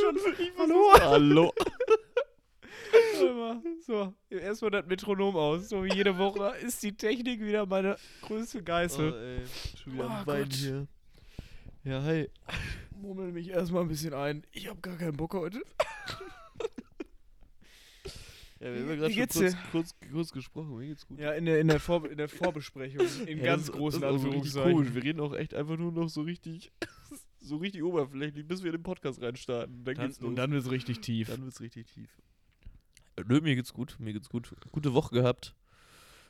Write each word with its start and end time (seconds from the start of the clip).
schon. 0.00 0.18
Hallo. 0.58 0.92
Hallo. 1.00 1.52
Immer. 3.20 3.62
So, 3.86 4.14
erstmal 4.30 4.70
das 4.72 4.86
Metronom 4.86 5.36
aus. 5.36 5.68
So 5.68 5.84
wie 5.84 5.92
jede 5.94 6.16
Woche 6.18 6.54
ist 6.62 6.82
die 6.82 6.92
Technik 6.96 7.40
wieder 7.40 7.66
meine 7.66 7.96
größte 8.22 8.62
Geißel. 8.62 9.12
Oh, 9.12 9.16
ey, 9.16 9.40
schon 9.76 9.92
wieder 9.94 10.06
Oh 10.06 10.26
Wein 10.26 10.42
Gott. 10.44 10.52
hier. 10.54 10.86
Ja, 11.84 12.02
hi. 12.02 12.28
Mummel 13.00 13.32
mich 13.32 13.48
erstmal 13.48 13.82
ein 13.82 13.88
bisschen 13.88 14.12
ein. 14.14 14.44
Ich 14.52 14.68
habe 14.68 14.80
gar 14.80 14.96
keinen 14.96 15.16
Bock 15.16 15.34
heute. 15.34 15.60
Ja, 18.60 18.74
wir 18.74 18.80
haben 18.82 18.88
ja 18.88 18.92
Wie 18.92 18.96
gerade 18.98 19.12
schon 19.12 19.20
kurz, 19.22 19.34
dir? 19.38 19.58
kurz, 19.72 19.94
kurz 20.12 20.32
gesprochen. 20.32 20.76
Mir 20.76 20.88
geht's 20.88 21.06
gut. 21.06 21.18
Ja, 21.18 21.32
in 21.32 21.46
der, 21.46 21.60
in 21.60 21.68
der, 21.68 21.80
Vor 21.80 22.10
in 22.10 22.18
der 22.18 22.28
Vorbesprechung. 22.28 23.06
In 23.26 23.38
Ja, 23.38 23.44
ganz 23.44 23.66
das- 23.66 23.76
großen 23.76 24.00
das 24.02 24.10
ist 24.16 24.16
Anführungszeichen. 24.24 24.72
komisch. 24.72 24.94
Wir 24.94 25.02
reden 25.02 25.20
auch 25.20 25.34
echt 25.34 25.54
einfach 25.54 25.78
nur 25.78 25.92
noch 25.92 26.08
so 26.08 26.20
richtig, 26.22 26.70
so 27.40 27.56
richtig 27.56 27.82
oberflächlich, 27.82 28.46
bis 28.46 28.62
wir 28.62 28.70
in 28.70 28.78
den 28.78 28.82
Podcast 28.82 29.20
reinstarten. 29.22 29.84
Dann, 29.84 29.94
Dann, 29.94 30.06
geht's 30.06 30.20
los. 30.20 30.28
und 30.28 30.36
dann 30.36 30.50
wird 30.50 30.64
es 30.64 30.70
richtig 30.70 31.00
tief. 31.00 31.28
Dann 31.28 31.42
wird's 31.44 31.60
richtig 31.60 31.86
tief. 31.86 32.10
Nö, 33.26 33.40
mir 33.40 33.54
geht's 33.54 33.72
gut. 33.72 33.96
Mir 33.98 34.12
geht's 34.12 34.28
gut. 34.28 34.54
Gute 34.72 34.94
Woche 34.94 35.14
gehabt. 35.14 35.54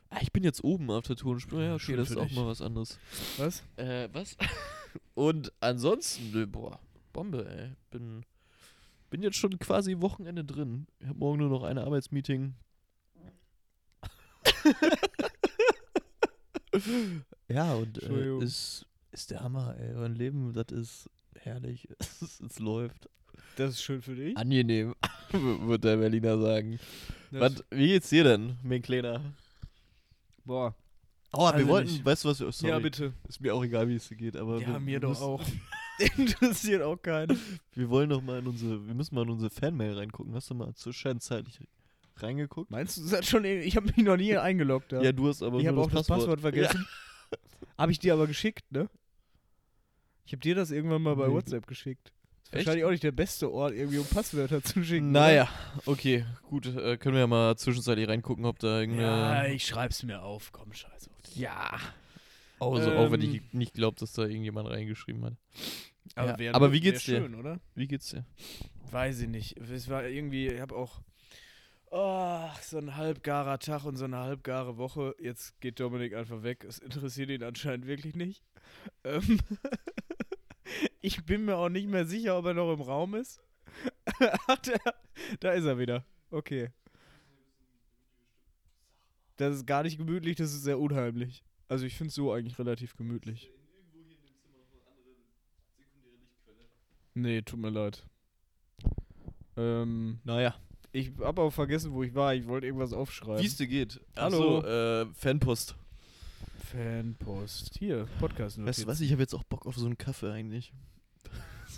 Ah, 0.08 0.18
ich 0.22 0.32
bin 0.32 0.42
jetzt 0.42 0.64
oben 0.64 0.90
auf 0.90 1.06
der 1.06 1.16
Tonspur. 1.16 1.62
Ja, 1.62 1.74
okay, 1.74 1.84
Schön 1.84 1.96
das 1.98 2.10
ist 2.10 2.16
auch 2.16 2.26
dich. 2.26 2.36
mal 2.36 2.46
was 2.46 2.60
anderes. 2.62 2.98
Was? 3.36 3.62
Äh, 3.76 4.08
was? 4.12 4.36
Und 5.14 5.52
ansonsten, 5.60 6.32
nö, 6.32 6.46
boah, 6.46 6.80
Bombe, 7.12 7.48
ey. 7.48 7.76
Bin, 7.90 8.24
bin 9.08 9.22
jetzt 9.22 9.36
schon 9.36 9.56
quasi 9.60 10.00
Wochenende 10.00 10.44
drin. 10.44 10.86
Ich 10.98 11.06
habe 11.06 11.18
morgen 11.18 11.38
nur 11.38 11.48
noch 11.48 11.62
ein 11.62 11.78
Arbeitsmeeting. 11.78 12.54
ja, 17.48 17.74
und 17.74 18.02
äh, 18.02 18.38
ist, 18.38 18.86
ist 19.12 19.30
der 19.30 19.40
Hammer, 19.40 19.76
ey. 19.78 19.94
Mein 19.94 20.14
Leben, 20.14 20.52
das 20.52 20.66
ist 20.70 21.10
herrlich. 21.36 21.88
es, 22.00 22.58
läuft. 22.58 23.08
Das 23.56 23.70
ist 23.74 23.82
schön 23.82 24.02
für 24.02 24.14
dich. 24.14 24.36
Angenehm, 24.36 24.94
wird 25.32 25.84
der 25.84 25.96
Berliner 25.96 26.38
sagen. 26.38 26.78
Das- 27.30 27.40
Was, 27.56 27.64
wie 27.70 27.88
geht's 27.88 28.08
dir 28.08 28.24
denn, 28.24 28.56
mein 28.62 28.82
Kleiner? 28.82 29.20
Boah. 30.44 30.74
Oh, 31.32 31.46
wir 31.46 31.54
Also 31.54 31.68
wollten, 31.68 31.92
nicht. 31.92 32.04
weißt 32.04 32.24
du 32.24 32.28
was, 32.28 32.40
wir- 32.40 32.50
sorry, 32.52 32.72
Ja, 32.72 32.78
bitte. 32.80 33.12
ist 33.28 33.40
mir 33.40 33.54
auch 33.54 33.62
egal, 33.64 33.88
wie 33.88 33.94
es 33.94 34.08
dir 34.08 34.16
geht, 34.16 34.36
aber 34.36 34.60
Ja, 34.60 34.68
wir, 34.68 34.80
mir 34.80 34.86
wir 34.92 35.00
doch 35.00 35.20
auch. 35.20 35.42
Interessiert 36.16 36.82
auch 36.82 36.96
keinen. 36.96 37.38
Wir 37.74 37.88
wollen 37.90 38.08
noch 38.08 38.22
mal 38.22 38.38
in 38.38 38.46
unsere, 38.46 38.84
wir 38.86 38.94
müssen 38.94 39.14
mal 39.14 39.22
in 39.22 39.30
unsere 39.30 39.50
Fanmail 39.50 39.92
reingucken. 39.98 40.34
Hast 40.34 40.48
du 40.50 40.54
mal 40.54 40.74
zwischenzeitlich 40.74 41.60
reingeguckt? 42.16 42.70
Meinst 42.70 42.96
du, 42.96 43.02
das 43.02 43.12
hat 43.12 43.26
schon. 43.26 43.44
Ich 43.44 43.76
habe 43.76 43.86
mich 43.86 43.98
noch 43.98 44.16
nie 44.16 44.34
eingeloggt. 44.36 44.92
Da. 44.92 45.02
Ja, 45.02 45.12
du 45.12 45.28
hast 45.28 45.42
aber 45.42 45.58
ich 45.60 45.66
habe 45.66 45.78
auch 45.78 45.90
das 45.90 46.06
Passwort 46.06 46.40
vergessen. 46.40 46.86
Habe 47.76 47.92
ich 47.92 47.98
dir 47.98 48.14
aber 48.14 48.26
geschickt, 48.26 48.64
ne? 48.72 48.88
Ich 50.30 50.32
habe 50.34 50.42
dir 50.42 50.54
das 50.54 50.70
irgendwann 50.70 51.02
mal 51.02 51.16
bei 51.16 51.26
Nee. 51.26 51.32
WhatsApp 51.34 51.66
geschickt. 51.66 52.12
Ist 52.44 52.54
wahrscheinlich 52.54 52.84
auch 52.84 52.90
nicht 52.92 53.02
der 53.02 53.10
beste 53.10 53.50
Ort, 53.50 53.74
irgendwie 53.74 53.98
um 53.98 54.06
Passwörter 54.06 54.62
zu 54.62 54.78
Ja. 54.78 54.84
schicken. 54.84 55.10
Naja, 55.10 55.48
okay, 55.86 56.24
gut. 56.48 56.66
Äh, 56.66 56.98
können 56.98 57.16
wir 57.16 57.22
ja 57.22 57.26
mal 57.26 57.56
zwischenzeitlich 57.56 58.06
reingucken, 58.08 58.44
ob 58.44 58.60
da 58.60 58.68
Oder? 58.68 58.80
irgendeine. 58.80 59.06
Ja, 59.08 59.44
ich 59.46 59.66
schreib's 59.66 60.04
mir 60.04 60.22
auf. 60.22 60.52
Komm, 60.52 60.72
scheiß 60.72 61.08
auf. 61.08 61.20
dich. 61.22 61.34
Ja. 61.34 61.80
Also, 62.60 62.92
auch 62.92 63.10
wenn 63.10 63.22
Ähm. 63.22 63.34
ich 63.34 63.42
nicht 63.52 63.74
glaube, 63.74 63.98
dass 63.98 64.12
da 64.12 64.22
irgendjemand 64.22 64.68
reingeschrieben 64.68 65.24
hat. 65.24 65.34
Ja, 66.16 66.38
wär- 66.38 66.54
aber 66.54 66.70
wie 66.72 66.78
geht's 66.80 67.04
dir? 67.06 67.22
schön, 67.22 67.34
oder? 67.34 67.58
Wie 67.74 67.88
geht's 67.88 68.10
dir? 68.10 68.24
Weiß 68.92 69.18
ich 69.22 69.28
nicht. 69.28 69.58
Es 69.58 69.88
war 69.88 70.06
irgendwie, 70.06 70.46
ich 70.46 70.60
habe 70.60 70.76
auch 70.76 71.00
oh, 71.90 72.48
so 72.62 72.78
ein 72.78 72.96
halbgarer 72.96 73.58
Tag 73.58 73.84
und 73.84 73.96
so 73.96 74.04
eine 74.04 74.18
halbgare 74.18 74.76
Woche. 74.76 75.14
Jetzt 75.18 75.60
geht 75.60 75.80
Dominik 75.80 76.14
einfach 76.14 76.42
weg. 76.42 76.64
Es 76.64 76.78
interessiert 76.78 77.30
ihn 77.30 77.42
anscheinend 77.42 77.86
wirklich 77.86 78.14
nicht. 78.14 78.42
Ähm 79.04 79.40
ich 81.00 81.24
bin 81.24 81.44
mir 81.44 81.56
auch 81.56 81.68
nicht 81.68 81.88
mehr 81.88 82.06
sicher, 82.06 82.38
ob 82.38 82.46
er 82.46 82.54
noch 82.54 82.72
im 82.72 82.80
Raum 82.80 83.14
ist. 83.14 83.40
Ach, 84.46 84.58
der, 84.58 84.80
da 85.40 85.52
ist 85.52 85.64
er 85.64 85.78
wieder. 85.78 86.04
Okay. 86.30 86.70
Das 89.36 89.54
ist 89.54 89.66
gar 89.66 89.82
nicht 89.82 89.98
gemütlich, 89.98 90.36
das 90.36 90.52
ist 90.52 90.64
sehr 90.64 90.78
unheimlich. 90.78 91.44
Also 91.68 91.86
ich 91.86 91.96
finde 91.96 92.08
es 92.08 92.14
so 92.14 92.32
eigentlich 92.32 92.58
relativ 92.58 92.96
gemütlich. 92.96 93.50
Nee, 97.14 97.42
tut 97.42 97.58
mir 97.58 97.70
leid. 97.70 98.06
Ähm, 99.56 100.20
Naja. 100.24 100.54
Ich 100.92 101.12
habe 101.20 101.42
auch 101.42 101.50
vergessen, 101.52 101.92
wo 101.92 102.02
ich 102.02 102.14
war. 102.14 102.34
Ich 102.34 102.46
wollte 102.46 102.66
irgendwas 102.66 102.92
aufschreiben. 102.92 103.42
Wie 103.42 103.46
es 103.46 103.56
dir 103.56 103.66
geht? 103.66 104.00
Hallo. 104.16 104.58
Achso, 104.58 104.66
äh, 104.68 105.06
Fanpost. 105.14 105.76
Fanpost. 106.70 107.76
Hier, 107.78 108.06
podcast 108.18 108.64
Weißt 108.64 108.82
du 108.82 108.86
was? 108.86 109.00
Ich 109.00 109.10
habe 109.12 109.22
jetzt 109.22 109.34
auch 109.34 109.44
Bock 109.44 109.66
auf 109.66 109.76
so 109.76 109.86
einen 109.86 109.98
Kaffee 109.98 110.30
eigentlich. 110.32 110.72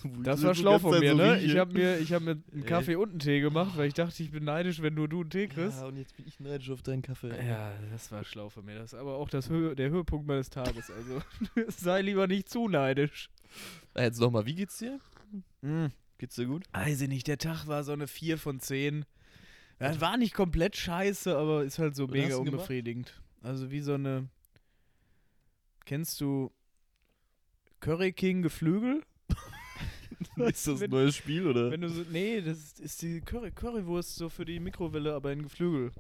So, 0.03 0.09
Das 0.23 0.41
so 0.41 0.47
war 0.47 0.55
schlau 0.55 0.79
von 0.79 0.99
mir, 0.99 1.11
so 1.11 1.17
ne? 1.19 1.39
Ich 1.43 1.57
habe 1.59 1.75
mir, 1.75 1.99
ich 1.99 2.13
hab 2.15 2.23
mir 2.23 2.31
einen 2.51 2.63
Äh. 2.63 2.67
Kaffee 2.67 2.97
und 2.97 3.11
einen 3.11 3.19
Tee 3.19 3.41
gemacht, 3.41 3.73
weil 3.77 3.89
ich 3.89 3.95
dachte, 3.95 4.23
ich 4.23 4.31
bin 4.31 4.43
neidisch, 4.43 4.81
wenn 4.81 4.95
nur 4.95 5.07
du 5.07 5.21
einen 5.21 5.29
Tee 5.29 5.49
kriegst. 5.49 5.81
Ja, 5.81 5.87
und 5.87 5.99
jetzt 5.99 6.17
bin 6.17 6.27
ich 6.27 6.41
neidisch 6.41 6.71
auf 6.71 6.83
deinen 6.83 7.03
Kaffee. 7.03 7.29
Ja, 7.47 7.73
das 7.93 8.11
war 8.11 8.25
schlau 8.25 8.49
von 8.49 8.65
mir. 8.65 8.77
Das 8.77 8.95
ist 8.95 8.99
aber 8.99 9.17
auch 9.17 9.29
das 9.29 9.51
Hö 9.51 9.75
der 9.75 9.91
Höhepunkt 9.91 10.27
meines 10.27 10.49
Tages. 10.49 10.91
Also 10.91 11.21
sei 11.69 12.01
lieber 12.01 12.27
nicht 12.27 12.49
zu 12.49 12.69
neidisch. 12.69 13.29
Ah, 13.93 14.03
Jetzt 14.03 14.19
nochmal, 14.19 14.47
wie 14.47 14.55
geht's 14.55 14.79
dir? 14.79 14.99
Geht's 16.23 16.37
dir 16.37 16.47
gut? 16.47 16.63
Weiß 16.71 17.01
ich 17.01 17.09
nicht, 17.09 17.27
der 17.27 17.37
Tag 17.37 17.67
war 17.67 17.83
so 17.83 17.91
eine 17.91 18.07
4 18.07 18.39
von 18.39 18.61
10. 18.61 19.05
Das 19.81 20.01
war 20.01 20.17
nicht 20.17 20.35
komplett 20.35 20.77
scheiße, 20.77 21.37
aber 21.37 21.65
ist 21.65 21.81
halt 21.81 21.97
so 21.97 22.05
Was 22.05 22.13
mega 22.13 22.29
du 22.29 22.45
gemacht? 22.45 22.53
unbefriedigend. 22.53 23.21
Also 23.43 23.73
wie 23.73 23.81
so 23.81 23.95
eine. 23.95 24.29
Kennst 25.85 26.21
du 26.21 26.53
Curry 27.81 28.13
King 28.13 28.43
Geflügel? 28.43 29.03
Ist 30.37 30.69
das 30.69 30.83
ein 30.83 30.91
neues 30.91 31.17
Spiel 31.17 31.45
oder? 31.45 31.73
Wenn 31.73 31.81
du 31.81 31.89
so, 31.89 32.05
nee, 32.13 32.41
das 32.41 32.79
ist, 32.79 33.03
die 33.03 33.21
Curry, 33.21 33.51
Currywurst 33.51 34.15
so 34.15 34.29
für 34.29 34.45
die 34.45 34.61
Mikrowelle, 34.61 35.15
aber 35.15 35.33
in 35.33 35.43
Geflügel. 35.43 35.91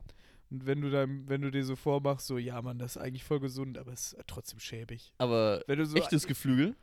Und 0.52 0.66
wenn 0.66 0.82
du 0.82 0.90
dann, 0.92 1.28
wenn 1.28 1.42
du 1.42 1.50
dir 1.50 1.64
so 1.64 1.74
vormachst, 1.74 2.28
so, 2.28 2.38
ja 2.38 2.62
Mann, 2.62 2.78
das 2.78 2.94
ist 2.94 3.02
eigentlich 3.02 3.24
voll 3.24 3.40
gesund, 3.40 3.76
aber 3.76 3.92
es 3.92 4.12
ist 4.12 4.22
trotzdem 4.28 4.60
schäbig. 4.60 5.12
Aber 5.18 5.64
Wenn 5.66 5.80
du 5.80 5.84
so 5.84 5.96
echtes 5.96 6.28
Geflügel? 6.28 6.76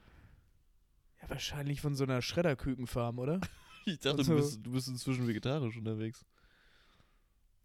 Ja, 1.21 1.29
wahrscheinlich 1.29 1.81
von 1.81 1.95
so 1.95 2.03
einer 2.03 2.21
Schredderkükenfarm, 2.21 3.19
oder? 3.19 3.39
Ich 3.85 3.97
dachte, 3.99 4.19
Also- 4.19 4.33
du, 4.35 4.41
bist, 4.41 4.59
du 4.65 4.71
bist 4.71 4.87
inzwischen 4.89 5.27
vegetarisch 5.27 5.75
unterwegs. 5.77 6.23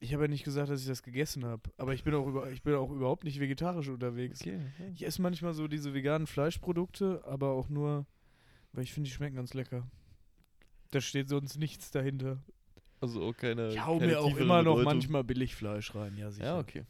Ich 0.01 0.13
habe 0.15 0.25
ja 0.25 0.29
nicht 0.29 0.45
gesagt, 0.45 0.71
dass 0.71 0.81
ich 0.81 0.87
das 0.87 1.03
gegessen 1.03 1.45
habe. 1.45 1.63
Aber 1.77 1.93
ich 1.93 2.05
bin 2.05 2.15
auch 2.15 2.27
über, 2.27 2.51
ich 2.51 2.63
bin 2.63 2.75
auch 2.75 2.91
überhaupt 2.91 3.25
nicht 3.25 3.41
vegetarisch 3.41 3.89
unterwegs. 3.89 4.41
Okay. 4.41 4.61
Ich 4.95 5.05
esse 5.05 5.21
manchmal 5.21 5.55
so 5.55 5.67
diese 5.67 5.93
veganen 5.93 6.27
Fleischprodukte, 6.27 7.23
aber 7.27 7.51
auch 7.51 7.69
nur, 7.69 8.07
weil 8.73 8.85
ich 8.85 8.93
finde, 8.93 9.09
die 9.09 9.15
schmecken 9.15 9.37
ganz 9.37 9.55
lecker. 9.55 9.87
Da 10.93 11.01
steht 11.01 11.29
sonst 11.29 11.59
nichts 11.59 11.91
dahinter. 11.91 12.43
Also 13.01 13.23
auch 13.23 13.37
keine. 13.37 13.69
Ich 13.71 13.85
hau 13.85 13.99
keine 13.99 14.13
mir 14.13 14.21
auch 14.21 14.37
immer 14.37 14.63
noch 14.63 14.77
Bedeutung. 14.77 14.85
manchmal 14.85 15.25
Billigfleisch 15.25 15.95
rein, 15.95 16.17
ja 16.17 16.31
sicher. 16.31 16.45
Ja, 16.47 16.59
okay. 16.59 16.85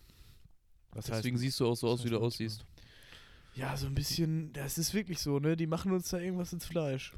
Was 0.93 1.07
Deswegen 1.07 1.37
heißt, 1.37 1.43
siehst 1.43 1.61
du 1.61 1.67
auch 1.67 1.77
so 1.77 1.89
aus, 1.89 2.05
wie 2.05 2.11
du 2.11 2.19
aussiehst. 2.21 2.65
Ja, 3.55 3.77
so 3.77 3.87
ein 3.87 3.95
bisschen, 3.95 4.53
das 4.53 4.79
ist 4.79 4.95
wirklich 4.95 5.21
so, 5.21 5.39
ne? 5.39 5.57
Die 5.57 5.67
machen 5.67 5.93
uns 5.93 6.09
da 6.09 6.19
irgendwas 6.19 6.53
ins 6.53 6.67
Fleisch. 6.67 7.13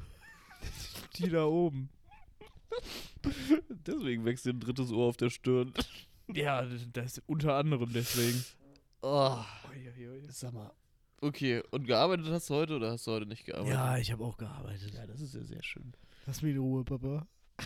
Die 1.17 1.29
da 1.29 1.45
oben. 1.45 1.89
Deswegen 3.69 4.23
wächst 4.25 4.45
dir 4.45 4.51
ein 4.51 4.59
drittes 4.59 4.91
Ohr 4.91 5.07
auf 5.07 5.17
der 5.17 5.29
Stirn. 5.29 5.73
Ja, 6.33 6.63
das 6.93 7.21
unter 7.25 7.55
anderem 7.55 7.91
deswegen. 7.91 8.43
Oh, 9.01 9.37
sag 10.29 10.53
mal. 10.53 10.71
Okay, 11.21 11.63
und 11.71 11.85
gearbeitet 11.85 12.27
hast 12.27 12.49
du 12.49 12.55
heute 12.55 12.75
oder 12.75 12.91
hast 12.91 13.07
du 13.07 13.11
heute 13.11 13.25
nicht 13.25 13.45
gearbeitet? 13.45 13.73
Ja, 13.73 13.97
ich 13.97 14.11
habe 14.11 14.23
auch 14.23 14.37
gearbeitet. 14.37 14.93
Ja, 14.93 15.07
das 15.07 15.21
ist 15.21 15.33
ja 15.33 15.43
sehr 15.43 15.63
schön. 15.63 15.93
Lass 16.27 16.41
mich 16.41 16.53
in 16.53 16.61
Ruhe, 16.61 16.83
Papa. 16.83 17.25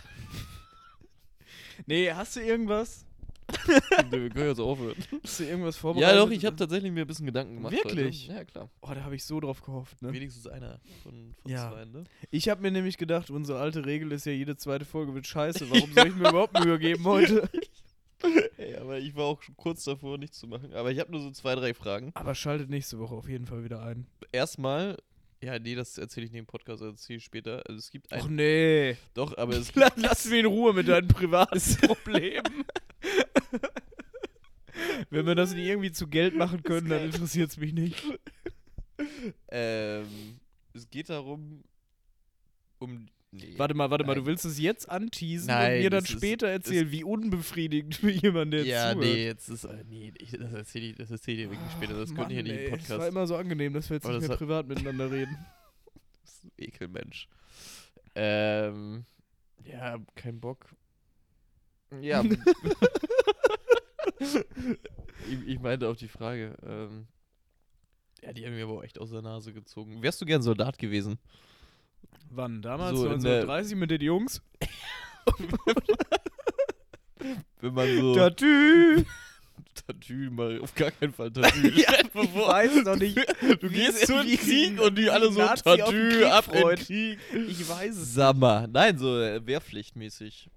nee, 1.86 2.10
hast 2.10 2.36
du 2.36 2.40
irgendwas? 2.40 3.04
Wir 4.10 4.30
können 4.30 4.48
jetzt 4.48 4.60
aufhören. 4.60 4.96
Hast 5.22 5.40
du 5.40 5.44
irgendwas 5.44 5.76
vorbereitet? 5.76 6.16
Ja, 6.16 6.24
doch, 6.24 6.30
ich 6.30 6.44
habe 6.44 6.56
tatsächlich 6.56 6.90
mir 6.92 7.02
ein 7.02 7.06
bisschen 7.06 7.26
Gedanken 7.26 7.56
gemacht. 7.56 7.72
Wirklich? 7.72 8.28
Heute. 8.28 8.38
Ja, 8.38 8.44
klar. 8.44 8.70
Oh, 8.80 8.90
da 8.94 9.02
habe 9.04 9.14
ich 9.14 9.24
so 9.24 9.40
drauf 9.40 9.60
gehofft, 9.62 10.00
ne? 10.02 10.12
Wenigstens 10.12 10.46
einer 10.46 10.80
von, 11.02 11.34
von 11.42 11.50
Ja. 11.50 11.70
zwei, 11.70 11.84
ne? 11.84 12.04
Ich 12.30 12.48
habe 12.48 12.62
mir 12.62 12.70
nämlich 12.70 12.96
gedacht, 12.98 13.30
unsere 13.30 13.58
alte 13.60 13.84
Regel 13.84 14.10
ist 14.12 14.24
ja, 14.26 14.32
jede 14.32 14.56
zweite 14.56 14.84
Folge 14.84 15.14
wird 15.14 15.26
scheiße. 15.26 15.70
Warum 15.70 15.92
soll 15.92 16.08
ich 16.08 16.14
mir 16.14 16.28
überhaupt 16.30 16.64
Mühe 16.64 16.78
geben 16.78 17.04
heute? 17.04 17.48
Ey, 18.56 18.76
aber 18.76 18.98
ich 18.98 19.16
war 19.16 19.24
auch 19.24 19.42
schon 19.42 19.56
kurz 19.56 19.82
davor, 19.84 20.16
nichts 20.16 20.38
zu 20.38 20.46
machen. 20.46 20.72
Aber 20.74 20.92
ich 20.92 20.98
habe 21.00 21.10
nur 21.10 21.20
so 21.20 21.30
zwei, 21.32 21.54
drei 21.56 21.74
Fragen. 21.74 22.12
Aber 22.14 22.34
schaltet 22.34 22.70
nächste 22.70 22.98
Woche 23.00 23.14
auf 23.14 23.28
jeden 23.28 23.46
Fall 23.46 23.64
wieder 23.64 23.82
ein. 23.82 24.06
Erstmal, 24.30 24.96
ja, 25.42 25.58
nee, 25.58 25.74
das 25.74 25.98
erzähle 25.98 26.26
ich 26.26 26.32
neben 26.32 26.46
Podcast, 26.46 26.80
das 26.82 26.88
erzähle 26.92 27.16
ich 27.16 27.24
später. 27.24 27.64
Also 27.66 27.78
es 27.78 27.90
gibt 27.90 28.12
Och 28.12 28.26
ein. 28.26 28.36
nee. 28.36 28.96
Doch, 29.14 29.36
aber 29.36 29.54
es 29.54 29.74
Lass, 29.74 29.92
lass 29.96 30.24
mich 30.26 30.38
in 30.40 30.46
Ruhe 30.46 30.72
mit 30.72 30.86
deinen 30.86 31.08
privaten 31.08 31.60
Problemen. 31.84 32.64
Wenn 35.10 35.26
wir 35.26 35.34
das 35.34 35.54
nicht 35.54 35.66
irgendwie 35.66 35.92
zu 35.92 36.06
Geld 36.08 36.34
machen 36.36 36.62
können, 36.62 36.88
dann 36.88 37.02
interessiert 37.04 37.50
es 37.50 37.56
mich 37.58 37.72
nicht. 37.72 38.02
Ähm, 39.50 40.06
es 40.74 40.88
geht 40.90 41.10
darum, 41.10 41.62
um. 42.78 43.06
Nee. 43.34 43.54
Warte 43.56 43.72
mal, 43.72 43.90
warte 43.90 44.04
mal, 44.04 44.12
Nein. 44.14 44.24
du 44.24 44.26
willst 44.26 44.44
es 44.44 44.58
jetzt 44.58 44.90
anteasen 44.90 45.46
Nein, 45.46 45.72
und 45.76 45.78
mir 45.84 45.88
dann 45.90 46.00
das 46.04 46.10
ist- 46.10 46.18
später 46.18 46.48
erzählen, 46.48 46.90
wie 46.90 47.02
unbefriedigend 47.02 47.94
für 47.96 48.10
jemanden, 48.10 48.50
der 48.50 48.64
Ja, 48.66 48.92
zuhört. 48.92 49.06
nee, 49.06 49.24
jetzt 49.24 49.48
ist. 49.48 49.64
äh, 49.64 49.84
Nee, 49.88 50.12
ich, 50.18 50.32
das 50.32 50.52
erzähle 50.52 50.84
ich, 50.86 50.94
das 50.96 51.10
erzähl 51.10 51.34
ich 51.38 51.44
dir 51.46 51.50
wirklich 51.50 51.70
später. 51.72 51.94
Das 51.94 52.10
Ach, 52.12 52.14
könnt 52.14 52.30
ihr 52.30 52.42
hier 52.42 52.44
Mann, 52.44 52.52
nicht 52.52 52.66
im 52.68 52.74
ey, 52.74 52.78
Es 52.78 52.90
war 52.90 52.96
Podcast. 52.98 53.08
immer 53.08 53.26
so 53.26 53.36
angenehm, 53.36 53.72
dass 53.72 53.88
wir 53.88 53.94
jetzt 53.96 54.04
Aber 54.04 54.14
nicht 54.16 54.22
mehr 54.22 54.30
hat- 54.32 54.38
privat 54.38 54.66
miteinander 54.68 55.10
reden. 55.10 55.36
Das 56.24 56.34
ist 56.34 56.44
ein 56.44 56.52
Ekelmensch. 56.58 57.28
Ähm, 58.14 59.04
Ja, 59.64 59.96
kein 60.14 60.38
Bock. 60.40 60.66
Ja. 62.02 62.22
ich, 65.30 65.46
ich 65.48 65.58
meinte 65.60 65.88
auf 65.88 65.96
die 65.96 66.08
Frage. 66.08 66.56
Ähm, 66.66 67.06
ja, 68.22 68.32
die 68.32 68.46
haben 68.46 68.54
mir 68.54 68.64
aber 68.64 68.74
auch 68.74 68.82
echt 68.84 68.98
aus 69.00 69.10
der 69.10 69.22
Nase 69.22 69.52
gezogen. 69.52 70.02
Wärst 70.02 70.20
du 70.20 70.26
gern 70.26 70.42
Soldat 70.42 70.78
gewesen? 70.78 71.18
Wann? 72.30 72.62
Damals 72.62 72.98
So 72.98 73.06
in 73.06 73.22
der- 73.22 73.40
1930 73.42 73.76
mit 73.76 73.90
den 73.90 74.00
Jungs? 74.00 74.40
Wenn 77.60 77.74
man 77.74 78.00
so. 78.00 78.14
Tatü! 78.14 79.04
Tatü, 79.86 80.28
mal 80.30 80.60
auf 80.60 80.74
gar 80.74 80.90
keinen 80.90 81.12
Fall 81.12 81.30
Tatü. 81.30 81.68
Ja, 81.80 81.92
ich 82.00 82.14
weiß 82.14 82.84
noch 82.84 82.96
nicht. 82.96 83.16
Du 83.62 83.68
gehst 83.70 84.06
zu 84.06 84.14
Krieg 84.20 84.40
sie- 84.40 84.78
und 84.78 84.96
die 84.98 85.08
alle 85.08 85.32
so 85.32 85.40
Nazi 85.40 85.62
Tatü, 85.62 86.10
Krieg 86.10 86.24
ab 86.26 86.52
in. 86.52 86.76
Krieg. 86.76 87.18
Ich 87.48 87.68
weiß 87.68 87.96
es. 87.96 88.14
Sammer. 88.14 88.66
Nein, 88.66 88.98
so 88.98 89.18
äh, 89.20 89.44
wehrpflichtmäßig. 89.44 90.50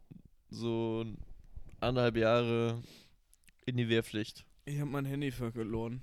So 0.50 1.06
anderthalb 1.80 2.18
Jahre 2.18 2.82
in 3.66 3.78
die 3.78 3.90
Wehrpflicht. 3.90 4.46
Ich 4.66 4.80
habe 4.80 4.90
mein 4.90 5.06
Handy 5.06 5.32
verloren. 5.32 6.02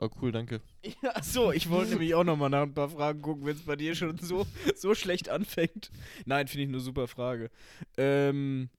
Oh, 0.00 0.08
cool, 0.20 0.32
danke. 0.32 0.60
Ja, 1.02 1.22
so, 1.22 1.52
ich 1.52 1.68
wollte 1.68 1.90
nämlich 1.90 2.14
auch 2.14 2.24
nochmal 2.24 2.48
nach 2.48 2.62
ein 2.62 2.74
paar 2.74 2.88
Fragen 2.88 3.20
gucken, 3.20 3.44
wenn 3.44 3.56
es 3.56 3.62
bei 3.62 3.76
dir 3.76 3.94
schon 3.94 4.18
so, 4.18 4.46
so 4.74 4.94
schlecht 4.94 5.28
anfängt. 5.28 5.90
Nein, 6.24 6.48
finde 6.48 6.62
ich 6.64 6.68
eine 6.68 6.80
super 6.80 7.08
Frage. 7.08 7.50
Ähm, 7.96 8.70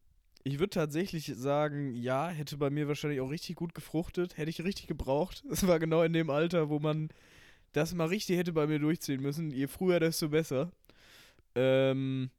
ich 0.44 0.60
würde 0.60 0.72
tatsächlich 0.72 1.32
sagen, 1.36 1.94
ja, 1.96 2.30
hätte 2.30 2.58
bei 2.58 2.70
mir 2.70 2.88
wahrscheinlich 2.88 3.22
auch 3.22 3.30
richtig 3.30 3.56
gut 3.56 3.76
gefruchtet, 3.76 4.38
hätte 4.38 4.50
ich 4.50 4.64
richtig 4.64 4.88
gebraucht. 4.88 5.44
Das 5.50 5.68
war 5.68 5.80
genau 5.80 6.02
in 6.04 6.14
dem 6.14 6.30
Alter, 6.30 6.70
wo 6.70 6.80
man 6.80 7.10
das 7.74 7.94
mal 7.94 8.08
richtig 8.08 8.38
hätte 8.38 8.54
bei 8.54 8.68
mir 8.68 8.80
durchziehen 8.80 9.22
müssen. 9.22 9.52
Je 9.52 9.68
früher, 9.68 10.00
desto 10.00 10.30
besser. 10.30 10.72
Ähm, 11.56 12.32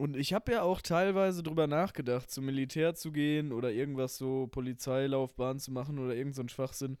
und 0.00 0.16
ich 0.16 0.32
habe 0.32 0.52
ja 0.52 0.62
auch 0.62 0.80
teilweise 0.80 1.42
drüber 1.42 1.66
nachgedacht, 1.66 2.30
zum 2.30 2.46
Militär 2.46 2.94
zu 2.94 3.12
gehen 3.12 3.52
oder 3.52 3.70
irgendwas 3.70 4.16
so 4.16 4.46
Polizeilaufbahn 4.48 5.58
zu 5.58 5.72
machen 5.72 5.98
oder 5.98 6.14
irgend 6.14 6.34
so 6.34 6.42
ein 6.42 6.48
Schwachsinn. 6.48 6.96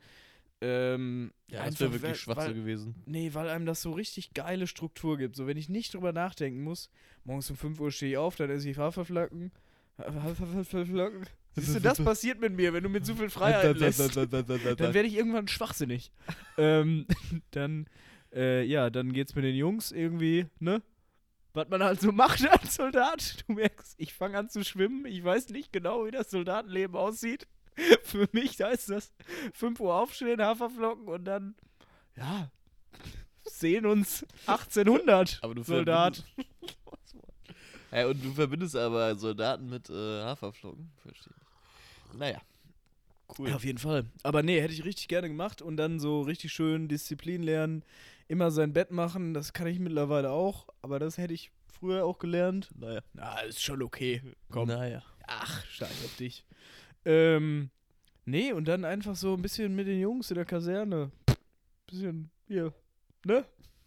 Ähm, 0.60 1.32
Ja, 1.48 1.64
das 1.64 1.80
wäre 1.80 1.92
wirklich 1.92 2.10
weil- 2.10 2.14
schwach 2.16 2.36
weil- 2.36 2.48
so 2.50 2.54
gewesen. 2.54 2.94
Nee, 3.06 3.30
weil 3.32 3.48
einem 3.48 3.64
das 3.64 3.80
so 3.80 3.92
richtig 3.92 4.34
geile 4.34 4.66
Struktur 4.66 5.16
gibt. 5.16 5.34
So, 5.34 5.46
wenn 5.46 5.56
ich 5.56 5.70
nicht 5.70 5.94
drüber 5.94 6.12
nachdenken 6.12 6.62
muss, 6.62 6.90
morgens 7.24 7.50
um 7.50 7.56
5 7.56 7.80
Uhr 7.80 7.90
stehe 7.90 8.12
ich 8.12 8.18
auf, 8.18 8.36
dann 8.36 8.50
esse 8.50 8.68
ich 8.68 8.76
Haferflocken. 8.76 9.50
Haferflocken. 9.98 11.26
Siehst 11.56 11.76
du, 11.76 11.80
das 11.80 11.98
passiert 12.02 12.40
mit 12.40 12.54
mir, 12.54 12.72
wenn 12.72 12.82
du 12.82 12.88
mit 12.88 13.04
so 13.06 13.14
viel 13.14 13.30
Freiheit 13.30 13.76
lässt. 13.78 13.98
Dann 14.16 14.30
werde 14.94 15.06
ich 15.08 15.16
irgendwann 15.16 15.48
schwachsinnig. 15.48 16.12
ähm, 16.58 17.06
dann, 17.50 17.86
äh, 18.34 18.62
ja, 18.64 18.88
dann 18.90 19.12
geht's 19.12 19.34
mit 19.34 19.44
den 19.44 19.56
Jungs 19.56 19.90
irgendwie, 19.90 20.46
ne? 20.60 20.80
Was 21.52 21.68
man 21.68 21.82
halt 21.82 22.00
so 22.00 22.12
macht 22.12 22.46
als 22.48 22.74
Soldat. 22.74 23.44
Du 23.46 23.54
merkst, 23.54 23.94
ich 23.98 24.14
fange 24.14 24.38
an 24.38 24.48
zu 24.48 24.64
schwimmen. 24.64 25.06
Ich 25.06 25.22
weiß 25.22 25.48
nicht 25.50 25.72
genau, 25.72 26.06
wie 26.06 26.10
das 26.10 26.30
Soldatenleben 26.30 26.96
aussieht. 26.96 27.46
Für 28.04 28.28
mich 28.32 28.60
heißt 28.60 28.90
das 28.90 29.12
5 29.54 29.80
Uhr 29.80 29.94
aufstehen, 29.94 30.42
Haferflocken 30.42 31.08
und 31.08 31.24
dann, 31.24 31.54
ja, 32.16 32.50
sehen 33.44 33.86
uns 33.86 34.26
1800 34.46 35.38
Aber 35.42 35.54
du 35.54 35.62
Soldat. 35.62 36.24
Ja, 37.92 38.06
und 38.06 38.24
du 38.24 38.32
verbindest 38.32 38.76
aber 38.76 39.16
Soldaten 39.16 39.68
mit 39.68 39.90
äh, 39.90 40.22
Haferflocken. 40.22 40.92
Verstehe 41.02 41.32
ich. 42.12 42.18
Naja. 42.18 42.40
Cool. 43.38 43.48
Ja, 43.48 43.56
auf 43.56 43.64
jeden 43.64 43.78
Fall. 43.78 44.06
Aber 44.22 44.42
nee, 44.42 44.60
hätte 44.60 44.74
ich 44.74 44.84
richtig 44.84 45.08
gerne 45.08 45.28
gemacht 45.28 45.62
und 45.62 45.76
dann 45.76 46.00
so 46.00 46.22
richtig 46.22 46.52
schön 46.52 46.88
Disziplin 46.88 47.42
lernen, 47.42 47.84
immer 48.30 48.52
sein 48.52 48.72
Bett 48.72 48.92
machen, 48.92 49.34
das 49.34 49.52
kann 49.52 49.66
ich 49.66 49.80
mittlerweile 49.80 50.30
auch, 50.30 50.68
aber 50.82 51.00
das 51.00 51.18
hätte 51.18 51.34
ich 51.34 51.50
früher 51.66 52.04
auch 52.04 52.20
gelernt. 52.20 52.70
Naja. 52.78 53.00
Na, 53.12 53.40
ist 53.40 53.60
schon 53.60 53.82
okay. 53.82 54.22
Komm. 54.50 54.68
Naja. 54.68 55.02
Ach, 55.26 55.64
scheiß 55.66 56.04
auf 56.04 56.16
dich. 56.16 56.46
Ähm, 57.04 57.70
nee, 58.24 58.52
und 58.52 58.68
dann 58.68 58.84
einfach 58.84 59.16
so 59.16 59.34
ein 59.34 59.42
bisschen 59.42 59.74
mit 59.74 59.88
den 59.88 59.98
Jungs 59.98 60.30
in 60.30 60.36
der 60.36 60.44
Kaserne. 60.44 61.10
Bisschen, 61.86 62.30
hier, 62.46 62.72
ne? 63.24 63.44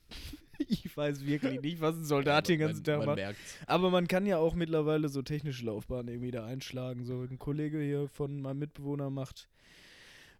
Ich 0.70 0.96
weiß 0.96 1.26
wirklich 1.26 1.62
nicht, 1.62 1.82
was 1.82 1.96
ein 1.96 2.04
Soldat 2.06 2.48
den 2.48 2.60
ganzen 2.60 2.84
Tag 2.84 3.04
macht. 3.06 3.16
merkt's. 3.16 3.58
Aber 3.66 3.90
man 3.90 4.08
kann 4.08 4.26
ja 4.26 4.38
auch 4.38 4.54
mittlerweile 4.54 5.10
so 5.10 5.22
technische 5.24 5.66
Laufbahnen 5.66 6.08
irgendwie 6.10 6.32
da 6.32 6.46
einschlagen. 6.46 7.06
So 7.06 7.22
ein 7.22 7.40
Kollege 7.40 7.82
hier 7.82 8.08
von 8.08 8.40
meinem 8.40 8.60
Mitbewohner 8.60 9.10
macht 9.10 9.50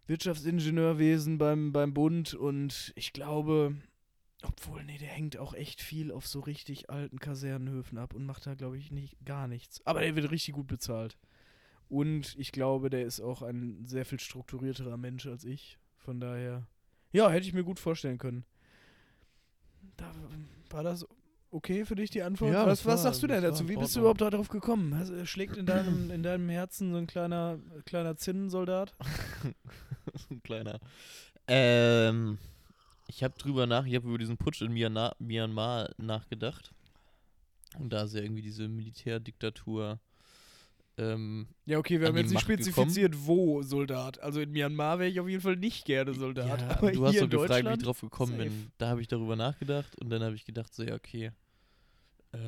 Wirtschaftsingenieurwesen 0.06 1.36
beim, 1.36 1.72
beim 1.72 1.92
Bund 1.92 2.32
und 2.32 2.92
ich 2.94 3.12
glaube, 3.12 3.74
obwohl, 4.44 4.84
nee, 4.84 4.98
der 4.98 5.08
hängt 5.08 5.36
auch 5.38 5.54
echt 5.54 5.80
viel 5.80 6.12
auf 6.12 6.26
so 6.26 6.40
richtig 6.40 6.90
alten 6.90 7.18
Kasernenhöfen 7.18 7.98
ab 7.98 8.14
und 8.14 8.26
macht 8.26 8.46
da, 8.46 8.54
glaube 8.54 8.78
ich, 8.78 8.90
nicht, 8.90 9.16
gar 9.24 9.48
nichts. 9.48 9.84
Aber 9.86 10.00
der 10.00 10.16
wird 10.16 10.30
richtig 10.30 10.54
gut 10.54 10.66
bezahlt. 10.66 11.16
Und 11.88 12.34
ich 12.38 12.52
glaube, 12.52 12.90
der 12.90 13.04
ist 13.04 13.20
auch 13.20 13.42
ein 13.42 13.84
sehr 13.84 14.04
viel 14.04 14.20
strukturierterer 14.20 14.96
Mensch 14.96 15.26
als 15.26 15.44
ich. 15.44 15.78
Von 15.96 16.20
daher, 16.20 16.66
ja, 17.12 17.30
hätte 17.30 17.46
ich 17.46 17.54
mir 17.54 17.64
gut 17.64 17.78
vorstellen 17.78 18.18
können. 18.18 18.44
Da, 19.96 20.10
war 20.70 20.82
das 20.82 21.06
okay 21.50 21.84
für 21.84 21.94
dich 21.94 22.10
die 22.10 22.22
Antwort? 22.22 22.52
Ja, 22.52 22.66
was, 22.66 22.84
was 22.84 23.02
sagst 23.02 23.22
du 23.22 23.26
denn 23.26 23.42
dazu? 23.42 23.68
Wie 23.68 23.76
bist 23.76 23.94
du 23.94 24.00
überhaupt 24.00 24.20
darauf 24.20 24.48
gekommen? 24.48 24.92
Äh, 24.92 25.26
schlägt 25.26 25.56
in 25.56 25.66
deinem, 25.66 26.10
in 26.10 26.22
deinem 26.22 26.48
Herzen 26.48 26.92
so 26.92 26.98
ein 26.98 27.06
kleiner, 27.06 27.58
kleiner 27.86 28.16
Zinnensoldat? 28.16 28.94
ein 30.30 30.42
kleiner. 30.42 30.80
Ähm, 31.46 32.38
ich 33.08 33.22
habe 33.22 33.34
drüber 33.38 33.66
nach, 33.66 33.86
ich 33.86 33.94
habe 33.94 34.08
über 34.08 34.18
diesen 34.18 34.36
Putsch 34.36 34.62
in 34.62 34.72
Myanmar, 34.72 35.14
Myanmar 35.18 35.90
nachgedacht. 35.98 36.72
Und 37.78 37.92
da 37.92 38.04
ist 38.04 38.14
ja 38.14 38.22
irgendwie 38.22 38.42
diese 38.42 38.68
Militärdiktatur. 38.68 39.98
Ähm, 40.96 41.48
Ja, 41.66 41.78
okay, 41.78 42.00
wir 42.00 42.06
haben 42.06 42.16
jetzt 42.16 42.30
nicht 42.30 42.40
spezifiziert, 42.40 43.14
wo 43.26 43.62
Soldat. 43.62 44.20
Also 44.20 44.40
in 44.40 44.52
Myanmar 44.52 45.00
wäre 45.00 45.10
ich 45.10 45.18
auf 45.18 45.28
jeden 45.28 45.42
Fall 45.42 45.56
nicht 45.56 45.84
gerne 45.84 46.14
Soldat. 46.14 46.60
ja, 46.60 46.78
aber 46.78 46.92
du 46.92 47.04
hast 47.04 47.20
doch 47.20 47.28
gefragt, 47.28 47.66
wie 47.66 47.72
ich 47.72 47.82
drauf 47.82 48.00
gekommen 48.00 48.36
safe. 48.36 48.44
bin. 48.44 48.72
Da 48.78 48.88
habe 48.88 49.00
ich 49.00 49.08
darüber 49.08 49.34
nachgedacht 49.34 50.00
und 50.00 50.10
dann 50.10 50.22
habe 50.22 50.36
ich 50.36 50.44
gedacht, 50.44 50.72
so 50.72 50.84
ja, 50.84 50.94
okay. 50.94 51.32
Äh, 52.32 52.38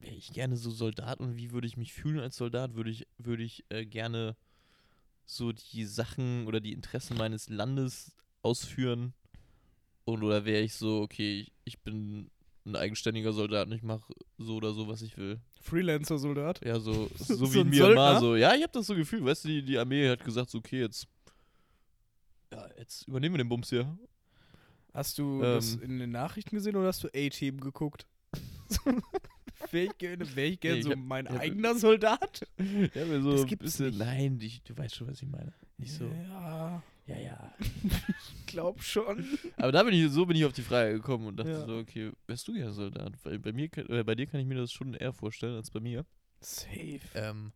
wäre 0.00 0.14
ich 0.14 0.32
gerne 0.32 0.56
so 0.56 0.70
Soldat 0.70 1.20
und 1.20 1.36
wie 1.36 1.52
würde 1.52 1.66
ich 1.66 1.76
mich 1.76 1.92
fühlen 1.92 2.20
als 2.20 2.36
Soldat? 2.36 2.74
Würde 2.74 2.90
ich, 2.90 3.06
würde 3.18 3.42
ich 3.42 3.64
äh, 3.68 3.84
gerne 3.84 4.36
so 5.26 5.52
die 5.52 5.84
Sachen 5.84 6.46
oder 6.46 6.60
die 6.60 6.72
Interessen 6.72 7.16
meines 7.16 7.48
Landes 7.50 8.12
ausführen? 8.42 9.12
Und 10.06 10.22
oder 10.22 10.44
wäre 10.46 10.62
ich 10.62 10.72
so, 10.74 11.02
okay, 11.02 11.40
ich, 11.40 11.52
ich 11.64 11.78
bin 11.80 12.30
ein 12.64 12.76
eigenständiger 12.76 13.32
Soldat 13.32 13.66
und 13.68 13.74
ich 13.74 13.82
mache 13.82 14.12
so 14.38 14.54
oder 14.56 14.72
so, 14.72 14.88
was 14.88 15.02
ich 15.02 15.16
will. 15.18 15.38
Freelancer-Soldat. 15.60 16.64
Ja, 16.64 16.78
so, 16.80 17.10
so, 17.18 17.34
So 17.46 17.52
wie 17.54 17.64
Myanmar 17.64 18.12
Söldner? 18.14 18.20
so. 18.20 18.36
Ja, 18.36 18.54
ich 18.54 18.62
habe 18.62 18.72
das 18.72 18.86
so 18.86 18.94
gefühlt, 18.94 19.24
weißt 19.24 19.44
du, 19.44 19.48
die, 19.48 19.62
die 19.62 19.78
Armee 19.78 20.08
hat 20.08 20.24
gesagt, 20.24 20.50
so, 20.50 20.58
okay, 20.58 20.80
jetzt 20.80 21.06
ja, 22.52 22.66
jetzt 22.78 23.06
übernehmen 23.08 23.34
wir 23.34 23.38
den 23.44 23.48
Bums 23.48 23.68
hier. 23.70 23.98
Hast 24.94 25.18
du 25.18 25.34
Ähm. 25.34 25.40
das 25.42 25.74
in 25.74 25.98
den 25.98 26.10
Nachrichten 26.12 26.54
gesehen 26.56 26.76
oder 26.76 26.86
hast 26.88 27.02
du 27.04 27.08
A-Team 27.08 27.60
geguckt? 27.60 28.06
wäre 29.72 29.86
ich 29.86 29.98
gerne 29.98 30.36
wär 30.36 30.46
ich 30.46 30.60
gern 30.60 30.76
Nee, 30.76 30.82
so 30.82 30.90
hab- 30.90 30.98
mein 30.98 31.28
hab- 31.28 31.40
eigener 31.40 31.74
Soldat? 31.74 32.46
Ja, 32.94 33.04
mir 33.04 33.20
so 33.22 33.32
Das 33.32 33.46
gibt's 33.46 33.64
bisschen, 33.64 33.86
nicht. 33.88 33.98
nein, 33.98 34.38
ich, 34.40 34.62
du 34.62 34.76
weißt 34.76 34.94
schon, 34.94 35.08
was 35.08 35.20
ich 35.20 35.28
meine. 35.28 35.52
Nicht 35.78 35.92
so. 35.92 36.04
Ja, 36.06 36.82
Ja, 37.06 37.16
ja. 37.18 37.54
glaub 38.46 38.82
schon. 38.82 39.24
Aber 39.56 39.70
da 39.72 39.82
bin 39.84 39.94
ich, 39.94 40.10
so 40.10 40.26
bin 40.26 40.36
ich 40.36 40.44
auf 40.44 40.52
die 40.52 40.62
Frage 40.62 40.94
gekommen 40.94 41.26
und 41.28 41.36
dachte 41.36 41.50
Ja. 41.50 41.64
so, 41.66 41.78
okay, 41.78 42.10
wärst 42.26 42.48
du 42.48 42.54
ja 42.54 42.72
Soldat? 42.72 43.12
Weil 43.24 43.38
bei 43.38 43.52
mir, 43.52 43.68
kann- 43.68 43.86
äh, 43.88 44.02
bei 44.02 44.14
dir 44.14 44.26
kann 44.26 44.40
ich 44.40 44.46
mir 44.46 44.56
das 44.56 44.72
schon 44.72 44.94
eher 44.94 45.12
vorstellen 45.12 45.54
als 45.56 45.70
bei 45.70 45.80
mir. 45.80 46.04
Safe. 46.40 47.00
Ähm, 47.14 47.52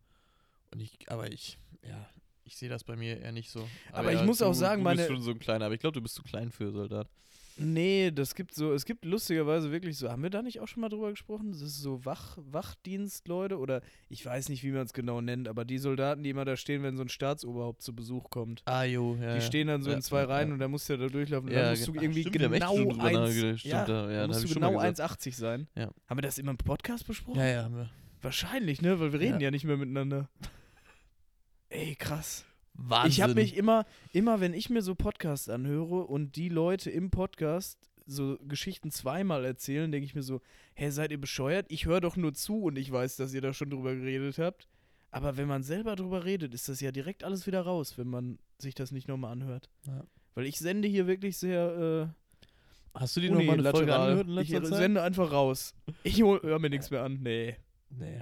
und 0.71 0.79
ich, 0.79 0.97
aber 1.11 1.31
ich, 1.31 1.57
ja, 1.85 2.09
ich 2.45 2.55
sehe 2.55 2.69
das 2.69 2.83
bei 2.85 2.95
mir 2.95 3.19
eher 3.19 3.31
nicht 3.33 3.49
so. 3.49 3.67
Aber 3.91 4.13
ich 4.13 4.19
ja, 4.19 4.25
muss 4.25 4.37
du, 4.37 4.45
auch 4.45 4.53
sagen, 4.53 4.81
du 4.81 4.83
meine- 4.85 4.97
bist 4.97 5.09
schon 5.09 5.21
so 5.21 5.31
ein 5.31 5.39
kleiner, 5.39 5.65
aber 5.65 5.73
ich 5.75 5.81
glaube, 5.81 5.93
du 5.95 6.01
bist 6.01 6.15
zu 6.15 6.23
klein 6.23 6.49
für 6.51 6.71
Soldat. 6.71 7.07
Nee, 7.63 8.11
das 8.11 8.35
gibt 8.35 8.53
so, 8.55 8.73
es 8.73 8.85
gibt 8.85 9.05
lustigerweise 9.05 9.71
wirklich 9.71 9.97
so, 9.97 10.09
haben 10.09 10.23
wir 10.23 10.29
da 10.29 10.41
nicht 10.41 10.59
auch 10.59 10.67
schon 10.67 10.81
mal 10.81 10.89
drüber 10.89 11.09
gesprochen? 11.11 11.51
Das 11.51 11.61
ist 11.61 11.77
so 11.81 12.03
Wach, 12.05 12.37
Wachdienstleute 12.37 13.57
oder 13.59 13.81
ich 14.09 14.25
weiß 14.25 14.49
nicht, 14.49 14.63
wie 14.63 14.71
man 14.71 14.83
es 14.83 14.93
genau 14.93 15.21
nennt, 15.21 15.47
aber 15.47 15.63
die 15.65 15.77
Soldaten, 15.77 16.23
die 16.23 16.29
immer 16.31 16.45
da 16.45 16.57
stehen, 16.57 16.81
wenn 16.83 16.97
so 16.97 17.03
ein 17.03 17.09
Staatsoberhaupt 17.09 17.81
zu 17.81 17.95
Besuch 17.95 18.29
kommt. 18.29 18.63
Ah, 18.65 18.83
jo, 18.83 19.15
ja. 19.21 19.35
Die 19.35 19.41
stehen 19.41 19.67
dann 19.67 19.81
so 19.83 19.89
Ja, 19.91 19.97
in 19.97 20.01
zwei 20.01 20.21
ja, 20.21 20.25
Reihen 20.25 20.51
und 20.51 20.59
da 20.59 20.67
musst 20.67 20.89
du 20.89 20.93
ja 20.93 20.99
da 20.99 21.07
durchlaufen. 21.07 21.49
Und 21.49 21.55
Ja, 21.55 21.61
dann 21.61 21.69
musst 21.71 21.87
du 21.87 21.93
ge- 21.93 22.01
irgendwie 22.03 22.21
stimmt, 22.21 22.35
genau 22.51 22.75
schon 22.77 22.89
drüber 22.89 23.03
eins, 23.03 23.17
nachgedacht. 23.19 23.59
Stimmt, 23.59 23.73
ja, 23.73 23.85
da- 23.85 24.27
musst 24.27 24.43
du 24.43 24.53
genau 24.53 24.71
mal 24.73 24.89
gesagt. 24.89 25.11
1,80 25.21 25.35
sein. 25.35 25.67
Haben 25.77 26.17
wir 26.17 26.21
das 26.21 26.37
immer 26.37 26.51
im 26.51 26.57
Podcast 26.57 27.05
besprochen? 27.07 27.39
Ja, 27.39 27.45
ja, 27.47 27.63
haben 27.63 27.75
wir. 27.75 27.89
Wahrscheinlich, 28.21 28.81
ne? 28.81 28.99
Weil 28.99 29.13
wir 29.13 29.19
reden 29.19 29.39
Ja. 29.39 29.45
ja, 29.45 29.51
nicht 29.51 29.65
mehr 29.65 29.77
miteinander. 29.77 30.29
Ey, 31.69 31.95
krass. 31.95 32.45
Wahnsinn. 32.73 33.11
Ich 33.11 33.21
habe 33.21 33.33
mich 33.35 33.55
immer, 33.55 33.85
immer 34.13 34.39
wenn 34.39 34.53
ich 34.53 34.69
mir 34.69 34.81
so 34.81 34.95
Podcasts 34.95 35.49
anhöre 35.49 36.05
und 36.05 36.35
die 36.35 36.49
Leute 36.49 36.89
im 36.89 37.09
Podcast 37.09 37.77
so 38.05 38.37
Geschichten 38.47 38.91
zweimal 38.91 39.45
erzählen, 39.45 39.91
denke 39.91 40.05
ich 40.05 40.15
mir 40.15 40.23
so, 40.23 40.41
hä, 40.73 40.89
seid 40.89 41.11
ihr 41.11 41.21
bescheuert? 41.21 41.65
Ich 41.69 41.85
höre 41.85 42.01
doch 42.01 42.17
nur 42.17 42.33
zu 42.33 42.63
und 42.63 42.77
ich 42.77 42.91
weiß, 42.91 43.15
dass 43.17 43.33
ihr 43.33 43.41
da 43.41 43.53
schon 43.53 43.69
drüber 43.69 43.95
geredet 43.95 44.37
habt. 44.37 44.67
Aber 45.11 45.37
wenn 45.37 45.47
man 45.47 45.63
selber 45.63 45.95
drüber 45.95 46.23
redet, 46.25 46.53
ist 46.53 46.69
das 46.69 46.79
ja 46.81 46.91
direkt 46.91 47.23
alles 47.23 47.45
wieder 47.45 47.61
raus, 47.61 47.97
wenn 47.97 48.07
man 48.07 48.39
sich 48.57 48.75
das 48.75 48.91
nicht 48.91 49.07
nochmal 49.07 49.33
anhört. 49.33 49.69
Ja. 49.85 50.05
Weil 50.35 50.45
ich 50.45 50.57
sende 50.57 50.87
hier 50.87 51.07
wirklich 51.07 51.37
sehr 51.37 52.13
Hast 52.93 53.15
du 53.15 53.21
die 53.21 53.29
nochmal 53.29 53.59
eine 53.59 53.69
Folge 53.69 53.95
angehört 53.95 54.27
in 54.27 54.37
Ich 54.37 54.49
letzter 54.49 54.69
Zeit? 54.69 54.79
sende 54.79 55.01
einfach 55.01 55.31
raus. 55.31 55.73
Ich 56.03 56.21
hol, 56.21 56.41
hör 56.41 56.59
mir 56.59 56.69
nichts 56.69 56.91
mehr 56.91 57.03
an. 57.03 57.19
Nee. 57.21 57.55
Nee. 57.89 58.21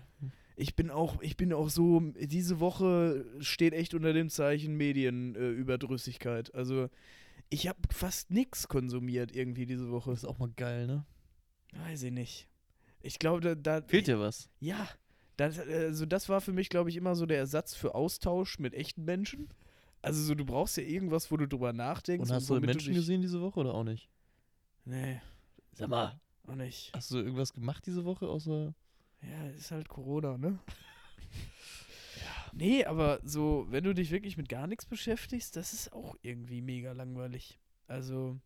Ich 0.59 0.75
bin 0.75 0.91
auch, 0.91 1.21
ich 1.21 1.37
bin 1.37 1.53
auch 1.53 1.69
so, 1.69 2.01
diese 2.01 2.59
Woche 2.59 3.25
steht 3.39 3.73
echt 3.73 3.93
unter 3.93 4.11
dem 4.11 4.29
Zeichen 4.29 4.75
Medienüberdrüssigkeit. 4.75 6.49
Äh, 6.53 6.57
also 6.57 6.89
ich 7.49 7.69
habe 7.69 7.79
fast 7.89 8.29
nichts 8.29 8.67
konsumiert 8.67 9.33
irgendwie 9.33 9.65
diese 9.65 9.89
Woche. 9.89 10.11
Das 10.11 10.23
ist 10.23 10.29
auch 10.29 10.37
mal 10.37 10.51
geil, 10.57 10.85
ne? 10.85 11.05
Weiß 11.87 12.03
ich 12.03 12.11
nicht. 12.11 12.49
Ich 13.01 13.19
glaube, 13.19 13.39
da, 13.39 13.55
da 13.55 13.81
Fehlt 13.87 14.07
dir 14.07 14.19
was? 14.19 14.49
Ja, 14.59 14.89
das, 15.37 15.59
also 15.59 16.05
das 16.05 16.27
war 16.27 16.41
für 16.41 16.51
mich, 16.51 16.67
glaube 16.67 16.89
ich, 16.89 16.97
immer 16.97 17.15
so 17.15 17.25
der 17.25 17.37
Ersatz 17.37 17.73
für 17.73 17.95
Austausch 17.95 18.59
mit 18.59 18.73
echten 18.73 19.05
Menschen. 19.05 19.47
Also 20.01 20.21
so, 20.21 20.35
du 20.35 20.43
brauchst 20.43 20.75
ja 20.75 20.83
irgendwas, 20.83 21.31
wo 21.31 21.37
du 21.37 21.47
drüber 21.47 21.71
nachdenkst. 21.71 22.29
Und 22.29 22.35
hast 22.35 22.49
du 22.49 22.55
womit 22.55 22.65
Menschen 22.65 22.89
dich, 22.89 22.97
gesehen 22.97 23.21
diese 23.21 23.39
Woche 23.39 23.61
oder 23.61 23.73
auch 23.73 23.85
nicht? 23.85 24.09
Nee, 24.83 25.21
Sag 25.71 25.87
mal. 25.87 26.19
auch 26.47 26.55
nicht. 26.55 26.91
Hast 26.93 27.11
du 27.11 27.17
irgendwas 27.17 27.53
gemacht 27.53 27.85
diese 27.85 28.03
Woche 28.03 28.27
außer. 28.27 28.73
Ja, 29.21 29.49
ist 29.49 29.71
halt 29.71 29.89
Corona, 29.89 30.37
ne? 30.37 30.59
ja. 32.15 32.51
Nee, 32.53 32.85
aber 32.85 33.19
so, 33.23 33.67
wenn 33.69 33.83
du 33.83 33.93
dich 33.93 34.11
wirklich 34.11 34.37
mit 34.37 34.49
gar 34.49 34.67
nichts 34.67 34.85
beschäftigst, 34.85 35.55
das 35.55 35.73
ist 35.73 35.93
auch 35.93 36.15
irgendwie 36.21 36.61
mega 36.61 36.91
langweilig. 36.91 37.59
Also, 37.87 38.39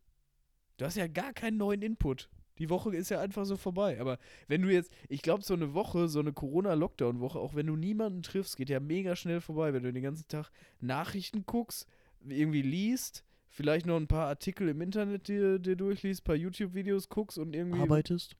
du 0.76 0.84
hast 0.84 0.96
ja 0.96 1.06
gar 1.06 1.32
keinen 1.32 1.56
neuen 1.56 1.82
Input. 1.82 2.28
Die 2.58 2.70
Woche 2.70 2.94
ist 2.94 3.10
ja 3.10 3.20
einfach 3.20 3.44
so 3.44 3.56
vorbei. 3.56 4.00
Aber 4.00 4.18
wenn 4.46 4.62
du 4.62 4.72
jetzt, 4.72 4.92
ich 5.08 5.22
glaube, 5.22 5.42
so 5.42 5.54
eine 5.54 5.74
Woche, 5.74 6.08
so 6.08 6.20
eine 6.20 6.32
Corona-Lockdown-Woche, 6.32 7.38
auch 7.38 7.54
wenn 7.54 7.66
du 7.66 7.76
niemanden 7.76 8.22
triffst, 8.22 8.56
geht 8.56 8.70
ja 8.70 8.80
mega 8.80 9.16
schnell 9.16 9.40
vorbei, 9.40 9.72
wenn 9.72 9.82
du 9.82 9.92
den 9.92 10.02
ganzen 10.02 10.28
Tag 10.28 10.50
Nachrichten 10.80 11.44
guckst, 11.46 11.88
irgendwie 12.26 12.62
liest, 12.62 13.24
vielleicht 13.48 13.86
noch 13.86 13.96
ein 13.96 14.06
paar 14.06 14.28
Artikel 14.28 14.68
im 14.68 14.80
Internet 14.80 15.28
dir, 15.28 15.58
dir 15.58 15.76
durchliest, 15.76 16.22
ein 16.22 16.24
paar 16.24 16.36
YouTube-Videos 16.36 17.08
guckst 17.08 17.38
und 17.38 17.54
irgendwie. 17.54 17.80
Arbeitest? 17.80 18.36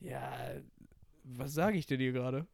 Ja, 0.00 0.32
was 1.24 1.54
sage 1.54 1.78
ich 1.78 1.86
denn 1.86 2.00
hier 2.00 2.12
gerade? 2.12 2.46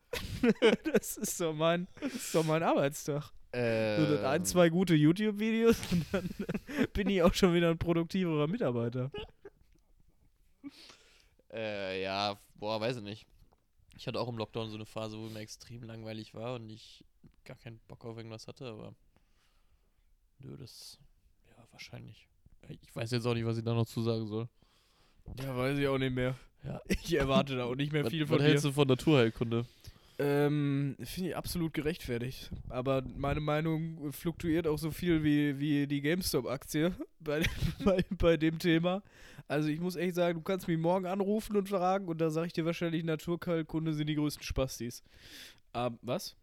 das 0.93 1.17
ist 1.17 1.41
doch 1.41 1.55
mein, 1.55 1.89
das 2.01 2.15
ist 2.15 2.35
doch 2.35 2.45
mein 2.45 2.63
Arbeitstag. 2.63 3.33
Äh. 3.53 3.99
So, 3.99 4.17
dann 4.17 4.25
ein, 4.27 4.45
zwei 4.45 4.69
gute 4.69 4.95
YouTube-Videos 4.95 5.81
und 5.93 6.05
dann 6.13 6.29
bin 6.93 7.09
ich 7.09 7.23
auch 7.23 7.33
schon 7.33 7.55
wieder 7.55 7.71
ein 7.71 7.79
produktiverer 7.79 8.47
Mitarbeiter. 8.47 9.11
Äh, 11.51 12.03
ja, 12.03 12.39
boah, 12.57 12.81
weiß 12.81 12.99
ich 12.99 13.03
nicht. 13.03 13.27
Ich 13.97 14.07
hatte 14.07 14.21
auch 14.21 14.29
im 14.29 14.37
Lockdown 14.37 14.69
so 14.69 14.77
eine 14.77 14.87
Phase, 14.87 15.19
wo 15.19 15.29
mir 15.29 15.41
extrem 15.41 15.83
langweilig 15.83 16.35
war 16.35 16.55
und 16.57 16.69
ich 16.71 17.05
gar 17.45 17.57
keinen 17.57 17.81
Bock 17.89 18.05
auf 18.05 18.17
irgendwas 18.17 18.47
hatte, 18.47 18.67
aber. 18.67 18.95
Nö, 20.39 20.57
das. 20.57 20.99
Ja, 21.49 21.65
wahrscheinlich. 21.73 22.29
Ich 22.69 22.95
weiß 22.95 23.11
jetzt 23.11 23.27
auch 23.27 23.35
nicht, 23.35 23.47
was 23.47 23.59
ich 23.59 23.65
da 23.65 23.75
noch 23.75 23.87
zu 23.87 24.03
sagen 24.03 24.27
soll. 24.27 24.49
Ja, 25.41 25.57
weiß 25.57 25.79
ich 25.79 25.89
auch 25.89 25.99
nicht 25.99 26.15
mehr. 26.15 26.37
Ja. 26.65 26.81
Ich 26.89 27.15
erwarte 27.15 27.57
da 27.57 27.65
auch 27.65 27.75
nicht 27.75 27.93
mehr 27.93 28.05
Was, 28.05 28.11
viel 28.11 28.23
was 28.23 28.29
von 28.29 28.39
dir. 28.39 28.45
hältst 28.45 28.65
du 28.65 28.73
von 28.73 28.89
Naturheilkunde? 28.89 29.65
Ähm, 30.21 30.97
finde 31.05 31.31
ich 31.31 31.37
absolut 31.37 31.73
gerechtfertigt. 31.73 32.51
Aber 32.69 33.03
meine 33.17 33.41
Meinung 33.41 34.13
fluktuiert 34.13 34.67
auch 34.67 34.79
so 34.79 34.91
viel 34.91 35.23
wie, 35.23 35.59
wie 35.61 35.87
die 35.87 36.01
GameStop-Aktie 36.01 36.93
bei, 37.21 37.43
bei, 37.85 38.05
bei 38.11 38.37
dem 38.37 38.59
Thema. 38.59 39.03
Also 39.47 39.69
ich 39.69 39.81
muss 39.81 39.95
echt 39.97 40.17
sagen, 40.17 40.39
du 40.39 40.43
kannst 40.43 40.67
mich 40.67 40.77
morgen 40.77 41.07
anrufen 41.07 41.57
und 41.57 41.69
fragen 41.69 42.09
und 42.09 42.21
da 42.21 42.31
sage 42.31 42.49
ich 42.49 42.53
dir 42.53 42.65
wahrscheinlich, 42.65 43.05
Naturheilkunde 43.05 43.95
sind 43.95 44.09
die 44.09 44.17
größten 44.17 44.43
Spastis. 44.43 45.03
Ähm, 45.73 45.99
was? 46.03 46.37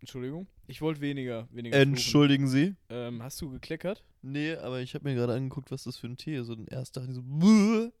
Entschuldigung? 0.00 0.46
Ich 0.66 0.80
wollte 0.82 1.00
weniger, 1.00 1.46
weniger 1.52 1.76
fluchen. 1.76 1.92
Entschuldigen 1.92 2.48
Sie? 2.48 2.74
Ähm, 2.88 3.22
hast 3.22 3.40
du 3.40 3.50
gekleckert? 3.50 4.02
Nee, 4.22 4.54
aber 4.56 4.80
ich 4.80 4.94
habe 4.94 5.08
mir 5.08 5.14
gerade 5.14 5.34
angeguckt, 5.34 5.70
was 5.70 5.84
das 5.84 5.96
für 5.96 6.08
ein 6.08 6.16
Tee 6.16 6.36
ist. 6.36 6.48
Und 6.48 6.70
erst 6.72 6.96
dachte 6.96 7.08
ich 7.08 7.14
so, 7.14 7.22
Buh! 7.22 7.90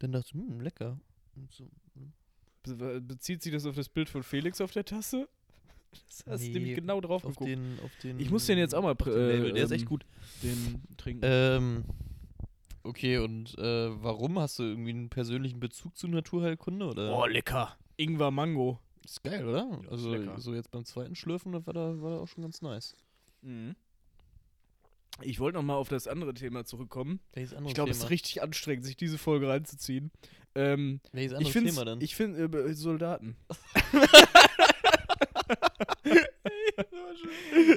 dann 0.00 0.12
dachte 0.12 0.26
ich, 0.28 0.34
hm, 0.34 0.60
lecker. 0.60 0.98
So, 1.50 1.64
hm. 1.94 2.12
Be 2.78 3.00
bezieht 3.00 3.42
sich 3.42 3.52
das 3.52 3.64
auf 3.64 3.76
das 3.76 3.88
Bild 3.88 4.08
von 4.10 4.22
Felix 4.22 4.60
auf 4.60 4.72
der 4.72 4.84
Tasse? 4.84 5.28
Das 5.92 6.24
hast 6.24 6.44
du 6.44 6.48
Nee, 6.48 6.54
nämlich 6.54 6.74
genau 6.76 7.00
drauf 7.00 7.24
auf, 7.24 7.32
geguckt. 7.32 7.50
den, 7.50 7.78
auf 7.84 7.90
den. 8.02 8.20
Ich 8.20 8.30
muss 8.30 8.46
den 8.46 8.58
jetzt 8.58 8.76
auch 8.76 8.82
mal 8.82 8.92
äh. 8.92 9.52
Der 9.52 9.64
ist 9.64 9.72
echt 9.72 9.82
ähm, 9.82 9.88
gut. 9.88 10.06
Den 10.40 10.82
trinken. 10.96 11.22
Ähm, 11.24 11.84
okay, 12.84 13.18
und 13.18 13.58
äh, 13.58 13.90
warum? 14.02 14.38
Hast 14.38 14.60
du 14.60 14.62
irgendwie 14.62 14.90
einen 14.90 15.08
persönlichen 15.08 15.58
Bezug 15.58 15.96
zu 15.96 16.06
Naturheilkunde? 16.06 16.86
Oder? 16.86 17.16
Oh, 17.16 17.26
lecker. 17.26 17.76
Ingwer 17.96 18.30
Mango. 18.30 18.78
ist 19.04 19.24
geil, 19.24 19.44
oder? 19.44 19.68
Ja, 19.82 19.90
also, 19.90 20.36
so 20.38 20.54
jetzt 20.54 20.70
beim 20.70 20.84
zweiten 20.84 21.16
Schlürfen, 21.16 21.50
das 21.50 21.66
war 21.66 21.74
da, 21.74 22.00
war 22.00 22.10
da 22.10 22.16
auch 22.18 22.28
schon 22.28 22.42
ganz 22.42 22.62
nice. 22.62 22.94
Mhm. 23.42 23.74
Ich 25.22 25.40
wollte 25.40 25.58
noch 25.58 25.64
mal 25.64 25.74
auf 25.74 25.88
das 25.88 26.06
andere 26.06 26.34
Thema 26.34 26.64
zurückkommen. 26.64 27.20
Welches 27.32 27.52
andere 27.52 27.68
Ich 27.68 27.74
glaube, 27.74 27.90
es 27.90 27.98
ist 27.98 28.10
richtig 28.10 28.42
anstrengend, 28.42 28.84
sich 28.84 28.96
diese 28.96 29.18
Folge 29.18 29.48
reinzuziehen. 29.48 30.10
Ähm, 30.54 31.00
Welches 31.12 31.32
ich 31.32 31.36
andere 31.38 31.52
finde, 31.52 31.70
Thema 31.70 31.84
denn? 31.84 32.00
ich 32.00 32.16
finde 32.16 32.44
äh, 32.44 32.72
Soldaten. 32.74 33.36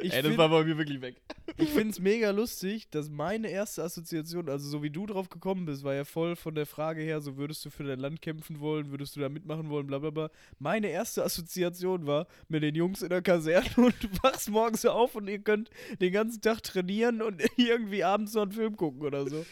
ich 0.03 0.13
Ey, 0.13 0.21
das 0.21 0.27
find- 0.27 0.37
war 0.37 0.49
bei 0.49 0.63
mir 0.63 0.77
wirklich 0.77 1.01
weg. 1.01 1.15
Ich 1.57 1.69
finde 1.69 1.89
es 1.89 1.99
mega 1.99 2.31
lustig, 2.31 2.89
dass 2.89 3.09
meine 3.09 3.49
erste 3.49 3.83
Assoziation, 3.83 4.49
also 4.49 4.67
so 4.67 4.81
wie 4.81 4.89
du 4.89 5.05
drauf 5.05 5.29
gekommen 5.29 5.65
bist, 5.65 5.83
war 5.83 5.93
ja 5.93 6.03
voll 6.03 6.35
von 6.35 6.55
der 6.55 6.65
Frage 6.65 7.01
her, 7.01 7.21
so 7.21 7.37
würdest 7.37 7.63
du 7.65 7.69
für 7.69 7.83
dein 7.83 7.99
Land 7.99 8.21
kämpfen 8.21 8.59
wollen, 8.59 8.89
würdest 8.91 9.15
du 9.15 9.19
da 9.19 9.29
mitmachen 9.29 9.69
wollen, 9.69 9.85
bla 9.87 9.99
bla 9.99 10.09
bla. 10.09 10.29
Meine 10.59 10.87
erste 10.89 11.23
Assoziation 11.23 12.07
war 12.07 12.27
mit 12.47 12.63
den 12.63 12.75
Jungs 12.75 13.01
in 13.01 13.09
der 13.09 13.21
Kaserne 13.21 13.69
und 13.77 13.93
du 14.03 14.07
wachst 14.23 14.49
morgens 14.49 14.85
auf 14.85 15.15
und 15.15 15.27
ihr 15.27 15.39
könnt 15.39 15.69
den 16.01 16.11
ganzen 16.13 16.41
Tag 16.41 16.63
trainieren 16.63 17.21
und 17.21 17.41
irgendwie 17.57 18.03
abends 18.03 18.33
noch 18.33 18.43
einen 18.43 18.51
Film 18.51 18.75
gucken 18.75 19.01
oder 19.03 19.27
so. 19.29 19.45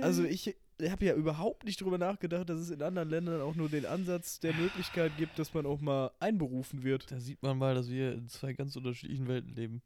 Also 0.00 0.24
ich 0.24 0.56
habe 0.82 1.04
ja 1.04 1.14
überhaupt 1.14 1.64
nicht 1.64 1.80
drüber 1.80 1.98
nachgedacht, 1.98 2.48
dass 2.48 2.58
es 2.58 2.70
in 2.70 2.82
anderen 2.82 3.08
Ländern 3.08 3.40
auch 3.40 3.54
nur 3.54 3.68
den 3.68 3.86
Ansatz 3.86 4.40
der 4.40 4.54
Möglichkeit 4.54 5.16
gibt, 5.16 5.38
dass 5.38 5.54
man 5.54 5.66
auch 5.66 5.80
mal 5.80 6.10
einberufen 6.20 6.82
wird. 6.82 7.10
Da 7.10 7.20
sieht 7.20 7.42
man 7.42 7.58
mal, 7.58 7.74
dass 7.74 7.88
wir 7.90 8.12
in 8.12 8.28
zwei 8.28 8.52
ganz 8.52 8.74
unterschiedlichen 8.76 9.28
Welten 9.28 9.54
leben. 9.54 9.82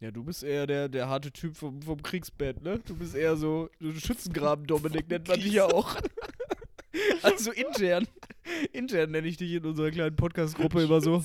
Ja, 0.00 0.12
du 0.12 0.22
bist 0.22 0.44
eher 0.44 0.66
der, 0.68 0.88
der 0.88 1.08
harte 1.08 1.32
Typ 1.32 1.56
vom, 1.56 1.82
vom 1.82 2.00
Kriegsbett, 2.00 2.62
ne? 2.62 2.78
Du 2.86 2.94
bist 2.94 3.16
eher 3.16 3.36
so, 3.36 3.68
so 3.80 3.92
Schützengraben, 3.92 4.64
Dominik, 4.66 5.08
nennt 5.08 5.26
man 5.26 5.40
dich 5.40 5.52
ja 5.52 5.64
auch. 5.64 5.96
also 7.22 7.52
intern. 7.52 8.06
Intern 8.72 9.10
nenne 9.10 9.26
ich 9.28 9.36
dich 9.36 9.52
in 9.52 9.64
unserer 9.64 9.90
kleinen 9.90 10.16
Podcast-Gruppe 10.16 10.82
immer 10.82 11.00
so. 11.00 11.22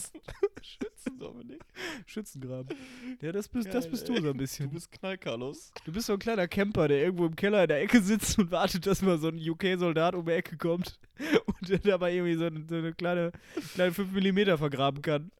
Schützen, 0.61 1.19
Dominik. 1.19 1.61
Schützengraben. 2.05 2.75
Ja, 3.21 3.31
das 3.31 3.47
bist, 3.47 3.73
das 3.73 3.89
bist 3.89 4.07
du 4.09 4.13
ey. 4.13 4.21
so 4.21 4.29
ein 4.29 4.37
bisschen. 4.37 4.67
Du 4.69 4.75
bist 4.75 4.91
Knall, 4.91 5.17
Carlos. 5.17 5.71
Du 5.85 5.91
bist 5.91 6.07
so 6.07 6.13
ein 6.13 6.19
kleiner 6.19 6.47
Camper, 6.47 6.87
der 6.87 6.99
irgendwo 7.03 7.25
im 7.25 7.35
Keller 7.35 7.63
in 7.63 7.67
der 7.69 7.81
Ecke 7.81 8.01
sitzt 8.01 8.37
und 8.39 8.51
wartet, 8.51 8.85
dass 8.85 9.01
mal 9.01 9.17
so 9.17 9.27
ein 9.29 9.37
UK-Soldat 9.37 10.15
um 10.15 10.25
die 10.25 10.31
Ecke 10.33 10.57
kommt 10.57 10.99
und 11.45 11.69
der 11.69 11.79
dabei 11.79 12.13
irgendwie 12.13 12.35
so, 12.35 12.45
eine- 12.45 12.65
so 12.67 12.75
eine 12.75 12.93
kleine, 12.93 13.31
kleine 13.73 13.93
5 13.93 14.11
mm 14.11 14.57
vergraben 14.57 15.01
kann. 15.01 15.31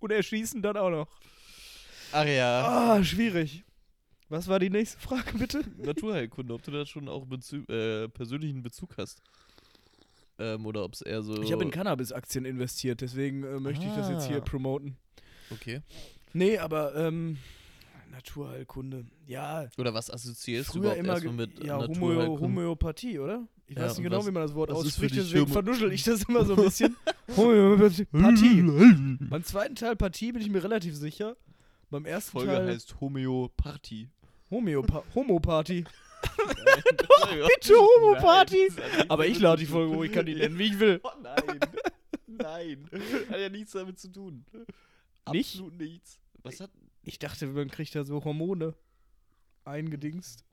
Und 0.00 0.12
erschießen 0.12 0.62
dann 0.62 0.76
auch 0.76 0.90
noch. 0.90 1.08
Ach 2.12 2.24
ja. 2.26 2.64
Ah, 2.66 3.04
schwierig. 3.04 3.64
Was 4.28 4.46
war 4.48 4.58
die 4.58 4.70
nächste 4.70 4.98
Frage, 5.00 5.38
bitte? 5.38 5.62
Naturheilkunde, 5.78 6.52
ob 6.54 6.62
du 6.62 6.70
da 6.70 6.84
schon 6.84 7.08
auch 7.08 7.24
Bezü 7.26 7.62
äh, 7.68 8.08
persönlichen 8.08 8.62
Bezug 8.62 8.96
hast. 8.98 9.22
Ähm, 10.38 10.66
oder 10.66 10.84
ob 10.84 10.94
es 10.94 11.00
eher 11.02 11.22
so. 11.22 11.40
Ich 11.42 11.50
habe 11.52 11.64
in 11.64 11.70
Cannabis-Aktien 11.70 12.44
investiert, 12.44 13.00
deswegen 13.00 13.42
äh, 13.42 13.58
möchte 13.58 13.84
ich 13.86 13.92
das 13.94 14.08
jetzt 14.10 14.28
hier 14.28 14.36
Ah. 14.38 14.40
promoten. 14.40 14.96
Okay. 15.50 15.80
Nee, 16.34 16.58
aber 16.58 16.94
ähm, 16.94 17.38
Naturheilkunde. 18.12 19.06
Ja, 19.26 19.66
Oder 19.78 19.94
was 19.94 20.10
assoziierst 20.10 20.68
du 20.68 20.72
früher 20.74 20.80
überhaupt 20.82 20.98
immer 21.00 21.12
erstmal 21.14 21.34
mit 21.34 21.64
ja, 21.64 21.78
Homö? 21.86 22.26
Homöopathie, 22.38 23.18
oder? 23.18 23.46
Ich 23.66 23.76
Ja, 23.76 23.84
weiß 23.84 23.96
nicht 23.98 24.04
genau, 24.04 24.18
was- 24.18 24.26
wie 24.26 24.30
man 24.30 24.42
das 24.42 24.54
Wort 24.54 24.70
ausspricht, 24.70 25.16
deswegen 25.16 25.46
Homö- 25.46 25.52
vernuschel 25.52 25.92
ich 25.92 26.04
das 26.04 26.22
immer 26.24 26.44
so 26.44 26.54
ein 26.54 26.62
bisschen. 26.62 26.96
Homöopathie. 27.36 28.06
Beim 28.12 29.42
zweiten 29.44 29.74
Teil 29.74 29.96
Partie 29.96 30.32
bin 30.32 30.42
ich 30.42 30.50
mir 30.50 30.62
relativ 30.62 30.94
sicher. 30.96 31.36
Beim 31.90 32.04
ersten 32.04 32.32
Folge 32.32 32.52
Teil 32.52 32.68
heißt 32.68 33.00
Homöopathie. 33.00 34.08
Homeopa 34.50 35.04
Homoparty. 35.14 35.84
Bitte 36.36 37.46
Bitte 37.46 37.74
Homoparty. 37.74 38.68
Aber 39.08 39.26
ich 39.26 39.38
lade 39.38 39.60
die 39.60 39.66
Folge 39.66 39.94
hoch, 39.94 40.04
ich 40.04 40.12
kann 40.12 40.26
die 40.26 40.34
nennen, 40.34 40.58
wie 40.58 40.66
ich 40.66 40.78
will. 40.80 41.00
Oh 41.02 41.10
nein. 41.22 41.60
nein. 42.26 42.90
Hat 43.30 43.38
ja 43.40 43.48
nichts 43.48 43.72
damit 43.72 43.98
zu 43.98 44.08
tun. 44.08 44.44
Nicht? 45.32 45.54
Absolut 45.54 45.78
nichts. 45.78 46.18
Was 46.42 46.60
hat. 46.60 46.70
Ich 47.04 47.18
dachte, 47.18 47.46
man 47.46 47.68
kriegt 47.70 47.94
da 47.94 48.04
so 48.04 48.24
Hormone 48.24 48.74
eingedingst. 49.64 50.44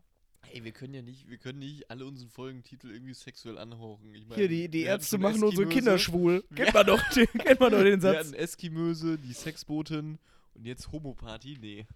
Ey, 0.54 0.64
wir 0.64 0.72
können 0.72 0.94
ja 0.94 1.02
nicht, 1.02 1.28
wir 1.28 1.38
können 1.38 1.60
nicht 1.60 1.90
alle 1.90 2.06
unseren 2.06 2.30
Folgentitel 2.30 2.92
irgendwie 2.92 3.14
sexuell 3.16 3.58
anhauchen. 3.58 4.14
Ich 4.14 4.28
mein, 4.28 4.38
Hier, 4.38 4.48
die, 4.48 4.70
die 4.70 4.80
wir 4.82 4.88
Ärzte 4.88 5.18
machen 5.18 5.36
unsere 5.44 5.64
Eskimöse, 5.64 5.76
Kinder 5.76 5.98
schwul. 5.98 6.44
Wir- 6.50 6.66
Kennt 6.66 6.74
man 6.76 6.86
doch, 6.86 7.10
den, 7.10 7.28
kennt 7.28 7.60
man 7.60 7.72
doch 7.72 7.80
den 7.84 7.94
Wir 8.04 8.14
Satz. 8.14 8.18
hatten 8.28 8.34
Eskimöse, 8.36 9.18
die 9.18 9.34
Sexbotin 9.34 10.20
und 10.54 10.66
jetzt 10.66 10.92
Homoparty. 10.92 11.58
Nee. 11.60 11.88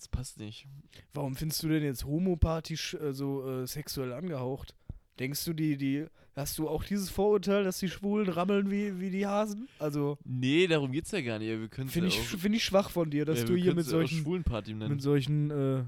Das 0.00 0.08
passt 0.08 0.38
nicht. 0.38 0.66
Warum 1.12 1.36
findest 1.36 1.62
du 1.62 1.68
denn 1.68 1.82
jetzt 1.82 2.06
Homoparty 2.06 2.72
äh, 2.72 3.12
so 3.12 3.46
äh, 3.46 3.66
sexuell 3.66 4.14
angehaucht? 4.14 4.74
Denkst 5.18 5.44
du, 5.44 5.52
die, 5.52 5.76
die, 5.76 6.06
hast 6.34 6.56
du 6.56 6.70
auch 6.70 6.84
dieses 6.84 7.10
Vorurteil, 7.10 7.64
dass 7.64 7.80
die 7.80 7.90
Schwulen 7.90 8.30
rammeln 8.30 8.70
wie, 8.70 8.98
wie 8.98 9.10
die 9.10 9.26
Hasen? 9.26 9.68
Also, 9.78 10.16
Nee, 10.24 10.66
darum 10.68 10.90
geht's 10.90 11.10
ja 11.10 11.20
gar 11.20 11.38
nicht. 11.38 11.48
Wir 11.48 11.68
können 11.68 11.90
finde 11.90 12.08
ich, 12.08 12.16
ja 12.16 12.38
find 12.38 12.56
ich 12.56 12.64
schwach 12.64 12.88
von 12.88 13.10
dir, 13.10 13.26
dass 13.26 13.40
ja, 13.40 13.44
du 13.44 13.56
hier 13.56 13.74
mit 13.74 13.84
solchen, 13.84 14.22
Schwulenparty 14.22 14.72
nennen. 14.72 14.92
mit 14.92 15.02
solchen, 15.02 15.50
äh, 15.50 15.84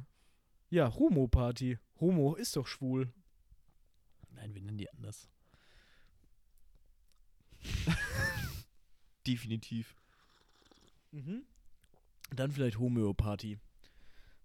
ja, 0.68 0.94
Homoparty. 0.94 1.78
Homo 1.98 2.34
ist 2.34 2.54
doch 2.56 2.66
schwul. 2.66 3.10
Nein, 4.34 4.54
wir 4.54 4.60
nennen 4.60 4.76
die 4.76 4.90
anders. 4.90 5.26
Definitiv. 9.26 9.96
Mhm. 11.12 11.44
Dann 12.36 12.52
vielleicht 12.52 12.78
Homöopathie. 12.78 13.56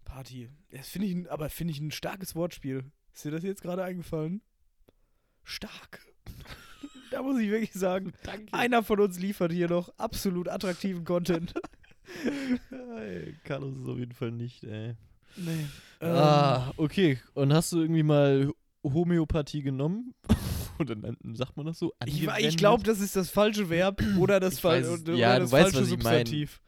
Party. 0.07 0.49
Das 0.71 0.87
finde 0.87 1.07
ich, 1.07 1.13
ein- 1.15 1.27
aber 1.27 1.49
finde 1.49 1.73
ich 1.73 1.79
ein 1.79 1.91
starkes 1.91 2.33
Wortspiel. 2.35 2.85
Ist 3.13 3.25
dir 3.25 3.31
das 3.31 3.43
jetzt 3.43 3.61
gerade 3.61 3.83
eingefallen? 3.83 4.41
Stark. 5.43 6.01
da 7.11 7.21
muss 7.21 7.39
ich 7.39 7.49
wirklich 7.49 7.73
sagen, 7.73 8.13
Danke. 8.23 8.53
einer 8.53 8.83
von 8.83 8.99
uns 8.99 9.19
liefert 9.19 9.51
hier 9.51 9.69
noch 9.69 9.89
absolut 9.97 10.47
attraktiven 10.47 11.03
Content. 11.03 11.53
Carlos 13.43 13.77
ist 13.77 13.87
auf 13.87 13.97
jeden 13.97 14.13
Fall 14.13 14.31
nicht, 14.31 14.63
ey. 14.63 14.95
nee. 15.35 15.65
Ähm, 15.99 16.15
ah, 16.15 16.71
okay. 16.77 17.19
Und 17.33 17.53
hast 17.53 17.73
du 17.73 17.81
irgendwie 17.81 18.03
mal 18.03 18.51
Homöopathie 18.83 19.61
genommen? 19.61 20.13
Oder 20.79 20.95
sagt 21.33 21.57
man 21.57 21.65
das 21.65 21.79
so? 21.79 21.91
ich 22.05 22.23
ich 22.27 22.57
glaube, 22.57 22.83
das 22.83 22.99
ist 23.01 23.15
das 23.15 23.29
falsche 23.29 23.69
Verb 23.69 24.01
oder 24.17 24.39
das, 24.39 24.59
Fal 24.59 24.81
weiß 24.83 25.01
oder 25.01 25.13
ja, 25.15 25.39
das 25.39 25.49
du 25.49 25.55
weißt, 25.55 25.63
falsche 25.73 25.79
mein. 25.79 25.89
Substantiv. 25.89 26.61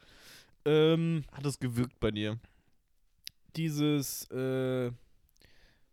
Ähm, 0.65 1.24
Hat 1.31 1.46
das 1.46 1.60
gewirkt 1.60 2.00
bei 2.00 2.12
dir? 2.12 2.38
Dieses, 3.56 4.29
äh, 4.32 4.91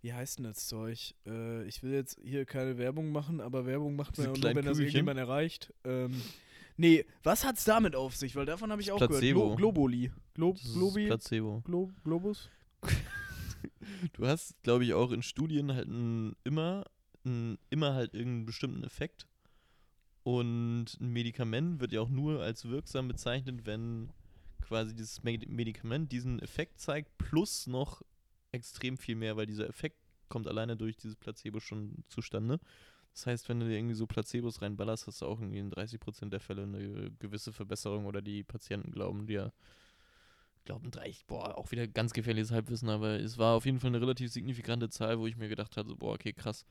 wie 0.03 0.13
heißt 0.13 0.39
denn 0.39 0.45
das 0.45 0.67
Zeug? 0.69 1.15
Äh, 1.27 1.65
ich 1.67 1.83
will 1.83 1.93
jetzt 1.93 2.19
hier 2.23 2.45
keine 2.45 2.79
Werbung 2.79 3.11
machen, 3.13 3.41
aber 3.41 3.67
Werbung 3.67 3.97
macht 3.97 4.17
man 4.19 4.27
ja 4.27 4.33
nur, 4.33 4.43
wenn 4.43 4.55
das 4.57 4.77
Kügelchen? 4.79 4.81
irgendjemand 4.83 5.19
erreicht. 5.19 5.73
Ähm, 5.85 6.21
nee, 6.77 7.05
was 7.23 7.45
hat's 7.45 7.65
damit 7.65 7.97
auf 7.97 8.15
sich? 8.17 8.37
Weil 8.37 8.47
davon 8.47 8.71
habe 8.71 8.83
ich 8.83 8.93
auch 8.93 8.99
gehört. 8.99 9.13
Placebo. 9.13 9.57
Glo 9.57 9.57
Globuli. 9.57 10.13
Glo 10.35 10.53
Das 10.53 10.65
ist 10.65 10.75
Globi? 10.75 11.07
Placebo. 11.07 11.61
Glo 11.65 11.91
Globus? 12.05 12.51
Du 14.13 14.27
hast, 14.27 14.61
glaube 14.63 14.85
ich, 14.85 14.95
auch 14.95 15.13
in 15.13 15.23
Studien 15.23 15.73
halt 15.73 15.89
ein, 15.89 16.35
immer, 16.45 16.85
ein, 17.25 17.59
immer 17.71 17.95
halt 17.95 18.15
irgendeinen 18.15 18.47
bestimmten 18.47 18.85
Effekt. 18.85 19.27
Und 20.23 20.87
ein 21.01 21.13
Medikament 21.13 21.81
wird 21.81 21.93
ja 21.93 22.01
auch 22.01 22.09
nur 22.09 22.43
als 22.43 22.69
wirksam 22.69 23.09
bezeichnet, 23.09 23.65
wenn 23.65 24.11
quasi 24.67 24.95
dieses 24.95 25.23
Med- 25.23 25.49
Medikament 25.49 26.13
diesen 26.13 26.41
Effekt 26.41 26.81
zeigt, 26.81 27.17
plus 27.19 27.67
noch 27.67 28.03
extrem 28.53 28.97
viel 28.97 29.17
mehr, 29.17 29.37
weil 29.37 29.47
dieser 29.47 29.69
Effekt 29.69 29.97
kommt 30.29 30.49
alleine 30.49 30.77
durch 30.77 30.97
dieses 30.97 31.17
Placebo 31.17 31.61
schon 31.61 32.05
zustande. 32.09 32.59
Das 33.13 33.27
heißt, 33.27 33.49
wenn 33.49 33.61
du 33.61 33.67
dir 33.67 33.77
irgendwie 33.77 33.95
so 33.95 34.07
Placebos 34.07 34.61
reinballerst, 34.61 35.07
hast 35.07 35.23
du 35.23 35.27
auch 35.27 35.41
irgendwie 35.41 35.59
in 35.59 35.71
30% 35.71 36.33
der 36.33 36.41
Fälle 36.41 36.65
eine 36.65 37.11
gewisse 37.19 37.53
Verbesserung 37.53 38.07
oder 38.07 38.21
die 38.21 38.45
Patienten 38.45 38.93
glauben 38.93 39.27
dir, 39.27 39.53
glauben 40.65 40.91
drei, 40.91 41.15
boah, 41.27 41.57
auch 41.57 41.71
wieder 41.71 41.87
ganz 41.87 42.13
gefährliches 42.13 42.51
Halbwissen, 42.51 42.89
aber 42.91 43.21
es 43.21 43.39
war 43.39 43.55
auf 43.55 43.65
jeden 43.65 43.81
Fall 43.81 43.89
eine 43.89 44.01
relativ 44.01 44.33
signifikante 44.33 44.91
Zahl, 44.91 45.19
wo 45.19 45.27
ich 45.27 45.37
mir 45.37 45.49
gedacht 45.49 45.77
hatte, 45.77 45.89
so, 45.89 45.97
boah, 45.97 46.15
okay, 46.15 46.33
krass. 46.33 46.67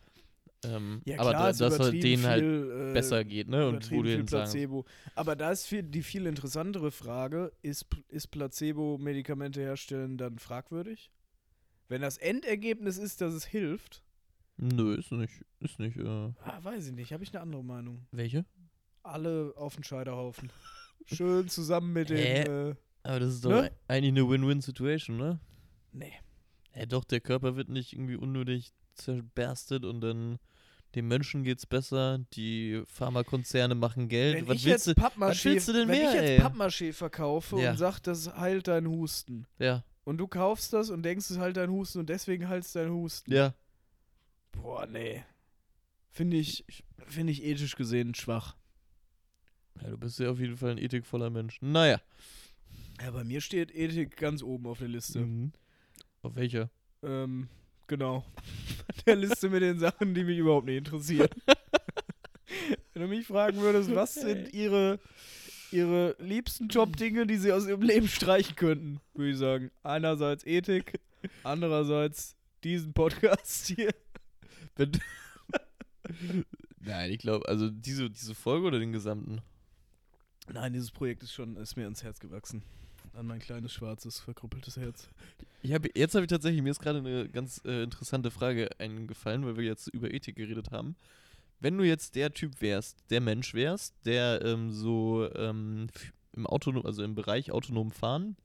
Ähm, 0.63 1.01
Ja, 1.05 1.19
aber 1.19 1.31
klar, 1.31 1.43
da, 1.43 1.49
ist 1.49 1.61
dass 1.61 1.71
halt 1.79 1.93
übertrieben 1.93 2.01
denen 2.01 2.25
halt 2.25 2.41
viel, 2.43 2.89
äh, 2.89 2.93
besser 2.93 3.23
geht, 3.23 3.47
ne? 3.49 3.67
Und 3.67 3.91
wo 3.91 4.01
viel 4.03 4.17
dann 4.17 4.27
sagen, 4.27 4.43
Placebo. 4.51 4.85
Aber 5.15 5.35
da 5.35 5.51
ist 5.51 5.65
viel, 5.65 5.83
die 5.83 6.01
viel 6.01 6.25
interessantere 6.25 6.91
Frage, 6.91 7.51
ist, 7.61 7.85
ist 8.07 8.27
Placebo-Medikamente 8.27 9.61
herstellen 9.61 10.17
dann 10.17 10.39
fragwürdig? 10.39 11.11
Wenn 11.87 12.01
das 12.01 12.17
Endergebnis 12.17 12.97
ist, 12.97 13.21
dass 13.21 13.33
es 13.33 13.45
hilft, 13.45 14.01
nö, 14.57 14.95
ist 14.95 15.11
nicht, 15.11 15.33
ist 15.59 15.77
nicht, 15.79 15.97
äh, 15.97 16.03
ah, 16.07 16.59
weiß 16.63 16.87
ich 16.87 16.93
nicht, 16.93 17.13
habe 17.13 17.23
ich 17.23 17.31
eine 17.33 17.41
andere 17.41 17.63
Meinung. 17.63 18.07
welche? 18.11 18.45
Alle 19.03 19.53
auf 19.55 19.75
den 19.75 19.83
Scheiterhaufen. 19.83 20.51
Schön 21.05 21.47
zusammen 21.47 21.93
mit 21.93 22.09
den. 22.09 22.17
Äh, 22.17 22.75
Aber 23.03 23.19
das 23.19 23.35
ist 23.35 23.45
doch 23.45 23.51
Ne? 23.51 23.71
eigentlich 23.87 24.11
eine 24.13 24.27
Win-Win-Situation, 24.27 25.17
ne? 25.17 25.39
nee. 25.91 26.13
Ja, 26.73 26.85
doch, 26.87 27.03
der 27.03 27.21
Körper 27.21 27.55
wird 27.55 27.69
nicht 27.69 27.93
irgendwie 27.93 28.15
unnötig 28.17 28.73
zerberstet 28.95 29.85
und 29.85 30.01
dann 30.01 30.39
dem 30.95 31.07
Menschen 31.09 31.43
geht's 31.43 31.65
besser, 31.65 32.19
die 32.33 32.81
Pharmakonzerne 32.87 33.75
machen 33.75 34.07
Geld. 34.07 34.35
Wenn 34.37 34.47
was 34.47 34.57
ich 34.57 34.65
willst 34.65 34.87
jetzt 34.87 34.97
du? 34.97 35.01
Pappmaché, 35.01 35.43
willst 35.45 35.67
du 35.67 35.73
denn 35.73 35.87
wenn 35.89 35.97
mehr, 35.99 36.13
ich 36.13 36.19
ey? 36.21 36.31
jetzt 36.37 36.45
Pappmaché 36.45 36.93
verkaufe 36.93 37.59
Ja. 37.59 37.71
und 37.71 37.77
sag, 37.77 37.99
das 37.99 38.33
heilt 38.37 38.67
deinen 38.69 38.87
Husten. 38.87 39.45
Ja, 39.59 39.83
Und 40.05 40.17
du 40.19 40.27
kaufst 40.27 40.71
das 40.71 40.89
und 40.89 41.03
denkst, 41.03 41.29
es 41.29 41.37
heilt 41.37 41.57
deinen 41.57 41.71
Husten 41.73 41.99
und 41.99 42.09
deswegen 42.09 42.47
heilst 42.47 42.75
deinen 42.75 42.91
Husten. 42.93 43.31
ja. 43.33 43.53
Boah, 44.53 44.85
nee. 44.85 45.21
Finde 46.11 46.37
ich, 46.37 46.63
finde 47.07 47.33
ich 47.33 47.43
ethisch 47.43 47.75
gesehen 47.75 48.15
schwach. 48.15 48.55
Ja, 49.81 49.89
du 49.89 49.97
bist 49.97 50.17
ja 50.19 50.31
auf 50.31 50.39
jeden 50.39 50.55
Fall 50.55 50.71
ein 50.71 50.77
ethikvoller 50.77 51.29
Mensch. 51.29 51.57
Naja. 51.61 51.99
Ja, 53.01 53.11
bei 53.11 53.25
mir 53.25 53.41
steht 53.41 53.75
Ethik 53.75 54.15
ganz 54.15 54.41
oben 54.41 54.65
auf 54.67 54.79
der 54.79 54.87
Liste. 54.87 55.19
Mhm. 55.19 55.51
Auf 56.21 56.35
welcher? 56.35 56.69
Ähm, 57.03 57.49
genau. 57.87 58.25
der 59.05 59.15
Liste 59.15 59.49
mit 59.49 59.61
den 59.61 59.79
Sachen, 59.79 60.13
die 60.13 60.23
mich 60.23 60.37
überhaupt 60.37 60.65
nicht 60.65 60.77
interessieren. 60.77 61.29
Wenn 62.93 63.01
du 63.01 63.07
mich 63.07 63.27
fragen 63.27 63.59
würdest, 63.59 63.93
was 63.93 64.13
sind 64.13 64.53
ihre, 64.53 64.99
ihre 65.71 66.15
liebsten 66.19 66.67
Jobdinge, 66.67 67.27
die 67.27 67.37
sie 67.37 67.51
aus 67.51 67.67
ihrem 67.67 67.81
Leben 67.81 68.07
streichen 68.07 68.55
könnten, 68.55 69.01
würde 69.13 69.31
ich 69.31 69.37
sagen. 69.37 69.71
Einerseits 69.83 70.45
Ethik, 70.45 70.99
andererseits 71.43 72.35
diesen 72.63 72.93
Podcast 72.93 73.67
hier. 73.67 73.93
Nein, 76.79 77.11
ich 77.11 77.19
glaube, 77.19 77.47
also 77.47 77.69
diese, 77.69 78.09
diese 78.09 78.35
Folge 78.35 78.67
oder 78.67 78.79
den 78.79 78.91
gesamten? 78.93 79.41
Nein, 80.47 80.73
dieses 80.73 80.91
Projekt 80.91 81.23
ist 81.23 81.33
schon, 81.33 81.57
ist 81.57 81.75
mir 81.75 81.83
ans 81.83 82.03
Herz 82.03 82.19
gewachsen. 82.19 82.63
An 83.15 83.27
mein 83.27 83.39
kleines, 83.39 83.71
schwarzes, 83.71 84.19
verkrüppeltes 84.19 84.75
Herz. 84.75 85.07
Ich 85.61 85.73
hab, 85.73 85.85
jetzt 85.97 86.15
habe 86.15 86.25
ich 86.25 86.29
tatsächlich, 86.29 86.61
mir 86.61 86.71
ist 86.71 86.81
gerade 86.81 86.99
eine 86.99 87.29
ganz 87.29 87.61
äh, 87.63 87.83
interessante 87.83 88.29
Frage 88.29 88.69
eingefallen, 88.77 89.45
weil 89.45 89.55
wir 89.55 89.63
jetzt 89.63 89.87
über 89.87 90.13
Ethik 90.13 90.35
geredet 90.35 90.71
haben. 90.71 90.97
Wenn 91.61 91.77
du 91.77 91.85
jetzt 91.85 92.15
der 92.15 92.33
Typ 92.33 92.61
wärst, 92.61 92.97
der 93.09 93.21
Mensch 93.21 93.53
wärst, 93.53 93.95
der 94.05 94.41
ähm, 94.43 94.71
so 94.71 95.29
ähm, 95.33 95.87
im 96.33 96.45
autonom, 96.45 96.85
also 96.85 97.03
im 97.03 97.15
Bereich 97.15 97.51
autonom 97.51 97.91
fahren, 97.91 98.35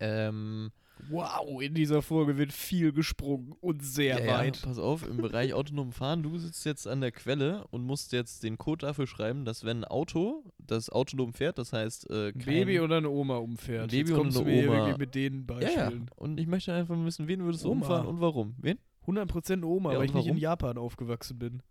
ähm, 0.00 0.70
Wow, 1.10 1.60
in 1.60 1.74
dieser 1.74 2.00
Folge 2.00 2.38
wird 2.38 2.52
viel 2.52 2.92
gesprungen 2.92 3.54
und 3.60 3.82
sehr 3.84 4.20
ja, 4.20 4.24
ja, 4.24 4.38
weit. 4.38 4.62
pass 4.62 4.78
auf, 4.78 5.06
im 5.06 5.16
Bereich 5.16 5.52
autonom 5.52 5.92
fahren, 5.92 6.22
du 6.22 6.38
sitzt 6.38 6.64
jetzt 6.64 6.86
an 6.86 7.00
der 7.00 7.10
Quelle 7.12 7.66
und 7.70 7.84
musst 7.84 8.12
jetzt 8.12 8.42
den 8.44 8.56
Code 8.56 8.86
dafür 8.86 9.06
schreiben, 9.06 9.44
dass 9.44 9.64
wenn 9.64 9.78
ein 9.78 9.84
Auto, 9.84 10.44
das 10.58 10.90
autonom 10.90 11.32
fährt, 11.32 11.58
das 11.58 11.72
heißt 11.72 12.08
äh, 12.10 12.28
Ein 12.28 12.32
kein, 12.38 12.44
Baby 12.44 12.80
oder 12.80 12.98
eine 12.98 13.10
Oma 13.10 13.36
umfährt. 13.36 13.90
Baby 13.90 14.10
Jetzt 14.10 14.18
und 14.18 14.36
eine 14.36 14.68
Oma. 14.68 14.96
mit 14.96 15.14
den 15.14 15.46
ja, 15.48 15.60
ja, 15.60 15.66
Beispielen. 15.84 16.10
und 16.16 16.38
ich 16.38 16.46
möchte 16.46 16.72
einfach 16.72 16.96
wissen, 17.04 17.26
wen 17.28 17.42
würdest 17.42 17.64
du 17.64 17.70
Oma. 17.70 17.80
umfahren 17.82 18.06
und 18.06 18.20
warum? 18.20 18.54
Wen? 18.58 18.78
100% 19.06 19.64
Oma, 19.64 19.92
Ja, 19.92 19.98
weil 19.98 20.06
ich 20.06 20.14
nicht 20.14 20.28
in? 20.28 20.36
Japan 20.36 20.78
aufgewachsen 20.78 21.38
bin. 21.38 21.62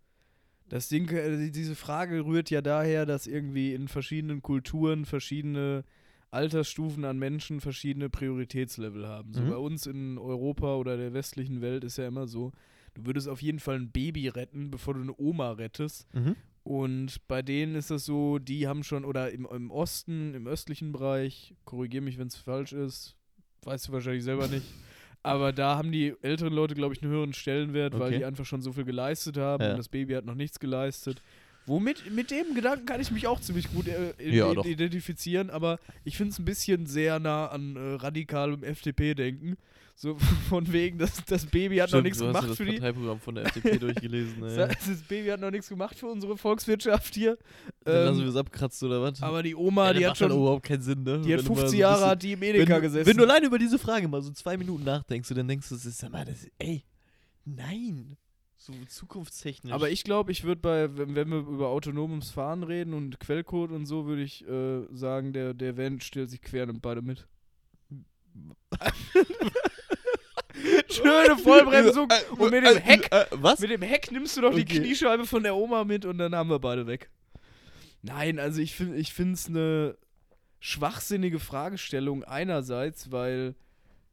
Das 0.68 0.88
Ding, 0.88 1.08
äh, 1.08 1.50
diese 1.50 1.74
Frage 1.74 2.24
rührt 2.24 2.50
ja 2.50 2.60
daher, 2.62 3.06
dass 3.06 3.26
irgendwie 3.26 3.74
in 3.74 3.88
verschiedenen 3.88 4.42
Kulturen 4.42 5.04
verschiedene 5.04 5.84
Altersstufen 6.32 7.04
an 7.04 7.18
Menschen 7.18 7.60
verschiedene 7.60 8.08
Prioritätslevel 8.08 9.06
haben. 9.06 9.32
So 9.34 9.42
Mhm. 9.42 9.48
bei 9.48 9.56
uns 9.56 9.86
in 9.86 10.18
Europa 10.18 10.76
oder 10.76 10.96
der 10.96 11.12
westlichen 11.14 11.60
Welt 11.60 11.84
ist 11.84 11.98
ja 11.98 12.08
immer 12.08 12.26
so, 12.26 12.52
du 12.94 13.06
würdest 13.06 13.28
auf 13.28 13.42
jeden 13.42 13.60
Fall 13.60 13.76
ein 13.76 13.90
Baby 13.90 14.28
retten, 14.28 14.70
bevor 14.70 14.94
du 14.94 15.00
eine 15.02 15.14
Oma 15.18 15.52
rettest. 15.52 16.06
Mhm. 16.14 16.36
Und 16.64 17.26
bei 17.28 17.42
denen 17.42 17.74
ist 17.74 17.90
das 17.90 18.04
so, 18.04 18.38
die 18.38 18.66
haben 18.68 18.82
schon, 18.84 19.04
oder 19.04 19.30
im, 19.32 19.46
im 19.50 19.70
Osten, 19.70 20.32
im 20.34 20.46
östlichen 20.46 20.92
Bereich, 20.92 21.54
korrigier 21.64 22.00
mich, 22.00 22.18
wenn 22.18 22.28
es 22.28 22.36
falsch 22.36 22.72
ist, 22.72 23.16
weißt 23.64 23.88
du 23.88 23.92
wahrscheinlich 23.92 24.24
selber 24.24 24.48
nicht. 24.48 24.66
Aber 25.24 25.52
da 25.52 25.76
haben 25.76 25.92
die 25.92 26.14
älteren 26.22 26.52
Leute, 26.52 26.74
glaube 26.74 26.94
ich, 26.94 27.02
einen 27.02 27.12
höheren 27.12 27.32
Stellenwert, 27.32 27.92
weil 27.94 28.08
Okay. 28.08 28.18
die 28.18 28.24
einfach 28.24 28.44
schon 28.44 28.60
so 28.62 28.72
viel 28.72 28.84
geleistet 28.84 29.36
haben 29.36 29.62
Ja. 29.62 29.70
und 29.72 29.76
das 29.78 29.88
Baby 29.88 30.14
hat 30.14 30.24
noch 30.24 30.34
nichts 30.34 30.58
geleistet. 30.58 31.22
Womit, 31.66 32.10
mit 32.10 32.30
dem 32.32 32.54
Gedanken 32.54 32.86
kann 32.86 33.00
ich 33.00 33.10
mich 33.12 33.26
auch 33.28 33.40
ziemlich 33.40 33.70
gut 33.72 33.86
äh, 33.86 34.12
Ja, 34.18 34.50
i- 34.50 34.54
doch. 34.54 34.64
identifizieren, 34.66 35.48
aber 35.50 35.78
ich 36.04 36.16
finde 36.16 36.32
es 36.32 36.38
ein 36.40 36.44
bisschen 36.44 36.86
sehr 36.86 37.20
nah 37.20 37.46
an 37.46 37.76
äh, 37.76 37.94
radikalem 37.94 38.64
FDP-Denken. 38.64 39.56
So 39.94 40.16
von 40.48 40.72
wegen, 40.72 40.98
dass 40.98 41.22
das 41.26 41.46
Baby 41.46 41.76
hat 41.76 41.90
noch 41.92 42.00
Stimmt, 42.00 42.04
nichts 42.04 42.18
du 42.18 42.24
hast 42.26 42.32
gemacht 42.32 42.44
ja 42.44 42.48
das 42.48 42.56
für 42.56 42.64
die. 42.64 42.72
Parteiprogramm 42.78 43.20
von 43.20 43.34
der 43.36 43.44
FDP 43.44 43.78
durchgelesen. 43.78 44.40
Das 44.40 44.56
das 44.56 45.02
Baby 45.06 45.28
hat 45.28 45.40
noch 45.40 45.50
nichts 45.52 45.68
gemacht 45.68 45.96
für 45.98 46.06
unsere 46.06 46.36
Volkswirtschaft 46.36 47.14
hier. 47.14 47.38
Dann 47.84 48.06
lassen 48.06 48.16
wir 48.18 48.24
Ähm, 48.24 48.30
es 48.30 48.36
abkratzen 48.36 48.88
oder 48.88 49.02
was? 49.02 49.22
aber 49.22 49.42
die 49.44 49.54
Oma, 49.54 49.88
ja, 49.88 49.92
die 49.92 50.00
das 50.00 50.10
hat 50.10 50.18
schon, 50.18 50.32
überhaupt 50.32 50.64
keinen 50.64 50.82
Sinn, 50.82 51.02
ne? 51.04 51.20
die 51.20 51.32
hat 51.34 51.40
Wenn 51.40 51.46
du 51.46 51.52
mal 51.52 51.58
50 51.60 51.70
so 51.70 51.76
Jahre 51.76 51.94
bisschen- 51.96 52.10
hat 52.10 52.22
die 52.22 52.32
im 52.32 52.42
Edeka 52.42 52.74
wenn, 52.74 52.82
gesessen. 52.82 53.06
Wenn 53.06 53.16
du 53.18 53.22
allein 53.24 53.44
über 53.44 53.58
diese 53.58 53.78
Frage 53.78 54.08
mal 54.08 54.22
so 54.22 54.30
zwei 54.32 54.56
Minuten 54.56 54.82
nachdenkst, 54.82 55.28
dann 55.28 55.46
denkst 55.46 55.68
du, 55.68 55.74
das 55.76 55.84
ist, 55.86 55.98
sag 55.98 56.10
mal, 56.10 56.24
das, 56.24 56.46
ey, 56.58 56.82
nein. 57.44 58.16
So 58.64 58.72
zukunftstechnisch. 58.86 59.72
aber 59.72 59.90
ich 59.90 60.04
glaube, 60.04 60.30
ich 60.30 60.44
würde 60.44 60.60
bei, 60.60 60.96
wenn, 60.96 61.16
wenn 61.16 61.28
wir 61.30 61.38
über 61.38 61.66
autonomes 61.68 62.30
Fahren 62.30 62.62
reden 62.62 62.94
und 62.94 63.18
Quellcode 63.18 63.72
und 63.72 63.86
so, 63.86 64.06
würde 64.06 64.22
ich 64.22 64.46
äh, 64.46 64.82
sagen, 64.92 65.32
der, 65.32 65.52
der 65.52 65.76
Van 65.76 66.00
stellt 66.00 66.30
sich 66.30 66.40
quer 66.40 66.68
und 66.68 66.80
beide 66.80 67.02
mit. 67.02 67.26
Schöne 70.90 71.36
Vollbremsung 71.38 72.08
und 72.38 72.50
mit 72.50 72.64
dem 72.64 72.76
Heck, 72.76 73.10
Äh, 73.10 73.26
was? 73.32 73.58
mit 73.58 73.70
dem 73.70 73.82
Heck 73.82 74.12
nimmst 74.12 74.36
du 74.36 74.42
doch 74.42 74.54
die 74.54 74.62
Okay. 74.62 74.78
Kniescheibe 74.80 75.26
von 75.26 75.42
der 75.42 75.56
Oma 75.56 75.82
mit 75.84 76.04
und 76.04 76.18
dann 76.18 76.34
haben 76.34 76.50
wir 76.50 76.58
beide 76.60 76.86
weg. 76.86 77.10
Nein, 78.02 78.38
also 78.38 78.60
ich 78.60 78.74
finde 78.76 78.96
ich 78.96 79.12
finde 79.12 79.34
es 79.34 79.48
eine 79.48 79.96
schwachsinnige 80.60 81.40
Fragestellung 81.40 82.22
einerseits, 82.24 83.10
weil 83.10 83.54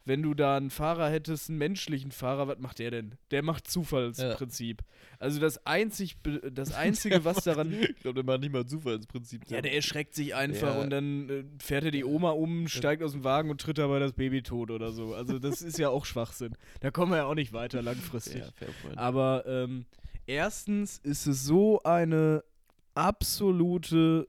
wenn 0.06 0.24
du 0.24 0.34
da 0.34 0.58
einen 0.58 0.70
Fahrer 0.72 1.10
hättest, 1.10 1.50
einen 1.50 1.60
menschlichen 1.60 2.12
Fahrer, 2.12 2.48
was 2.48 2.58
macht 2.60 2.80
der 2.80 2.90
denn? 2.90 3.16
Der 3.32 3.44
macht 3.44 3.68
Zufallsprinzip. 3.70 4.82
Also 5.20 5.40
das, 5.40 5.66
einzig, 5.68 6.18
das 6.52 6.74
Einzige, 6.74 7.26
was 7.26 7.44
daran. 7.44 7.72
Ich 7.74 7.96
glaube, 7.98 8.16
der 8.16 8.24
macht 8.24 8.40
nicht 8.42 8.52
mal 8.54 8.66
Zufallsprinzip. 8.66 9.50
Ja, 9.52 9.62
der 9.62 9.76
erschreckt 9.76 10.16
sich 10.16 10.34
einfach 10.34 10.76
Ja. 10.76 10.82
und 10.82 10.90
dann 10.90 11.30
äh, 11.30 11.44
fährt 11.62 11.84
er 11.84 11.92
die 11.92 12.04
Oma 12.06 12.32
um, 12.32 12.68
steigt 12.68 13.04
aus 13.04 13.12
dem 13.12 13.24
Wagen 13.24 13.50
und 13.52 13.62
tritt 13.62 13.78
dabei 13.78 14.00
das 14.00 14.14
Baby 14.14 14.42
tot 14.42 14.72
oder 14.72 14.92
so. 14.92 15.14
Also 15.14 15.38
das 15.38 15.62
ist 15.62 15.78
ja 15.78 15.90
auch 15.90 16.06
Schwachsinn. 16.06 16.56
Da 16.80 16.90
kommen 16.92 17.12
wir 17.12 17.18
ja 17.18 17.26
auch 17.26 17.36
nicht 17.36 17.54
weiter 17.54 17.82
langfristig. 17.82 18.42
ja. 18.62 18.68
Aber 18.96 19.44
ähm, 19.46 19.86
erstens 20.26 20.98
ist 21.00 21.28
es 21.28 21.44
so 21.44 21.82
eine 21.84 22.44
absolute, 22.96 24.28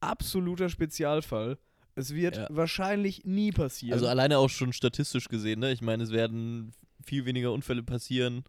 absoluter 0.00 0.68
Spezialfall. 0.68 1.58
Es 1.98 2.14
wird 2.14 2.36
Ja. 2.36 2.46
wahrscheinlich 2.50 3.24
nie 3.24 3.50
passieren. 3.50 3.92
Also 3.94 4.06
alleine 4.06 4.38
auch 4.38 4.48
schon 4.50 4.72
statistisch 4.72 5.28
gesehen, 5.28 5.58
ne? 5.60 5.72
Ich 5.72 5.80
meine, 5.82 6.02
es 6.04 6.10
werden 6.12 6.72
viel 7.04 7.24
weniger 7.24 7.52
Unfälle 7.52 7.82
passieren. 7.82 8.44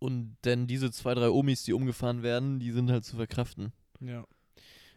Und 0.00 0.36
denn 0.44 0.66
diese 0.66 0.90
zwei, 0.90 1.14
drei 1.14 1.30
Omis, 1.30 1.62
die 1.62 1.72
umgefahren 1.72 2.22
werden, 2.22 2.58
die 2.58 2.72
sind 2.72 2.90
halt 2.90 3.04
zu 3.04 3.16
verkraften. 3.16 3.72
ja. 4.00 4.24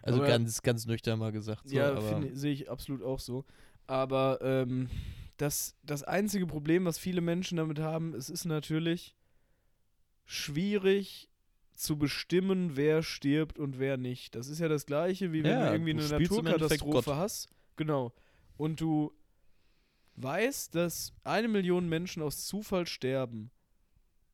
Also 0.04 0.20
Aber- 0.20 0.28
ganz, 0.28 0.62
ganz 0.62 0.86
nüchtern 0.86 1.20
mal 1.20 1.32
gesagt. 1.34 1.68
So, 1.68 1.76
ja, 1.76 2.00
sehe 2.34 2.54
ich 2.54 2.70
absolut 2.70 3.04
auch 3.04 3.20
so. 3.20 3.44
Aber 3.88 4.40
ähm, 4.42 4.90
das, 5.36 5.76
das 5.84 6.04
einzige 6.04 6.48
Problem, 6.48 6.86
was 6.86 6.98
viele 6.98 7.20
Menschen 7.20 7.58
damit 7.58 7.80
haben, 7.80 8.14
es 8.14 8.30
ist 8.30 8.46
natürlich 8.46 9.16
schwierig 10.26 11.30
zu 11.78 11.98
bestimmen, 11.98 12.76
wer 12.76 13.04
stirbt 13.04 13.60
und 13.60 13.80
wer 13.80 13.98
nicht. 13.98 14.36
Das 14.36 14.48
ist 14.48 14.60
ja 14.60 14.68
das 14.68 14.86
gleiche, 14.86 15.32
wie 15.32 15.44
wenn 15.44 15.52
Ja, 15.52 15.68
du 15.68 15.74
irgendwie 15.74 15.94
du 15.94 16.00
eine 16.02 16.20
Naturkatastrophe 16.20 17.16
hast. 17.16 17.50
Genau. 17.76 18.14
Und 18.58 18.82
du 18.82 19.14
weißt, 20.16 20.74
dass 20.76 21.14
eine 21.24 21.48
Million 21.48 21.88
Menschen 21.88 22.24
aus 22.24 22.46
Zufall 22.48 22.88
sterben. 22.88 23.52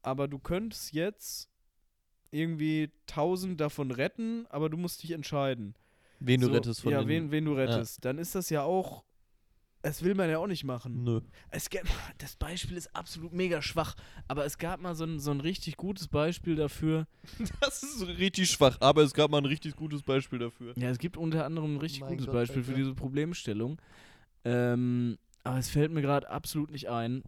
Aber 0.02 0.28
du 0.28 0.40
könntest 0.40 0.94
jetzt 0.94 1.50
irgendwie 2.32 2.92
tausend 3.06 3.60
davon 3.62 3.92
retten, 3.92 4.46
aber 4.50 4.70
du 4.70 4.78
musst 4.78 5.04
dich 5.04 5.12
entscheiden. 5.12 5.76
wen 6.20 6.42
du 6.42 6.48
So, 6.48 6.54
rettest 6.54 6.82
von 6.82 6.92
Ja, 6.92 7.08
wen, 7.08 7.32
wen 7.32 7.46
du 7.46 7.54
rettest. 7.54 8.04
Dann 8.06 8.18
ist 8.18 8.36
das 8.36 8.50
ja 8.50 8.64
auch. 8.64 9.04
Das 9.84 10.02
will 10.02 10.16
man 10.16 10.30
ja 10.30 10.38
auch 10.38 10.48
nicht 10.48 10.64
machen. 10.64 11.04
Nö. 11.04 11.20
Es 11.52 11.70
gab, 11.70 11.84
das 12.18 12.38
Beispiel 12.38 12.78
ist 12.78 12.96
absolut 12.96 13.34
mega 13.34 13.62
schwach, 13.62 13.96
aber 14.30 14.46
es 14.46 14.58
gab 14.58 14.80
mal 14.82 14.96
so 14.96 15.04
ein, 15.04 15.20
so 15.20 15.30
ein 15.30 15.42
richtig 15.42 15.76
gutes 15.76 16.08
Beispiel 16.08 16.56
dafür. 16.56 17.06
Das 17.60 17.84
ist 17.84 18.08
richtig 18.08 18.50
schwach, 18.50 18.78
aber 18.80 19.02
es 19.04 19.14
gab 19.14 19.30
mal 19.30 19.40
ein 19.40 19.46
richtig 19.46 19.76
gutes 19.76 20.02
Beispiel 20.02 20.40
dafür. 20.40 20.74
Ja, 20.78 20.90
es 20.90 21.00
gibt 21.00 21.18
unter 21.18 21.46
anderem 21.46 21.76
ein 21.76 21.80
richtig 21.80 22.00
Mein 22.00 22.12
gutes 22.12 22.26
Gott, 22.28 22.34
Beispiel 22.34 22.64
für 22.64 22.74
diese 22.74 22.96
Problemstellung. 22.96 23.78
Ähm, 24.46 25.18
aber 25.44 25.58
es 25.58 25.70
fällt 25.70 25.92
mir 25.92 26.02
gerade 26.02 26.30
absolut 26.30 26.72
nicht 26.72 26.90
ein. 26.90 27.22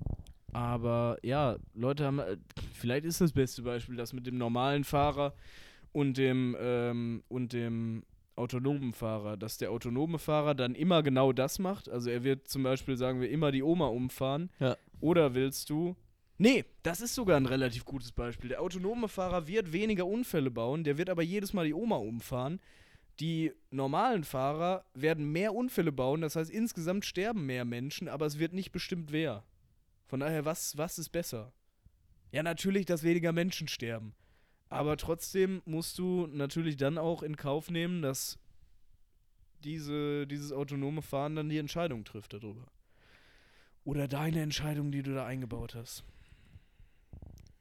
Aber 0.53 1.17
ja, 1.21 1.57
Leute 1.73 2.05
haben. 2.05 2.19
äh, 2.19 2.37
Vielleicht 2.73 3.05
ist 3.05 3.19
das 3.19 3.33
beste 3.33 3.63
Beispiel 3.63 3.97
das 3.97 4.13
mit 4.13 4.25
dem 4.25 4.37
normalen 4.37 4.85
Fahrer 4.85 5.33
und 5.91 6.17
dem, 6.17 6.55
ähm, 6.57 7.21
und 7.27 7.51
dem 7.51 8.03
autonomen 8.35 8.93
Fahrer. 8.93 9.37
Dass 9.37 9.57
der 9.57 9.71
autonome 9.71 10.19
Fahrer 10.19 10.55
dann 10.55 10.75
immer 10.75 11.03
genau 11.03 11.33
das 11.33 11.59
macht. 11.59 11.89
Also 11.89 12.09
er 12.09 12.23
wird 12.23 12.47
zum 12.47 12.63
Beispiel, 12.63 12.97
sagen 12.97 13.21
wir, 13.21 13.29
immer 13.29 13.51
die 13.51 13.63
Oma 13.63 13.87
umfahren. 13.87 14.49
Ja. 14.59 14.77
Oder 14.99 15.35
willst 15.35 15.69
du. 15.69 15.95
Nee, 16.37 16.65
das 16.83 16.99
ist 16.99 17.15
sogar 17.15 17.37
ein 17.37 17.45
relativ 17.45 17.85
gutes 17.85 18.11
Beispiel. 18.11 18.49
Der 18.49 18.61
autonome 18.61 19.07
Fahrer 19.07 19.47
wird 19.47 19.71
weniger 19.71 20.05
Unfälle 20.05 20.51
bauen, 20.51 20.83
der 20.83 20.97
wird 20.97 21.09
aber 21.09 21.23
jedes 21.23 21.53
Mal 21.53 21.65
die 21.65 21.73
Oma 21.73 21.95
umfahren. 21.95 22.59
Die 23.21 23.53
normalen 23.71 24.25
Fahrer 24.25 24.83
werden 24.93 25.31
mehr 25.31 25.53
Unfälle 25.53 25.93
bauen, 25.93 26.19
das 26.19 26.35
heißt 26.35 26.51
insgesamt 26.51 27.05
sterben 27.05 27.45
mehr 27.45 27.63
Menschen, 27.63 28.09
aber 28.09 28.25
es 28.25 28.39
wird 28.39 28.51
nicht 28.51 28.73
bestimmt 28.73 29.13
wer. 29.13 29.45
Von 30.07 30.19
daher, 30.19 30.43
was, 30.43 30.77
was 30.77 30.99
ist 30.99 31.09
besser? 31.09 31.53
Ja, 32.31 32.43
natürlich, 32.43 32.85
dass 32.85 33.03
weniger 33.03 33.31
Menschen 33.31 33.69
sterben. 33.69 34.13
Aber 34.69 34.97
trotzdem 34.97 35.61
musst 35.65 35.97
du 35.99 36.27
natürlich 36.27 36.75
dann 36.77 36.97
auch 36.97 37.23
in 37.23 37.37
Kauf 37.37 37.69
nehmen, 37.69 38.01
dass 38.01 38.37
diese, 39.63 40.27
dieses 40.27 40.51
autonome 40.51 41.01
Fahren 41.01 41.35
dann 41.35 41.49
die 41.49 41.57
Entscheidung 41.57 42.03
trifft 42.03 42.33
darüber. 42.33 42.65
Oder 43.83 44.07
deine 44.07 44.41
Entscheidung, 44.41 44.91
die 44.91 45.03
du 45.03 45.13
da 45.13 45.25
eingebaut 45.25 45.75
hast. 45.75 46.03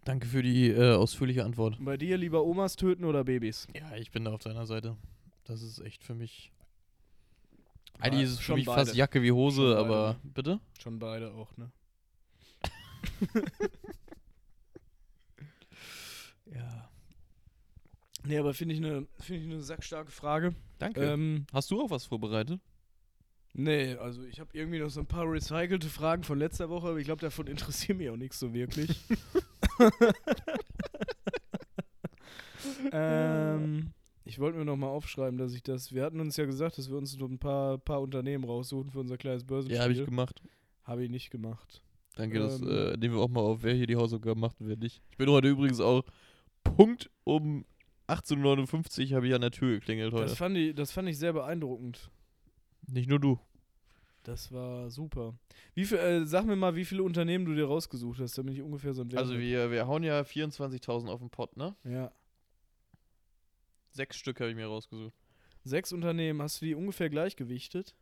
Danke 0.05 0.27
für 0.27 0.43
die 0.43 0.69
äh, 0.71 0.95
ausführliche 0.95 1.45
Antwort. 1.45 1.77
Bei 1.81 1.97
dir 1.97 2.17
lieber 2.19 2.45
Omas 2.45 2.77
töten 2.77 3.05
oder 3.05 3.25
Babys? 3.25 3.67
Ja, 3.75 3.97
ich 3.97 4.11
bin 4.11 4.25
da 4.25 4.33
auf 4.33 4.43
deiner 4.43 4.67
Seite. 4.67 4.97
Das 5.45 5.63
ist 5.63 5.79
echt 5.81 6.05
für 6.05 6.15
mich. 6.15 6.51
Eigentlich 8.01 8.25
ist 8.25 8.31
es 8.33 8.39
für 8.39 8.45
schon 8.45 8.57
mich 8.57 8.67
beide. 8.67 8.87
fast 8.87 8.95
Jacke 8.97 9.23
wie 9.23 9.33
Hose, 9.33 9.77
aber. 9.79 10.15
ne? 10.25 10.31
Bitte? 10.35 10.61
Schon 10.83 10.99
beide 10.99 11.33
auch, 11.33 11.57
ne? 11.57 11.71
Ja. 16.47 16.84
Nee, 18.27 18.39
aber 18.39 18.55
finde 18.55 18.75
ich 18.75 18.81
eine 18.81 19.07
find 19.21 19.45
ich 19.45 19.53
eine 19.53 19.61
sackstarke 19.61 20.11
Frage. 20.11 20.55
Danke. 20.79 21.05
Ähm, 21.05 21.47
Hast 21.53 21.71
du 21.71 21.83
auch 21.83 21.91
was 21.91 22.07
vorbereitet? 22.07 22.61
nee, 23.57 23.95
also 23.97 24.25
ich 24.25 24.41
habe 24.41 24.51
irgendwie 24.53 24.81
noch 24.81 24.91
so 24.91 24.99
ein 25.01 25.07
paar 25.07 25.31
recycelte 25.31 25.89
Fragen 25.89 26.25
von 26.25 26.39
letzter 26.39 26.69
Woche, 26.71 26.89
aber 26.89 26.99
ich 26.99 27.05
glaube, 27.05 27.21
davon 27.21 27.47
interessiert 27.47 27.99
mich 27.99 28.11
auch 28.11 28.17
nichts 28.17 28.41
so 28.41 28.53
wirklich. 28.53 28.99
ähm, 32.93 33.93
ich 34.25 34.39
wollte 34.39 34.59
mir 34.59 34.65
noch 34.65 34.77
mal 34.77 34.89
aufschreiben, 34.89 35.39
dass 35.39 35.55
ich 35.55 35.63
das. 35.63 35.93
Wir 35.93 36.05
hatten 36.05 36.21
uns 36.21 36.37
ja 36.37 36.47
gesagt, 36.47 36.79
dass 36.79 36.91
wir 36.91 36.97
uns 36.97 37.13
so 37.13 37.27
ein 37.27 37.39
paar, 37.39 37.79
paar 37.79 38.01
Unternehmen 38.01 38.45
raussuchen 38.45 38.91
für 38.91 39.01
unser 39.01 39.17
kleines 39.19 39.45
Börsenspiel. 39.45 39.77
Ja, 39.77 39.83
habe 39.83 39.93
ich 39.93 40.05
gemacht. 40.05 40.43
Habe 40.85 41.05
ich 41.05 41.11
nicht 41.11 41.31
gemacht. 41.31 41.83
Danke, 42.17 42.39
das 42.39 42.61
Ähm. 42.61 42.69
äh, 42.71 42.97
nehmen 42.97 43.17
wir 43.17 43.23
auch 43.23 43.29
mal 43.29 43.41
auf, 43.41 43.63
wer 43.63 43.75
hier 43.75 43.87
die 43.87 43.97
Hausaufgaben 43.97 44.41
macht 44.41 44.61
und 44.61 44.69
wer 44.69 44.77
nicht. 44.77 45.03
Ich 45.11 45.17
bin 45.17 45.29
heute 45.31 45.49
übrigens 45.49 45.81
auch 45.81 46.05
Punkt 46.63 47.11
um 47.25 47.65
18.59 48.09 49.11
Uhr 49.11 49.17
habe 49.17 49.29
ich 49.29 49.35
an 49.35 49.41
der 49.41 49.51
Tür 49.51 49.75
geklingelt 49.75 50.13
heute. 50.13 50.25
Das 50.27 50.37
fand, 50.37 50.57
ich, 50.57 50.75
das 50.75 50.93
fand 50.93 51.09
ich 51.09 51.19
sehr 51.19 51.33
beeindruckend. 51.33 52.11
Nicht 52.87 53.09
nur 53.09 53.19
du. 53.19 53.39
Das 54.25 54.53
war 54.53 54.91
super. 54.91 55.35
Wie 55.75 55.85
viel, 55.85 55.99
äh, 55.99 56.25
sag 56.27 56.47
mir 56.47 56.57
mal, 56.57 56.75
wie 56.77 56.85
viele 56.85 57.03
Unternehmen 57.03 57.45
du 57.45 57.55
dir 57.55 57.67
rausgesucht 57.67 58.21
hast, 58.21 58.39
damit 58.39 58.55
ich 58.55 58.63
ungefähr 58.63 58.95
so 58.95 59.03
ein 59.03 59.13
Wert 59.13 59.21
Also 59.21 59.39
wir, 59.39 59.71
wir 59.71 59.87
hauen 59.87 60.03
ja 60.03 60.21
24.000 60.21 61.09
auf 61.09 61.21
den 61.21 61.31
Pott, 61.31 61.57
ne? 61.57 61.77
Ja. 61.85 62.11
Sechs 63.91 64.17
Stück 64.17 64.41
habe 64.41 64.51
ich 64.51 64.57
mir 64.57 64.67
rausgesucht. 64.67 65.15
Sechs 65.63 65.93
Unternehmen, 65.93 66.43
hast 66.43 66.61
du 66.61 66.67
die 66.67 66.75
ungefähr 66.75 67.11
gleichgewichtet? 67.11 67.95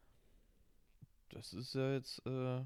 Das 1.30 1.52
ist 1.52 1.74
ja 1.74 1.92
jetzt, 1.94 2.24
äh, 2.26 2.60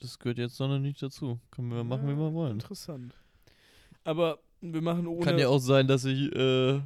das 0.00 0.18
gehört 0.18 0.38
jetzt 0.38 0.58
noch 0.58 0.78
nicht 0.78 1.02
dazu. 1.02 1.40
Können 1.50 1.70
wir 1.70 1.84
machen, 1.84 2.08
wie 2.08 2.16
wir 2.16 2.28
Ja, 2.28 2.32
wollen. 2.32 2.52
Interessant. 2.52 3.14
Aber 4.04 4.40
wir 4.62 4.80
machen 4.80 5.06
ohne. 5.06 5.24
Kann 5.24 5.38
ja 5.38 5.48
auch 5.48 5.58
sein, 5.58 5.86
dass 5.88 6.04
ich 6.04 6.32
äh, 6.34 6.80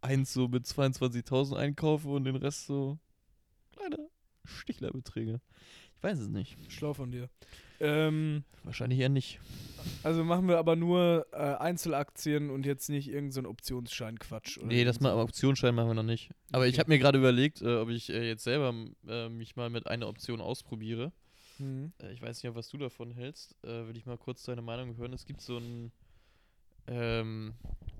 eins 0.00 0.32
so 0.32 0.48
mit 0.48 0.64
22.000 0.66 1.54
einkaufe 1.56 2.08
und 2.08 2.24
den 2.24 2.36
Rest 2.36 2.66
so 2.66 2.98
kleine 3.76 4.08
Stichlerbeträge. 4.44 5.40
Ich 5.96 6.02
weiß 6.02 6.18
es 6.18 6.28
nicht. 6.28 6.56
Schlau 6.72 6.94
von 6.94 7.12
dir. 7.12 7.28
Ähm, 7.78 8.44
Wahrscheinlich 8.64 8.98
eher 9.00 9.08
nicht. 9.08 9.38
also 10.02 10.22
machen 10.24 10.48
wir 10.48 10.58
aber 10.58 10.76
nur 10.76 11.26
äh, 11.32 11.36
Einzelaktien 11.36 12.50
und 12.50 12.66
jetzt 12.66 12.88
nicht 12.90 13.08
irgendein 13.08 13.32
so 13.32 13.40
ein 13.40 13.46
Optionsschein-Quatsch. 13.46 14.58
oder 14.58 14.66
Nee, 14.66 14.84
das 14.84 15.00
mal 15.00 15.12
so. 15.14 15.20
Optionsschein 15.20 15.74
machen 15.74 15.88
wir 15.88 15.94
noch 15.94 16.02
nicht. 16.02 16.30
Aber 16.52 16.66
ich 16.66 16.74
Okay. 16.74 16.80
habe 16.80 16.90
mir 16.90 16.98
gerade 16.98 17.18
überlegt, 17.18 17.62
äh, 17.62 17.76
ob 17.76 17.88
ich 17.90 18.10
äh, 18.10 18.26
jetzt 18.28 18.44
selber 18.44 18.74
äh, 19.08 19.28
mich 19.30 19.56
mal 19.56 19.70
mit 19.70 19.86
einer 19.86 20.08
Option 20.08 20.40
ausprobiere. 20.42 21.12
Mhm. 21.58 21.92
Äh, 22.02 22.12
ich 22.12 22.20
weiß 22.22 22.42
nicht, 22.42 22.54
was 22.54 22.68
du 22.68 22.76
davon 22.78 23.12
hältst. 23.12 23.56
Äh, 23.64 23.86
Will 23.88 23.96
ich 23.96 24.04
mal 24.06 24.18
kurz 24.18 24.42
deine 24.44 24.62
Meinung 24.62 24.96
hören. 24.98 25.12
Es 25.14 25.24
gibt 25.26 25.40
so 25.40 25.56
ein 25.58 25.90
ähm, 26.90 27.54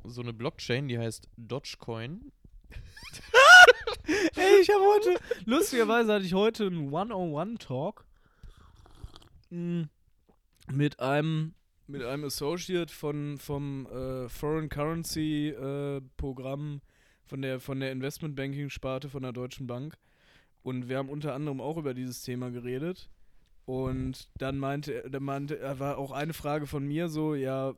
so 0.05 0.20
eine 0.20 0.33
Blockchain, 0.33 0.88
die 0.88 0.98
heißt 0.98 1.29
Dogecoin. 1.37 2.33
Ey, 4.07 4.61
ich 4.61 4.68
habe 4.68 4.83
heute, 4.83 5.20
lustigerweise 5.44 6.12
hatte 6.12 6.24
ich 6.24 6.35
heute 6.35 6.66
einen 6.66 6.92
One-on-One-Talk 6.92 8.05
mm, 9.50 9.83
mit 10.72 10.98
einem, 11.00 11.55
mit 11.87 12.03
einem 12.03 12.24
Associate 12.24 12.92
von, 12.92 13.38
vom 13.38 13.87
äh, 13.87 14.29
Foreign 14.29 14.68
Currency 14.68 15.48
äh, 15.48 16.00
Programm 16.16 16.81
von 17.24 17.42
der, 17.42 17.61
von 17.61 17.79
der 17.79 17.92
Investment 17.92 18.35
Banking 18.35 18.70
Sparte 18.70 19.09
von 19.09 19.22
der 19.22 19.33
Deutschen 19.33 19.68
Bank. 19.68 19.96
Und 20.62 20.88
wir 20.88 20.98
haben 20.98 21.09
unter 21.09 21.35
anderem 21.35 21.61
auch 21.61 21.76
über 21.76 21.94
dieses 21.94 22.22
Thema 22.22 22.50
geredet. 22.50 23.09
Und 23.66 24.29
dann 24.38 24.59
meinte, 24.59 25.09
dann 25.09 25.22
meinte, 25.22 25.61
war 25.79 25.96
auch 25.96 26.11
eine 26.11 26.33
Frage 26.33 26.66
von 26.66 26.87
mir 26.87 27.09
so, 27.09 27.37
ja, 27.37 27.74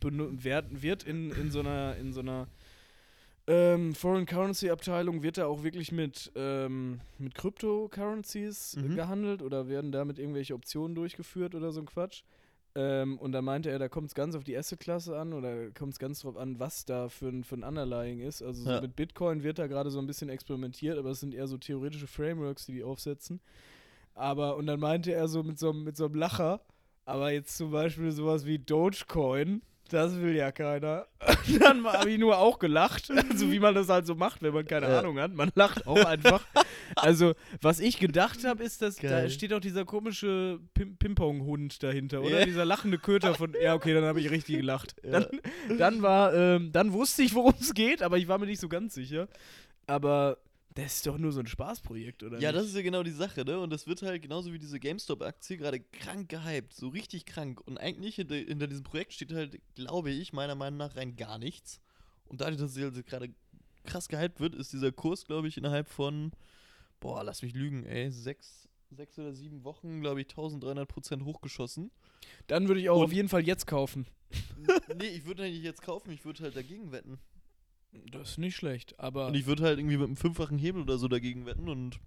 wird, 0.00 1.02
in, 1.04 1.30
in 1.30 1.50
so 1.50 1.60
einer, 1.60 1.96
in 1.96 2.12
so 2.12 2.20
einer 2.20 2.46
ähm, 3.46 3.94
Foreign 3.94 4.24
Currency 4.26 4.70
Abteilung 4.70 5.22
wird 5.22 5.36
da 5.36 5.46
auch 5.46 5.62
wirklich 5.62 5.92
mit, 5.92 6.32
ähm, 6.34 7.00
mit 7.18 7.34
Cryptocurrencies 7.34 8.76
Mhm. 8.76 8.94
gehandelt 8.94 9.42
oder 9.42 9.68
werden 9.68 9.92
damit 9.92 10.18
irgendwelche 10.18 10.54
Optionen 10.54 10.94
durchgeführt 10.94 11.54
oder 11.54 11.70
so 11.72 11.80
ein 11.80 11.86
Quatsch? 11.86 12.22
Ähm, 12.76 13.18
und 13.18 13.32
da 13.32 13.40
meinte 13.42 13.70
er, 13.70 13.78
da 13.78 13.88
kommt 13.88 14.08
es 14.08 14.14
ganz 14.14 14.34
auf 14.34 14.42
die 14.44 14.56
Asset-Klasse 14.56 15.16
an 15.16 15.32
oder 15.32 15.70
kommt 15.72 15.92
es 15.92 15.98
ganz 15.98 16.20
drauf 16.20 16.36
an, 16.36 16.58
was 16.58 16.84
da 16.86 17.08
für 17.08 17.28
ein, 17.28 17.44
für 17.44 17.54
ein 17.56 17.62
Underlying 17.62 18.20
ist. 18.20 18.42
Also 18.42 18.64
so 18.64 18.70
Ja. 18.70 18.80
mit 18.80 18.96
Bitcoin 18.96 19.42
wird 19.44 19.58
da 19.58 19.66
gerade 19.68 19.90
so 19.90 19.98
ein 20.00 20.06
bisschen 20.06 20.28
experimentiert, 20.28 20.98
aber 20.98 21.10
es 21.10 21.20
sind 21.20 21.34
eher 21.34 21.46
so 21.46 21.56
theoretische 21.58 22.06
Frameworks, 22.08 22.66
die 22.66 22.72
die 22.72 22.82
aufsetzen. 22.82 23.40
Aber, 24.14 24.56
und 24.56 24.66
dann 24.66 24.80
meinte 24.80 25.12
er 25.12 25.28
so 25.28 25.42
mit 25.42 25.58
so, 25.58 25.72
mit 25.72 25.96
so 25.96 26.06
einem 26.06 26.14
Lacher, 26.14 26.60
aber 27.04 27.30
jetzt 27.30 27.56
zum 27.56 27.70
Beispiel 27.70 28.10
sowas 28.10 28.44
wie 28.46 28.58
Dogecoin, 28.58 29.60
das 29.90 30.16
will 30.16 30.34
ja 30.34 30.50
keiner. 30.52 31.06
Dann 31.60 31.84
habe 31.84 32.10
ich 32.10 32.18
nur 32.18 32.38
auch 32.38 32.58
gelacht, 32.58 33.06
so 33.36 33.50
wie 33.52 33.58
man 33.60 33.74
das 33.74 33.88
halt 33.88 34.06
so 34.06 34.14
macht, 34.14 34.42
wenn 34.42 34.52
man 34.54 34.64
keine 34.66 34.88
Ja. 34.88 34.98
Ahnung 35.00 35.18
hat. 35.18 35.32
Man 35.34 35.50
lacht 35.54 35.86
auch 35.86 36.04
einfach. 36.04 36.44
Also, 36.96 37.34
was 37.60 37.80
ich 37.80 37.98
gedacht 37.98 38.44
habe, 38.44 38.62
ist, 38.62 38.82
dass 38.82 38.96
da 38.96 39.08
Geil. 39.08 39.30
steht 39.30 39.52
auch 39.52 39.60
dieser 39.60 39.84
komische 39.84 40.58
Pim 40.74 40.96
Ping-Pong-Hund 40.96 41.82
dahinter, 41.82 42.22
oder? 42.22 42.40
Ja. 42.40 42.44
Dieser 42.46 42.64
lachende 42.64 42.98
Köter 42.98 43.34
von. 43.34 43.54
Ja, 43.60 43.74
okay, 43.74 43.94
dann 43.94 44.04
habe 44.04 44.20
ich 44.20 44.30
richtig 44.30 44.56
gelacht. 44.56 44.96
Ja. 45.02 45.20
Dann, 45.20 45.26
dann 45.78 46.02
war, 46.02 46.34
ähm, 46.34 46.72
dann 46.72 46.92
wusste 46.92 47.22
ich, 47.22 47.34
worum 47.34 47.54
es 47.60 47.74
geht, 47.74 48.02
aber 48.02 48.18
ich 48.18 48.28
war 48.28 48.38
mir 48.38 48.46
nicht 48.46 48.60
so 48.60 48.68
ganz 48.68 48.94
sicher. 48.94 49.28
Aber 49.86 50.38
das 50.74 50.96
ist 50.96 51.06
doch 51.06 51.18
nur 51.18 51.30
so 51.32 51.40
ein 51.40 51.46
Spaßprojekt, 51.46 52.22
oder? 52.24 52.38
Ja, 52.40 52.50
nicht? 52.50 52.60
das 52.60 52.68
ist 52.70 52.74
ja 52.76 52.82
genau 52.82 53.02
die 53.02 53.10
Sache, 53.12 53.44
ne? 53.44 53.60
Und 53.60 53.70
das 53.70 53.86
wird 53.86 54.02
halt 54.02 54.22
genauso 54.22 54.52
wie 54.52 54.58
diese 54.58 54.80
GameStop-Aktie 54.80 55.56
gerade 55.56 55.78
krank 55.80 56.28
gehypt, 56.28 56.74
so 56.74 56.88
richtig 56.88 57.26
krank. 57.26 57.60
Und 57.66 57.78
eigentlich 57.78 58.16
hinter, 58.16 58.34
hinter 58.34 58.66
diesem 58.66 58.82
Projekt 58.84 59.12
steht 59.12 59.32
halt, 59.32 59.60
glaube 59.76 60.10
ich, 60.10 60.32
meiner 60.32 60.54
Meinung 60.56 60.78
nach 60.78 60.96
rein 60.96 61.14
gar 61.16 61.38
nichts. 61.38 61.80
Und 62.26 62.40
dadurch, 62.40 62.58
dass 62.60 62.76
es 62.76 62.82
halt 62.82 63.06
gerade 63.06 63.32
krass 63.84 64.08
gehypt 64.08 64.40
wird, 64.40 64.54
ist 64.54 64.72
dieser 64.72 64.90
Kurs, 64.92 65.24
glaube 65.26 65.46
ich, 65.46 65.56
innerhalb 65.56 65.88
von, 65.88 66.32
boah, 67.00 67.22
lass 67.22 67.42
mich 67.42 67.54
lügen, 67.54 67.84
ey, 67.84 68.10
sechs, 68.10 68.68
sechs 68.90 69.16
oder 69.18 69.32
sieben 69.32 69.62
Wochen, 69.62 70.00
glaube 70.00 70.22
ich, 70.22 70.28
1300 70.28 70.88
Prozent 70.88 71.24
hochgeschossen. 71.24 71.90
Dann 72.48 72.66
würde 72.66 72.80
ich 72.80 72.88
auch 72.88 72.96
Und- 72.98 73.04
auf 73.04 73.12
jeden 73.12 73.28
Fall 73.28 73.46
jetzt 73.46 73.66
kaufen. 73.68 74.06
nee, 74.98 75.06
ich 75.06 75.24
würde 75.26 75.42
nicht 75.44 75.62
jetzt 75.62 75.82
kaufen, 75.82 76.10
ich 76.10 76.24
würde 76.24 76.42
halt 76.42 76.56
dagegen 76.56 76.90
wetten. 76.90 77.18
Das 78.10 78.30
ist 78.30 78.38
nicht 78.38 78.56
schlecht, 78.56 78.98
aber 78.98 79.28
Und 79.28 79.34
ich 79.34 79.46
würde 79.46 79.62
halt 79.64 79.78
irgendwie 79.78 79.96
mit 79.96 80.06
einem 80.06 80.16
fünffachen 80.16 80.58
Hebel 80.58 80.82
oder 80.82 80.98
so 80.98 81.08
dagegen 81.08 81.46
wetten 81.46 81.68
und 81.68 82.00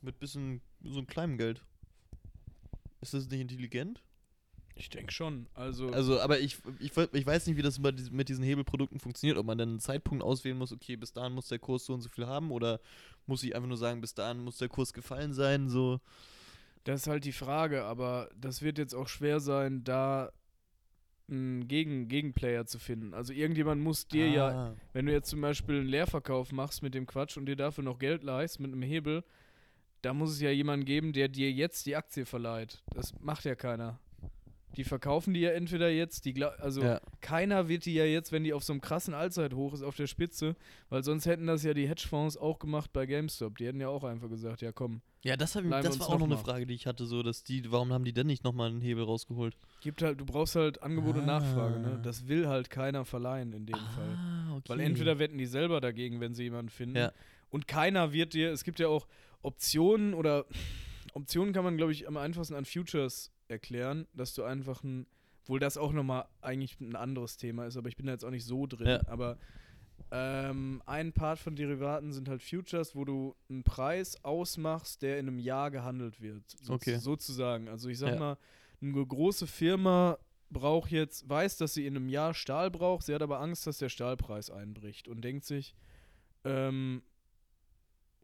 mit 0.00 0.18
bisschen 0.18 0.60
so 0.82 0.98
einem 0.98 1.06
kleinen 1.06 1.38
Geld. 1.38 1.64
Ist 3.00 3.14
das 3.14 3.28
nicht 3.28 3.40
intelligent? 3.40 4.02
ich 4.78 4.90
denke 4.90 5.12
schon. 5.12 5.46
Also, 5.54 5.90
Also, 5.90 6.20
aber 6.20 6.38
ich, 6.38 6.58
ich, 6.78 6.92
ich 6.96 7.26
weiß 7.26 7.46
nicht, 7.46 7.56
wie 7.56 7.62
das 7.62 7.78
mit 7.78 8.28
diesen 8.28 8.44
Hebelprodukten 8.44 9.00
funktioniert. 9.00 9.38
Ob 9.38 9.46
man 9.46 9.58
dann 9.58 9.70
einen 9.70 9.80
Zeitpunkt 9.80 10.22
auswählen 10.22 10.56
muss, 10.56 10.72
okay, 10.72 10.96
bis 10.96 11.12
dahin 11.12 11.32
muss 11.32 11.48
der 11.48 11.58
Kurs 11.58 11.84
so 11.84 11.94
und 11.94 12.00
so 12.00 12.08
viel 12.08 12.26
haben 12.26 12.50
oder 12.50 12.80
muss 13.26 13.42
ich 13.42 13.54
einfach 13.54 13.68
nur 13.68 13.76
sagen, 13.76 14.00
bis 14.00 14.14
dahin 14.14 14.42
muss 14.42 14.58
der 14.58 14.68
Kurs 14.68 14.92
gefallen 14.92 15.34
sein, 15.34 15.68
so. 15.68 16.00
das 16.84 17.02
ist 17.02 17.06
halt 17.08 17.24
die 17.24 17.32
Frage, 17.32 17.84
aber 17.84 18.30
das 18.40 18.62
wird 18.62 18.78
jetzt 18.78 18.94
auch 18.94 19.08
schwer 19.08 19.40
sein, 19.40 19.84
da 19.84 20.32
einen 21.30 21.68
Gegen 21.68 22.08
Gegenplayer 22.08 22.64
zu 22.66 22.78
finden. 22.78 23.12
Also 23.14 23.32
irgendjemand 23.32 23.82
muss 23.82 24.06
dir 24.08 24.28
ja, 24.28 24.48
Ah. 24.48 24.74
wenn 24.92 25.06
du 25.06 25.12
jetzt 25.12 25.28
zum 25.28 25.40
Beispiel 25.40 25.76
einen 25.80 25.88
Leerverkauf 25.88 26.52
machst 26.52 26.82
mit 26.82 26.94
dem 26.94 27.06
Quatsch 27.06 27.36
und 27.36 27.46
dir 27.46 27.56
dafür 27.56 27.84
noch 27.84 27.98
Geld 27.98 28.22
leihst 28.22 28.60
mit 28.60 28.72
einem 28.72 28.82
Hebel, 28.82 29.24
da 30.02 30.14
muss 30.14 30.30
es 30.30 30.40
ja 30.40 30.50
jemanden 30.50 30.86
geben, 30.86 31.12
der 31.12 31.28
dir 31.28 31.50
jetzt 31.50 31.84
die 31.86 31.96
Aktie 31.96 32.24
verleiht. 32.24 32.82
Das 32.94 33.12
macht 33.20 33.44
ja 33.44 33.54
keiner. 33.54 33.98
Die 34.76 34.84
verkaufen 34.84 35.34
die 35.34 35.40
ja 35.40 35.50
entweder 35.50 35.88
jetzt, 35.90 36.24
die 36.24 36.34
gla- 36.34 36.54
also 36.58 36.82
Ja. 36.82 37.00
keiner 37.20 37.68
wird 37.68 37.84
die 37.86 37.94
ja 37.94 38.04
jetzt, 38.04 38.30
wenn 38.32 38.44
die 38.44 38.52
auf 38.52 38.62
so 38.62 38.72
einem 38.72 38.80
krassen 38.80 39.12
Allzeithoch 39.14 39.72
ist, 39.72 39.82
auf 39.82 39.96
der 39.96 40.06
Spitze, 40.06 40.54
weil 40.88 41.02
sonst 41.02 41.26
hätten 41.26 41.46
das 41.46 41.64
ja 41.64 41.74
die 41.74 41.88
Hedgefonds 41.88 42.36
auch 42.36 42.58
gemacht 42.58 42.92
bei 42.92 43.06
GameStop. 43.06 43.58
Die 43.58 43.66
hätten 43.66 43.80
ja 43.80 43.88
auch 43.88 44.04
einfach 44.04 44.28
gesagt, 44.28 44.60
ja 44.62 44.70
komm, 44.70 45.00
Ja, 45.24 45.36
das, 45.36 45.56
hab 45.56 45.64
ich, 45.64 45.70
das 45.70 45.86
uns 45.86 46.00
war 46.00 46.06
auch 46.08 46.12
noch 46.12 46.18
noch 46.20 46.26
eine 46.26 46.34
mal. 46.36 46.40
Frage, 46.44 46.66
die 46.66 46.74
ich 46.74 46.86
hatte, 46.86 47.06
so, 47.06 47.22
dass 47.24 47.42
die, 47.42 47.72
warum 47.72 47.92
haben 47.92 48.04
die 48.04 48.12
denn 48.12 48.26
nicht 48.28 48.44
nochmal 48.44 48.70
einen 48.70 48.80
Hebel 48.80 49.02
rausgeholt? 49.04 49.56
gibt 49.80 50.02
halt, 50.02 50.20
du 50.20 50.24
brauchst 50.26 50.54
halt 50.54 50.82
Angebot 50.82 51.16
und 51.16 51.26
Nachfrage, 51.26 51.78
ne? 51.80 51.94
Ah. 51.98 52.02
Das 52.02 52.28
will 52.28 52.46
halt 52.48 52.68
keiner 52.70 53.04
verleihen 53.04 53.52
in 53.52 53.66
dem 53.66 53.74
Fall. 53.76 54.16
Ah, 54.16 54.54
okay. 54.56 54.68
Weil 54.68 54.80
entweder 54.80 55.18
wetten 55.18 55.38
die 55.38 55.46
selber 55.46 55.80
dagegen, 55.80 56.20
wenn 56.20 56.34
sie 56.34 56.44
jemanden 56.44 56.68
finden. 56.70 56.96
Ja. 56.96 57.12
Und 57.50 57.66
keiner 57.66 58.12
wird 58.12 58.34
dir, 58.34 58.52
es 58.52 58.62
gibt 58.64 58.78
ja 58.80 58.88
auch 58.88 59.06
Optionen 59.42 60.14
oder 60.14 60.44
Optionen 61.14 61.52
kann 61.54 61.64
man, 61.64 61.76
glaube 61.76 61.92
ich, 61.92 62.06
am 62.06 62.16
einfachsten 62.16 62.54
an 62.54 62.64
Futures 62.64 63.32
erklären, 63.48 64.06
dass 64.14 64.34
du 64.34 64.44
einfach 64.44 64.82
ein, 64.84 65.06
obwohl 65.42 65.60
das 65.60 65.76
auch 65.76 65.92
nochmal 65.92 66.26
eigentlich 66.40 66.78
ein 66.80 66.94
anderes 66.96 67.36
Thema 67.36 67.66
ist, 67.66 67.76
aber 67.76 67.88
ich 67.88 67.96
bin 67.96 68.06
da 68.06 68.12
jetzt 68.12 68.24
auch 68.24 68.30
nicht 68.30 68.44
so 68.44 68.66
drin. 68.66 68.86
Ja. 68.86 69.00
Aber 69.06 69.38
ähm, 70.10 70.82
ein 70.86 71.12
Part 71.12 71.38
von 71.38 71.54
Derivaten 71.56 72.12
sind 72.12 72.28
halt 72.28 72.42
Futures, 72.42 72.94
wo 72.94 73.04
du 73.04 73.34
einen 73.50 73.62
Preis 73.64 74.22
ausmachst, 74.24 75.02
der 75.02 75.18
in 75.18 75.28
einem 75.28 75.38
Jahr 75.38 75.70
gehandelt 75.70 76.20
wird. 76.20 76.44
So, 76.62 76.74
Okay. 76.74 76.98
Sozusagen. 76.98 77.68
Also 77.68 77.88
ich 77.88 77.98
sag 77.98 78.14
Ja. 78.14 78.18
mal, 78.18 78.38
eine 78.80 79.06
große 79.06 79.46
Firma 79.46 80.18
braucht 80.50 80.90
jetzt, 80.92 81.28
weiß, 81.28 81.58
dass 81.58 81.74
sie 81.74 81.86
in 81.86 81.96
einem 81.96 82.08
Jahr 82.08 82.32
Stahl 82.32 82.70
braucht, 82.70 83.04
sie 83.04 83.14
hat 83.14 83.20
aber 83.22 83.40
Angst, 83.40 83.66
dass 83.66 83.78
der 83.78 83.90
Stahlpreis 83.90 84.50
einbricht 84.50 85.08
und 85.08 85.20
denkt 85.22 85.44
sich, 85.44 85.74
ähm, 86.44 87.02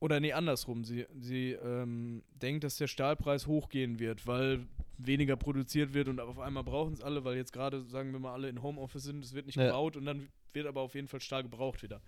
oder 0.04 0.20
nee, 0.20 0.34
andersrum, 0.34 0.84
sie, 0.84 1.06
sie 1.18 1.52
ähm, 1.52 2.22
denkt, 2.34 2.62
dass 2.62 2.76
der 2.76 2.88
Stahlpreis 2.88 3.46
hochgehen 3.46 3.98
wird, 3.98 4.26
weil 4.26 4.66
weniger 4.98 5.34
produziert 5.34 5.94
wird 5.94 6.08
und 6.08 6.20
auf 6.20 6.38
einmal 6.38 6.62
brauchen 6.62 6.92
es 6.92 7.00
alle, 7.00 7.24
weil 7.24 7.36
jetzt 7.36 7.54
gerade, 7.54 7.82
sagen 7.86 8.12
wir 8.12 8.18
mal, 8.18 8.34
alle 8.34 8.50
in 8.50 8.62
Homeoffice 8.62 9.04
sind, 9.04 9.24
es 9.24 9.32
wird 9.32 9.46
nicht 9.46 9.56
Ja. 9.56 9.64
gebaut 9.68 9.96
und 9.96 10.04
dann 10.04 10.28
wird 10.52 10.66
aber 10.66 10.82
auf 10.82 10.94
jeden 10.94 11.08
Fall 11.08 11.20
Stahl 11.22 11.42
gebraucht 11.42 11.82
wieder. 11.82 12.02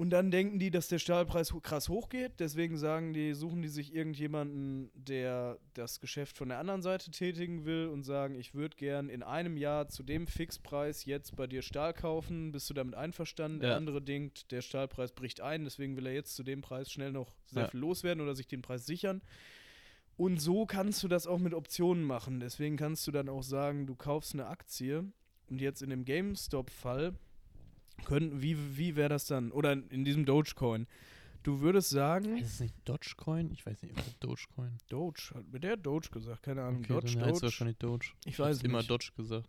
Und 0.00 0.08
dann 0.08 0.30
denken 0.30 0.58
die, 0.58 0.70
dass 0.70 0.88
der 0.88 0.98
Stahlpreis 0.98 1.52
krass 1.62 1.90
hochgeht, 1.90 2.40
deswegen 2.40 2.78
sagen 2.78 3.12
die, 3.12 3.34
suchen 3.34 3.60
die 3.60 3.68
sich 3.68 3.94
irgendjemanden, 3.94 4.90
der 4.94 5.58
das 5.74 6.00
Geschäft 6.00 6.38
von 6.38 6.48
der 6.48 6.56
anderen 6.58 6.80
Seite 6.80 7.10
tätigen 7.10 7.66
will 7.66 7.88
und 7.88 8.02
sagen, 8.04 8.34
ich 8.34 8.54
würde 8.54 8.78
gern 8.78 9.10
in 9.10 9.22
einem 9.22 9.58
Jahr 9.58 9.88
zu 9.88 10.02
dem 10.02 10.26
Fixpreis 10.26 11.04
jetzt 11.04 11.36
bei 11.36 11.46
dir 11.46 11.60
Stahl 11.60 11.92
kaufen, 11.92 12.50
bist 12.50 12.70
du 12.70 12.72
damit 12.72 12.94
einverstanden? 12.94 13.60
Der 13.60 13.72
Ja. 13.72 13.76
andere 13.76 14.00
denkt, 14.00 14.50
der 14.52 14.62
Stahlpreis 14.62 15.12
bricht 15.12 15.42
ein, 15.42 15.64
deswegen 15.64 15.98
will 15.98 16.06
er 16.06 16.14
jetzt 16.14 16.34
zu 16.34 16.44
dem 16.44 16.62
Preis 16.62 16.90
schnell 16.90 17.12
noch 17.12 17.34
sehr 17.44 17.64
Ja. 17.64 17.68
viel 17.68 17.80
loswerden 17.80 18.22
oder 18.22 18.34
sich 18.34 18.48
den 18.48 18.62
Preis 18.62 18.86
sichern. 18.86 19.20
Und 20.16 20.40
so 20.40 20.64
kannst 20.64 21.02
du 21.02 21.08
das 21.08 21.26
auch 21.26 21.38
mit 21.38 21.52
Optionen 21.52 22.04
machen. 22.04 22.40
Deswegen 22.40 22.78
kannst 22.78 23.06
du 23.06 23.10
dann 23.10 23.28
auch 23.28 23.42
sagen, 23.42 23.86
du 23.86 23.96
kaufst 23.96 24.32
eine 24.32 24.46
Aktie 24.46 25.12
und 25.50 25.60
jetzt 25.60 25.82
in 25.82 25.90
dem 25.90 26.06
GameStop-Fall 26.06 27.16
könnten, 28.04 28.42
wie, 28.42 28.56
wie 28.76 28.96
wäre 28.96 29.08
das 29.08 29.26
dann? 29.26 29.50
Oder 29.52 29.72
in 29.72 30.04
diesem 30.04 30.24
Dogecoin. 30.24 30.86
Du 31.42 31.60
würdest 31.60 31.88
sagen, 31.90 32.36
Ist 32.36 32.54
es 32.54 32.60
nicht 32.60 32.74
Dogecoin? 32.84 33.50
Ich 33.52 33.64
weiß 33.64 33.82
nicht, 33.82 33.92
ob 33.96 34.04
das 34.04 34.18
Dogecoin. 34.18 34.76
Doge, 34.88 35.20
hat 35.34 35.48
mir 35.50 35.60
der 35.60 35.76
Doge 35.78 36.08
gesagt, 36.10 36.42
keine 36.42 36.62
Ahnung, 36.62 36.80
Okay, 36.84 36.92
Dodge, 36.92 37.12
dann 37.14 37.22
heißt 37.24 37.36
Doge. 37.36 37.42
wahrscheinlich 37.44 37.78
Doge. 37.78 38.06
Ich 38.26 38.38
weiß 38.38 38.56
es 38.58 38.62
immer. 38.62 38.82
Dodge 38.82 39.10
gesagt. 39.16 39.48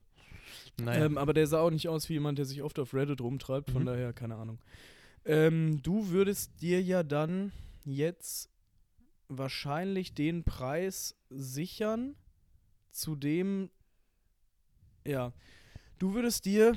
Naja. 0.78 1.06
Ähm, 1.06 1.18
aber 1.18 1.34
der 1.34 1.48
sah 1.48 1.60
auch 1.60 1.70
nicht 1.70 1.90
aus 1.90 2.08
wie 2.08 2.14
jemand, 2.14 2.38
der 2.38 2.46
sich 2.46 2.62
oft 2.62 2.80
auf 2.80 2.94
Reddit 2.94 3.20
rumtreibt, 3.22 3.72
von 3.72 3.84
Mhm. 3.84 3.88
daher 3.88 4.14
keine 4.14 4.36
Ahnung. 4.36 4.60
Ähm, 5.26 5.82
du 5.84 6.10
würdest 6.10 6.62
dir 6.62 6.82
ja 6.82 7.04
dann 7.04 7.52
jetzt 7.84 8.50
wahrscheinlich 9.28 10.14
den 10.14 10.44
Preis 10.44 11.16
sichern, 11.30 12.16
zu 12.92 13.16
dem, 13.16 13.70
ja, 15.06 15.32
du 16.00 16.14
würdest 16.14 16.46
dir 16.46 16.74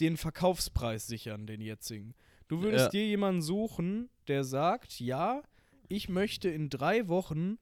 den 0.00 0.16
Verkaufspreis 0.16 1.06
sichern, 1.06 1.46
den 1.46 1.60
jetzigen. 1.60 2.14
Du 2.48 2.62
würdest 2.62 2.86
Ja. 2.86 2.90
dir 2.90 3.06
jemanden 3.06 3.42
suchen, 3.42 4.08
der 4.28 4.44
sagt, 4.44 5.00
ja, 5.00 5.42
ich 5.88 6.08
möchte 6.08 6.48
in 6.48 6.68
drei 6.68 7.08
Wochen 7.08 7.58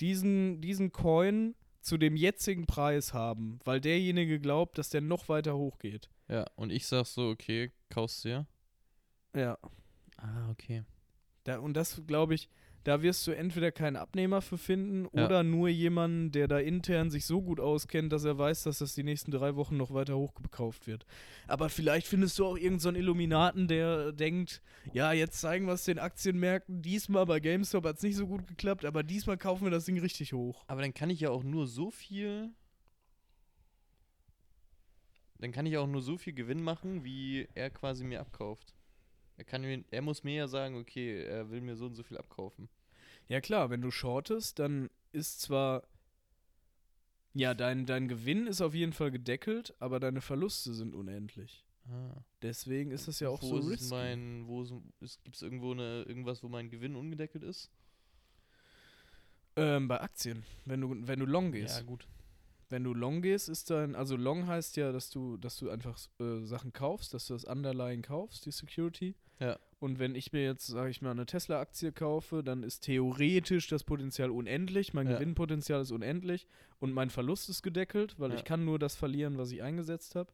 diesen, 0.00 0.60
diesen 0.60 0.92
Coin 0.92 1.54
zu 1.80 1.96
dem 1.96 2.16
jetzigen 2.16 2.66
Preis 2.66 3.14
haben, 3.14 3.58
weil 3.64 3.80
derjenige 3.80 4.40
glaubt, 4.40 4.78
dass 4.78 4.90
der 4.90 5.00
noch 5.00 5.28
weiter 5.28 5.56
hochgeht. 5.56 6.08
ja, 6.28 6.44
und 6.56 6.70
ich 6.70 6.86
sag 6.86 7.06
so, 7.06 7.28
okay, 7.30 7.72
kaufst 7.88 8.24
du 8.24 8.28
ja? 8.30 8.46
Ja. 9.34 9.58
Ah, 10.16 10.50
okay. 10.50 10.82
Da, 11.44 11.58
und 11.58 11.74
das 11.74 12.02
glaube 12.06 12.34
ich, 12.34 12.48
da 12.84 13.02
wirst 13.02 13.26
du 13.26 13.32
entweder 13.32 13.70
keinen 13.72 13.96
Abnehmer 13.96 14.40
für 14.40 14.56
finden 14.56 15.08
Ja. 15.12 15.26
oder 15.26 15.42
nur 15.42 15.68
jemanden, 15.68 16.32
der 16.32 16.48
da 16.48 16.58
intern 16.58 17.10
sich 17.10 17.26
so 17.26 17.42
gut 17.42 17.60
auskennt, 17.60 18.12
dass 18.12 18.24
er 18.24 18.38
weiß, 18.38 18.62
dass 18.62 18.78
das 18.78 18.94
die 18.94 19.02
nächsten 19.02 19.30
drei 19.30 19.56
Wochen 19.56 19.76
noch 19.76 19.92
weiter 19.92 20.16
hochgekauft 20.16 20.86
wird. 20.86 21.04
Aber 21.46 21.68
vielleicht 21.68 22.06
findest 22.06 22.38
du 22.38 22.46
auch 22.46 22.56
irgendeinen 22.56 22.78
so 22.80 22.88
einen 22.88 22.96
Illuminaten, 22.98 23.68
der 23.68 24.12
denkt, 24.12 24.62
ja, 24.92 25.12
jetzt 25.12 25.40
zeigen 25.40 25.66
wir 25.66 25.74
es 25.74 25.84
den 25.84 25.98
Aktienmärkten. 25.98 26.80
Diesmal 26.82 27.26
bei 27.26 27.40
GameStop 27.40 27.84
hat 27.84 27.96
es 27.96 28.02
nicht 28.02 28.16
so 28.16 28.26
gut 28.26 28.46
geklappt, 28.46 28.84
aber 28.84 29.02
diesmal 29.02 29.36
kaufen 29.36 29.64
wir 29.64 29.70
das 29.70 29.84
Ding 29.84 29.98
richtig 29.98 30.32
hoch. 30.32 30.64
Aber 30.66 30.80
dann 30.80 30.94
kann 30.94 31.10
ich 31.10 31.20
ja 31.20 31.30
auch 31.30 31.42
nur 31.42 31.66
so 31.66 31.90
viel. 31.90 32.50
Dann 35.40 35.52
kann 35.52 35.66
ich 35.66 35.76
auch 35.76 35.86
nur 35.86 36.02
so 36.02 36.16
viel 36.16 36.32
Gewinn 36.32 36.62
machen, 36.62 37.04
wie 37.04 37.48
er 37.54 37.70
quasi 37.70 38.04
mir 38.04 38.20
abkauft. 38.20 38.74
Er, 39.38 39.44
kann 39.44 39.62
mir, 39.62 39.84
er 39.90 40.02
muss 40.02 40.24
mir 40.24 40.34
ja 40.34 40.48
sagen, 40.48 40.76
okay, 40.76 41.22
er 41.22 41.48
will 41.50 41.60
mir 41.60 41.76
so 41.76 41.86
und 41.86 41.94
so 41.94 42.02
viel 42.02 42.18
abkaufen. 42.18 42.68
Ja 43.28 43.40
klar, 43.40 43.70
wenn 43.70 43.80
du 43.80 43.90
shortest, 43.90 44.58
dann 44.58 44.90
ist 45.12 45.40
zwar 45.40 45.84
ja 47.34 47.54
dein, 47.54 47.86
dein 47.86 48.08
Gewinn 48.08 48.48
ist 48.48 48.60
auf 48.60 48.74
jeden 48.74 48.92
Fall 48.92 49.12
gedeckelt, 49.12 49.74
aber 49.78 50.00
deine 50.00 50.20
Verluste 50.20 50.74
sind 50.74 50.92
unendlich. 50.92 51.64
Ah. 51.88 52.16
Deswegen 52.42 52.90
ist 52.90 53.06
das 53.06 53.20
ja 53.20 53.28
auch 53.28 53.40
wo 53.40 53.46
so 53.46 53.58
ist 53.58 53.80
risky. 53.80 53.94
mein, 53.94 54.48
wo 54.48 54.64
gibt 55.22 55.36
es 55.36 55.42
irgendwo 55.42 55.72
eine, 55.72 56.02
irgendwas, 56.02 56.42
wo 56.42 56.48
mein 56.48 56.68
Gewinn 56.68 56.96
ungedeckelt 56.96 57.44
ist? 57.44 57.70
Ähm, 59.54 59.86
bei 59.86 60.00
Aktien, 60.00 60.44
wenn 60.64 60.80
du 60.80 61.06
wenn 61.06 61.20
du 61.20 61.26
long 61.26 61.52
gehst. 61.52 61.78
Ja, 61.78 61.84
gut. 61.84 62.08
Wenn 62.70 62.84
du 62.84 62.92
long 62.92 63.22
gehst, 63.22 63.48
ist 63.48 63.70
dann, 63.70 63.94
also 63.94 64.14
long 64.16 64.46
heißt 64.46 64.76
ja, 64.76 64.92
dass 64.92 65.08
du, 65.10 65.36
dass 65.38 65.56
du 65.56 65.70
einfach 65.70 65.98
äh, 66.20 66.40
Sachen 66.44 66.72
kaufst, 66.72 67.14
dass 67.14 67.26
du 67.26 67.32
das 67.34 67.44
Underlying 67.44 68.02
kaufst, 68.02 68.44
die 68.44 68.50
Security. 68.50 69.14
Ja. 69.40 69.58
Und 69.80 69.98
wenn 69.98 70.14
ich 70.14 70.32
mir 70.32 70.42
jetzt, 70.42 70.66
sage 70.66 70.90
ich 70.90 71.00
mal, 71.00 71.12
eine 71.12 71.24
Tesla-Aktie 71.24 71.92
kaufe, 71.92 72.42
dann 72.42 72.62
ist 72.62 72.80
theoretisch 72.80 73.68
das 73.68 73.84
Potenzial 73.84 74.30
unendlich, 74.30 74.92
mein 74.92 75.06
Ja. 75.08 75.14
Gewinnpotenzial 75.14 75.80
ist 75.80 75.92
unendlich 75.92 76.46
und 76.80 76.92
mein 76.92 77.08
Verlust 77.10 77.48
ist 77.48 77.62
gedeckelt, 77.62 78.16
weil 78.18 78.30
Ja. 78.30 78.36
ich 78.36 78.44
kann 78.44 78.64
nur 78.64 78.78
das 78.78 78.96
verlieren, 78.96 79.38
was 79.38 79.50
ich 79.52 79.62
eingesetzt 79.62 80.14
habe. 80.14 80.30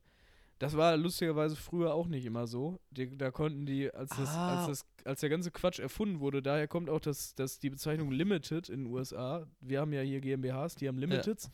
Das 0.61 0.77
war 0.77 0.97
lustigerweise 0.97 1.57
früher 1.57 1.93
auch 1.95 2.07
nicht 2.07 2.25
immer 2.25 2.47
so. 2.47 2.79
Die, 2.91 3.19
da 3.19 3.31
konnten 3.31 3.67
die, 3.67 3.93
als, 3.93 4.11
das, 4.17 4.31
Ah. 4.31 4.59
als, 4.61 4.67
das, 4.69 4.87
als 5.05 5.21
der 5.21 5.29
ganze 5.29 5.51
Quatsch 5.51 5.79
erfunden 5.81 6.21
wurde, 6.21 6.43
daher 6.43 6.67
kommt 6.69 6.89
auch 6.89 7.01
das, 7.01 7.35
das, 7.35 7.59
die 7.59 7.71
Bezeichnung 7.71 8.11
Limited 8.11 8.69
in 8.71 8.85
den 8.85 8.93
USA. 8.93 9.47
Wir 9.61 9.81
haben 9.81 9.93
ja 9.93 10.01
hier 10.01 10.21
GmbHs, 10.21 10.77
die 10.77 10.89
haben 10.89 10.97
Limiteds. 10.99 11.51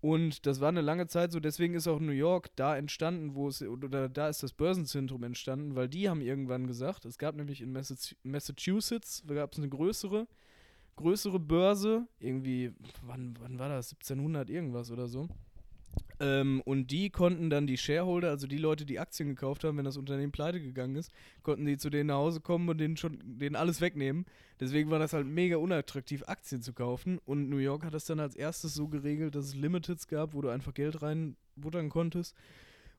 Und 0.00 0.46
das 0.46 0.60
war 0.60 0.68
eine 0.68 0.80
lange 0.80 1.08
Zeit 1.08 1.32
so, 1.32 1.40
deswegen 1.40 1.74
ist 1.74 1.88
auch 1.88 1.98
New 1.98 2.12
York 2.12 2.54
da 2.54 2.76
entstanden, 2.76 3.34
wo 3.34 3.48
es, 3.48 3.62
oder 3.62 4.08
da 4.08 4.28
ist 4.28 4.42
das 4.44 4.52
Börsenzentrum 4.52 5.24
entstanden, 5.24 5.74
weil 5.74 5.88
die 5.88 6.08
haben 6.08 6.20
irgendwann 6.20 6.68
gesagt, 6.68 7.04
es 7.04 7.18
gab 7.18 7.34
nämlich 7.34 7.60
in 7.60 7.76
Massachu- 7.76 8.14
Massachusetts, 8.22 9.24
da 9.26 9.34
gab 9.34 9.52
es 9.52 9.58
eine 9.58 9.68
größere, 9.68 10.28
größere 10.94 11.40
Börse, 11.40 12.06
irgendwie, 12.20 12.72
wann, 13.02 13.36
wann 13.40 13.58
war 13.58 13.68
das, 13.68 13.92
1700 13.94 14.50
irgendwas 14.50 14.92
oder 14.92 15.08
so. 15.08 15.28
Ähm, 16.20 16.62
und 16.64 16.90
die 16.90 17.10
konnten 17.10 17.48
dann 17.48 17.66
die 17.66 17.76
Shareholder, 17.76 18.30
also 18.30 18.46
die 18.46 18.58
Leute, 18.58 18.84
die 18.84 18.98
Aktien 18.98 19.28
gekauft 19.28 19.62
haben, 19.62 19.78
wenn 19.78 19.84
das 19.84 19.96
Unternehmen 19.96 20.32
pleite 20.32 20.60
gegangen 20.60 20.96
ist, 20.96 21.12
konnten 21.42 21.64
die 21.64 21.76
zu 21.76 21.90
denen 21.90 22.08
nach 22.08 22.16
Hause 22.16 22.40
kommen 22.40 22.68
und 22.68 22.78
denen 22.78 22.96
schon 22.96 23.18
denen 23.38 23.54
alles 23.54 23.80
wegnehmen. 23.80 24.26
Deswegen 24.58 24.90
war 24.90 24.98
das 24.98 25.12
halt 25.12 25.26
mega 25.26 25.58
unattraktiv, 25.58 26.24
Aktien 26.26 26.60
zu 26.62 26.72
kaufen. 26.72 27.18
Und 27.24 27.48
New 27.48 27.58
York 27.58 27.84
hat 27.84 27.94
das 27.94 28.06
dann 28.06 28.18
als 28.18 28.34
erstes 28.34 28.74
so 28.74 28.88
geregelt, 28.88 29.36
dass 29.36 29.46
es 29.46 29.54
Limiteds 29.54 30.08
gab, 30.08 30.34
wo 30.34 30.40
du 30.40 30.48
einfach 30.48 30.74
Geld 30.74 31.02
reinbuttern 31.02 31.88
konntest. 31.88 32.34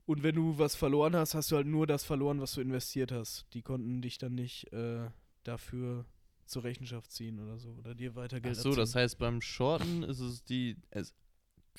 Und 0.05 0.23
wenn 0.23 0.35
du 0.35 0.57
was 0.57 0.75
verloren 0.75 1.15
hast, 1.15 1.35
hast 1.35 1.51
du 1.51 1.57
halt 1.57 1.67
nur 1.67 1.85
das 1.85 2.03
verloren, 2.05 2.39
was 2.39 2.53
du 2.53 2.61
investiert 2.61 3.11
hast. 3.11 3.45
Die 3.53 3.61
konnten 3.61 4.01
dich 4.01 4.17
dann 4.17 4.33
nicht 4.33 4.71
äh, 4.71 5.09
dafür 5.43 6.05
zur 6.45 6.63
Rechenschaft 6.63 7.11
ziehen 7.11 7.39
oder 7.39 7.59
so. 7.59 7.69
Oder 7.77 7.93
dir 7.93 8.15
weiter 8.15 8.37
Ach 8.37 8.41
Geld 8.41 8.55
so, 8.55 8.69
das 8.69 8.89
abziehen. 8.89 9.01
heißt, 9.01 9.19
beim 9.19 9.41
Shorten 9.41 10.03
ist 10.03 10.19
es 10.19 10.43
die. 10.43 10.77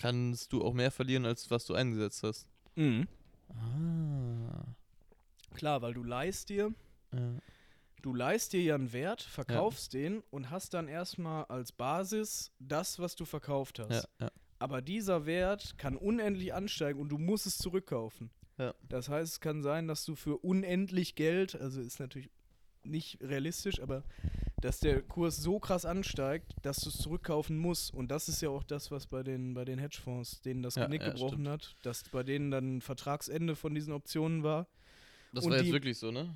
Kannst 0.00 0.52
du 0.54 0.64
auch 0.64 0.72
mehr 0.72 0.90
verlieren, 0.90 1.26
als 1.26 1.50
was 1.50 1.66
du 1.66 1.74
eingesetzt 1.74 2.22
hast. 2.22 2.46
Mhm. 2.74 3.06
Ah. 3.50 4.64
Klar, 5.54 5.82
weil 5.82 5.92
du 5.92 6.02
leihst 6.02 6.48
dir, 6.48 6.72
Ja. 7.12 7.34
du 8.00 8.14
leihst 8.14 8.52
dir 8.54 8.62
ja 8.62 8.76
einen 8.76 8.92
Wert, 8.94 9.20
verkaufst 9.20 9.92
den 9.92 10.22
und 10.30 10.50
hast 10.50 10.72
dann 10.72 10.88
erstmal 10.88 11.44
als 11.46 11.72
Basis 11.72 12.50
das, 12.58 12.98
was 12.98 13.14
du 13.14 13.24
verkauft 13.26 13.78
hast. 13.78 14.08
Ja, 14.20 14.26
ja. 14.26 14.30
Aber 14.58 14.80
dieser 14.80 15.26
Wert 15.26 15.76
kann 15.76 15.96
unendlich 15.96 16.54
ansteigen 16.54 16.98
und 17.00 17.08
du 17.10 17.18
musst 17.18 17.46
es 17.46 17.58
zurückkaufen. 17.58 18.30
Ja. 18.58 18.74
Das 18.88 19.08
heißt, 19.08 19.32
es 19.34 19.40
kann 19.40 19.62
sein, 19.62 19.86
dass 19.88 20.04
du 20.04 20.14
für 20.14 20.38
unendlich 20.38 21.14
Geld, 21.14 21.56
also 21.60 21.80
ist 21.80 21.98
natürlich 22.00 22.30
nicht 22.84 23.18
realistisch, 23.22 23.80
aber 23.82 24.02
dass 24.61 24.81
der 24.81 25.03
Kurs 25.03 25.37
so 25.37 25.59
krass 25.59 25.85
ansteigt, 25.85 26.55
dass 26.62 26.79
du 26.81 26.88
es 26.90 26.99
zurückkaufen 26.99 27.59
musst. 27.59 27.92
Und 27.94 28.11
das 28.11 28.29
ist 28.29 28.40
ja 28.42 28.49
auch 28.51 28.62
das, 28.62 28.90
was 28.90 29.07
bei 29.07 29.23
den, 29.23 29.55
bei 29.55 29.64
den 29.64 29.79
Hedgefonds, 29.79 30.40
denen 30.42 30.62
das 30.62 30.75
Ja, 30.77 30.85
Genick 30.85 31.03
ja, 31.03 31.11
gebrochen 31.11 31.40
stimmt. 31.44 31.49
hat, 31.49 31.77
dass 31.83 32.05
bei 32.11 32.23
denen 32.23 32.51
dann 32.51 32.81
Vertragsende 32.81 33.57
von 33.57 33.75
diesen 33.75 33.92
Optionen 33.92 34.42
war. 34.42 34.66
Das 35.33 35.44
Und 35.44 35.51
war 35.53 35.59
jetzt 35.59 35.68
die- 35.68 35.73
wirklich 35.73 35.96
so, 35.99 36.11
ne? 36.11 36.35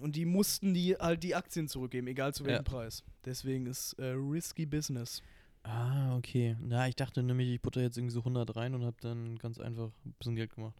Und 0.00 0.14
die 0.16 0.24
mussten 0.24 0.72
die 0.72 0.94
halt 0.96 1.22
die 1.24 1.34
Aktien 1.34 1.66
zurückgeben, 1.68 2.06
egal 2.06 2.32
zu 2.32 2.44
welchem 2.44 2.58
Ja. 2.58 2.62
Preis. 2.62 3.02
Deswegen 3.24 3.66
ist 3.66 3.94
äh, 3.94 4.06
risky 4.10 4.66
Business. 4.66 5.20
Ah, 5.64 6.16
okay. 6.16 6.56
Na, 6.60 6.86
ich 6.88 6.94
dachte 6.94 7.22
nämlich, 7.22 7.48
ich 7.48 7.60
butter 7.60 7.80
jetzt 7.80 7.96
irgendwie 7.96 8.12
so 8.12 8.20
100 8.20 8.54
rein 8.54 8.74
und 8.74 8.84
habe 8.84 8.96
dann 9.00 9.36
ganz 9.38 9.58
einfach 9.58 9.90
ein 10.04 10.12
bisschen 10.18 10.36
Geld 10.36 10.54
gemacht. 10.54 10.76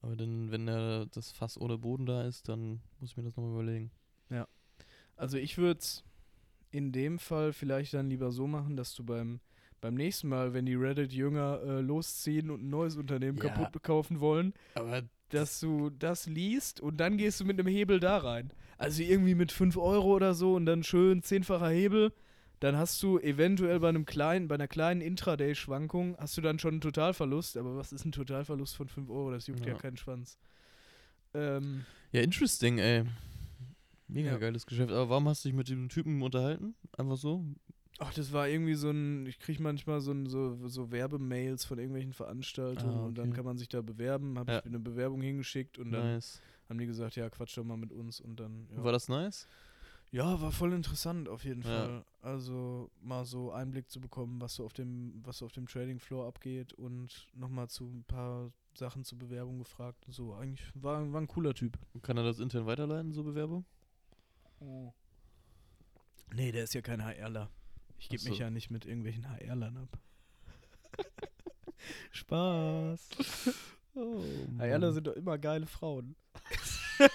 Aber 0.00 0.16
dann, 0.16 0.50
wenn 0.50 0.66
der, 0.66 1.06
das 1.06 1.30
Fass 1.32 1.60
ohne 1.60 1.76
Boden 1.76 2.06
da 2.06 2.22
ist, 2.22 2.48
dann 2.48 2.80
muss 3.00 3.10
ich 3.10 3.16
mir 3.16 3.24
das 3.24 3.36
nochmal 3.36 3.52
überlegen. 3.52 3.90
Also 5.16 5.38
ich 5.38 5.58
würde 5.58 5.78
es 5.80 6.04
in 6.70 6.92
dem 6.92 7.18
Fall 7.18 7.52
vielleicht 7.52 7.94
dann 7.94 8.08
lieber 8.08 8.32
so 8.32 8.46
machen, 8.46 8.76
dass 8.76 8.94
du 8.94 9.04
beim, 9.04 9.40
beim 9.80 9.94
nächsten 9.94 10.28
Mal, 10.28 10.54
wenn 10.54 10.66
die 10.66 10.74
Reddit-Jünger 10.74 11.60
äh, 11.62 11.80
losziehen 11.80 12.50
und 12.50 12.62
ein 12.62 12.70
neues 12.70 12.96
Unternehmen 12.96 13.38
Ja. 13.38 13.48
kaputt 13.50 13.82
kaufen 13.82 14.20
wollen, 14.20 14.54
dass 15.28 15.60
du 15.60 15.90
das 15.90 16.26
liest 16.26 16.80
und 16.80 16.98
dann 16.98 17.16
gehst 17.16 17.40
du 17.40 17.44
mit 17.44 17.58
einem 17.58 17.68
Hebel 17.68 18.00
da 18.00 18.18
rein. 18.18 18.52
Also 18.78 19.02
irgendwie 19.02 19.34
mit 19.34 19.52
5 19.52 19.76
Euro 19.76 20.14
oder 20.14 20.34
so 20.34 20.54
und 20.54 20.66
dann 20.66 20.82
schön 20.82 21.22
zehnfacher 21.22 21.68
Hebel. 21.68 22.12
Dann 22.60 22.76
hast 22.76 23.02
du 23.02 23.18
eventuell 23.18 23.80
bei 23.80 23.88
einem 23.88 24.06
kleinen, 24.06 24.46
bei 24.48 24.54
einer 24.54 24.68
kleinen 24.68 25.00
Intraday-Schwankung 25.00 26.16
hast 26.18 26.36
du 26.36 26.40
dann 26.42 26.58
schon 26.58 26.74
einen 26.74 26.80
Totalverlust. 26.80 27.56
Aber 27.56 27.76
was 27.76 27.92
ist 27.92 28.04
ein 28.04 28.12
Totalverlust 28.12 28.76
von 28.76 28.88
5 28.88 29.10
Euro? 29.10 29.30
Das 29.32 29.46
juckt 29.46 29.66
ja, 29.66 29.72
Ja. 29.72 29.78
keinen 29.78 29.96
Schwanz. 29.96 30.38
Ähm, 31.34 31.84
ja, 32.12 32.20
interesting, 32.20 32.78
ey. 32.78 33.04
Mega 34.12 34.32
Ja. 34.32 34.38
geiles 34.38 34.66
Geschäft. 34.66 34.90
Aber 34.90 35.08
warum 35.08 35.28
hast 35.28 35.44
du 35.44 35.48
dich 35.48 35.56
mit 35.56 35.68
dem 35.68 35.88
Typen 35.88 36.22
unterhalten? 36.22 36.74
Einfach 36.96 37.16
so? 37.16 37.44
ach, 37.98 38.12
das 38.14 38.32
war 38.32 38.48
irgendwie 38.48 38.74
so 38.74 38.90
ein, 38.90 39.26
ich 39.26 39.38
kriege 39.38 39.62
manchmal 39.62 40.00
so, 40.00 40.10
ein, 40.10 40.26
so, 40.26 40.56
so 40.66 40.90
Werbemails 40.90 41.64
von 41.64 41.78
irgendwelchen 41.78 42.12
Veranstaltungen 42.12 42.96
Ah, 42.96 43.06
und 43.06 43.16
dann 43.16 43.28
okay. 43.28 43.36
kann 43.36 43.44
man 43.44 43.58
sich 43.58 43.68
da 43.68 43.80
bewerben. 43.80 44.38
Habe 44.38 44.52
Ja. 44.52 44.58
ich 44.58 44.64
eine 44.66 44.80
Bewerbung 44.80 45.20
hingeschickt 45.20 45.78
und 45.78 45.92
dann 45.92 46.14
nice. 46.14 46.40
haben 46.68 46.78
die 46.78 46.86
gesagt, 46.86 47.14
ja, 47.16 47.30
quatsch 47.30 47.56
doch 47.56 47.64
mal 47.64 47.76
mit 47.76 47.92
uns 47.92 48.20
und 48.20 48.40
dann. 48.40 48.66
Ja. 48.74 48.82
War 48.82 48.92
das 48.92 49.08
nice? 49.08 49.46
Ja, 50.10 50.40
war 50.42 50.52
voll 50.52 50.72
interessant 50.72 51.28
auf 51.28 51.44
jeden 51.44 51.62
Ja. 51.62 51.68
Fall. 51.68 52.04
Also 52.20 52.90
mal 53.02 53.24
so 53.24 53.52
Einblick 53.52 53.88
zu 53.88 54.00
bekommen, 54.00 54.40
was 54.40 54.56
so 54.56 54.64
auf 54.64 54.72
dem, 54.72 55.20
was 55.24 55.38
so 55.38 55.46
auf 55.46 55.52
dem 55.52 55.66
Trading 55.66 56.00
Floor 56.00 56.26
abgeht 56.26 56.72
und 56.74 57.28
nochmal 57.34 57.68
zu 57.68 57.84
ein 57.84 58.04
paar 58.04 58.50
Sachen 58.74 59.04
zur 59.04 59.18
Bewerbung 59.18 59.58
gefragt. 59.58 60.04
und 60.06 60.12
So, 60.12 60.34
eigentlich 60.34 60.68
war, 60.74 61.10
war 61.12 61.20
ein 61.20 61.28
cooler 61.28 61.54
Typ. 61.54 61.78
Kann 62.02 62.16
er 62.16 62.24
das 62.24 62.40
intern 62.40 62.66
weiterleiten, 62.66 63.12
so 63.12 63.22
Bewerbung? 63.22 63.64
Nee, 66.34 66.52
der 66.52 66.64
ist 66.64 66.74
ja 66.74 66.80
kein 66.80 67.04
HRler. 67.04 67.50
Ich 67.98 68.08
gebe 68.08 68.22
Ach 68.24 68.28
mich 68.28 68.38
so. 68.38 68.42
ja 68.44 68.50
nicht 68.50 68.70
mit 68.70 68.86
irgendwelchen 68.86 69.26
HRlern 69.28 69.76
ab. 69.76 69.98
Spaß. 72.10 73.08
Oh, 73.94 74.22
HRler 74.58 74.92
sind 74.92 75.06
doch 75.06 75.14
immer 75.14 75.38
geile 75.38 75.66
Frauen. 75.66 76.16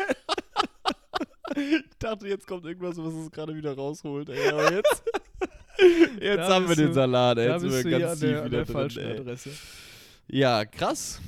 Ich 1.55 1.83
dachte, 1.97 2.27
jetzt 2.27 2.45
kommt 2.45 2.65
irgendwas, 2.65 2.97
was 2.97 3.13
es 3.13 3.31
gerade 3.31 3.55
wieder 3.55 3.73
rausholt, 3.73 4.29
ey. 4.29 4.49
Aber 4.49 4.73
jetzt. 4.73 5.03
jetzt 6.19 6.37
Da 6.37 6.53
haben 6.53 6.69
wir 6.69 6.75
den 6.75 6.93
Salat, 6.93 7.37
ey. 7.39 7.49
Jetzt 7.49 7.61
sind 7.61 7.71
wir 7.71 7.99
ganz 7.99 8.03
an 8.03 8.19
tief 8.19 8.29
der, 8.29 8.45
wieder 8.45 8.49
der 8.49 8.65
drin, 8.65 8.73
falschen 8.73 9.03
ey. 9.03 9.19
Adresse. 9.19 9.49
Ja, 10.27 10.65
krass. 10.65 11.19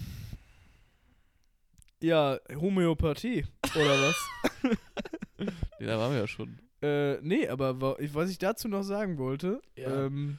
Ja, 2.02 2.38
Homöopathie, 2.54 3.46
oder 3.76 4.02
was? 4.02 4.49
Nee, 5.80 5.86
da 5.88 5.98
waren 6.00 6.12
wir 6.14 6.20
ja 6.20 6.28
schon. 6.28 6.60
Äh, 6.82 7.20
nee, 7.22 7.48
aber 7.48 7.80
was 7.82 8.30
ich 8.30 8.38
dazu 8.38 8.68
noch 8.68 8.84
sagen 8.84 9.18
wollte, 9.18 9.62
Ja. 9.76 10.06
ähm, 10.06 10.38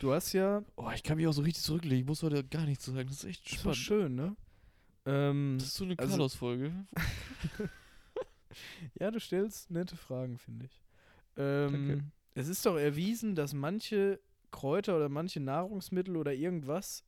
du 0.00 0.12
hast 0.12 0.32
ja, 0.32 0.62
Oh, 0.76 0.90
ich 0.94 1.02
kann 1.02 1.16
mich 1.18 1.26
auch 1.26 1.32
so 1.32 1.42
richtig 1.42 1.62
zurücklegen. 1.64 1.98
Ich 2.00 2.06
muss 2.06 2.22
heute 2.22 2.42
gar 2.44 2.64
nichts 2.64 2.84
sagen. 2.86 3.08
Das 3.08 3.18
ist 3.18 3.24
echt 3.24 3.44
das 3.52 3.64
war 3.64 3.74
spannend. 3.74 4.02
schön, 4.02 4.14
ne? 4.14 4.36
Ähm, 5.06 5.56
Das 5.58 5.68
ist 5.68 5.74
so 5.74 5.84
eine 5.84 5.98
Also- 5.98 6.10
Carlos-Folge. 6.12 6.72
ja, 9.00 9.10
du 9.10 9.20
stellst 9.20 9.70
nette 9.70 9.96
Fragen, 9.96 10.38
finde 10.38 10.66
ich. 10.66 10.80
Ähm, 11.36 11.72
Danke. 11.72 12.04
es 12.34 12.48
ist 12.48 12.64
doch 12.66 12.76
erwiesen, 12.76 13.34
dass 13.34 13.52
manche 13.54 14.20
Kräuter 14.50 14.96
oder 14.96 15.08
manche 15.08 15.40
Nahrungsmittel 15.40 16.16
oder 16.16 16.32
irgendwas, 16.32 17.04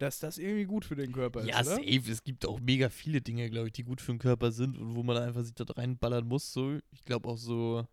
dass 0.00 0.18
das 0.18 0.38
irgendwie 0.38 0.64
gut 0.64 0.84
für 0.84 0.96
den 0.96 1.12
Körper 1.12 1.44
Ja, 1.44 1.60
ist, 1.60 1.66
oder? 1.68 1.76
safe. 1.76 2.10
Es 2.10 2.24
gibt 2.24 2.46
auch 2.46 2.58
mega 2.58 2.88
viele 2.88 3.20
Dinge, 3.20 3.48
glaube 3.50 3.66
ich, 3.68 3.72
die 3.74 3.84
gut 3.84 4.00
für 4.00 4.12
den 4.12 4.18
Körper 4.18 4.50
sind 4.50 4.76
und 4.78 4.94
wo 4.96 5.02
man 5.02 5.16
einfach 5.18 5.42
sich 5.44 5.54
da 5.54 5.64
reinballern 5.64 6.26
muss. 6.26 6.52
So. 6.52 6.78
Ich 6.90 7.04
glaube 7.04 7.28
auch 7.28 7.36
so. 7.38 7.86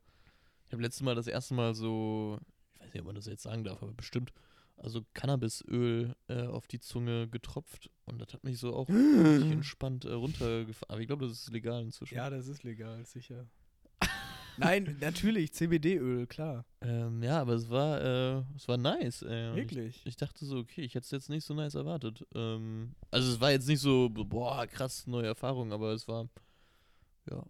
Ich 0.66 0.74
habe 0.74 0.82
letztes 0.82 1.02
Mal 1.04 1.16
das 1.16 1.28
erste 1.28 1.54
Mal 1.54 1.76
so. 1.76 2.40
Ich 2.76 2.82
weiß 2.82 2.94
nicht, 2.94 3.02
ob 3.02 3.08
man 3.08 3.16
das 3.16 3.26
jetzt 3.26 3.44
sagen 3.44 3.64
darf, 3.64 3.84
aber 3.84 3.94
bestimmt. 3.94 4.32
Also 4.78 5.02
Cannabisöl 5.16 6.16
äh, 6.28 6.44
auf 6.44 6.68
die 6.68 6.80
Zunge 6.80 7.28
getropft 7.28 7.90
und 8.06 8.20
das 8.20 8.32
hat 8.34 8.44
mich 8.44 8.60
so 8.60 8.76
auch 8.76 8.88
richtig 8.90 9.52
entspannt 9.52 10.06
äh, 10.06 10.14
runtergefahren. 10.14 10.92
Aber 10.94 11.02
ich 11.02 11.08
glaube, 11.08 11.28
das 11.28 11.40
ist 11.40 11.52
legal 11.52 11.82
inzwischen. 11.82 12.16
Ja, 12.16 12.30
das 12.30 12.48
ist 12.48 12.64
legal, 12.64 13.04
sicher. 13.06 13.48
Nein, 14.58 14.98
natürlich, 15.00 15.54
CBD-Öl, 15.54 16.28
klar. 16.28 16.66
Ähm, 16.82 17.22
ja, 17.24 17.42
aber 17.42 17.54
es 17.54 17.70
war, 17.70 18.02
äh, 18.02 18.44
es 18.56 18.68
war 18.68 18.78
nice. 18.78 19.22
Ey. 19.22 19.50
Und 19.52 19.58
Ich, 19.58 19.62
Wirklich. 19.72 20.02
ich 20.06 20.16
dachte 20.16 20.46
so, 20.46 20.58
okay, 20.58 20.82
ich 20.82 20.96
hätte 20.96 21.06
es 21.06 21.12
jetzt 21.12 21.30
nicht 21.30 21.46
so 21.46 21.54
nice 21.54 21.76
erwartet. 21.76 22.26
Ähm, 22.34 22.94
also 23.12 23.32
es 23.32 23.40
war 23.40 23.52
jetzt 23.52 23.68
nicht 23.68 23.80
so, 23.80 24.10
boah, 24.10 24.66
krass, 24.68 25.06
neue 25.08 25.28
Erfahrung, 25.28 25.72
aber 25.74 25.92
es 25.94 26.08
war, 26.08 26.28
ja, 27.30 27.44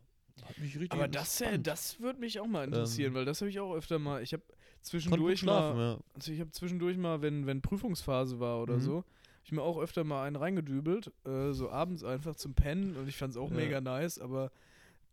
hat 0.46 0.58
mich 0.60 0.76
richtig 0.76 0.92
Aber 0.92 1.08
das, 1.08 1.42
äh, 1.42 1.60
das 1.60 2.00
würde 2.00 2.20
mich 2.20 2.40
auch 2.40 2.48
mal 2.48 2.66
interessieren, 2.66 3.10
Ähm, 3.12 3.16
weil 3.16 3.26
das 3.26 3.42
habe 3.42 3.50
ich 3.50 3.60
auch 3.60 3.74
öfter 3.74 4.00
mal. 4.00 4.22
Ich 4.22 4.34
habe 4.34 4.44
zwischendurch 4.82 5.44
mal, 5.44 5.78
ja. 5.78 6.00
also 6.14 6.32
ich 6.32 6.40
habe 6.40 6.52
zwischendurch 6.52 6.98
mal, 6.98 7.22
wenn, 7.22 7.46
wenn 7.46 7.62
Prüfungsphase 7.62 8.40
war 8.40 8.62
oder 8.62 8.76
Mhm. 8.78 8.82
so, 8.82 9.04
ich 9.44 9.52
mir 9.52 9.62
auch 9.62 9.78
öfter 9.80 10.04
mal 10.04 10.26
einen 10.26 10.36
reingedübelt, 10.36 11.12
äh, 11.26 11.52
so 11.54 11.70
abends 11.70 12.04
einfach 12.04 12.36
zum 12.36 12.54
Pennen 12.54 12.96
und 12.98 13.08
ich 13.08 13.16
fand 13.18 13.32
es 13.32 13.38
auch 13.38 13.50
Ja. 13.50 13.56
mega 13.56 13.82
nice, 13.82 14.20
aber 14.20 14.52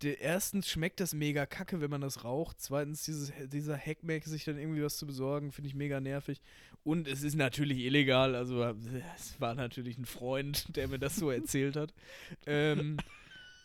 erstens 0.03 0.69
schmeckt 0.69 1.01
das 1.01 1.15
mega 1.15 1.47
kacke, 1.47 1.81
wenn 1.81 1.91
man 1.91 2.01
das 2.01 2.25
raucht. 2.25 2.61
Zweitens, 2.61 3.05
dieses, 3.05 3.33
dieser 3.47 3.77
Hackmack, 3.77 4.25
sich 4.25 4.45
dann 4.45 4.59
irgendwie 4.59 4.83
was 4.83 4.97
zu 4.97 5.07
besorgen, 5.07 5.53
finde 5.53 5.69
ich 5.69 5.75
mega 5.75 6.01
nervig. 6.01 6.41
Und 6.83 7.09
es 7.09 7.23
ist 7.23 7.37
natürlich 7.37 7.79
illegal, 7.79 8.35
also 8.35 8.63
es 9.17 9.41
war 9.41 9.55
natürlich 9.55 9.99
ein 9.99 10.07
Freund, 10.07 10.67
der 10.77 10.89
mir 10.89 10.99
das 10.99 11.17
so 11.17 11.31
erzählt 11.31 11.77
hat. 11.77 11.95
Ähm, 12.47 12.97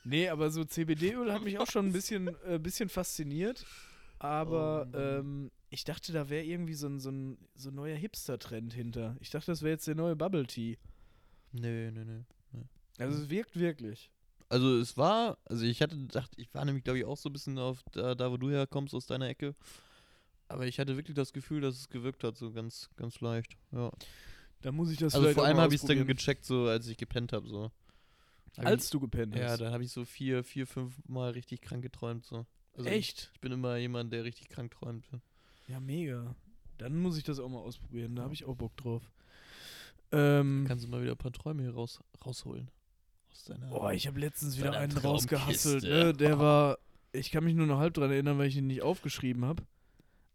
nee, 0.03 0.29
aber 0.29 0.51
so 0.51 0.63
CBD-Öl 0.63 1.31
hat 1.33 1.43
mich 1.43 1.59
auch 1.59 1.69
schon 1.69 1.87
ein 1.87 1.93
bisschen, 1.93 2.29
äh, 2.47 2.59
bisschen 2.59 2.89
fasziniert. 2.89 3.65
Aber 4.19 4.87
Oh 4.93 4.97
ähm, 4.97 5.51
ich 5.69 5.83
dachte, 5.85 6.11
da 6.11 6.29
wäre 6.29 6.43
irgendwie 6.43 6.73
so 6.73 6.87
ein, 6.87 6.99
so 6.99 7.09
ein, 7.09 7.37
so 7.55 7.69
ein 7.69 7.75
neuer 7.75 7.95
Hipster-Trend 7.95 8.73
hinter. 8.73 9.15
Ich 9.21 9.29
dachte, 9.29 9.51
das 9.51 9.61
wäre 9.61 9.71
jetzt 9.71 9.87
der 9.87 9.95
neue 9.95 10.15
Bubble 10.15 10.45
Tea. 10.45 10.77
Nee, 11.51 11.91
nee, 11.91 12.03
nee. 12.03 12.23
Also 12.99 13.23
es 13.23 13.29
wirkt 13.29 13.57
wirklich. 13.57 14.11
Also 14.49 14.79
es 14.79 14.97
war, 14.97 15.37
also 15.45 15.63
ich 15.63 15.81
hatte 15.81 15.95
gedacht, 15.95 16.31
ich 16.37 16.53
war 16.53 16.65
nämlich 16.65 16.83
glaube 16.83 16.99
ich 16.99 17.05
auch 17.05 17.17
so 17.17 17.29
ein 17.29 17.33
bisschen 17.33 17.57
auf 17.59 17.83
da, 17.91 18.15
da 18.15 18.31
wo 18.31 18.37
du 18.37 18.49
herkommst 18.49 18.93
aus 18.93 19.05
deiner 19.05 19.27
Ecke. 19.27 19.55
Aber 20.47 20.65
ich 20.65 20.79
hatte 20.79 20.97
wirklich 20.97 21.15
das 21.15 21.31
Gefühl, 21.31 21.61
dass 21.61 21.75
es 21.75 21.89
gewirkt 21.89 22.23
hat, 22.23 22.35
so 22.35 22.51
ganz, 22.51 22.89
ganz 22.95 23.21
leicht. 23.21 23.55
Ja. 23.71 23.91
Da 24.61 24.71
muss 24.71 24.89
ich 24.89 24.97
das 24.97 25.13
Also 25.13 25.25
vielleicht 25.25 25.35
vor 25.35 25.45
allem 25.45 25.57
habe 25.57 25.73
ich 25.73 25.81
es 25.81 25.87
dann 25.87 26.05
gecheckt, 26.05 26.43
so 26.43 26.65
als 26.65 26.87
ich 26.87 26.97
gepennt 26.97 27.31
habe, 27.31 27.47
so. 27.47 27.71
Hab 28.57 28.65
Als 28.65 28.89
du 28.89 28.99
gepennt 28.99 29.35
ich, 29.35 29.41
ja, 29.41 29.49
hast. 29.49 29.61
dann 29.61 29.71
habe 29.71 29.83
ich 29.83 29.91
so 29.91 30.03
vier, 30.05 30.43
vier, 30.43 30.65
fünf 30.65 30.99
Mal 31.07 31.31
richtig 31.31 31.61
krank 31.61 31.83
geträumt, 31.83 32.25
so. 32.25 32.47
Also 32.73 32.89
Echt? 32.89 33.19
Ich, 33.19 33.29
ich 33.35 33.41
bin 33.41 33.51
immer 33.51 33.77
jemand, 33.77 34.11
der 34.11 34.23
richtig 34.23 34.49
krank 34.49 34.71
träumt. 34.71 35.07
Ja, 35.67 35.79
mega. 35.79 36.35
Dann 36.79 36.99
muss 36.99 37.17
ich 37.17 37.23
das 37.23 37.39
auch 37.39 37.47
mal 37.47 37.59
ausprobieren. 37.59 38.15
Da 38.15 38.23
habe 38.23 38.33
ich 38.33 38.45
auch 38.45 38.55
Bock 38.55 38.75
drauf. 38.75 39.03
Ähm, 40.11 40.65
Kannst 40.67 40.85
du 40.85 40.89
mal 40.89 41.01
wieder 41.01 41.11
ein 41.11 41.17
paar 41.17 41.31
Träume 41.31 41.61
hier 41.61 41.73
raus, 41.73 42.01
rausholen? 42.25 42.71
Oh, 43.71 43.89
ich 43.89 44.07
habe 44.07 44.19
letztens 44.19 44.57
wieder 44.57 44.77
einen 44.77 44.97
rausgehasselt. 44.97 45.83
Ne? 45.83 46.13
Der 46.13 46.39
war, 46.39 46.77
ich 47.11 47.31
kann 47.31 47.43
mich 47.43 47.55
nur 47.55 47.67
noch 47.67 47.79
halb 47.79 47.93
dran 47.93 48.11
erinnern, 48.11 48.37
weil 48.37 48.47
ich 48.47 48.57
ihn 48.57 48.67
nicht 48.67 48.81
aufgeschrieben 48.81 49.45
habe. 49.45 49.63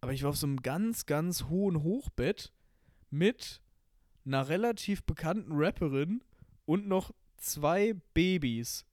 Aber 0.00 0.12
ich 0.12 0.22
war 0.22 0.30
auf 0.30 0.36
so 0.36 0.46
einem 0.46 0.62
ganz, 0.62 1.06
ganz 1.06 1.44
hohen 1.44 1.82
Hochbett 1.82 2.52
mit 3.10 3.60
einer 4.26 4.48
relativ 4.48 5.04
bekannten 5.04 5.52
Rapperin 5.52 6.22
und 6.66 6.86
noch 6.88 7.12
zwei 7.36 7.94
Babys. 8.12 8.84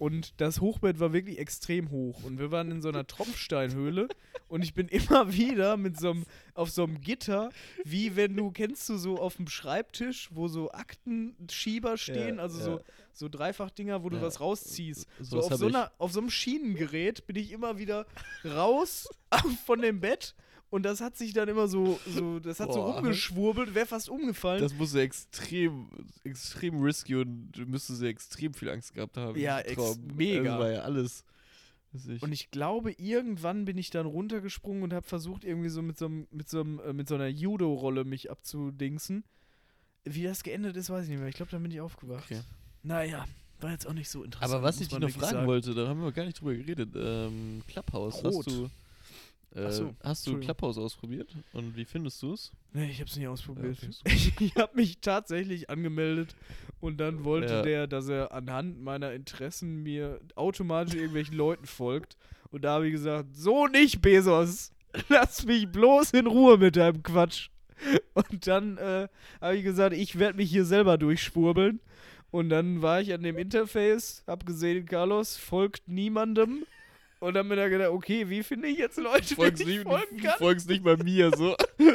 Und 0.00 0.40
das 0.40 0.62
Hochbett 0.62 0.98
war 0.98 1.12
wirklich 1.12 1.38
extrem 1.38 1.90
hoch. 1.90 2.24
Und 2.24 2.38
wir 2.38 2.50
waren 2.50 2.70
in 2.70 2.80
so 2.80 2.88
einer 2.88 3.06
Tropfsteinhöhle. 3.06 4.08
und 4.48 4.62
ich 4.64 4.72
bin 4.72 4.88
immer 4.88 5.32
wieder 5.34 5.76
mit 5.76 6.00
so 6.00 6.10
einem, 6.12 6.24
auf 6.54 6.70
so 6.70 6.84
einem 6.84 7.02
Gitter, 7.02 7.50
wie 7.84 8.16
wenn 8.16 8.34
du, 8.34 8.50
kennst 8.50 8.88
du 8.88 8.96
so 8.96 9.18
auf 9.18 9.36
dem 9.36 9.46
Schreibtisch, 9.46 10.30
wo 10.32 10.48
so 10.48 10.72
Aktenschieber 10.72 11.98
stehen, 11.98 12.36
Ja, 12.38 12.42
also 12.42 12.58
ja. 12.58 12.64
so, 12.64 12.80
so 13.12 13.28
Dreifachdinger, 13.28 14.02
wo 14.02 14.08
du 14.08 14.16
Ja, 14.16 14.22
was 14.22 14.40
rausziehst. 14.40 15.06
so 15.20 15.38
auf 15.40 15.52
so, 15.54 15.66
einer, 15.66 15.92
auf 15.98 16.12
so 16.12 16.20
einem 16.20 16.30
Schienengerät 16.30 17.26
bin 17.26 17.36
ich 17.36 17.52
immer 17.52 17.76
wieder 17.78 18.06
raus 18.42 19.06
von 19.66 19.82
dem 19.82 20.00
Bett. 20.00 20.34
Und 20.70 20.84
das 20.84 21.00
hat 21.00 21.16
sich 21.16 21.32
dann 21.32 21.48
immer 21.48 21.66
so, 21.66 21.98
so 22.06 22.38
das 22.38 22.60
hat 22.60 22.72
so 22.72 22.78
Boah. 22.80 22.94
rumgeschwurbelt, 22.94 23.74
wäre 23.74 23.86
fast 23.86 24.08
umgefallen. 24.08 24.62
Das 24.62 24.72
muss 24.74 24.94
ja 24.94 25.00
extrem, 25.00 25.88
extrem 26.22 26.80
risky 26.80 27.16
und 27.16 27.50
du 27.52 27.62
müsstest 27.66 28.00
ja 28.02 28.08
extrem 28.08 28.54
viel 28.54 28.70
Angst 28.70 28.94
gehabt 28.94 29.16
haben. 29.16 29.36
Ja, 29.38 29.58
ex- 29.58 29.98
mega. 30.14 30.44
Das 30.44 30.58
war 30.60 30.70
ja 30.70 30.80
alles. 30.82 31.24
Ich, 31.92 32.22
Und 32.22 32.30
ich 32.30 32.52
glaube, 32.52 32.92
irgendwann 32.92 33.64
bin 33.64 33.76
ich 33.76 33.90
dann 33.90 34.06
runtergesprungen 34.06 34.84
und 34.84 34.92
habe 34.92 35.04
versucht, 35.04 35.42
irgendwie 35.42 35.70
so 35.70 35.82
mit 35.82 35.98
so, 35.98 36.04
einem- 36.06 36.28
mit 36.30 36.48
so, 36.48 36.60
einem, 36.60 36.78
äh, 36.78 36.92
mit 36.92 37.08
so 37.08 37.16
einer 37.16 37.26
Judo-Rolle 37.26 38.04
mich 38.04 38.30
abzudingsen. 38.30 39.24
Wie 40.04 40.22
das 40.22 40.44
geendet 40.44 40.76
ist, 40.76 40.88
weiß 40.88 41.02
ich 41.04 41.10
nicht 41.10 41.18
mehr. 41.18 41.28
Ich 41.28 41.34
glaube, 41.34 41.50
dann 41.50 41.62
bin 41.64 41.72
ich 41.72 41.80
aufgewacht. 41.80 42.24
Okay. 42.30 42.40
Naja, 42.84 43.24
war 43.60 43.72
jetzt 43.72 43.88
auch 43.88 43.92
nicht 43.92 44.08
so 44.08 44.22
interessant. 44.22 44.52
Aber 44.54 44.62
was 44.62 44.80
ich 44.80 44.86
dich 44.86 44.98
noch 45.00 45.10
fragen 45.10 45.32
sagen. 45.32 45.46
wollte, 45.48 45.74
da 45.74 45.88
haben 45.88 46.00
wir 46.00 46.12
gar 46.12 46.24
nicht 46.26 46.40
drüber 46.40 46.54
geredet. 46.54 46.90
Ähm, 46.94 47.62
Clubhouse, 47.66 48.22
Rot. 48.24 48.46
hast 48.46 48.46
du, 48.46 48.70
äh, 49.54 49.70
so, 49.70 49.94
hast 50.02 50.26
du. 50.26 50.38
Clubhouse 50.38 50.78
ausprobiert? 50.78 51.34
Und 51.52 51.76
wie 51.76 51.84
findest 51.84 52.22
du 52.22 52.32
es? 52.34 52.52
Nee, 52.72 52.90
ich 52.90 53.00
habe 53.00 53.10
es 53.10 53.16
nicht 53.16 53.26
ausprobiert. 53.28 53.78
Ja, 53.82 53.88
ich 54.12 54.40
ich 54.40 54.54
habe 54.56 54.76
mich 54.76 55.00
tatsächlich 55.00 55.68
angemeldet 55.70 56.34
und 56.80 56.98
dann 56.98 57.24
wollte 57.24 57.54
Ja. 57.54 57.62
der, 57.62 57.86
dass 57.86 58.08
er 58.08 58.32
anhand 58.32 58.80
meiner 58.80 59.12
Interessen 59.12 59.82
mir 59.82 60.20
automatisch 60.36 60.94
irgendwelchen 60.94 61.36
Leuten 61.36 61.66
folgt. 61.66 62.16
Und 62.52 62.62
da 62.64 62.74
habe 62.74 62.86
ich 62.86 62.92
gesagt, 62.92 63.34
so 63.36 63.66
nicht, 63.66 64.00
Bezos. 64.02 64.72
Lass 65.08 65.44
mich 65.46 65.68
bloß 65.70 66.10
in 66.12 66.26
Ruhe 66.26 66.58
mit 66.58 66.74
deinem 66.76 67.02
Quatsch. 67.02 67.48
Und 68.14 68.46
dann 68.46 68.76
äh, 68.76 69.08
habe 69.40 69.56
ich 69.56 69.62
gesagt, 69.64 69.94
ich 69.94 70.18
werde 70.18 70.36
mich 70.36 70.50
hier 70.50 70.64
selber 70.64 70.98
durchschwurbeln. 70.98 71.80
Und 72.32 72.48
dann 72.50 72.82
war 72.82 73.00
ich 73.00 73.12
an 73.12 73.22
dem 73.22 73.36
Interface, 73.38 74.22
habe 74.26 74.44
gesehen, 74.44 74.86
Carlos 74.86 75.36
folgt 75.36 75.88
niemandem. 75.88 76.64
Und 77.20 77.34
dann 77.34 77.48
bin 77.48 77.58
ich 77.58 77.68
gedacht, 77.70 77.90
okay, 77.90 78.28
wie 78.28 78.42
finde 78.42 78.68
ich 78.68 78.78
jetzt 78.78 78.98
Leute, 78.98 79.34
Folgst 79.34 79.60
denen 79.62 79.70
ich 79.70 79.76
nicht, 79.78 79.86
folgen 79.88 80.16
kann? 80.18 80.38
folgst 80.38 80.68
nicht 80.68 80.82
bei 80.82 80.96
mir, 80.96 81.30
so. 81.36 81.54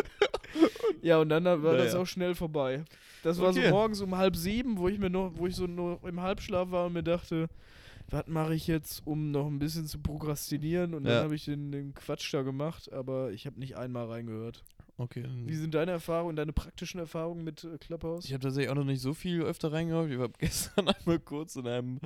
Ja, 1.01 1.19
und 1.19 1.29
dann 1.29 1.43
war 1.45 1.57
das 1.75 1.91
Naja. 1.93 1.99
auch 2.01 2.05
schnell 2.07 2.33
vorbei. 2.35 2.83
Das 3.23 3.39
war 3.39 3.53
so 3.53 3.59
Okay. 3.59 3.69
morgens 3.69 4.01
um 4.01 4.15
halb 4.17 4.35
sieben, 4.35 4.77
wo 4.77 4.87
ich 4.87 4.97
mir 4.99 5.09
noch, 5.09 5.33
wo 5.35 5.45
ich 5.47 5.55
so 5.55 5.67
noch 5.67 5.99
im 6.03 6.21
Halbschlaf 6.21 6.71
war 6.71 6.85
und 6.87 6.93
mir 6.93 7.03
dachte, 7.03 7.47
was 8.09 8.25
mache 8.27 8.55
ich 8.55 8.65
jetzt, 8.67 9.05
um 9.05 9.31
noch 9.31 9.47
ein 9.47 9.59
bisschen 9.59 9.85
zu 9.87 9.99
prokrastinieren? 9.99 10.93
Und 10.93 11.03
dann 11.03 11.13
Ja. 11.13 11.23
habe 11.23 11.35
ich 11.35 11.45
den, 11.45 11.71
den 11.71 11.93
Quatsch 11.93 12.33
da 12.33 12.41
gemacht, 12.43 12.91
aber 12.93 13.31
ich 13.31 13.45
habe 13.45 13.59
nicht 13.59 13.77
einmal 13.77 14.05
reingehört. 14.07 14.63
Okay. 14.97 15.23
dann- 15.23 15.47
Wie 15.47 15.55
sind 15.55 15.73
deine 15.73 15.91
Erfahrungen, 15.91 16.35
deine 16.35 16.53
praktischen 16.53 16.99
Erfahrungen 16.99 17.43
mit 17.43 17.63
äh, 17.63 17.77
Clubhouse? 17.79 18.25
Ich 18.25 18.33
habe 18.33 18.41
tatsächlich 18.43 18.69
auch 18.71 18.75
noch 18.75 18.85
nicht 18.85 19.01
so 19.01 19.13
viel 19.13 19.41
öfter 19.41 19.71
reingehört. 19.73 20.09
Ich 20.11 20.17
war 20.19 20.29
gestern 20.39 20.87
einmal 20.87 21.19
kurz 21.19 21.55
in 21.55 21.67
einem, 21.67 21.99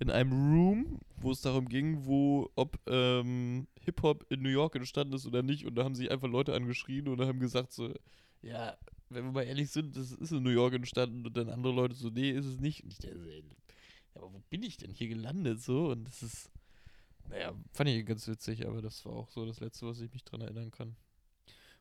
in 0.00 0.10
einem 0.10 0.32
Room, 0.32 0.98
wo 1.18 1.30
es 1.30 1.42
darum 1.42 1.68
ging, 1.68 2.06
wo, 2.06 2.50
ob 2.56 2.80
ähm, 2.86 3.68
Hip-Hop 3.80 4.24
in 4.30 4.40
New 4.40 4.48
York 4.48 4.74
entstanden 4.74 5.12
ist 5.12 5.26
oder 5.26 5.42
nicht. 5.42 5.66
Und 5.66 5.74
da 5.74 5.84
haben 5.84 5.94
sich 5.94 6.10
einfach 6.10 6.28
Leute 6.28 6.54
angeschrien 6.54 7.06
und 7.06 7.20
haben 7.20 7.38
gesagt 7.38 7.72
so, 7.72 7.92
ja, 8.40 8.76
wenn 9.10 9.24
wir 9.24 9.32
mal 9.32 9.42
ehrlich 9.42 9.70
sind, 9.70 9.96
das 9.96 10.12
ist 10.12 10.32
in 10.32 10.42
New 10.42 10.50
York 10.50 10.72
entstanden. 10.72 11.26
Und 11.26 11.36
dann 11.36 11.50
andere 11.50 11.74
Leute 11.74 11.94
so, 11.94 12.08
nee, 12.08 12.30
ist 12.30 12.46
es 12.46 12.58
nicht. 12.58 12.82
Und 12.82 12.92
ich 12.92 12.98
dachte, 12.98 13.44
aber 14.14 14.32
wo 14.32 14.42
bin 14.48 14.62
ich 14.62 14.78
denn 14.78 14.90
hier 14.90 15.08
gelandet 15.08 15.60
so? 15.60 15.90
Und 15.90 16.04
das 16.04 16.22
ist, 16.22 16.50
naja, 17.28 17.52
fand 17.72 17.90
ich 17.90 18.06
ganz 18.06 18.26
witzig, 18.26 18.66
aber 18.66 18.80
das 18.80 19.04
war 19.04 19.12
auch 19.12 19.28
so 19.28 19.44
das 19.44 19.60
Letzte, 19.60 19.86
was 19.86 20.00
ich 20.00 20.10
mich 20.12 20.24
dran 20.24 20.40
erinnern 20.40 20.70
kann. 20.70 20.96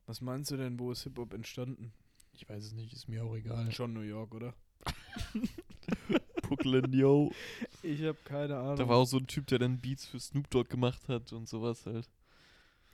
Was 0.07 0.19
meinst 0.19 0.51
du 0.51 0.57
denn, 0.57 0.77
wo 0.77 0.91
ist 0.91 1.03
Hip-Hop 1.03 1.33
entstanden? 1.33 1.93
Ich 2.33 2.49
weiß 2.49 2.65
es 2.65 2.73
nicht, 2.73 2.91
ist 2.91 3.07
mir 3.07 3.23
auch 3.23 3.35
egal. 3.35 3.71
Schon 3.71 3.93
New 3.93 4.01
York, 4.01 4.35
oder? 4.35 4.53
Brooklyn, 6.49 6.91
yo. 6.91 7.31
Ich 7.83 8.01
habe 8.01 8.17
keine 8.25 8.57
Ahnung. 8.57 8.75
Da 8.77 8.87
war 8.87 8.97
auch 8.97 9.05
so 9.05 9.17
ein 9.17 9.27
Typ, 9.27 9.47
der 9.47 9.59
dann 9.59 9.77
Beats 9.77 10.05
für 10.05 10.19
Snoop 10.19 10.49
Dogg 10.49 10.69
gemacht 10.69 11.07
hat 11.07 11.31
und 11.31 11.47
sowas 11.47 11.85
halt. 11.85 12.09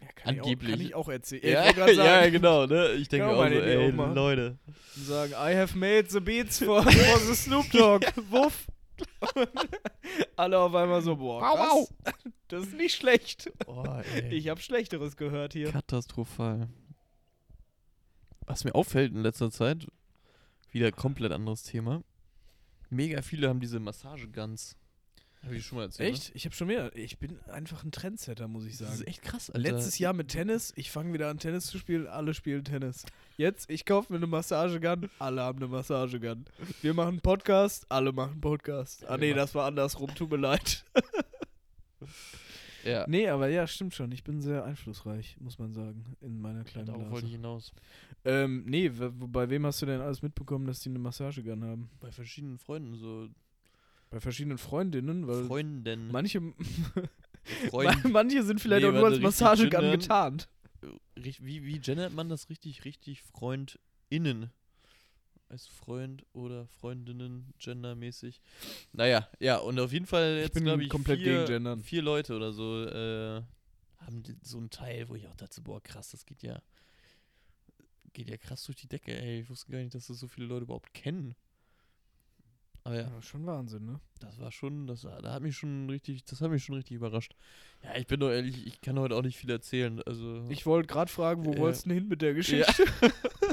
ja, 0.01 0.07
kann 0.13 0.39
angeblich. 0.39 0.69
Ich 0.69 0.75
auch, 0.75 0.77
kann 0.77 0.85
ich 0.87 0.95
auch 0.95 1.09
erzählen. 1.09 1.53
Ja, 1.53 1.69
ich 1.69 1.75
grad 1.75 1.89
ja, 1.95 1.95
sagen, 1.95 2.31
genau, 2.33 2.65
ne? 2.65 2.91
Ich 2.93 3.07
denke 3.07 3.27
auch 3.27 3.37
so, 3.37 3.43
ey, 3.43 3.91
machen. 3.91 4.15
Leute. 4.15 4.57
und 4.95 5.05
sagen, 5.05 5.31
I 5.31 5.55
have 5.55 5.77
made 5.77 6.09
the 6.09 6.19
beats 6.19 6.59
for, 6.59 6.83
for 6.83 7.19
the 7.19 7.35
Snoop 7.35 7.69
Dogg. 7.71 8.05
Wuff. 8.29 8.67
Alle 10.35 10.59
auf 10.59 10.73
einmal 10.73 11.01
so, 11.01 11.15
boah, 11.15 11.41
Wow, 11.41 11.89
krass. 12.03 12.23
Das 12.47 12.63
ist 12.67 12.75
nicht 12.75 12.95
schlecht. 12.95 13.51
Oh. 13.67 13.83
Ich 14.29 14.49
habe 14.49 14.61
Schlechteres 14.61 15.17
gehört 15.17 15.53
hier. 15.53 15.71
Katastrophal. 15.71 16.69
Was 18.45 18.63
mir 18.63 18.75
auffällt 18.75 19.11
in 19.13 19.21
letzter 19.21 19.49
Zeit, 19.49 19.87
wieder 20.71 20.91
komplett 20.91 21.31
anderes 21.31 21.63
Thema. 21.63 22.03
Mega 22.95 23.21
viele 23.21 23.49
haben 23.49 23.59
diese 23.59 23.79
Massageguns. 23.79 24.77
Habe 25.43 25.57
ich 25.57 25.65
schon 25.65 25.77
mal 25.77 25.83
erzählt. 25.83 26.11
Echt? 26.11 26.31
Ich 26.33 26.45
habe 26.45 26.55
schon 26.55 26.67
mehr. 26.67 26.95
Ich 26.95 27.19
bin 27.19 27.39
einfach 27.47 27.83
ein 27.83 27.91
Trendsetter, 27.91 28.47
muss 28.47 28.65
ich 28.65 28.79
Ne? 28.79 28.85
Das 28.87 28.93
ist 28.93 28.97
sagen. 28.99 29.09
echt 29.09 29.21
krass, 29.21 29.51
Alter. 29.51 29.71
Letztes 29.71 29.99
Jahr 29.99 30.13
mit 30.13 30.29
Tennis, 30.29 30.73
ich 30.75 30.89
fange 30.89 31.13
wieder 31.13 31.29
an 31.29 31.37
Tennis 31.37 31.67
zu 31.67 31.77
spielen, 31.77 32.07
alle 32.07 32.33
spielen 32.33 32.63
Tennis. 32.63 33.05
Jetzt, 33.37 33.69
ich 33.69 33.85
kaufe 33.85 34.11
mir 34.11 34.17
eine 34.17 34.27
Massagegun, 34.27 35.09
alle 35.19 35.41
haben 35.41 35.59
eine 35.59 35.67
Massagegun. 35.67 36.45
Wir 36.81 36.95
machen 36.95 37.21
Podcast, 37.21 37.85
alle 37.89 38.11
machen 38.11 38.41
Podcast. 38.41 39.05
Ah 39.05 39.17
nee, 39.17 39.33
das 39.33 39.53
war 39.53 39.67
andersrum, 39.67 40.15
tut 40.15 40.31
mir 40.31 40.37
leid. 40.37 40.83
Ja, 42.85 43.05
Nee, 43.07 43.27
aber 43.27 43.49
ja, 43.49 43.65
stimmt 43.67 43.93
schon. 43.93 44.11
Ich 44.11 44.23
bin 44.23 44.41
sehr 44.41 44.63
einflussreich, 44.63 45.35
muss 45.39 45.57
man 45.59 45.73
sagen, 45.73 46.05
in 46.21 46.39
meiner 46.39 46.63
kleinen 46.63 46.87
darauf 46.87 47.09
wollte 47.09 47.25
ich 47.27 47.33
hinaus. 47.33 47.73
Ähm, 48.23 48.63
nee, 48.65 48.89
bei 48.89 49.49
wem 49.49 49.65
hast 49.65 49.81
du 49.81 49.85
denn 49.85 50.01
alles 50.01 50.21
mitbekommen, 50.21 50.67
dass 50.67 50.79
die 50.81 50.89
eine 50.89 50.99
Massagegun 50.99 51.63
haben? 51.63 51.89
Bei 51.99 52.11
verschiedenen 52.11 52.57
Freunden, 52.57 52.95
so 52.95 53.27
Bei 54.09 54.19
verschiedenen 54.19 54.57
Freundinnen, 54.57 55.27
weil 55.27 55.45
Freunden. 55.45 56.09
manche, 56.11 56.41
Freund, 57.69 58.11
manche 58.11 58.43
sind 58.43 58.61
vielleicht 58.61 58.83
Nee, 58.83 58.89
auch 58.89 58.93
nur 58.93 59.05
als 59.07 59.19
Massagegun 59.19 59.91
getarnt. 59.91 60.47
Richt- 61.17 61.43
wie, 61.43 61.63
wie 61.65 61.79
gendert 61.79 62.13
man 62.13 62.29
das 62.29 62.49
richtig, 62.49 62.85
richtig 62.85 63.23
FreundInnen? 63.23 64.51
Als 65.47 65.67
Freund 65.67 66.25
oder 66.33 66.65
Freundinnen, 66.67 67.53
gendermäßig. 67.59 68.41
Naja, 68.93 69.29
ja, 69.39 69.57
und 69.57 69.79
auf 69.79 69.91
jeden 69.93 70.07
Fall 70.07 70.37
jetzt, 70.39 70.55
bin 70.55 70.63
glaube 70.63 70.83
ich, 70.83 70.89
komplett 70.89 71.19
vier, 71.19 71.33
gegen 71.33 71.45
Gendern. 71.45 71.83
vier 71.83 72.01
Leute 72.01 72.35
oder 72.35 72.51
so 72.51 72.83
äh, 72.83 73.41
haben 73.99 74.23
so 74.41 74.57
einen 74.57 74.69
Teil, 74.71 75.07
wo 75.07 75.15
ich 75.15 75.27
auch 75.27 75.35
dachte, 75.35 75.61
boah, 75.61 75.81
krass, 75.81 76.11
das 76.11 76.25
geht 76.25 76.41
ja, 76.41 76.59
geht 78.13 78.29
ja 78.29 78.37
krass 78.37 78.63
durch 78.65 78.77
die 78.77 78.87
Decke, 78.87 79.15
ey. 79.15 79.41
Ich 79.41 79.49
wusste 79.49 79.71
gar 79.71 79.79
nicht, 79.79 79.93
dass 79.93 80.07
das 80.07 80.19
so 80.19 80.27
viele 80.27 80.47
Leute 80.47 80.63
überhaupt 80.63 80.93
kennen. 80.93 81.35
Aber 82.83 82.95
ja, 82.95 83.01
Ja, 83.07 83.21
schon 83.21 83.45
Wahnsinn, 83.47 83.85
ne? 83.85 83.99
das 84.19 84.39
war 84.39 84.51
schon, 84.51 84.85
das 84.87 85.03
war, 85.05 85.19
da 85.21 85.33
hat 85.33 85.41
mich 85.43 85.57
schon 85.57 85.89
richtig, 85.89 86.23
das 86.25 86.41
hat 86.41 86.51
mich 86.51 86.63
schon 86.63 86.75
richtig 86.75 86.95
überrascht. 86.95 87.35
Ja, 87.83 87.95
ich 87.95 88.05
bin 88.07 88.19
doch 88.19 88.29
ehrlich, 88.29 88.65
ich 88.67 88.79
kann 88.81 88.97
heute 88.99 89.15
auch 89.15 89.23
nicht 89.23 89.37
viel 89.37 89.49
erzählen. 89.49 90.01
Also 90.03 90.47
Ich 90.49 90.65
wollte 90.67 90.87
gerade 90.87 91.11
fragen, 91.11 91.45
wo 91.45 91.53
Ja. 91.53 91.57
wolltest 91.59 91.85
du 91.85 91.89
denn 91.89 91.99
hin 91.99 92.07
mit 92.07 92.21
der 92.21 92.33
Geschichte? 92.35 92.83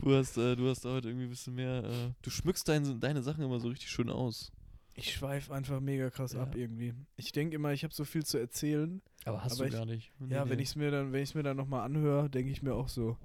Du 0.00 0.14
hast, 0.14 0.36
äh, 0.36 0.56
du 0.56 0.68
hast 0.68 0.84
heute 0.84 1.08
irgendwie 1.08 1.26
ein 1.26 1.30
bisschen 1.30 1.54
mehr. 1.54 1.84
Äh, 1.84 2.12
du 2.22 2.30
schmückst 2.30 2.68
dein, 2.68 3.00
deine 3.00 3.22
Sachen 3.22 3.42
immer 3.44 3.60
so 3.60 3.68
richtig 3.68 3.90
schön 3.90 4.10
aus. 4.10 4.52
Ich 4.94 5.12
schweife 5.12 5.52
einfach 5.54 5.80
mega 5.80 6.08
krass 6.10 6.32
Ja. 6.32 6.42
ab 6.42 6.54
irgendwie. 6.56 6.94
Ich 7.16 7.32
denke 7.32 7.56
immer, 7.56 7.72
ich 7.72 7.84
habe 7.84 7.92
so 7.92 8.04
viel 8.04 8.24
zu 8.24 8.38
erzählen. 8.38 9.02
Aber 9.24 9.42
hast 9.44 9.52
Aber 9.54 9.64
du 9.64 9.68
ich- 9.68 9.74
gar 9.74 9.84
nicht. 9.86 10.12
Ja, 10.20 10.44
Nee, 10.44 10.50
wenn 10.50 10.56
nee. 10.56 10.62
ich 10.62 10.70
es 10.70 10.76
mir 10.76 10.90
dann, 10.90 11.12
wenn 11.12 11.22
ich 11.22 11.34
mir 11.34 11.42
dann 11.42 11.56
nochmal 11.56 11.82
anhöre, 11.84 12.30
denke 12.30 12.50
ich 12.50 12.62
mir 12.62 12.74
auch 12.74 12.88
so, 12.88 13.16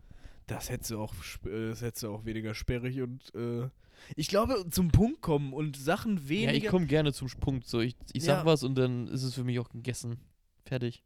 das 0.48 0.70
hätte 0.70 0.98
auch, 0.98 1.14
sp- 1.24 1.48
äh, 1.50 1.70
das 1.70 1.82
hätte 1.82 2.10
auch 2.10 2.26
weniger 2.26 2.54
sperrig 2.56 3.02
und 3.02 3.34
äh, 3.36 3.70
ich 4.16 4.28
glaube 4.28 4.66
zum 4.70 4.90
Punkt 4.90 5.22
kommen 5.22 5.54
und 5.54 5.78
Sachen 5.78 6.18
Ja, 6.18 6.30
weniger. 6.30 6.54
ich 6.54 6.68
komme 6.68 6.88
gerne 6.88 7.14
zum 7.14 7.30
Punkt. 7.40 7.68
So, 7.68 7.80
ich, 7.80 7.96
ich 8.14 8.24
sag 8.24 8.40
Ja. 8.40 8.46
was 8.46 8.64
und 8.64 8.76
dann 8.76 9.08
ist 9.08 9.24
es 9.24 9.34
für 9.36 9.44
mich 9.44 9.60
auch 9.60 9.70
gegessen. 9.70 10.18
Fertig. 10.66 11.04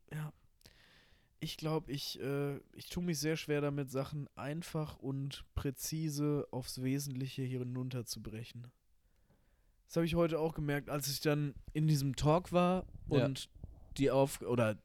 Ich 1.39 1.57
glaube, 1.57 1.91
ich, 1.91 2.19
äh, 2.21 2.57
ich 2.73 2.89
tue 2.89 3.03
mich 3.03 3.19
sehr 3.19 3.35
schwer 3.37 3.61
damit, 3.61 3.91
Sachen 3.91 4.27
einfach 4.35 4.97
und 4.97 5.43
präzise 5.53 6.47
aufs 6.51 6.81
Wesentliche 6.81 7.43
hier 7.43 7.59
hinunterzubrechen. 7.59 8.71
Das 9.87 9.97
habe 9.97 10.05
ich 10.05 10.15
heute 10.15 10.39
auch 10.39 10.53
gemerkt, 10.55 10.89
als 10.89 11.07
ich 11.07 11.19
dann 11.21 11.53
in 11.73 11.87
diesem 11.87 12.15
Talk 12.15 12.51
war 12.51 12.85
Ja. 13.09 13.25
und 13.25 13.49
die 13.97 14.09
auf 14.11 14.41
oder 14.41 14.77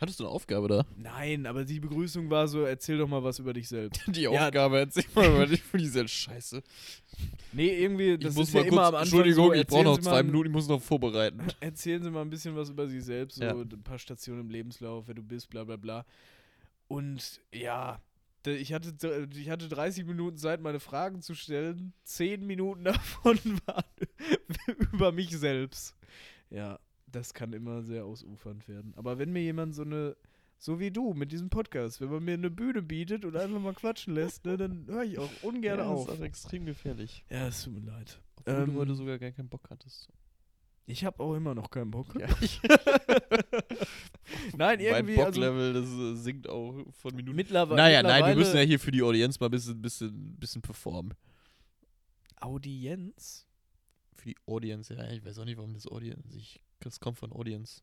Hattest 0.00 0.20
du 0.20 0.24
eine 0.24 0.32
Aufgabe 0.32 0.68
da? 0.68 0.84
nein, 0.96 1.44
aber 1.46 1.64
die 1.64 1.80
Begrüßung 1.80 2.30
war 2.30 2.46
so, 2.46 2.62
erzähl 2.62 2.98
doch 2.98 3.08
mal 3.08 3.22
was 3.24 3.38
über 3.40 3.52
dich 3.52 3.68
selbst. 3.68 4.00
Die 4.14 4.22
Ja. 4.22 4.46
Aufgabe, 4.46 4.78
erzähl 4.78 5.04
mal, 5.14 5.32
weil 5.36 5.52
ich 5.52 5.62
finde 5.62 5.84
die 5.84 5.90
sehr 5.90 6.06
scheiße. 6.06 6.62
Nee, 7.52 7.82
irgendwie, 7.82 8.16
das 8.18 8.32
ich 8.32 8.38
muss 8.38 8.48
ist 8.48 8.54
mal 8.54 8.60
ja 8.60 8.68
kurz, 8.68 8.72
immer 8.72 8.82
am 8.82 8.86
Anfang 8.94 9.02
Entschuldigung, 9.02 9.46
so, 9.48 9.52
ich 9.54 9.66
brauche 9.66 9.84
noch 9.84 9.98
zwei 9.98 10.22
Minuten, 10.22 10.46
ich 10.48 10.52
muss 10.52 10.68
noch 10.68 10.80
vorbereiten. 10.82 11.40
Erzählen 11.60 12.02
Sie 12.02 12.10
mal 12.10 12.22
ein 12.22 12.30
bisschen 12.30 12.54
was 12.54 12.70
über 12.70 12.86
sich 12.86 13.02
selbst, 13.04 13.36
so 13.36 13.44
Ja. 13.44 13.54
ein 13.54 13.82
paar 13.82 13.98
Stationen 13.98 14.42
im 14.42 14.50
Lebenslauf, 14.50 15.08
wer 15.08 15.14
du 15.14 15.22
bist, 15.22 15.50
bla 15.50 15.64
bla 15.64 15.76
bla. 15.76 16.04
Und 16.86 17.40
ja, 17.52 18.00
ich 18.46 18.72
hatte, 18.72 19.28
ich 19.34 19.50
hatte 19.50 19.68
30 19.68 20.06
Minuten 20.06 20.38
Zeit, 20.38 20.60
meine 20.62 20.80
Fragen 20.80 21.20
zu 21.22 21.34
stellen. 21.34 21.92
10 22.04 22.46
Minuten 22.46 22.84
davon 22.84 23.38
waren 23.66 23.84
über 24.92 25.12
mich 25.12 25.30
selbst. 25.36 25.94
Ja, 26.50 26.78
das 27.10 27.34
kann 27.34 27.52
immer 27.52 27.82
sehr 27.82 28.04
ausufernd 28.04 28.68
werden. 28.68 28.92
Aber 28.96 29.18
wenn 29.18 29.32
mir 29.32 29.42
jemand 29.42 29.74
so 29.74 29.82
eine, 29.82 30.16
so 30.58 30.80
wie 30.80 30.90
du 30.90 31.14
mit 31.14 31.32
diesem 31.32 31.50
Podcast, 31.50 32.00
wenn 32.00 32.10
man 32.10 32.24
mir 32.24 32.34
eine 32.34 32.50
Bühne 32.50 32.82
bietet 32.82 33.24
und 33.24 33.36
einfach 33.36 33.60
mal 33.60 33.74
quatschen 33.74 34.14
lässt, 34.14 34.44
ne, 34.44 34.56
dann 34.56 34.86
höre 34.86 35.04
ich 35.04 35.18
auch 35.18 35.30
ungern 35.42 35.78
ja, 35.78 35.86
auf. 35.86 36.06
Das 36.06 36.16
ist 36.16 36.20
auch 36.20 36.24
extrem 36.24 36.66
gefährlich. 36.66 37.24
Ja, 37.30 37.48
es 37.48 37.64
tut 37.64 37.74
mir 37.74 37.80
leid. 37.80 38.20
Obwohl 38.36 38.54
Ähm, 38.54 38.72
du 38.74 38.80
heute 38.80 38.94
sogar 38.94 39.18
gar 39.18 39.30
keinen 39.30 39.48
Bock 39.48 39.68
hattest. 39.70 40.08
Ich 40.86 41.04
habe 41.04 41.22
auch 41.22 41.34
immer 41.34 41.54
noch 41.54 41.70
keinen 41.70 41.90
Bock. 41.90 42.06
Ja, 42.18 42.28
Nein, 44.56 44.58
mein 44.58 44.80
irgendwie, 44.80 45.20
also 45.20 45.40
Bocklevel, 45.40 45.72
das 45.74 45.88
äh, 45.90 46.14
sinkt 46.16 46.48
auch 46.48 46.82
von 46.92 47.14
Minuten. 47.14 47.36
mittlerweile. 47.36 47.76
Naja, 47.76 48.02
nein, 48.02 48.04
wir 48.04 48.12
mittlerweile- 48.14 48.36
müssen 48.38 48.56
ja 48.56 48.62
hier 48.62 48.80
für 48.80 48.90
die 48.90 49.02
Audienz 49.02 49.38
mal 49.38 49.46
ein 49.46 49.50
bisschen, 49.50 49.80
bisschen, 49.82 50.36
bisschen 50.38 50.62
performen. 50.62 51.14
Audienz? 52.40 53.46
Für 54.14 54.28
die 54.30 54.36
Audience, 54.46 54.94
ja. 54.94 55.08
Ich 55.10 55.24
weiß 55.24 55.38
auch 55.38 55.44
nicht, 55.44 55.56
warum 55.56 55.74
das 55.74 55.86
Audience. 55.86 56.36
Ich, 56.36 56.60
das 56.80 57.00
kommt 57.00 57.18
von 57.18 57.32
Audience. 57.32 57.82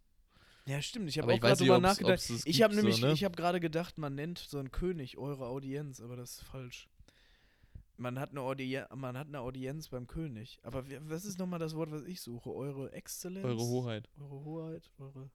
Ja, 0.67 0.81
stimmt. 0.81 1.09
Ich 1.09 1.19
habe 1.19 1.31
auch 1.33 1.39
gerade 1.39 1.57
drüber 1.57 1.75
ob's- 1.77 1.81
nachgedacht. 1.83 2.13
ob's 2.13 2.27
das 2.27 2.45
Ich 2.45 2.61
habe 2.63 2.75
nämlich, 2.75 2.97
so, 2.97 3.05
ne? 3.07 3.13
ich 3.13 3.23
habe 3.23 3.35
gerade 3.35 3.59
gedacht, 3.59 3.97
man 3.99 4.15
nennt 4.15 4.39
so 4.39 4.57
einen 4.57 4.71
König 4.71 5.17
eure 5.17 5.45
Audienz, 5.45 6.01
aber 6.01 6.15
das 6.15 6.37
ist 6.37 6.43
falsch. 6.43 6.89
Man 7.97 8.19
hat 8.19 8.31
eine, 8.31 8.41
Audien 8.41 8.85
man 8.95 9.17
hat 9.17 9.27
eine 9.27 9.39
Audienz 9.41 9.87
beim 9.89 10.07
König. 10.07 10.59
Aber 10.63 10.83
was 11.07 11.23
ist 11.23 11.37
nochmal 11.39 11.59
das 11.59 11.75
Wort, 11.75 11.91
was 11.91 12.03
ich 12.03 12.19
suche? 12.19 12.49
Eure 12.51 12.91
Exzellenz? 12.93 13.45
Eure 13.45 13.61
Hoheit. 13.61 14.09
Eure 14.19 14.43
Hoheit? 14.43 14.91
Eure 14.97 15.29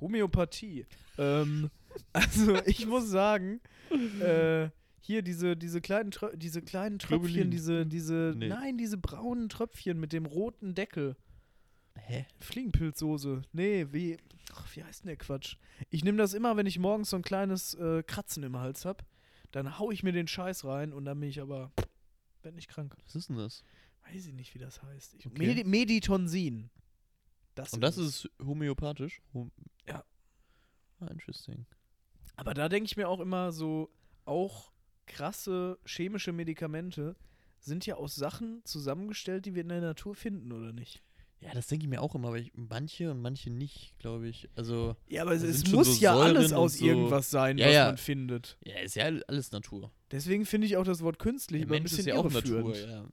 Homöopathie. 0.00 0.86
ähm, 1.18 1.70
also 2.12 2.56
ich 2.64 2.86
muss 2.86 3.08
sagen, 3.08 3.60
äh, 4.20 4.70
hier 5.00 5.22
diese, 5.22 5.56
diese 5.56 5.80
kleinen, 5.80 6.10
Trö 6.10 6.34
diese 6.36 6.62
kleinen 6.62 6.98
Tröpfchen, 6.98 7.50
diese, 7.50 7.86
diese, 7.86 8.34
Nee. 8.36 8.48
nein, 8.48 8.78
diese 8.78 8.96
braunen 8.96 9.48
Tröpfchen 9.48 9.98
mit 10.00 10.12
dem 10.12 10.26
roten 10.26 10.74
Deckel. 10.74 11.16
Hä? 12.06 12.26
Fliegenpilzsoße. 12.40 13.42
Nee, 13.52 13.86
wie. 13.90 14.18
Ach, 14.52 14.76
wie 14.76 14.82
heißt 14.82 15.04
denn 15.04 15.08
der 15.08 15.16
Quatsch? 15.16 15.56
Ich 15.90 16.04
nehme 16.04 16.18
das 16.18 16.34
immer, 16.34 16.56
wenn 16.56 16.66
ich 16.66 16.78
morgens 16.78 17.10
so 17.10 17.16
ein 17.16 17.22
kleines 17.22 17.74
äh, 17.74 18.02
Kratzen 18.02 18.42
im 18.42 18.56
Hals 18.58 18.84
hab. 18.84 19.04
Dann 19.52 19.78
hau 19.78 19.90
ich 19.90 20.02
mir 20.02 20.12
den 20.12 20.28
Scheiß 20.28 20.64
rein 20.64 20.92
und 20.92 21.04
dann 21.04 21.20
bin 21.20 21.28
ich 21.28 21.40
aber. 21.40 21.72
Werd 22.42 22.54
nicht 22.54 22.68
krank. 22.68 22.96
Was 23.04 23.14
ist 23.14 23.28
denn 23.28 23.36
das? 23.36 23.64
Weiß 24.06 24.26
ich 24.26 24.32
nicht, 24.32 24.54
wie 24.54 24.58
das 24.58 24.82
heißt. 24.82 25.14
Ich, 25.14 25.26
Okay. 25.26 25.46
Medi 25.46 25.64
Meditonsin. 25.64 26.70
Das 27.54 27.72
Und 27.72 27.80
das 27.80 27.98
ist 27.98 28.30
homöopathisch? 28.42 29.20
Hom 29.34 29.50
Ja. 29.86 30.04
Ah, 31.00 31.06
interesting. 31.08 31.66
Aber 32.36 32.54
da 32.54 32.68
denke 32.68 32.86
ich 32.86 32.96
mir 32.96 33.08
auch 33.08 33.20
immer 33.20 33.52
so, 33.52 33.90
auch 34.24 34.72
krasse 35.06 35.78
chemische 35.84 36.32
Medikamente 36.32 37.16
sind 37.58 37.84
ja 37.84 37.96
aus 37.96 38.14
Sachen 38.14 38.64
zusammengestellt, 38.64 39.44
die 39.44 39.54
wir 39.54 39.62
in 39.62 39.68
der 39.68 39.80
Natur 39.80 40.14
finden, 40.14 40.52
oder 40.52 40.72
nicht? 40.72 41.02
Ja, 41.42 41.54
das 41.54 41.68
denke 41.68 41.84
ich 41.86 41.88
mir 41.90 42.02
auch 42.02 42.14
immer, 42.14 42.28
aber 42.28 42.38
ich, 42.38 42.52
manche 42.54 43.10
und 43.10 43.22
manche 43.22 43.50
nicht, 43.50 43.98
glaube 43.98 44.28
ich. 44.28 44.48
Also, 44.56 44.94
Ja, 45.08 45.22
aber 45.22 45.32
es, 45.32 45.42
es 45.42 45.70
muss 45.72 45.96
so 45.96 46.02
ja 46.02 46.14
Säuren 46.14 46.36
alles 46.36 46.52
aus 46.52 46.74
so- 46.74 46.84
irgendwas 46.84 47.30
sein, 47.30 47.56
Ja, 47.56 47.66
was 47.66 47.74
ja. 47.74 47.84
man 47.86 47.96
findet. 47.96 48.58
ja, 48.64 48.78
ist 48.80 48.94
ja 48.94 49.04
alles 49.26 49.50
Natur. 49.50 49.90
Deswegen 50.10 50.44
finde 50.44 50.66
ich 50.66 50.76
auch 50.76 50.84
das 50.84 51.00
Wort 51.02 51.18
künstlich 51.18 51.62
Der 51.62 51.68
immer 51.68 51.76
ein 51.76 51.82
bisschen 51.84 52.00
ist 52.00 52.06
ja 52.06 52.16
auch. 52.16 52.30
Natur, 52.30 52.76
ja. 52.76 53.08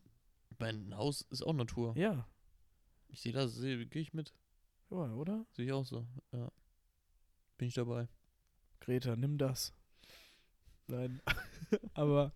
Mein 0.60 0.96
Haus 0.98 1.22
ist 1.30 1.42
auch 1.46 1.54
Natur. 1.54 1.94
Ja, 1.98 2.28
Ich 3.10 3.22
sehe 3.22 3.32
das, 3.32 3.62
gehe 3.62 3.88
ich 3.94 4.14
mit. 4.14 4.34
ja, 4.90 5.14
oder? 5.14 5.46
Sehe 5.52 5.66
ich 5.66 5.72
auch 5.72 5.86
so. 5.86 6.06
Ja. 6.34 6.52
Bin 7.58 7.68
ich 7.70 7.76
dabei. 7.76 8.08
Greta, 8.82 9.16
nimm 9.16 9.38
das. 9.38 9.74
Nein. 10.88 11.22
aber 11.94 12.34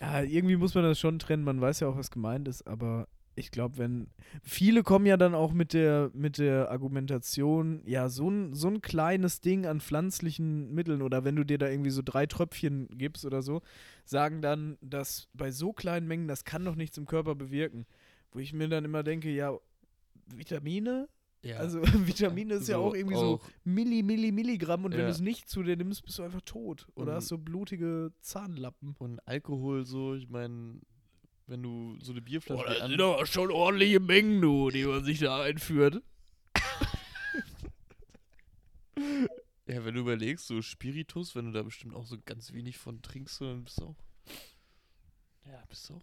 ja, 0.00 0.22
irgendwie 0.22 0.56
muss 0.56 0.74
man 0.74 0.84
das 0.84 0.98
schon 0.98 1.18
trennen. 1.18 1.44
Man 1.44 1.60
weiß 1.60 1.80
ja 1.80 1.88
auch, 1.88 1.96
was 1.96 2.10
gemeint 2.10 2.48
ist, 2.48 2.66
aber 2.66 3.08
ich 3.34 3.50
glaube, 3.50 3.78
wenn 3.78 4.08
viele 4.42 4.82
kommen 4.82 5.06
ja 5.06 5.16
dann 5.16 5.34
auch 5.34 5.52
mit 5.52 5.72
der 5.72 6.10
mit 6.12 6.36
der 6.38 6.70
Argumentation, 6.70 7.82
ja, 7.86 8.08
so 8.10 8.28
ein, 8.28 8.54
so 8.54 8.68
ein 8.68 8.82
kleines 8.82 9.40
Ding 9.40 9.64
an 9.66 9.80
pflanzlichen 9.80 10.72
Mitteln 10.74 11.00
oder 11.02 11.24
wenn 11.24 11.36
du 11.36 11.44
dir 11.44 11.56
da 11.58 11.68
irgendwie 11.68 11.90
so 11.90 12.02
drei 12.04 12.26
Tröpfchen 12.26 12.88
gibst 12.98 13.24
oder 13.24 13.40
so, 13.42 13.62
sagen 14.04 14.42
dann, 14.42 14.76
dass 14.82 15.28
bei 15.32 15.50
so 15.50 15.72
kleinen 15.72 16.06
Mengen 16.06 16.28
das 16.28 16.44
kann 16.44 16.64
doch 16.64 16.74
nichts 16.76 16.98
im 16.98 17.06
Körper 17.06 17.34
bewirken. 17.34 17.86
Wo 18.32 18.38
ich 18.38 18.52
mir 18.52 18.68
dann 18.68 18.84
immer 18.84 19.02
denke, 19.02 19.30
ja, 19.30 19.52
Vitamine? 20.34 21.08
Ja. 21.42 21.56
Also 21.56 21.82
Vitamine 22.06 22.54
ist 22.54 22.68
ja 22.68 22.76
So 22.76 22.82
auch 22.84 22.94
irgendwie 22.94 23.16
so 23.16 23.34
auch- 23.36 23.48
Milli, 23.64 24.02
Milli, 24.02 24.30
Milligramm 24.30 24.84
und 24.84 24.92
wenn 24.92 25.00
Ja. 25.00 25.06
du 25.06 25.10
es 25.12 25.20
nicht 25.20 25.48
zu 25.48 25.62
dir 25.62 25.76
nimmst, 25.76 26.04
bist 26.04 26.18
du 26.18 26.22
einfach 26.22 26.40
tot. 26.42 26.86
Oder 26.94 27.08
Und- 27.12 27.16
hast 27.16 27.28
so 27.28 27.38
blutige 27.38 28.12
Zahnlappen. 28.20 28.94
Und 28.98 29.26
Alkohol 29.26 29.84
so, 29.84 30.14
ich 30.14 30.28
meine, 30.28 30.80
wenn 31.46 31.62
du 31.62 31.98
so 32.00 32.12
eine 32.12 32.20
Bierflasche 32.22 32.64
dir 32.74 32.82
an- 32.82 32.96
doch 32.96 33.26
schon 33.26 33.50
ordentliche 33.50 34.00
Mengen, 34.00 34.40
du, 34.40 34.70
die 34.70 34.84
man 34.84 35.04
sich 35.04 35.18
da 35.20 35.42
einführt. 35.42 36.02
Ja, 39.66 39.84
wenn 39.84 39.94
du 39.94 40.00
überlegst, 40.00 40.46
so 40.48 40.60
Spiritus, 40.60 41.34
wenn 41.34 41.46
du 41.46 41.52
da 41.52 41.62
bestimmt 41.62 41.94
auch 41.94 42.04
so 42.04 42.16
ganz 42.26 42.52
wenig 42.52 42.76
von 42.78 43.00
trinkst, 43.00 43.40
dann 43.40 43.64
bist 43.64 43.80
du 43.80 43.86
auch. 43.86 43.96
Ja, 45.46 45.62
bist 45.68 45.88
du 45.88 45.94
auch 45.94 46.02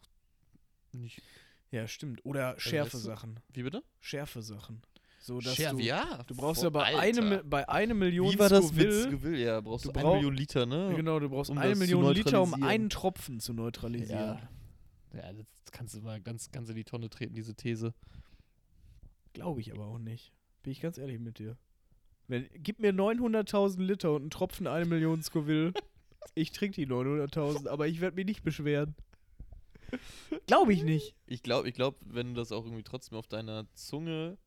nicht. 0.94 1.22
Ja, 1.70 1.88
stimmt. 1.88 2.22
Oder 2.26 2.54
du- 2.54 2.60
Schärfe-Sachen. 2.62 3.40
Wie 3.54 3.64
bitte? 3.64 3.84
Schärfe-Sachen. 4.00 4.82
So, 5.20 5.40
dass 5.42 5.56
Schärfe, 5.56 5.76
du, 5.78 5.84
ja. 5.84 6.24
du 6.26 6.34
brauchst 6.36 6.64
ja 6.64 6.70
bei, 6.70 6.98
einem, 6.98 7.48
bei 7.48 7.68
einer 7.68 7.94
Million 7.94 8.32
Wie 8.34 8.40
war 8.40 8.50
das 8.50 8.66
Scoville- 8.70 9.04
Scoville? 9.04 9.38
Ja, 9.38 9.60
brauchst 9.62 9.86
Du 9.86 9.92
du, 9.92 10.00
eine 10.00 10.04
brauch- 10.08 10.16
Million 10.16 10.34
Liter, 10.34 10.66
ne? 10.66 10.94
Genau, 10.96 11.20
du 11.20 11.30
brauchst 11.30 11.52
um 11.52 11.58
eine 11.58 11.72
das 11.72 11.80
Million 11.80 12.12
Liter, 12.14 12.42
um 12.42 12.64
einen 12.64 12.90
Tropfen 12.90 13.40
zu 13.42 13.54
neutralisieren. 13.54 14.20
Ja. 14.40 14.50
Ja, 15.14 15.34
das 15.34 15.72
kannst 15.72 15.96
du 15.96 16.02
mal 16.02 16.22
ganz, 16.22 16.52
ganz 16.52 16.70
in 16.70 16.76
die 16.76 16.84
Tonne 16.84 17.10
treten, 17.10 17.34
diese 17.34 17.56
These. 17.56 17.94
Glaube 19.34 19.62
ich 19.62 19.72
aber 19.72 19.86
auch 19.86 20.00
nicht. 20.00 20.34
Bin 20.64 20.72
ich 20.72 20.82
ganz 20.82 20.98
ehrlich 20.98 21.20
mit 21.20 21.40
dir. 21.40 21.58
Wenn, 22.28 22.48
gib 22.54 22.80
mir 22.80 22.94
900.000 22.94 23.82
Liter 23.82 24.14
und 24.14 24.22
einen 24.22 24.30
Tropfen 24.30 24.68
eine 24.68 24.86
Million 24.86 25.24
Scoville. 25.24 25.74
ich 26.36 26.52
trinke 26.52 26.76
die 26.76 26.88
900.000, 26.88 27.68
aber 27.68 27.88
ich 27.88 28.02
werde 28.02 28.16
mich 28.16 28.26
nicht 28.26 28.44
beschweren. 28.44 28.96
Glaube 30.46 30.74
ich 30.74 30.84
nicht. 30.84 31.16
Ich 31.26 31.42
glaube, 31.42 31.68
ich 31.68 31.74
glaub, 31.74 31.96
wenn 32.02 32.30
du 32.30 32.34
das 32.36 32.52
auch 32.52 32.66
irgendwie 32.66 32.84
trotzdem 32.84 33.18
auf 33.18 33.28
deiner 33.28 33.66
Zunge, 33.74 34.38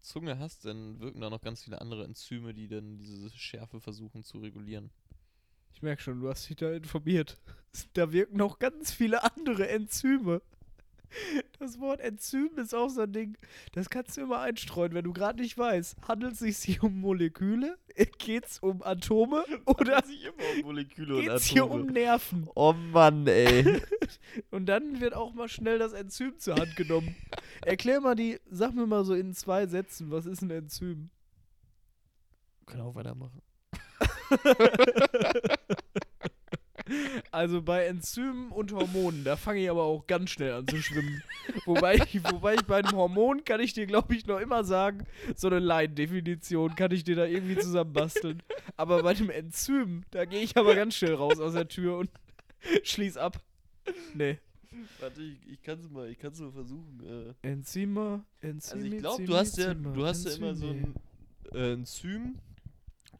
Zunge 0.00 0.38
hast, 0.38 0.64
dann 0.64 0.98
wirken 1.00 1.20
da 1.20 1.28
noch 1.28 1.42
ganz 1.42 1.62
viele 1.62 1.80
andere 1.80 2.04
Enzyme, 2.04 2.54
die 2.54 2.68
dann 2.68 2.96
diese 2.96 3.30
Schärfe 3.36 3.80
versuchen 3.80 4.22
zu 4.22 4.38
regulieren. 4.38 4.90
Ich 5.72 5.82
merke 5.82 6.02
schon, 6.02 6.20
du 6.20 6.28
hast 6.28 6.48
dich 6.48 6.56
da 6.56 6.72
informiert. 6.72 7.38
Da 7.92 8.10
wirken 8.10 8.36
noch 8.36 8.58
ganz 8.58 8.90
viele 8.90 9.22
andere 9.22 9.68
Enzyme. 9.68 10.42
Das 11.58 11.80
Wort 11.80 12.00
Enzym 12.00 12.50
ist 12.56 12.74
auch 12.74 12.88
so 12.88 13.02
ein 13.02 13.12
Ding, 13.12 13.36
das 13.72 13.90
kannst 13.90 14.16
du 14.16 14.22
immer 14.22 14.40
einstreuen, 14.40 14.94
wenn 14.94 15.04
du 15.04 15.12
gerade 15.12 15.40
nicht 15.40 15.58
weißt. 15.58 15.96
Handelt 16.06 16.34
es 16.34 16.38
sich 16.38 16.56
hier 16.58 16.84
um 16.84 17.00
Moleküle? 17.00 17.76
Geht 18.18 18.46
es 18.46 18.58
um 18.60 18.82
Atome? 18.82 19.44
Oder 19.66 20.04
sich 20.04 20.24
immer 20.24 20.56
um 20.56 20.62
Moleküle 20.62 21.20
geht 21.20 21.30
es 21.30 21.44
hier 21.44 21.68
um 21.68 21.86
Nerven? 21.86 22.48
Oh 22.54 22.72
Mann, 22.72 23.26
ey. 23.26 23.82
Und 24.50 24.66
dann 24.66 25.00
wird 25.00 25.14
auch 25.14 25.34
mal 25.34 25.48
schnell 25.48 25.78
das 25.78 25.92
Enzym 25.92 26.38
zur 26.38 26.56
Hand 26.56 26.76
genommen. 26.76 27.16
Erklär 27.62 28.00
mal 28.00 28.14
die, 28.14 28.38
sag 28.50 28.74
mir 28.74 28.86
mal 28.86 29.04
so 29.04 29.14
in 29.14 29.34
zwei 29.34 29.66
Sätzen, 29.66 30.10
was 30.10 30.26
ist 30.26 30.42
ein 30.42 30.50
Enzym? 30.50 31.10
Können 32.66 32.82
auch 32.82 32.94
weitermachen. 32.94 33.42
Also 37.30 37.62
bei 37.62 37.86
Enzymen 37.86 38.50
und 38.50 38.72
Hormonen, 38.72 39.24
da 39.24 39.36
fange 39.36 39.60
ich 39.60 39.70
aber 39.70 39.84
auch 39.84 40.06
ganz 40.06 40.30
schnell 40.30 40.52
an 40.52 40.66
zu 40.66 40.76
schwimmen. 40.78 41.22
wobei, 41.64 41.94
ich, 41.94 42.22
wobei 42.24 42.54
ich 42.54 42.62
bei 42.62 42.78
einem 42.78 42.96
Hormon 42.96 43.44
kann 43.44 43.60
ich 43.60 43.72
dir, 43.72 43.86
glaube 43.86 44.14
ich, 44.14 44.26
noch 44.26 44.40
immer 44.40 44.64
sagen, 44.64 45.06
so 45.36 45.46
eine 45.46 45.60
Laiendefinition 45.60 46.74
kann 46.74 46.90
ich 46.90 47.04
dir 47.04 47.16
da 47.16 47.26
irgendwie 47.26 47.58
zusammenbasteln. 47.58 48.42
Aber 48.76 49.02
bei 49.02 49.14
dem 49.14 49.30
Enzym, 49.30 50.04
da 50.10 50.24
gehe 50.24 50.40
ich 50.40 50.56
aber 50.56 50.74
ganz 50.74 50.96
schnell 50.96 51.14
raus 51.14 51.38
aus 51.38 51.52
der 51.52 51.68
Tür 51.68 51.98
und 51.98 52.10
schließ 52.82 53.16
ab. 53.16 53.40
Nee. 54.14 54.38
Warte, 54.98 55.22
ich, 55.22 55.38
ich 55.48 55.62
kann 55.62 55.78
es 55.78 55.90
mal, 55.90 56.08
ich 56.08 56.18
kann's 56.18 56.40
mal 56.40 56.52
versuchen. 56.52 57.34
Äh. 57.42 57.48
Enzyme, 57.48 58.24
Enzyme. 58.40 58.82
Also 58.82 58.94
ich 58.94 58.98
glaube, 58.98 59.24
du 59.24 59.36
hast 59.36 59.58
ja, 59.58 59.74
du 59.74 60.06
hast 60.06 60.26
ja 60.26 60.34
immer 60.34 60.54
so 60.54 60.68
ein 60.68 60.94
äh, 61.52 61.72
Enzym 61.72 62.38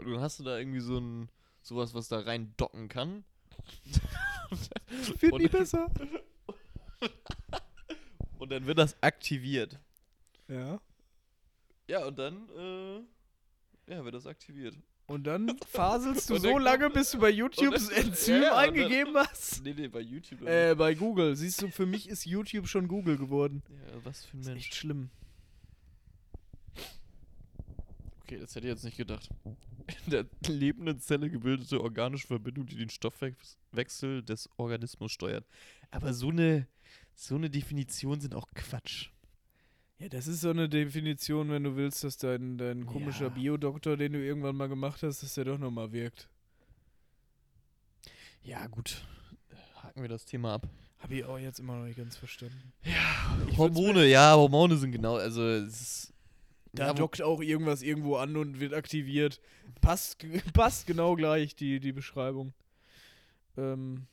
und 0.00 0.12
dann 0.12 0.20
hast 0.20 0.38
du 0.40 0.44
da 0.44 0.58
irgendwie 0.58 0.80
so 0.80 0.98
ein 0.98 1.28
sowas, 1.62 1.94
was 1.94 2.08
da 2.08 2.20
rein 2.20 2.52
docken 2.56 2.88
kann. 2.88 3.24
Wird 5.20 5.38
nie 5.38 5.48
besser. 5.48 5.88
Und 8.38 8.50
dann 8.50 8.66
wird 8.66 8.78
das 8.78 8.96
aktiviert. 9.02 9.78
Ja. 10.48 10.80
Ja, 11.88 12.06
und 12.06 12.18
dann 12.18 12.48
äh, 12.56 13.92
ja, 13.92 14.04
wird 14.04 14.14
das 14.14 14.26
aktiviert. 14.26 14.76
Und 15.06 15.24
dann 15.26 15.58
faselst 15.68 16.30
du 16.30 16.38
so 16.38 16.56
lange, 16.56 16.88
bis 16.88 17.10
du 17.10 17.18
bei 17.18 17.30
YouTube 17.30 17.74
das 17.74 17.88
Enzym 17.90 18.42
ja, 18.42 18.50
und 18.52 18.56
dann- 18.56 18.58
eingegeben 18.58 19.16
hast. 19.16 19.62
Nee, 19.62 19.74
nee, 19.76 19.88
bei 19.88 20.00
YouTube. 20.00 20.42
Äh, 20.42 20.74
bei 20.74 20.94
Google. 20.94 21.36
Siehst 21.36 21.60
du, 21.62 21.68
für 21.68 21.84
mich 21.86 22.08
ist 22.08 22.24
YouTube 22.24 22.66
schon 22.68 22.88
Google 22.88 23.18
geworden. 23.18 23.62
ja, 23.68 24.04
was 24.04 24.24
für 24.24 24.36
ein 24.36 24.40
Das 24.40 24.46
ist 24.46 24.52
Mensch. 24.54 24.64
echt 24.66 24.74
schlimm. 24.74 25.10
Okay, 28.30 28.38
das 28.38 28.54
hätte 28.54 28.68
ich 28.68 28.72
jetzt 28.72 28.84
nicht 28.84 28.96
gedacht. 28.96 29.28
In 30.06 30.12
der 30.12 30.24
lebenden 30.46 31.00
Zelle 31.00 31.28
gebildete 31.28 31.80
organische 31.80 32.28
Verbindung, 32.28 32.64
die 32.64 32.76
den 32.76 32.88
Stoffwechsel 32.88 34.22
des 34.22 34.48
Organismus 34.56 35.10
steuert. 35.10 35.44
Aber 35.90 36.14
so 36.14 36.28
eine, 36.28 36.68
so 37.12 37.34
eine 37.34 37.50
Definition 37.50 38.20
sind 38.20 38.36
auch 38.36 38.46
Quatsch. 38.54 39.08
Ja, 39.98 40.08
das 40.08 40.28
ist 40.28 40.42
so 40.42 40.50
eine 40.50 40.68
Definition, 40.68 41.50
wenn 41.50 41.64
du 41.64 41.74
willst, 41.74 42.04
dass 42.04 42.18
dein, 42.18 42.56
dein 42.56 42.86
komischer 42.86 43.24
Ja. 43.24 43.28
Biodoktor, 43.30 43.96
den 43.96 44.12
du 44.12 44.24
irgendwann 44.24 44.54
mal 44.54 44.68
gemacht 44.68 45.02
hast, 45.02 45.24
dass 45.24 45.34
der 45.34 45.46
doch 45.46 45.58
nochmal 45.58 45.90
wirkt. 45.90 46.28
Ja, 48.44 48.64
gut. 48.68 49.04
Haken 49.82 50.02
wir 50.02 50.08
das 50.08 50.24
Thema 50.24 50.54
ab. 50.54 50.68
Habe 51.00 51.16
ich 51.16 51.24
auch 51.24 51.38
jetzt 51.38 51.58
immer 51.58 51.78
noch 51.78 51.84
nicht 51.84 51.98
ganz 51.98 52.14
verstanden. 52.14 52.72
Ja, 52.84 53.56
Hormone, 53.56 54.06
ja, 54.06 54.36
Hormone 54.36 54.76
sind 54.76 54.92
genau, 54.92 55.16
also 55.16 55.42
es 55.48 55.80
ist. 55.80 56.14
Da 56.72 56.88
ja, 56.88 56.94
dockt 56.94 57.20
auch 57.20 57.40
irgendwas 57.40 57.82
irgendwo 57.82 58.16
an 58.16 58.36
und 58.36 58.60
wird 58.60 58.74
aktiviert. 58.74 59.40
Passt, 59.80 60.24
passt 60.52 60.86
genau 60.86 61.16
gleich, 61.16 61.56
die, 61.56 61.80
die 61.80 61.92
Beschreibung. 61.92 62.52
Ähm, 63.56 64.06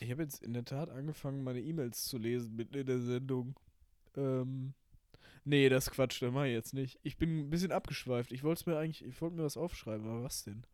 ich 0.00 0.10
habe 0.10 0.22
jetzt 0.22 0.42
in 0.42 0.52
der 0.52 0.64
Tat 0.64 0.90
angefangen, 0.90 1.42
meine 1.42 1.60
E-Mails 1.60 2.04
zu 2.04 2.18
lesen 2.18 2.54
mitten 2.54 2.76
in 2.76 2.86
der 2.86 3.00
Sendung. 3.00 3.58
Ähm, 4.16 4.74
nee, 5.44 5.68
das 5.68 5.90
Quatsch, 5.90 6.22
das 6.22 6.32
mache 6.32 6.48
ich 6.48 6.54
jetzt 6.54 6.74
nicht. 6.74 7.00
Ich 7.02 7.16
bin 7.16 7.40
ein 7.40 7.50
bisschen 7.50 7.72
abgeschweift. 7.72 8.30
Ich 8.32 8.44
wollte 8.44 8.70
mir 8.70 8.78
eigentlich, 8.78 9.04
ich 9.04 9.20
wollte 9.20 9.36
mir 9.36 9.44
was 9.44 9.56
aufschreiben, 9.56 10.06
aber 10.06 10.22
was 10.22 10.44
denn? 10.44 10.64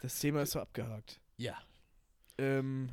Das 0.00 0.18
Thema 0.18 0.42
ist 0.42 0.52
so 0.52 0.60
abgehakt. 0.60 1.20
ja. 1.36 1.56
Ähm, 2.38 2.88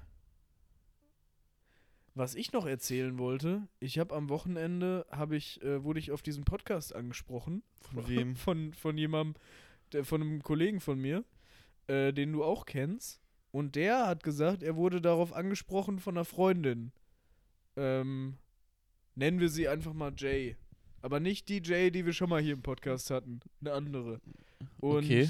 was 2.20 2.36
ich 2.36 2.51
noch 2.51 2.65
erzählen 2.65 3.17
wollte, 3.17 3.67
ich 3.80 3.97
habe 3.97 4.13
am 4.13 4.28
Wochenende, 4.30 5.05
habe 5.09 5.38
ich, 5.38 5.61
äh, 5.63 5.84
wurde 5.84 5.99
ich 5.99 6.11
auf 6.11 6.22
diesen 6.22 6.43
Podcast 6.43 6.93
angesprochen. 6.93 7.63
Von 7.93 8.07
wem? 8.09 8.36
Von, 8.36 8.74
von 8.74 8.97
jemandem, 8.97 9.41
der, 9.93 10.03
von 10.03 10.22
einem 10.22 10.43
Kollegen 10.43 10.82
von 10.82 10.99
mir, 10.99 11.24
äh, 11.88 12.11
den 12.13 12.34
du 12.34 12.43
auch 12.43 12.65
kennst. 12.65 13.22
Und 13.51 13.76
der 13.76 14.05
hat 14.05 14.24
gesagt, 14.24 14.61
er 14.63 14.76
wurde 14.76 15.01
darauf 15.01 15.34
angesprochen 15.34 15.97
von 15.97 16.15
einer 16.17 16.26
Freundin. 16.26 16.91
Ähm, 17.78 18.38
nennen 19.15 19.39
wir 19.39 19.49
sie 19.49 19.67
einfach 19.70 19.93
mal 19.93 20.13
Jay. 20.15 20.57
Aber 21.01 21.20
nicht 21.20 21.47
die 21.47 21.61
Jay, 21.63 21.89
die 21.89 22.05
wir 22.05 22.13
schon 22.13 22.30
mal 22.30 22.41
hier 22.41 22.53
im 22.53 22.61
Podcast 22.61 23.09
hatten. 23.09 23.39
Eine 23.61 23.72
andere. 23.74 24.20
Und 24.82 25.05
Okay. 25.05 25.30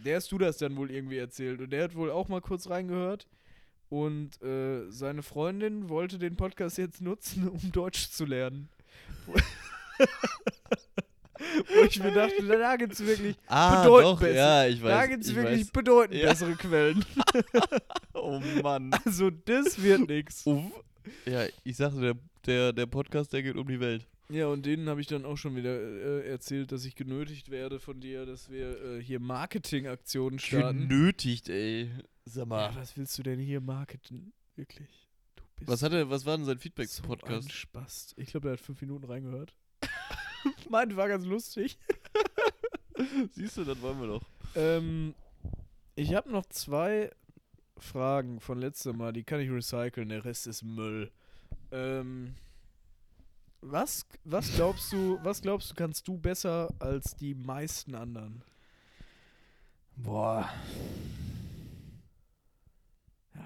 der 0.00 0.16
hast 0.16 0.32
du 0.32 0.38
das 0.38 0.58
dann 0.58 0.76
wohl 0.76 0.90
irgendwie 0.90 1.18
erzählt. 1.18 1.60
Und 1.60 1.70
der 1.70 1.84
hat 1.84 1.94
wohl 1.94 2.10
auch 2.10 2.28
mal 2.28 2.40
kurz 2.40 2.68
reingehört. 2.68 3.28
Und 3.90 4.40
äh, 4.42 4.90
seine 4.90 5.22
Freundin 5.22 5.88
wollte 5.88 6.18
den 6.18 6.36
Podcast 6.36 6.76
jetzt 6.78 7.00
nutzen, 7.00 7.48
um 7.48 7.72
Deutsch 7.72 8.10
zu 8.10 8.24
lernen. 8.26 8.68
Wo 9.26 9.34
ich 11.88 12.02
mir 12.02 12.12
dachte, 12.12 12.42
da 12.46 12.76
gibt 12.76 12.92
es 12.94 13.06
wirklich, 13.06 13.36
Ah, 13.46 13.82
Bedeutend 13.82 14.12
doch, 14.12 14.20
besser. 14.20 14.34
ja, 14.34 14.66
ich 14.66 14.82
weiß. 14.82 14.90
da 14.90 15.06
gibt's 15.06 15.28
ich 15.28 15.36
wirklich 15.36 15.60
weiß. 15.60 15.70
bedeutend 15.70 16.20
Ja. 16.20 16.28
bessere 16.30 16.54
Quellen. 16.54 17.04
Oh 18.14 18.40
Mann. 18.62 18.90
Also 19.04 19.30
das 19.30 19.80
wird 19.80 20.08
nix. 20.08 20.44
Uff. 20.44 20.64
Ja, 21.24 21.44
ich 21.62 21.76
sagte, 21.76 22.00
der, 22.00 22.14
der, 22.46 22.72
der 22.72 22.86
Podcast, 22.86 23.32
der 23.32 23.44
geht 23.44 23.54
um 23.56 23.68
die 23.68 23.78
Welt. 23.78 24.06
Ja, 24.28 24.48
und 24.48 24.66
denen 24.66 24.88
habe 24.88 25.00
ich 25.00 25.06
dann 25.06 25.24
auch 25.24 25.36
schon 25.36 25.54
wieder 25.56 25.70
äh, 25.80 26.28
erzählt, 26.28 26.72
dass 26.72 26.84
ich 26.84 26.96
genötigt 26.96 27.48
werde 27.50 27.78
von 27.78 28.00
dir, 28.00 28.26
dass 28.26 28.50
wir 28.50 28.96
äh, 28.98 29.02
hier 29.02 29.20
Marketingaktionen 29.20 30.40
starten. 30.40 30.88
Genötigt, 30.88 31.48
ey. 31.48 31.90
Sag 32.28 32.42
Ja, 32.42 32.46
mal. 32.46 32.76
was 32.76 32.96
willst 32.96 33.16
du 33.18 33.22
denn 33.22 33.38
hier 33.38 33.60
marketen? 33.60 34.32
Wirklich. 34.56 35.08
Du 35.36 35.42
bist 35.56 35.68
was, 35.68 35.82
hat 35.82 35.92
er, 35.92 36.08
was 36.10 36.24
war 36.26 36.36
denn 36.36 36.46
sein 36.46 36.58
Feedback 36.58 36.88
so 36.88 37.02
zum 37.02 37.06
Podcast? 37.06 37.48
ein 37.48 37.50
Spast. 37.50 38.14
Ich 38.16 38.30
glaube, 38.30 38.48
er 38.48 38.52
hat 38.52 38.60
fünf 38.60 38.80
Minuten 38.80 39.04
reingehört. 39.04 39.54
Meint, 40.70 40.96
war 40.96 41.08
ganz 41.08 41.24
lustig. 41.24 41.78
Siehst 43.32 43.56
du, 43.56 43.64
dann 43.64 43.80
wollen 43.80 44.00
wir 44.00 44.06
doch. 44.08 44.24
Ähm, 44.54 45.14
ich 45.94 46.14
habe 46.14 46.30
noch 46.30 46.46
zwei 46.46 47.10
Fragen 47.78 48.40
von 48.40 48.58
letztem 48.58 48.96
Mal, 48.96 49.12
die 49.12 49.24
kann 49.24 49.40
ich 49.40 49.50
recyceln, 49.50 50.08
der 50.08 50.24
Rest 50.24 50.46
ist 50.46 50.62
Müll. 50.64 51.10
Ähm, 51.70 52.34
was, 53.60 54.06
was 54.24 54.52
glaubst 54.54 54.92
du, 54.92 55.18
was 55.22 55.42
glaubst 55.42 55.70
du, 55.70 55.74
kannst 55.74 56.06
du 56.08 56.18
besser 56.18 56.68
als 56.80 57.14
die 57.16 57.34
meisten 57.34 57.94
anderen? 57.94 58.42
Boah. 59.96 60.48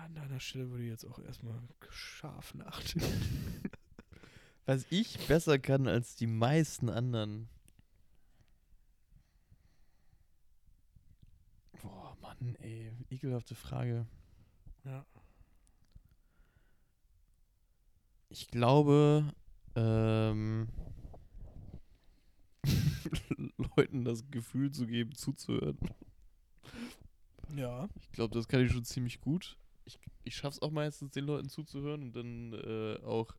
An 0.03 0.17
deiner 0.17 0.41
Stelle 0.41 0.69
würde 0.69 0.83
ich 0.83 0.91
jetzt 0.91 1.05
auch 1.05 1.21
erstmal 1.21 1.63
scharf 1.91 2.55
nachdenken. 2.55 3.71
Was 4.67 4.85
ich 4.91 5.29
besser 5.29 5.61
kann 5.61 5.87
als 5.87 6.17
die 6.17 6.27
meisten 6.27 6.89
anderen. 6.89 7.49
Boah, 11.81 12.17
Mann, 12.21 12.57
ey. 12.57 12.91
Ekelhafte 13.11 13.55
Frage. 13.55 14.09
Ja. 14.83 15.07
Ich 18.29 18.49
glaube, 18.49 19.33
ähm, 19.77 20.69
Leuten 23.77 24.05
das 24.05 24.29
Gefühl 24.33 24.73
zu 24.73 24.89
geben, 24.89 25.15
zuzuhören. 25.15 25.79
Ja. 27.55 27.89
Ich 28.01 28.11
glaube, 28.11 28.35
das 28.35 28.49
kann 28.49 28.67
ich 28.67 28.73
schon 28.73 28.85
ziemlich 28.85 29.21
gut. 29.21 29.57
Ich, 29.85 29.99
ich 30.25 30.37
schaffe 30.37 30.57
es 30.57 30.63
auch 30.63 30.71
meistens, 30.71 31.13
den 31.13 31.25
Leuten 31.25 31.49
zuzuhören 31.49 32.03
und 32.03 32.17
dann 32.17 32.53
äh, 32.53 33.05
auch. 33.05 33.35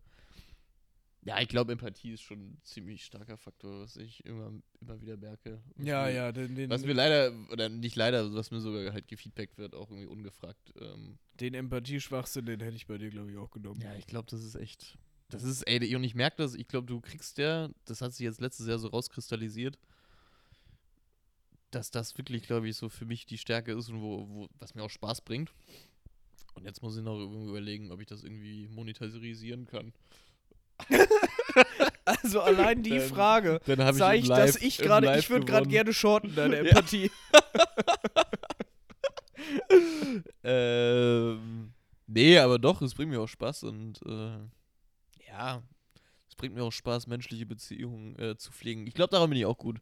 Ja, 1.25 1.39
ich 1.39 1.47
glaube, 1.47 1.71
Empathie 1.71 2.11
ist 2.11 2.21
schon 2.21 2.39
ein 2.39 2.61
ziemlich 2.63 3.05
starker 3.05 3.37
Faktor, 3.37 3.81
was 3.81 3.95
ich 3.95 4.25
immer, 4.25 4.51
immer 4.81 4.99
wieder 4.99 5.15
merke. 5.15 5.63
Was 5.75 5.87
Ja, 5.87 6.03
mir, 6.03 6.11
ja, 6.11 6.31
den, 6.33 6.53
den, 6.53 6.69
Was 6.69 6.83
mir 6.83 6.93
leider, 6.93 7.33
oder 7.49 7.69
nicht 7.69 7.95
leider, 7.95 8.33
was 8.33 8.51
mir 8.51 8.59
sogar 8.59 8.91
halt 8.91 9.07
gefeedbackt 9.07 9.57
wird, 9.57 9.73
auch 9.73 9.89
irgendwie 9.89 10.07
ungefragt. 10.07 10.73
Ähm, 10.81 11.17
den 11.39 11.53
Empathie-Schwachsinn, 11.53 12.45
den 12.45 12.59
hätte 12.59 12.75
ich 12.75 12.87
bei 12.87 12.97
dir, 12.97 13.09
glaube 13.09 13.31
ich, 13.31 13.37
auch 13.37 13.51
genommen. 13.51 13.79
ja, 13.81 13.95
ich 13.95 14.05
glaube, 14.05 14.27
das 14.29 14.43
ist 14.43 14.55
echt. 14.55 14.97
Das 15.29 15.43
ist, 15.43 15.63
ey, 15.63 15.95
und 15.95 16.03
ich 16.03 16.13
merke 16.13 16.37
das, 16.37 16.53
ich 16.53 16.67
glaube, 16.67 16.87
du 16.87 17.01
kriegst 17.01 17.37
ja, 17.37 17.69
das 17.85 18.01
hat 18.01 18.13
sich 18.13 18.23
jetzt 18.25 18.41
letztes 18.41 18.67
Jahr 18.67 18.77
so 18.77 18.89
rauskristallisiert, 18.89 19.79
dass 21.71 21.89
das 21.89 22.17
wirklich, 22.17 22.43
glaube 22.43 22.69
ich, 22.69 22.75
so 22.75 22.89
für 22.89 23.05
mich 23.05 23.25
die 23.25 23.37
Stärke 23.37 23.71
ist 23.71 23.89
und 23.89 24.01
wo, 24.01 24.27
wo, 24.29 24.47
was 24.59 24.75
mir 24.75 24.83
auch 24.83 24.89
Spaß 24.89 25.21
bringt. 25.21 25.51
Und 26.55 26.65
jetzt 26.65 26.81
muss 26.81 26.95
ich 26.97 27.03
noch 27.03 27.19
überlegen, 27.19 27.91
ob 27.91 27.99
ich 28.01 28.07
das 28.07 28.23
irgendwie 28.23 28.67
monetarisieren 28.67 29.65
kann. 29.65 29.93
Also 32.05 32.41
allein 32.41 32.83
die 32.83 32.89
Dann- 32.97 33.07
Frage 33.09 33.61
Dann 33.65 33.95
zeigt, 33.95 34.27
dass 34.27 34.57
ich 34.57 34.77
gerade, 34.77 35.17
ich 35.17 35.29
würde 35.29 35.45
gerade 35.45 35.69
gerne 35.69 35.93
shorten, 35.93 36.35
deine 36.35 36.55
Ja. 36.57 36.61
Empathie. 36.63 37.09
Ähm, 40.43 41.73
nee, 42.07 42.37
aber 42.37 42.59
doch, 42.59 42.81
es 42.81 42.93
bringt 42.93 43.11
mir 43.11 43.19
auch 43.21 43.27
Spaß 43.27 43.63
und 43.63 44.01
äh, 44.05 44.37
ja, 45.27 45.61
es 46.27 46.35
bringt 46.35 46.55
mir 46.55 46.63
auch 46.63 46.71
Spaß, 46.71 47.07
menschliche 47.07 47.45
Beziehungen 47.45 48.17
äh, 48.19 48.37
zu 48.37 48.51
pflegen. 48.51 48.85
Ich 48.87 48.93
glaube, 48.93 49.11
daran 49.11 49.29
bin 49.29 49.39
ich 49.39 49.45
auch 49.45 49.57
gut. 49.57 49.79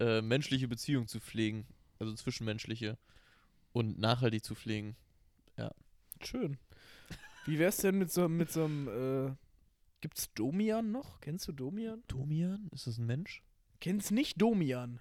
Äh, 0.00 0.22
menschliche 0.22 0.66
Beziehungen 0.68 1.06
zu 1.06 1.20
pflegen, 1.20 1.66
also 1.98 2.12
zwischenmenschliche 2.14 2.98
und 3.72 3.98
nachhaltig 3.98 4.44
zu 4.44 4.54
pflegen. 4.54 4.96
Schön. 6.26 6.58
Wie 7.46 7.58
wär's 7.58 7.78
denn 7.78 7.98
mit 7.98 8.10
so, 8.10 8.28
mit 8.28 8.50
so 8.50 8.64
einem, 8.64 8.88
äh, 8.88 9.34
gibt's 10.00 10.32
Domian 10.34 10.92
noch? 10.92 11.20
Kennst 11.20 11.48
du 11.48 11.52
Domian? 11.52 12.02
Domian, 12.08 12.68
ist 12.72 12.86
das 12.86 12.98
ein 12.98 13.06
Mensch? 13.06 13.42
Kennst 13.80 14.12
nicht 14.12 14.40
Domian? 14.40 15.00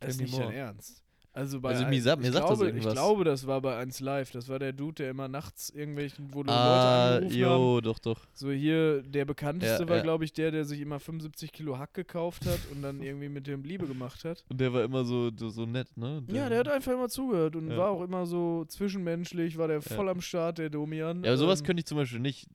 Das 0.00 0.14
ist 0.14 0.20
nicht 0.20 0.38
dein. 0.38 0.50
Ernst. 0.50 1.02
Also 1.34 1.62
bei 1.62 1.70
Also 1.70 1.86
mir 1.86 2.02
sagt- 2.02 2.20
mir 2.20 2.28
ich 2.28 2.34
sagt 2.34 2.44
das 2.46 2.58
glaube, 2.58 2.66
irgendwas. 2.66 2.92
Ich 2.92 2.98
glaube, 2.98 3.24
das 3.24 3.46
war 3.46 3.60
bei 3.62 3.76
1 3.78 4.00
Live. 4.00 4.32
Das 4.32 4.48
war 4.50 4.58
der 4.58 4.74
Dude, 4.74 4.96
der 4.96 5.10
immer 5.10 5.28
nachts 5.28 5.70
irgendwelchen, 5.70 6.28
wo 6.34 6.40
Leute 6.40 6.52
Ah, 6.52 7.14
haben. 7.14 7.28
jo, 7.28 7.80
doch, 7.80 7.98
doch. 7.98 8.20
So 8.34 8.50
hier, 8.50 9.00
der 9.02 9.24
bekannteste 9.24 9.84
Ja, 9.84 9.88
war, 9.88 9.96
ja. 9.96 10.02
glaube 10.02 10.26
ich, 10.26 10.34
der, 10.34 10.50
der 10.50 10.66
sich 10.66 10.80
immer 10.80 11.00
75 11.00 11.50
Kilo 11.50 11.78
Hack 11.78 11.94
gekauft 11.94 12.44
hat 12.44 12.58
und 12.70 12.82
dann 12.82 13.00
irgendwie 13.02 13.30
mit 13.30 13.46
dem 13.46 13.64
Liebe 13.64 13.86
gemacht 13.86 14.24
hat. 14.26 14.44
Und 14.50 14.60
der 14.60 14.74
war 14.74 14.84
immer 14.84 15.04
so, 15.06 15.30
so 15.34 15.64
nett, 15.64 15.96
ne? 15.96 16.22
Ja, 16.26 16.50
der 16.50 16.58
hat 16.58 16.68
einfach 16.68 16.92
immer 16.92 17.08
zugehört 17.08 17.56
und 17.56 17.70
Ja. 17.70 17.78
war 17.78 17.88
auch 17.88 18.02
immer 18.02 18.26
so 18.26 18.66
zwischenmenschlich, 18.66 19.56
war 19.56 19.68
der 19.68 19.80
voll 19.80 20.10
am 20.10 20.20
Start, 20.20 20.58
der 20.58 20.68
Domian. 20.68 21.24
Ja, 21.24 21.30
aber 21.30 21.38
sowas 21.38 21.60
Ähm, 21.60 21.66
könnte 21.66 21.80
ich 21.80 21.86
zum 21.86 21.96
Beispiel 21.96 22.20
nicht 22.20 22.46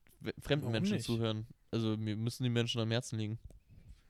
fremden 0.42 0.70
Menschen 0.72 0.94
nicht? 0.98 1.06
zuhören. 1.06 1.48
Also 1.72 1.98
mir 1.98 2.16
müssen 2.16 2.44
die 2.44 2.50
Menschen 2.52 2.80
am 2.80 2.92
Herzen 2.92 3.18
liegen. 3.18 3.40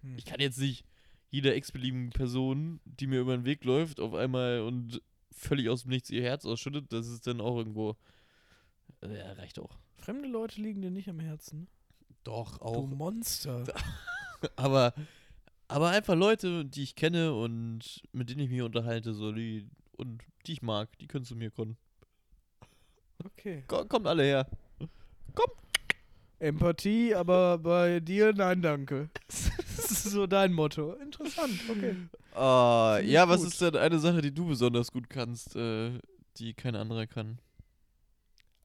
Hm. 0.03 0.15
Ich 0.17 0.25
kann 0.25 0.41
jetzt 0.41 0.59
nicht 0.59 0.83
jeder 1.29 1.55
x-beliebigen 1.55 2.09
Person, 2.11 2.79
die 2.85 3.07
mir 3.07 3.19
über 3.21 3.35
den 3.35 3.45
Weg 3.45 3.63
läuft, 3.65 3.99
auf 3.99 4.13
einmal 4.13 4.61
und 4.61 5.01
völlig 5.31 5.69
aus 5.69 5.83
dem 5.83 5.89
Nichts 5.89 6.09
ihr 6.09 6.23
Herz 6.23 6.45
ausschüttet, 6.45 6.91
das 6.93 7.07
ist 7.07 7.27
dann 7.27 7.41
auch 7.41 7.57
irgendwo. 7.57 7.95
Ja, 9.03 9.33
reicht 9.33 9.59
auch. 9.59 9.77
Fremde 9.97 10.27
Leute 10.27 10.61
liegen 10.61 10.81
dir 10.81 10.91
nicht 10.91 11.09
am 11.09 11.19
Herzen. 11.19 11.67
Doch, 12.23 12.57
Du 12.59 12.63
auch. 12.65 12.87
Monster. 12.87 13.63
Aber, 14.55 14.93
aber 15.67 15.89
einfach 15.89 16.15
Leute, 16.15 16.63
die 16.63 16.83
ich 16.83 16.95
kenne 16.95 17.33
und 17.33 18.03
mit 18.11 18.29
denen 18.29 18.41
ich 18.41 18.49
mich 18.51 18.61
unterhalte, 18.61 19.13
so 19.15 19.31
die 19.31 19.67
und 19.97 20.21
die 20.45 20.53
ich 20.53 20.61
mag, 20.61 20.95
die 20.99 21.07
können 21.07 21.25
zu 21.25 21.35
mir 21.35 21.49
kommen. 21.49 21.75
Okay. 23.25 23.63
Ko- 23.67 23.85
Kommt 23.85 24.05
alle 24.05 24.23
her. 24.23 24.47
Empathie, 26.39 27.15
aber 27.15 27.57
bei 27.57 27.99
dir 27.99 28.33
nein, 28.33 28.61
danke. 28.61 29.09
Das 29.27 29.91
ist 29.91 30.03
so 30.11 30.27
dein 30.27 30.53
Motto. 30.53 30.93
Interessant, 30.93 31.59
okay. 31.69 31.95
Ich 33.03 33.11
ja, 33.11 33.27
was 33.27 33.41
gut. 33.41 33.47
ist 33.49 33.61
denn 33.61 33.75
eine 33.75 33.99
Sache, 33.99 34.21
die 34.21 34.33
du 34.33 34.45
besonders 34.47 34.91
gut 34.91 35.09
kannst, 35.09 35.55
äh, 35.55 35.99
die 36.37 36.53
kein 36.53 36.75
anderer 36.75 37.07
kann? 37.07 37.39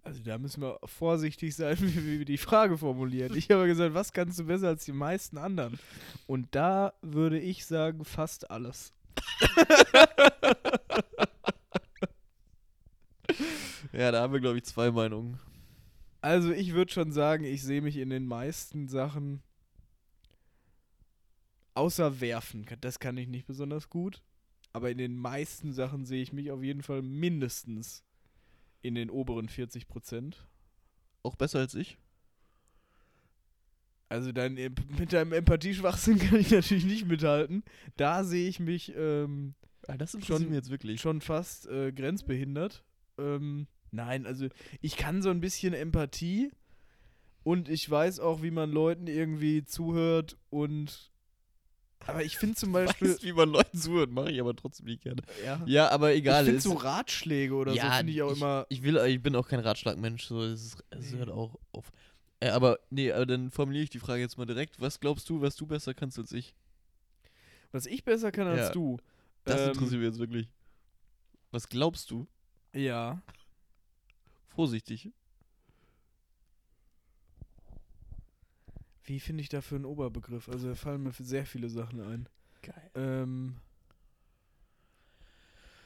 Also 0.02 0.20
da 0.22 0.36
müssen 0.36 0.62
wir 0.62 0.78
vorsichtig 0.84 1.54
sein, 1.54 1.76
wie 1.80 2.18
wir 2.18 2.24
die 2.24 2.38
Frage 2.38 2.76
formulieren. 2.76 3.36
Ich 3.36 3.50
habe 3.50 3.66
gesagt, 3.66 3.94
was 3.94 4.12
kannst 4.12 4.38
du 4.38 4.44
besser 4.44 4.68
als 4.68 4.84
die 4.84 4.92
meisten 4.92 5.38
anderen? 5.38 5.78
Und 6.26 6.48
da 6.50 6.92
würde 7.02 7.38
ich 7.38 7.64
sagen, 7.64 8.04
fast 8.04 8.50
alles. 8.50 8.92
Ja, 13.92 14.10
da 14.10 14.22
haben 14.22 14.32
wir, 14.32 14.40
glaube 14.40 14.56
ich, 14.56 14.64
zwei 14.64 14.90
Meinungen. 14.90 15.38
Also 16.22 16.52
ich 16.52 16.72
würde 16.72 16.92
schon 16.92 17.12
sagen, 17.12 17.44
ich 17.44 17.62
sehe 17.62 17.82
mich 17.82 17.96
in 17.96 18.08
den 18.10 18.26
meisten 18.26 18.88
Sachen 18.88 19.42
außer 21.74 22.20
werfen. 22.20 22.64
Das 22.80 22.98
kann 22.98 23.16
ich 23.16 23.28
nicht 23.28 23.46
besonders 23.46 23.90
gut. 23.90 24.22
Aber 24.72 24.90
in 24.90 24.98
den 24.98 25.16
meisten 25.16 25.72
Sachen 25.72 26.06
sehe 26.06 26.22
ich 26.22 26.32
mich 26.32 26.50
auf 26.50 26.62
jeden 26.62 26.82
Fall 26.82 27.02
mindestens 27.02 28.04
in 28.80 28.94
den 28.94 29.10
oberen 29.10 29.48
40 29.48 29.86
Prozent. 29.88 30.46
Auch 31.22 31.36
besser 31.36 31.58
als 31.58 31.74
ich? 31.74 31.98
Also 34.08 34.32
dein, 34.32 34.54
mit 34.98 35.12
deinem 35.12 35.32
Empathieschwachsinn 35.32 36.18
kann 36.18 36.40
ich 36.40 36.50
natürlich 36.50 36.84
nicht 36.84 37.06
mithalten. 37.06 37.64
Da 37.96 38.24
sehe 38.24 38.48
ich 38.48 38.60
mich 38.60 38.92
ähm, 38.96 39.54
Ah, 39.88 39.96
das 39.96 40.16
schon 40.24 40.54
jetzt 40.54 40.70
wirklich. 40.70 41.00
schon 41.00 41.20
fast 41.20 41.66
äh, 41.66 41.92
grenzbehindert. 41.92 42.84
Ähm, 43.18 43.66
nein, 43.92 44.26
also 44.26 44.48
ich 44.80 44.96
kann 44.96 45.22
so 45.22 45.30
ein 45.30 45.40
bisschen 45.40 45.72
Empathie 45.74 46.50
und 47.44 47.68
ich 47.68 47.88
weiß 47.88 48.18
auch, 48.20 48.42
wie 48.42 48.50
man 48.50 48.70
Leuten 48.72 49.06
irgendwie 49.06 49.64
zuhört 49.64 50.36
und 50.50 51.10
aber 52.06 52.24
ich 52.24 52.36
finde 52.36 52.56
zum 52.56 52.72
Beispiel 52.72 53.10
Weißt, 53.10 53.22
wie 53.22 53.32
man 53.32 53.50
Leuten 53.50 53.78
zuhört, 53.78 54.10
mache 54.10 54.32
ich 54.32 54.40
aber 54.40 54.56
trotzdem 54.56 54.86
nicht 54.86 55.02
gerne. 55.02 55.22
ja, 55.44 55.62
Ja, 55.66 55.88
aber 55.90 56.12
egal. 56.14 56.42
ich 56.42 56.46
finde 56.48 56.60
so 56.60 56.72
Ratschläge 56.74 57.54
oder 57.54 57.72
ja, 57.74 57.90
so 57.92 57.96
finde 57.98 58.12
ich 58.12 58.22
auch 58.22 58.32
immer 58.32 58.66
Ich, 58.70 58.82
will, 58.82 58.96
ich 59.06 59.22
bin 59.22 59.36
auch 59.36 59.46
kein 59.46 59.60
Ratschlagmensch, 59.60 60.24
so 60.24 60.42
es, 60.42 60.76
es 60.90 61.12
hört 61.12 61.30
auch 61.30 61.58
auf. 61.70 61.92
Äh, 62.40 62.48
aber 62.48 62.80
nee, 62.90 63.12
aber 63.12 63.24
dann 63.26 63.52
formuliere 63.52 63.84
ich 63.84 63.90
die 63.90 64.00
Frage 64.00 64.20
jetzt 64.20 64.36
mal 64.36 64.46
direkt. 64.46 64.80
Was 64.80 64.98
glaubst 64.98 65.28
du, 65.30 65.40
was 65.40 65.54
du 65.54 65.66
besser 65.66 65.94
kannst 65.94 66.18
als 66.18 66.32
ich? 66.32 66.54
was 67.70 67.86
ich 67.86 68.04
besser 68.04 68.32
kann 68.32 68.48
als 68.48 68.66
Ja, 68.68 68.70
du. 68.72 68.98
Das 69.44 69.60
Ähm, 69.60 69.68
interessiert 69.68 70.00
mich 70.00 70.08
jetzt 70.10 70.18
wirklich. 70.18 70.48
Was 71.52 71.68
glaubst 71.68 72.10
du? 72.10 72.26
Ja. 72.74 73.22
Vorsichtig. 74.54 75.10
Wie 79.04 79.18
finde 79.18 79.42
ich 79.42 79.48
dafür 79.48 79.76
einen 79.76 79.84
Oberbegriff? 79.84 80.48
Also 80.48 80.68
da 80.68 80.74
fallen 80.74 81.02
mir 81.02 81.12
sehr 81.12 81.46
viele 81.46 81.68
Sachen 81.68 82.00
ein. 82.00 82.28
Geil. 82.62 82.90
Ähm, 82.94 83.56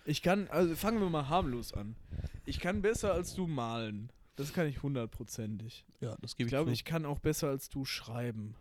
ich 0.05 0.23
kann, 0.23 0.49
also 0.49 0.75
fangen 0.77 1.01
wir 1.01 1.09
mal 1.09 1.29
harmlos 1.29 1.73
an. 1.73 1.97
Ich 2.45 2.61
kann 2.61 2.83
besser 2.83 3.13
als 3.13 3.35
du 3.35 3.47
malen. 3.47 4.11
Das 4.37 4.53
kann 4.53 4.67
ich 4.67 4.83
hundertprozentig. 4.83 5.87
Ja, 6.01 6.17
das 6.21 6.37
gebe 6.37 6.49
Ich 6.49 6.53
ich, 6.53 6.57
glaube, 6.57 6.71
zu. 6.71 6.75
ich 6.75 6.85
kann 6.85 7.07
auch 7.07 7.19
besser 7.21 7.49
als 7.49 7.71
du 7.71 7.85
schreiben. 7.85 8.55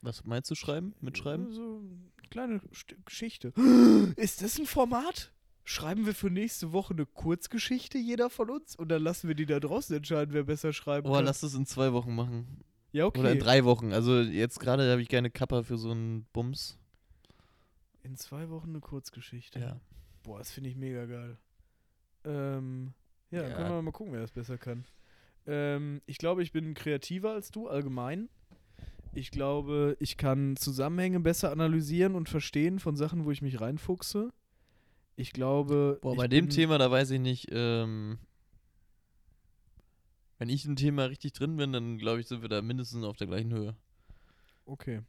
Was 0.00 0.24
meinst 0.24 0.50
du 0.50 0.54
schreiben? 0.54 0.94
Mitschreiben? 1.00 1.52
So 1.52 1.80
eine 2.18 2.28
kleine 2.30 2.60
St 2.72 2.94
Geschichte. 3.04 3.48
Ist 4.16 4.42
das 4.42 4.58
ein 4.58 4.66
Format? 4.66 5.32
Schreiben 5.70 6.06
wir 6.06 6.14
für 6.14 6.30
nächste 6.30 6.72
Woche 6.72 6.94
eine 6.94 7.04
Kurzgeschichte, 7.04 7.98
jeder 7.98 8.30
von 8.30 8.48
uns? 8.48 8.74
Und 8.74 8.88
dann 8.88 9.02
lassen 9.02 9.28
wir 9.28 9.34
die 9.34 9.44
da 9.44 9.60
draußen 9.60 9.94
entscheiden, 9.94 10.32
wer 10.32 10.44
besser 10.44 10.72
schreiben 10.72 11.06
Oh, 11.06 11.12
kann. 11.12 11.26
lass 11.26 11.42
es 11.42 11.52
in 11.52 11.66
zwei 11.66 11.92
Wochen 11.92 12.14
machen. 12.14 12.64
ja, 12.92 13.04
okay. 13.04 13.20
Oder 13.20 13.32
in 13.32 13.38
drei 13.38 13.64
Wochen. 13.66 13.92
Also 13.92 14.18
jetzt 14.20 14.60
gerade 14.60 14.90
habe 14.90 15.02
ich 15.02 15.08
keine 15.10 15.30
Kappa 15.30 15.62
für 15.62 15.76
so 15.76 15.90
einen 15.90 16.24
Bums. 16.32 16.78
In 18.02 18.16
zwei 18.16 18.48
Wochen 18.48 18.70
eine 18.70 18.80
Kurzgeschichte. 18.80 19.58
Ja. 19.60 19.78
Boah, 20.22 20.38
das 20.38 20.50
finde 20.50 20.70
ich 20.70 20.76
mega 20.76 21.04
geil. 21.04 21.36
Ähm, 22.24 22.94
ja, 23.30 23.42
dann 23.42 23.50
Ja. 23.50 23.56
können 23.58 23.68
wir 23.70 23.82
mal 23.82 23.92
gucken, 23.92 24.14
wer 24.14 24.22
das 24.22 24.32
besser 24.32 24.56
kann. 24.56 24.86
Ähm, 25.46 26.00
ich 26.06 26.16
glaube, 26.16 26.42
ich 26.42 26.50
bin 26.50 26.72
kreativer 26.72 27.32
als 27.32 27.50
du, 27.50 27.68
allgemein. 27.68 28.30
Ich 29.12 29.30
glaube, 29.30 29.98
ich 30.00 30.16
kann 30.16 30.56
Zusammenhänge 30.56 31.20
besser 31.20 31.52
analysieren 31.52 32.14
und 32.14 32.30
verstehen 32.30 32.78
von 32.78 32.96
Sachen, 32.96 33.26
wo 33.26 33.30
ich 33.32 33.42
mich 33.42 33.60
reinfuchse. 33.60 34.32
Ich 35.18 35.32
glaube. 35.32 35.98
Boah, 36.00 36.14
bei 36.14 36.28
dem 36.28 36.48
Thema, 36.48 36.78
da 36.78 36.92
weiß 36.92 37.10
ich 37.10 37.18
nicht, 37.18 37.48
ähm, 37.50 38.18
wenn 40.38 40.48
ich 40.48 40.64
ein 40.64 40.76
Thema 40.76 41.06
richtig 41.06 41.32
drin 41.32 41.56
bin, 41.56 41.72
dann 41.72 41.98
glaube 41.98 42.20
ich, 42.20 42.28
sind 42.28 42.40
wir 42.40 42.48
da 42.48 42.62
mindestens 42.62 43.02
auf 43.02 43.16
der 43.16 43.26
gleichen 43.26 43.52
Höhe. 43.52 43.74
Okay. 44.64 45.02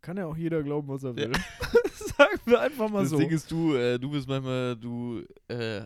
Kann 0.00 0.16
ja 0.16 0.26
auch 0.26 0.36
jeder 0.36 0.62
glauben, 0.62 0.86
was 0.86 1.02
er 1.02 1.16
will. 1.16 1.32
Sagen 2.16 2.40
wir 2.44 2.60
einfach 2.60 2.88
mal 2.88 3.02
das 3.02 3.10
so. 3.10 3.18
Ding 3.18 3.30
ist, 3.30 3.50
du, 3.50 3.74
äh, 3.74 3.98
du 3.98 4.12
bist 4.12 4.28
manchmal, 4.28 4.76
du 4.76 5.24
äh, 5.48 5.82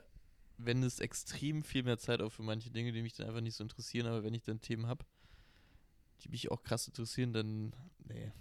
wendest 0.58 1.00
extrem 1.00 1.64
viel 1.64 1.82
mehr 1.82 1.96
Zeit 1.96 2.20
auf 2.20 2.34
für 2.34 2.42
manche 2.42 2.70
Dinge, 2.70 2.92
die 2.92 3.00
mich 3.00 3.14
dann 3.14 3.26
einfach 3.26 3.40
nicht 3.40 3.56
so 3.56 3.64
interessieren, 3.64 4.06
aber 4.06 4.22
wenn 4.22 4.34
ich 4.34 4.42
dann 4.42 4.60
Themen 4.60 4.86
habe, 4.86 5.06
die 6.22 6.28
mich 6.28 6.50
auch 6.50 6.62
krass 6.62 6.86
interessieren, 6.86 7.32
dann, 7.32 7.72
nee, 8.06 8.32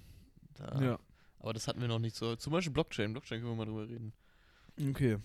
da, 0.56 0.82
ja. 0.82 1.00
aber 1.40 1.54
das 1.54 1.70
hatten 1.70 1.80
wir 1.80 1.88
noch 1.88 2.00
nicht 2.00 2.18
so, 2.18 2.36
zum 2.36 2.52
Beispiel 2.52 2.74
Blockchain, 2.74 3.14
Blockchain 3.14 3.40
können 3.40 3.54
wir 3.54 3.56
mal 3.56 3.66
drüber 3.66 3.88
reden. 3.88 4.12
Okay. 4.88 5.18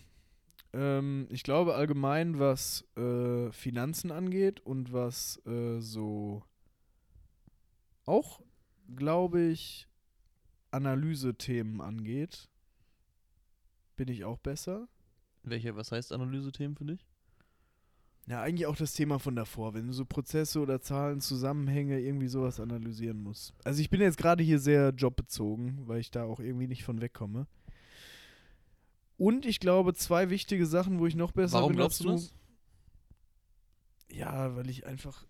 Ähm, 0.72 1.26
ich 1.30 1.42
glaube 1.42 1.74
allgemein, 1.74 2.38
was 2.38 2.84
äh, 2.96 3.52
Finanzen 3.52 4.10
angeht 4.10 4.60
und 4.60 4.92
was 4.92 5.40
äh, 5.46 5.80
so 5.80 6.42
auch, 8.06 8.40
glaube 8.94 9.40
ich, 9.42 9.88
Analysethemen 10.70 11.80
angeht, 11.80 12.48
bin 13.96 14.08
ich 14.08 14.24
auch 14.24 14.38
besser. 14.38 14.88
Welche, 15.44 15.76
was 15.76 15.92
heißt 15.92 16.12
Analysethemen 16.12 16.76
für 16.76 16.84
dich? 16.84 17.06
Ja, 18.26 18.40
eigentlich 18.42 18.66
auch 18.66 18.76
das 18.76 18.94
Thema 18.94 19.18
von 19.18 19.36
davor, 19.36 19.74
wenn 19.74 19.86
du 19.86 19.92
so 19.92 20.06
Prozesse 20.06 20.58
oder 20.58 20.80
Zahlen, 20.80 21.20
Zusammenhänge, 21.20 22.00
irgendwie 22.00 22.28
sowas 22.28 22.58
analysieren 22.58 23.22
musst. 23.22 23.52
Also 23.64 23.82
ich 23.82 23.90
bin 23.90 24.00
jetzt 24.00 24.16
gerade 24.16 24.42
hier 24.42 24.58
sehr 24.58 24.90
jobbezogen, 24.90 25.86
weil 25.86 26.00
ich 26.00 26.10
da 26.10 26.24
auch 26.24 26.40
irgendwie 26.40 26.66
nicht 26.66 26.84
von 26.84 27.02
wegkomme. 27.02 27.46
Und 29.16 29.46
ich 29.46 29.60
glaube, 29.60 29.94
zwei 29.94 30.30
wichtige 30.30 30.66
Sachen, 30.66 30.98
wo 30.98 31.06
ich 31.06 31.14
noch 31.14 31.32
besser 31.32 31.54
Warum 31.54 31.68
bin 31.68 31.76
glaubst 31.76 32.00
als 32.00 32.06
du 32.06 32.12
das? 32.12 32.34
Ja, 34.10 34.54
weil 34.56 34.68
ich 34.68 34.86
einfach 34.86 35.24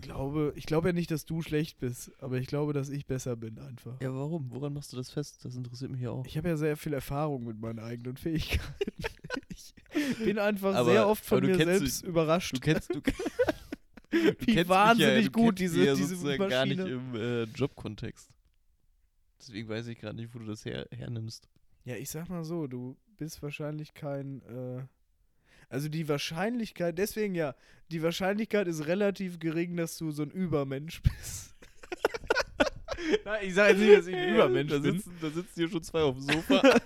glaube, 0.00 0.52
ich 0.56 0.66
glaube 0.66 0.88
ja 0.88 0.92
nicht, 0.92 1.10
dass 1.10 1.26
du 1.26 1.42
schlecht 1.42 1.78
bist, 1.78 2.10
aber 2.20 2.38
ich 2.38 2.46
glaube, 2.46 2.72
dass 2.72 2.88
ich 2.88 3.06
besser 3.06 3.36
bin 3.36 3.58
einfach. 3.58 4.00
Ja, 4.00 4.14
warum? 4.14 4.50
Woran 4.50 4.72
machst 4.72 4.92
du 4.92 4.96
das 4.96 5.10
fest? 5.10 5.44
Das 5.44 5.54
interessiert 5.54 5.90
mich 5.90 6.00
ja 6.00 6.10
auch. 6.10 6.26
Ich 6.26 6.36
habe 6.36 6.48
ja 6.48 6.56
sehr 6.56 6.76
viel 6.76 6.92
Erfahrung 6.92 7.44
mit 7.44 7.60
meinen 7.60 7.78
eigenen 7.78 8.16
Fähigkeiten. 8.16 8.92
ich 9.48 9.74
bin 10.18 10.38
einfach 10.38 10.74
Aber- 10.74 10.90
sehr 10.90 11.06
oft 11.06 11.24
von 11.24 11.42
du 11.42 11.48
mir 11.48 11.56
selbst 11.56 12.02
überrascht. 12.02 12.56
Du 12.56 12.60
kennst, 12.60 12.94
du, 12.94 13.00
du 13.00 13.10
Wie 14.10 14.20
kennst 14.20 14.56
ja, 14.56 14.68
wahnsinnig 14.68 15.26
du 15.26 15.32
gut 15.32 15.58
diese, 15.58 15.84
ja 15.84 15.94
diese 15.94 16.16
Maschine. 16.16 16.48
gar 16.48 16.66
nicht 16.66 16.78
im 16.80 17.14
äh, 17.14 17.42
Jobkontext. 17.44 18.30
Deswegen 19.38 19.68
weiß 19.68 19.86
ich 19.86 19.98
gerade 19.98 20.16
nicht, 20.16 20.34
wo 20.34 20.38
du 20.38 20.46
das 20.46 20.64
her, 20.64 20.86
hernimmst. 20.90 21.48
Ja, 21.84 21.96
ich 21.96 22.10
sag 22.10 22.28
mal 22.28 22.44
so, 22.44 22.66
du 22.66 22.96
bist 23.16 23.42
wahrscheinlich 23.42 23.94
kein. 23.94 24.42
Äh, 24.42 24.82
also 25.68 25.88
die 25.88 26.08
Wahrscheinlichkeit, 26.08 26.98
deswegen 26.98 27.34
ja, 27.34 27.54
die 27.92 28.02
Wahrscheinlichkeit 28.02 28.66
ist 28.66 28.86
relativ 28.86 29.38
gering, 29.38 29.76
dass 29.76 29.96
du 29.98 30.10
so 30.10 30.22
ein 30.24 30.30
Übermensch 30.30 31.00
bist. 31.02 31.54
Nein, 33.24 33.38
ich 33.46 33.54
sage 33.54 33.70
jetzt 33.72 33.80
nicht, 33.80 33.98
dass 33.98 34.06
ich 34.08 34.14
ein 34.16 34.28
Übermensch 34.34 34.70
da 34.72 34.78
bin. 34.78 34.94
sitzen, 34.96 35.12
da 35.20 35.30
sitzen 35.30 35.52
hier 35.54 35.68
schon 35.70 35.82
zwei 35.82 36.02
auf 36.02 36.16
dem 36.16 36.22
Sofa. 36.22 36.62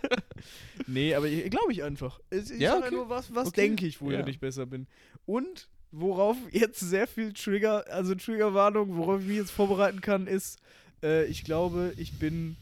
Nee, 0.86 1.14
aber 1.14 1.28
glaube 1.30 1.72
ich 1.72 1.82
einfach. 1.82 2.20
Ich, 2.30 2.50
ich 2.50 2.60
Ja, 2.60 2.72
sag 2.74 2.86
okay. 2.86 2.94
nur, 2.96 3.08
was, 3.08 3.34
was 3.34 3.48
Okay. 3.48 3.62
denke 3.62 3.86
ich, 3.86 4.00
wo 4.02 4.10
Ja. 4.10 4.26
ich 4.26 4.40
besser 4.40 4.66
bin. 4.66 4.86
Und 5.24 5.68
worauf 5.90 6.36
jetzt 6.50 6.80
sehr 6.80 7.06
viel 7.06 7.32
Trigger, 7.32 7.84
also 7.90 8.14
Triggerwarnung, 8.14 8.94
worauf 8.96 9.22
ich 9.22 9.26
mich 9.26 9.36
jetzt 9.38 9.52
vorbereiten 9.52 10.02
kann, 10.02 10.26
ist, 10.26 10.58
äh, 11.02 11.24
ich 11.26 11.44
glaube, 11.44 11.94
ich 11.96 12.18
bin 12.18 12.56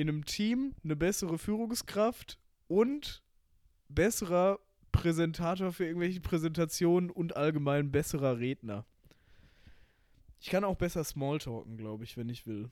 in 0.00 0.08
einem 0.08 0.24
Team 0.24 0.74
eine 0.82 0.96
bessere 0.96 1.36
Führungskraft 1.36 2.38
und 2.68 3.22
besserer 3.88 4.58
Präsentator 4.92 5.72
für 5.72 5.84
irgendwelche 5.84 6.22
Präsentationen 6.22 7.10
und 7.10 7.36
allgemein 7.36 7.92
besserer 7.92 8.38
Redner. 8.38 8.86
Ich 10.40 10.48
kann 10.48 10.64
auch 10.64 10.76
besser 10.76 11.04
Smalltalken, 11.04 11.76
glaube 11.76 12.04
ich, 12.04 12.16
wenn 12.16 12.30
ich 12.30 12.46
will. 12.46 12.70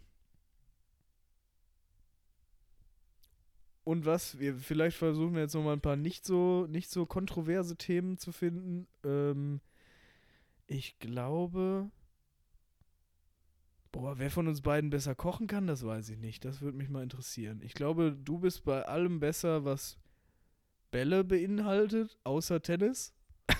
Und 3.84 4.06
was, 4.06 4.38
wir, 4.38 4.54
vielleicht 4.56 4.96
versuchen 4.96 5.34
wir 5.34 5.42
jetzt 5.42 5.54
noch 5.54 5.64
mal 5.64 5.74
ein 5.74 5.82
paar 5.82 5.96
nicht 5.96 6.24
so, 6.24 6.66
nicht 6.66 6.90
so 6.90 7.04
kontroverse 7.04 7.76
Themen 7.76 8.16
zu 8.16 8.32
finden. 8.32 8.86
Ähm, 9.04 9.60
ich 10.66 10.98
glaube. 10.98 11.90
Boah, 13.92 14.18
wer 14.18 14.30
von 14.30 14.46
uns 14.48 14.60
beiden 14.60 14.90
besser 14.90 15.14
kochen 15.14 15.46
kann, 15.46 15.66
das 15.66 15.84
weiß 15.84 16.10
ich 16.10 16.18
nicht. 16.18 16.44
Das 16.44 16.60
würde 16.60 16.76
mich 16.76 16.88
mal 16.90 17.02
interessieren. 17.02 17.60
Ich 17.64 17.72
glaube, 17.74 18.12
du 18.22 18.38
bist 18.38 18.64
bei 18.64 18.82
allem 18.86 19.18
besser, 19.18 19.64
was 19.64 19.96
Bälle 20.90 21.24
beinhaltet, 21.24 22.16
außer 22.24 22.60
Tennis. 22.62 23.14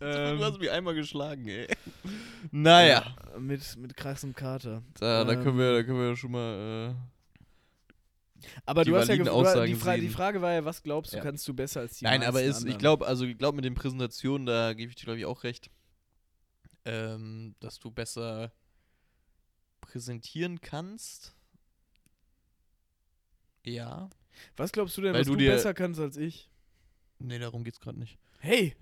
Ähm, 0.00 0.38
du 0.38 0.44
hast 0.44 0.60
mich 0.60 0.70
einmal 0.70 0.94
geschlagen, 0.94 1.48
ey. 1.48 1.66
Naja. 2.52 3.16
Ja, 3.32 3.38
mit, 3.38 3.76
mit 3.78 3.96
krassem 3.96 4.34
Kater. 4.34 4.82
Da, 5.00 5.24
da, 5.24 5.32
Ähm, 5.32 5.42
können 5.42 5.58
wir, 5.58 5.72
da 5.72 5.82
können 5.82 5.98
wir 5.98 6.16
schon 6.16 6.32
mal. 6.32 6.94
Aber 8.66 8.84
Die 8.84 8.90
du 8.90 8.96
hast 8.96 9.08
ja 9.08 9.14
validen 9.14 9.26
gef- 9.26 9.30
oder 9.36 9.50
Aussagen 9.50 9.72
die, 9.72 9.74
Fra 9.78 9.96
die. 9.96 10.08
Frage 10.10 10.42
war 10.42 10.52
ja, 10.52 10.64
was 10.64 10.82
glaubst 10.82 11.12
du, 11.12 11.16
Ja. 11.16 11.22
kannst 11.22 11.48
du 11.48 11.54
besser 11.54 11.80
als 11.80 11.98
die 11.98 12.04
Nein, 12.04 12.22
aber 12.22 12.42
ist, 12.42 12.58
ich 12.58 12.62
anderen? 12.64 12.78
glaube, 12.78 13.06
also 13.06 13.24
ich 13.24 13.36
glaube 13.38 13.56
mit 13.56 13.64
den 13.64 13.74
Präsentationen, 13.74 14.46
da 14.46 14.74
gebe 14.74 14.90
ich 14.90 14.96
dir 14.96 15.04
glaube 15.04 15.18
ich 15.18 15.24
auch 15.24 15.42
recht, 15.44 15.70
ähm, 16.84 17.54
dass 17.60 17.78
du 17.78 17.90
besser 17.90 18.52
präsentieren 19.80 20.60
kannst. 20.60 21.34
Ja. 23.64 24.08
Was 24.56 24.72
glaubst 24.72 24.96
du 24.96 25.02
denn, 25.02 25.12
Weil 25.12 25.20
was 25.22 25.26
du 25.26 25.36
du, 25.36 25.44
besser 25.44 25.74
kannst 25.74 26.00
als 26.00 26.16
ich? 26.16 26.50
Nee, 27.18 27.38
darum 27.38 27.64
geht's 27.64 27.80
gerade 27.80 27.98
nicht. 27.98 28.18
Hey, 28.40 28.74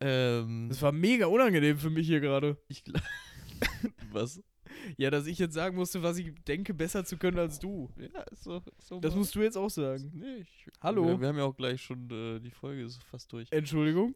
Ähm, 0.00 0.68
das 0.68 0.82
war 0.82 0.90
mega 0.92 1.26
unangenehm 1.26 1.78
für 1.78 1.88
mich 1.90 2.06
hier 2.06 2.20
gerade. 2.20 2.58
ich 2.68 2.80
gl- 2.82 3.00
Was? 4.10 4.42
Ja, 4.96 5.10
dass 5.10 5.26
ich 5.26 5.38
jetzt 5.38 5.54
sagen 5.54 5.76
musste, 5.76 6.02
was 6.02 6.18
ich 6.18 6.34
denke, 6.44 6.74
besser 6.74 7.04
zu 7.04 7.16
können 7.16 7.38
als 7.38 7.58
du. 7.60 7.88
Ja, 7.96 8.22
ist 8.24 8.42
so. 8.42 8.56
Ist 8.78 8.88
so 8.88 8.98
Das 9.00 9.14
musst 9.14 9.34
du 9.34 9.40
jetzt 9.42 9.56
auch 9.56 9.70
sagen. 9.70 10.10
Nee, 10.14 10.38
ich, 10.42 10.66
Hallo? 10.80 11.06
Wir, 11.06 11.20
wir 11.20 11.28
haben 11.28 11.38
ja 11.38 11.44
auch 11.44 11.56
gleich 11.56 11.80
schon, 11.80 12.10
äh, 12.10 12.40
die 12.40 12.50
Folge 12.50 12.82
ist 12.82 13.02
fast 13.04 13.32
durch. 13.32 13.50
Entschuldigung. 13.52 14.14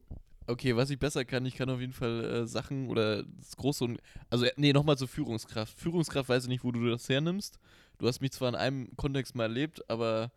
Okay, 0.48 0.74
was 0.76 0.88
ich 0.88 0.98
besser 0.98 1.24
kann, 1.24 1.44
ich 1.44 1.54
kann 1.56 1.68
auf 1.68 1.78
jeden 1.80 1.92
Fall 1.92 2.24
äh, 2.24 2.46
Sachen 2.46 2.88
oder 2.88 3.22
das 3.22 3.56
Große 3.56 3.84
und. 3.84 4.00
Also, 4.30 4.46
äh, 4.46 4.52
nee, 4.56 4.72
nochmal 4.72 4.96
zur 4.96 5.08
Führungskraft. 5.08 5.78
Führungskraft 5.78 6.28
weiß 6.28 6.44
ich 6.44 6.48
nicht, 6.48 6.64
wo 6.64 6.72
du 6.72 6.88
das 6.88 7.08
hernimmst. 7.08 7.58
Du 7.98 8.06
hast 8.08 8.20
mich 8.20 8.32
zwar 8.32 8.48
in 8.48 8.54
einem 8.54 8.96
Kontext 8.96 9.34
mal 9.34 9.44
erlebt, 9.44 9.88
aber 9.90 10.32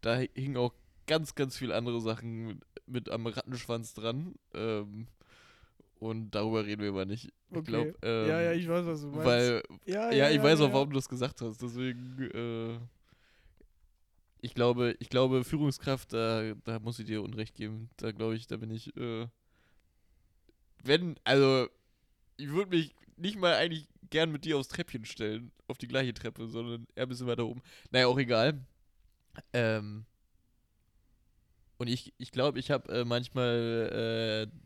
da 0.00 0.16
hingen 0.34 0.56
auch 0.56 0.72
ganz, 1.08 1.34
ganz 1.34 1.56
viele 1.56 1.74
andere 1.74 2.00
Sachen 2.00 2.46
mit, 2.46 2.58
mit 2.86 3.08
am 3.10 3.26
Rattenschwanz 3.26 3.94
dran. 3.94 4.34
Ähm, 4.54 5.08
und 5.98 6.30
darüber 6.30 6.64
reden 6.64 6.82
wir 6.82 6.90
aber 6.90 7.04
nicht. 7.06 7.24
Ich 7.50 7.56
Okay. 7.56 7.62
glaube, 7.64 7.94
ähm, 8.02 8.28
ja, 8.28 8.40
ja, 8.40 8.52
ich 8.52 8.68
weiß, 8.68 8.86
was 8.86 9.00
du 9.00 9.08
meinst. 9.08 9.24
weil 9.26 9.62
ja, 9.86 10.12
ja, 10.12 10.30
ich 10.30 10.40
weiß 10.40 10.60
auch, 10.60 10.68
ja. 10.68 10.72
warum 10.74 10.90
du 10.90 10.94
das 10.96 11.08
gesagt 11.08 11.40
hast. 11.40 11.60
Deswegen, 11.60 12.30
äh, 12.32 12.78
ich 14.40 14.54
glaube, 14.54 14.94
ich 15.00 15.08
glaube, 15.08 15.42
Führungskraft, 15.42 16.12
da, 16.12 16.54
da 16.64 16.78
muss 16.78 17.00
ich 17.00 17.06
dir 17.06 17.22
Unrecht 17.22 17.56
geben. 17.56 17.90
Da 17.96 18.12
glaube 18.12 18.36
ich, 18.36 18.46
da 18.46 18.56
bin 18.56 18.70
ich, 18.70 18.96
äh, 18.96 19.26
wenn, 20.84 21.18
also, 21.24 21.68
ich 22.36 22.48
würde 22.48 22.76
mich 22.76 22.94
nicht 23.16 23.36
mal 23.36 23.54
eigentlich 23.54 23.88
gern 24.10 24.30
mit 24.30 24.44
dir 24.44 24.56
aufs 24.56 24.68
Treppchen 24.68 25.04
stellen, 25.04 25.52
auf 25.66 25.78
die 25.78 25.88
gleiche 25.88 26.14
Treppe, 26.14 26.48
sondern 26.48 26.86
eher 26.94 27.04
ein 27.04 27.08
bisschen 27.08 27.26
weiter 27.26 27.46
oben. 27.46 27.62
Naja, 27.90 28.06
auch 28.06 28.18
egal. 28.18 28.64
Ähm, 29.52 30.04
und 31.78 31.88
ich, 31.88 32.12
ich 32.18 32.32
glaube, 32.32 32.58
ich 32.58 32.70
habe 32.70 32.92
äh, 32.92 33.04
manchmal 33.04 34.48
äh, 34.50 34.58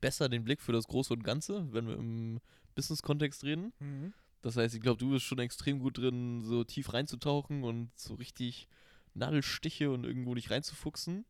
besser 0.00 0.28
den 0.28 0.44
Blick 0.44 0.60
für 0.60 0.72
das 0.72 0.86
Große 0.86 1.12
und 1.12 1.24
Ganze, 1.24 1.72
wenn 1.72 1.86
wir 1.86 1.96
im 1.96 2.40
Business-Kontext 2.74 3.44
reden. 3.44 3.72
Mhm. 3.78 4.12
Das 4.42 4.56
heißt, 4.56 4.74
ich 4.74 4.82
glaube, 4.82 4.98
du 4.98 5.10
bist 5.10 5.24
schon 5.24 5.38
extrem 5.38 5.78
gut 5.78 5.96
drin, 5.96 6.42
so 6.42 6.64
tief 6.64 6.92
reinzutauchen 6.92 7.64
und 7.64 7.90
so 7.96 8.14
richtig 8.14 8.68
Nadelstiche 9.14 9.90
und 9.90 10.04
irgendwo 10.04 10.34
dich 10.34 10.50
reinzufuchsen. 10.50 11.24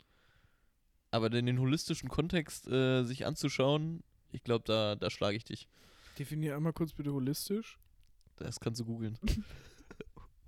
Aber 1.15 1.33
in 1.33 1.47
den 1.47 1.61
holistischen 1.61 2.09
Kontext 2.09 2.67
äh, 2.67 3.05
sich 3.05 3.25
anzuschauen, 3.25 4.03
ich 4.33 4.43
glaube, 4.43 4.65
da, 4.67 4.97
da 4.97 5.11
schlage 5.11 5.37
ich 5.37 5.45
dich. 5.45 5.69
Definier 6.19 6.57
einmal 6.57 6.73
kurz 6.73 6.93
bitte 6.93 7.13
holistisch. 7.13 7.79
Das 8.35 8.59
kannst 8.59 8.81
du 8.81 8.85
googeln. 8.85 9.19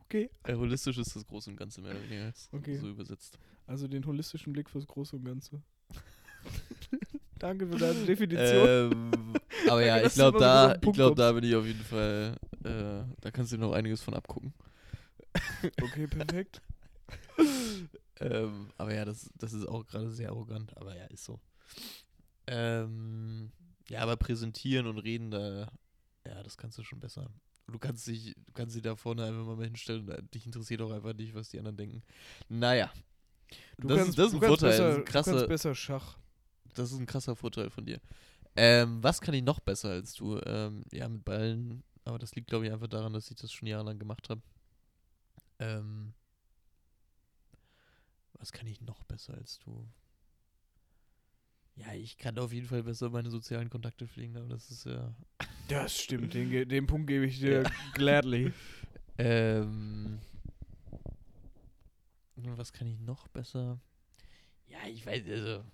Okay. 0.08 0.30
Äh, 0.44 0.54
holistisch 0.54 0.98
ist 0.98 1.16
das 1.16 1.26
Große 1.26 1.50
und 1.50 1.56
Ganze 1.56 1.80
mehr 1.80 1.90
oder 1.90 2.02
weniger 2.04 2.32
Okay. 2.52 2.78
so 2.78 2.88
übersetzt. 2.88 3.40
Also 3.66 3.88
den 3.88 4.06
holistischen 4.06 4.52
Blick 4.52 4.70
fürs 4.70 4.86
Große 4.86 5.16
und 5.16 5.24
Ganze. 5.24 5.60
Danke 7.40 7.66
für 7.66 7.76
deine 7.76 8.06
Definition. 8.06 8.68
Ähm, 8.68 9.34
aber 9.66 9.84
ja, 9.84 10.00
ich 10.00 10.14
glaube, 10.14 10.38
so 10.38 10.44
da, 10.44 10.76
ich 10.76 10.80
kommst. 10.92 11.18
da 11.18 11.32
bin 11.32 11.42
ich 11.42 11.56
auf 11.56 11.66
jeden 11.66 11.82
Fall, 11.82 12.36
äh, 12.62 13.02
da 13.20 13.30
kannst 13.32 13.50
du 13.50 13.56
dir 13.56 13.62
noch 13.62 13.72
einiges 13.72 14.00
von 14.00 14.14
abgucken. 14.14 14.54
Okay, 15.82 16.06
perfekt. 16.06 16.62
Ähm, 18.20 18.70
aber 18.78 18.94
ja, 18.94 19.04
das, 19.04 19.30
das 19.36 19.52
ist 19.52 19.66
auch 19.66 19.86
gerade 19.86 20.10
sehr 20.10 20.30
arrogant, 20.30 20.76
aber 20.76 20.96
ja, 20.96 21.04
ist 21.06 21.24
so. 21.24 21.40
Ähm, 22.46 23.52
ja, 23.88 24.00
aber 24.00 24.16
präsentieren 24.16 24.86
und 24.86 24.98
reden, 24.98 25.30
da, 25.30 25.70
ja, 26.26 26.42
das 26.42 26.56
kannst 26.56 26.78
du 26.78 26.82
schon 26.84 27.00
besser. 27.00 27.30
Du 27.68 27.78
kannst 27.78 28.06
dich, 28.06 28.34
du 28.34 28.52
kannst 28.54 28.76
dich 28.76 28.82
da 28.82 28.94
vorne 28.94 29.24
einfach 29.24 29.44
mal 29.44 29.64
hinstellen, 29.64 30.06
dich 30.32 30.46
interessiert 30.46 30.80
auch 30.82 30.92
einfach 30.92 31.14
nicht, 31.14 31.34
was 31.34 31.48
die 31.48 31.58
anderen 31.58 31.76
denken. 31.76 32.02
Naja. 32.48 32.92
Du 33.78 33.88
das, 33.88 33.98
kannst, 33.98 34.10
ist, 34.10 34.18
das 34.18 34.26
ist 34.26 34.32
du 34.32 34.36
ein 34.38 34.48
Vorteil, 34.48 34.70
besser, 34.70 34.84
das 34.84 34.92
ist 34.92 34.98
ein 34.98 35.04
Du 35.04 35.12
krasser, 35.12 35.30
kannst 35.32 35.48
besser 35.48 35.74
Schach. 35.74 36.18
das 36.74 36.92
ist 36.92 36.98
ein 36.98 37.06
krasser 37.06 37.36
Vorteil 37.36 37.70
von 37.70 37.84
dir. 37.84 38.00
Ähm, 38.56 39.02
was 39.02 39.20
kann 39.20 39.34
ich 39.34 39.42
noch 39.42 39.60
besser 39.60 39.90
als 39.90 40.14
du? 40.14 40.40
Ähm, 40.46 40.84
ja, 40.92 41.08
mit 41.08 41.24
Ballen, 41.24 41.82
aber 42.04 42.18
das 42.18 42.34
liegt, 42.34 42.48
glaube 42.48 42.66
ich, 42.66 42.72
einfach 42.72 42.88
daran, 42.88 43.12
dass 43.12 43.30
ich 43.30 43.36
das 43.36 43.52
schon 43.52 43.68
jahrelang 43.68 43.98
gemacht 43.98 44.30
habe. 44.30 44.40
Ähm, 45.58 46.14
was 48.38 48.52
kann 48.52 48.66
ich 48.66 48.80
noch 48.80 49.02
besser 49.04 49.34
als 49.34 49.58
du? 49.58 49.88
Ja, 51.76 51.92
ich 51.92 52.16
kann 52.16 52.38
auf 52.38 52.52
jeden 52.52 52.66
Fall 52.66 52.82
besser 52.82 53.10
meine 53.10 53.30
sozialen 53.30 53.68
Kontakte 53.68 54.06
pflegen, 54.06 54.36
aber 54.36 54.48
das 54.48 54.70
ist 54.70 54.86
ja. 54.86 55.14
Das 55.68 55.98
stimmt, 56.00 56.32
den, 56.34 56.50
den 56.68 56.86
Punkt 56.86 57.08
gebe 57.08 57.26
ich 57.26 57.38
dir 57.40 57.62
Ja. 57.62 57.70
gladly. 57.94 58.52
Ähm, 59.18 60.20
was 62.34 62.74
kann 62.74 62.86
ich 62.86 62.98
noch 63.00 63.28
besser? 63.28 63.80
Ja, 64.66 64.86
ich 64.86 65.06
weiß, 65.06 65.24
also. 65.30 65.64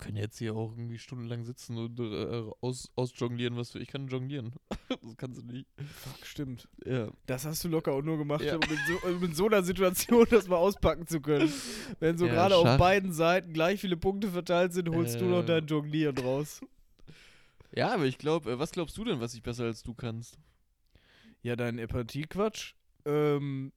Können 0.00 0.16
jetzt 0.16 0.38
hier 0.38 0.54
auch 0.56 0.72
irgendwie 0.72 0.98
stundenlang 0.98 1.44
sitzen 1.44 1.76
und 1.76 1.98
äh, 2.00 2.42
aus, 2.60 2.90
ausjonglieren, 2.96 3.56
was 3.56 3.70
für 3.72 3.78
ich 3.78 3.88
kann 3.88 4.08
jonglieren. 4.08 4.52
das 4.88 5.16
kannst 5.16 5.40
du 5.40 5.46
nicht. 5.46 5.66
Fuck, 5.76 6.26
stimmt. 6.26 6.68
Ja. 6.84 7.08
Das 7.26 7.44
hast 7.46 7.62
du 7.64 7.68
locker 7.68 7.92
auch 7.92 8.02
nur 8.02 8.18
gemacht, 8.18 8.42
Ja. 8.42 8.56
um, 8.56 8.62
in 8.62 8.78
so, 8.88 9.08
um 9.08 9.22
in 9.24 9.34
so 9.34 9.46
einer 9.46 9.62
Situation 9.62 10.26
das 10.30 10.48
mal 10.48 10.56
auspacken 10.56 11.06
zu 11.06 11.20
können. 11.20 11.52
Wenn 11.98 12.18
so 12.18 12.26
Ja, 12.26 12.32
gerade 12.32 12.56
auf 12.56 12.78
beiden 12.78 13.12
Seiten 13.12 13.52
gleich 13.52 13.80
viele 13.80 13.96
Punkte 13.96 14.28
verteilt 14.30 14.72
sind, 14.72 14.88
holst 14.90 15.20
du 15.20 15.26
noch 15.26 15.42
Äh. 15.42 15.46
dein 15.46 15.66
Jonglieren 15.66 16.18
raus. 16.18 16.60
Ja, 17.72 17.94
aber 17.94 18.06
ich 18.06 18.18
glaube, 18.18 18.50
äh, 18.52 18.58
was 18.58 18.72
glaubst 18.72 18.96
du 18.98 19.04
denn, 19.04 19.20
was 19.20 19.34
ich 19.34 19.42
besser 19.42 19.64
als 19.64 19.82
du 19.82 19.94
kannst? 19.94 20.38
Ja, 21.42 21.56
dein 21.56 21.78
Empathie-Quatsch. 21.78 22.74
Ähm, 23.04 23.72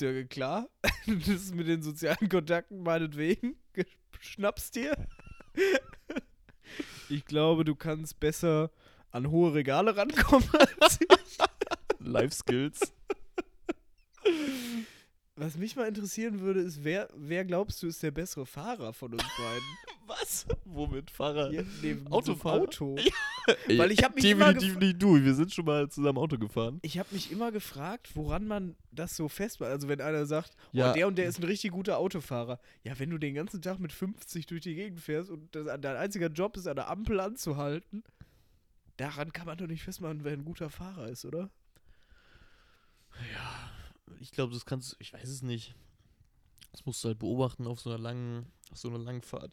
der, 0.00 0.24
klar. 0.26 0.68
das 1.06 1.28
ist 1.28 1.54
mit 1.54 1.68
den 1.68 1.82
sozialen 1.82 2.28
Kontakten 2.28 2.82
meinetwegen. 2.82 3.56
Schnappst 4.20 4.74
dir. 4.76 4.96
Ich 7.10 7.24
glaube, 7.24 7.64
du 7.64 7.74
kannst 7.74 8.20
besser 8.20 8.70
an 9.10 9.30
hohe 9.30 9.54
Regale 9.54 9.96
rankommen 9.96 10.48
als 10.80 11.00
ich. 11.00 11.08
Life 11.98 12.34
Skills. 12.34 12.92
Was 15.36 15.56
mich 15.56 15.74
mal 15.76 15.88
interessieren 15.88 16.40
würde, 16.40 16.60
ist, 16.60 16.84
wer, 16.84 17.08
wer 17.16 17.44
glaubst 17.44 17.82
du 17.82 17.86
ist 17.86 18.02
der 18.02 18.10
bessere 18.10 18.46
Fahrer 18.46 18.92
von 18.92 19.12
uns 19.12 19.22
beiden? 19.22 19.68
was? 20.06 20.46
Womit 20.64 21.10
Fahrer? 21.10 21.50
Ja, 21.52 21.62
nee, 21.82 21.96
Autofahrer? 22.10 22.62
Auto. 22.62 22.96
Ey, 22.96 23.12
Weil 23.76 23.90
ich 23.92 24.02
hab 24.02 24.14
mich 24.14 24.22
Definitiv 24.24 24.78
nicht 24.78 25.02
du. 25.02 25.22
Wir 25.22 25.34
sind 25.34 25.52
schon 25.52 25.64
mal 25.64 25.88
zusammen 25.88 26.18
Auto 26.18 26.38
gefahren. 26.38 26.78
Ich 26.82 26.98
habe 26.98 27.08
mich 27.12 27.30
immer 27.30 27.52
gefragt, 27.52 28.10
woran 28.14 28.46
man 28.46 28.76
das 28.92 29.16
so 29.16 29.28
festmacht. 29.28 29.70
Also 29.70 29.88
wenn 29.88 30.00
einer 30.00 30.26
sagt, 30.26 30.56
Ja. 30.72 30.90
oh, 30.90 30.94
der 30.94 31.06
und 31.08 31.16
der 31.16 31.26
ist 31.26 31.38
ein 31.38 31.44
richtig 31.44 31.72
guter 31.72 31.98
Autofahrer. 31.98 32.60
Ja, 32.84 32.98
wenn 32.98 33.10
du 33.10 33.18
den 33.18 33.34
ganzen 33.34 33.62
Tag 33.62 33.78
mit 33.78 33.92
50 33.92 34.46
durch 34.46 34.60
die 34.62 34.74
Gegend 34.74 35.00
fährst 35.00 35.30
und 35.30 35.54
das, 35.54 35.66
dein 35.80 35.96
einziger 35.96 36.28
Job 36.28 36.56
ist, 36.56 36.66
an 36.66 36.76
der 36.76 36.90
Ampel 36.90 37.20
anzuhalten, 37.20 38.02
daran 38.96 39.32
kann 39.32 39.46
man 39.46 39.58
doch 39.58 39.66
nicht 39.66 39.82
festmachen, 39.82 40.24
wer 40.24 40.32
ein 40.32 40.44
guter 40.44 40.70
Fahrer 40.70 41.08
ist, 41.08 41.24
oder? 41.24 41.50
Ja, 43.34 43.70
ich 44.20 44.32
glaube, 44.32 44.52
das 44.52 44.64
kannst 44.66 44.96
Ich 44.98 45.12
weiß 45.12 45.28
es 45.28 45.42
nicht. 45.42 45.74
Das 46.72 46.86
musst 46.86 47.02
du 47.02 47.08
halt 47.08 47.18
beobachten 47.18 47.66
auf 47.66 47.80
so 47.80 47.90
einer 47.90 47.98
langen, 47.98 48.46
auf 48.70 48.78
so 48.78 48.88
einer 48.88 48.98
langen 48.98 49.22
Fahrt. 49.22 49.50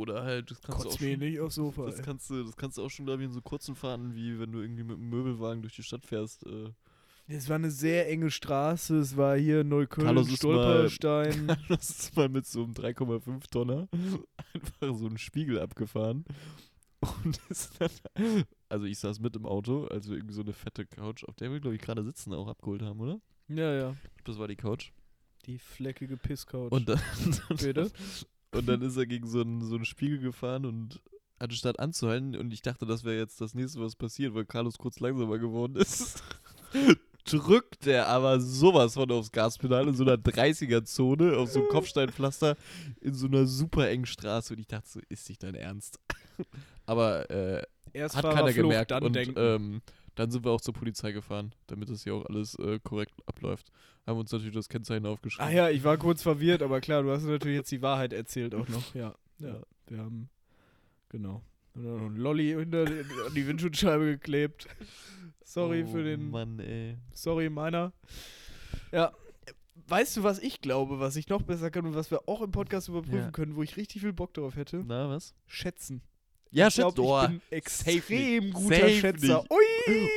Oder 0.00 0.22
halt, 0.24 0.50
das 0.50 0.62
kannst 0.62 0.82
Kotz 0.82 0.84
du 0.84 0.96
auch 0.96 1.00
mir 1.00 1.10
schon, 1.12 1.20
nicht 1.20 1.40
aufs 1.40 1.54
Sofa. 1.56 1.84
das 1.84 1.96
ey. 1.98 2.02
kannst 2.02 2.30
du, 2.30 2.42
das 2.42 2.56
kannst 2.56 2.78
du 2.78 2.82
auch 2.84 2.88
schon, 2.88 3.04
glaube 3.04 3.22
ich, 3.22 3.26
in 3.28 3.32
so 3.34 3.42
kurzen 3.42 3.76
Fahrten, 3.76 4.14
wie 4.14 4.40
wenn 4.40 4.50
du 4.50 4.60
irgendwie 4.60 4.82
mit 4.84 4.96
einem 4.96 5.10
Möbelwagen 5.10 5.60
durch 5.60 5.76
die 5.76 5.82
Stadt 5.82 6.06
fährst. 6.06 6.46
Äh, 6.46 6.70
Es 7.28 7.50
war 7.50 7.56
eine 7.56 7.70
sehr 7.70 8.08
enge 8.08 8.30
Straße, 8.30 8.96
es 8.98 9.16
war 9.18 9.36
hier 9.36 9.62
Neukölln, 9.62 10.06
Carlos 10.06 10.34
Stolperstein. 10.34 11.54
Das 11.68 11.90
ist 11.90 12.16
mal 12.16 12.30
mit 12.30 12.46
so 12.46 12.64
einem 12.64 12.72
3,5 12.72 13.50
Tonner 13.50 13.88
einfach 14.54 14.96
so 14.96 15.06
einen 15.06 15.18
Spiegel 15.18 15.60
abgefahren. 15.60 16.24
Und 17.00 17.38
ist 17.50 17.72
dann, 17.78 17.90
also 18.70 18.86
ich 18.86 18.98
saß 18.98 19.20
mit 19.20 19.36
im 19.36 19.44
Auto, 19.44 19.84
also 19.86 20.14
irgendwie 20.14 20.34
so 20.34 20.40
eine 20.42 20.54
fette 20.54 20.86
Couch, 20.86 21.24
auf 21.24 21.36
der 21.36 21.52
wir, 21.52 21.60
glaube 21.60 21.76
ich, 21.76 21.82
gerade 21.82 22.02
sitzen, 22.04 22.32
auch 22.32 22.48
abgeholt 22.48 22.82
haben, 22.82 23.00
oder? 23.00 23.20
ja, 23.48 23.74
ja. 23.74 23.94
Das 24.24 24.38
war 24.38 24.48
die 24.48 24.56
Couch. 24.56 24.92
Die 25.46 25.58
fleckige 25.58 26.16
Pisscouch. 26.16 26.70
Und 26.70 26.88
dann, 26.88 27.00
Bitte? 27.58 27.90
Und 28.52 28.66
dann 28.66 28.82
ist 28.82 28.96
er 28.96 29.06
gegen 29.06 29.26
so 29.28 29.40
einen, 29.40 29.62
so 29.62 29.76
einen 29.76 29.84
Spiegel 29.84 30.18
gefahren 30.18 30.66
und 30.66 31.00
anstatt 31.38 31.78
anzuhalten, 31.78 32.36
und 32.36 32.52
ich 32.52 32.62
dachte, 32.62 32.86
das 32.86 33.04
wäre 33.04 33.16
jetzt 33.16 33.40
das 33.40 33.54
nächste, 33.54 33.80
was 33.80 33.96
passiert, 33.96 34.34
weil 34.34 34.44
Carlos 34.44 34.78
kurz 34.78 35.00
langsamer 35.00 35.38
geworden 35.38 35.76
ist, 35.76 36.22
drückt 37.24 37.86
er 37.86 38.08
aber 38.08 38.40
sowas 38.40 38.94
von 38.94 39.10
aufs 39.10 39.32
Gaspedal 39.32 39.88
in 39.88 39.94
so 39.94 40.04
einer 40.04 40.16
30er-Zone, 40.16 41.36
auf 41.36 41.50
so 41.50 41.60
einem 41.60 41.68
Kopfsteinpflaster, 41.68 42.56
in 43.00 43.14
so 43.14 43.26
einer 43.26 43.46
super 43.46 43.88
engen 43.88 44.06
Straße. 44.06 44.52
Und 44.54 44.60
ich 44.60 44.66
dachte 44.66 44.88
so, 44.88 45.00
ist 45.08 45.28
nicht 45.28 45.42
dein 45.42 45.54
Ernst? 45.54 45.98
aber 46.86 47.30
äh, 47.30 47.62
Erst 47.92 48.16
hat 48.16 48.24
keiner 48.24 48.36
Fahrerflucht, 48.36 48.56
gemerkt. 48.56 48.90
dann 48.90 49.02
und 49.02 49.12
denken. 49.14 49.34
ähm, 49.36 49.82
dann 50.20 50.30
sind 50.30 50.44
wir 50.44 50.50
auch 50.50 50.60
zur 50.60 50.74
Polizei 50.74 51.12
gefahren, 51.12 51.54
damit 51.66 51.88
das 51.88 52.04
hier 52.04 52.14
auch 52.14 52.26
alles 52.26 52.54
äh, 52.56 52.78
korrekt 52.82 53.14
abläuft. 53.24 53.72
Haben 54.06 54.18
uns 54.18 54.30
natürlich 54.30 54.54
das 54.54 54.68
Kennzeichen 54.68 55.06
aufgeschrieben. 55.06 55.48
Ah 55.48 55.50
ja, 55.50 55.70
ich 55.70 55.82
war 55.82 55.96
kurz 55.96 56.20
verwirrt, 56.22 56.60
aber 56.60 56.82
klar, 56.82 57.02
du 57.02 57.10
hast 57.10 57.24
natürlich 57.24 57.56
jetzt 57.56 57.72
die 57.72 57.80
Wahrheit 57.80 58.12
erzählt 58.12 58.54
auch 58.54 58.68
noch. 58.68 58.94
Ja, 58.94 59.14
ja. 59.38 59.62
Wir 59.86 59.98
haben, 59.98 60.28
genau. 61.08 61.42
Und 61.74 61.84
dann 61.84 61.96
noch 61.96 62.06
ein 62.06 62.16
Lolli 62.16 62.48
hinter 62.50 62.84
die, 62.84 63.00
an 63.00 63.34
die 63.34 63.46
Windschutzscheibe 63.46 64.04
geklebt. 64.04 64.68
Sorry 65.42 65.84
oh, 65.86 65.90
für 65.90 66.04
den, 66.04 66.30
Mann, 66.30 66.58
ey. 66.58 66.98
sorry 67.14 67.48
meiner. 67.48 67.94
Ja. 68.92 69.12
Weißt 69.88 70.18
du, 70.18 70.22
was 70.22 70.38
ich 70.38 70.60
glaube, 70.60 71.00
was 71.00 71.16
ich 71.16 71.30
noch 71.30 71.40
besser 71.40 71.70
kann 71.70 71.86
und 71.86 71.94
was 71.94 72.10
wir 72.10 72.28
auch 72.28 72.42
im 72.42 72.50
Podcast 72.50 72.88
überprüfen 72.88 73.18
Ja. 73.18 73.30
können, 73.30 73.56
wo 73.56 73.62
ich 73.62 73.78
richtig 73.78 74.02
viel 74.02 74.12
Bock 74.12 74.34
drauf 74.34 74.54
hätte? 74.54 74.84
Na, 74.86 75.08
was? 75.08 75.34
Schätzen. 75.46 76.02
Ja, 76.52 76.66
ich 76.68 76.74
glaube, 76.74 77.00
oh, 77.02 77.22
ich 77.22 77.28
bin 77.28 77.40
extrem 77.50 78.52
guter 78.52 78.76
Safe 78.76 78.90
Schätzer. 78.90 79.38
nicht. 79.38 79.50
Ui, 79.52 79.64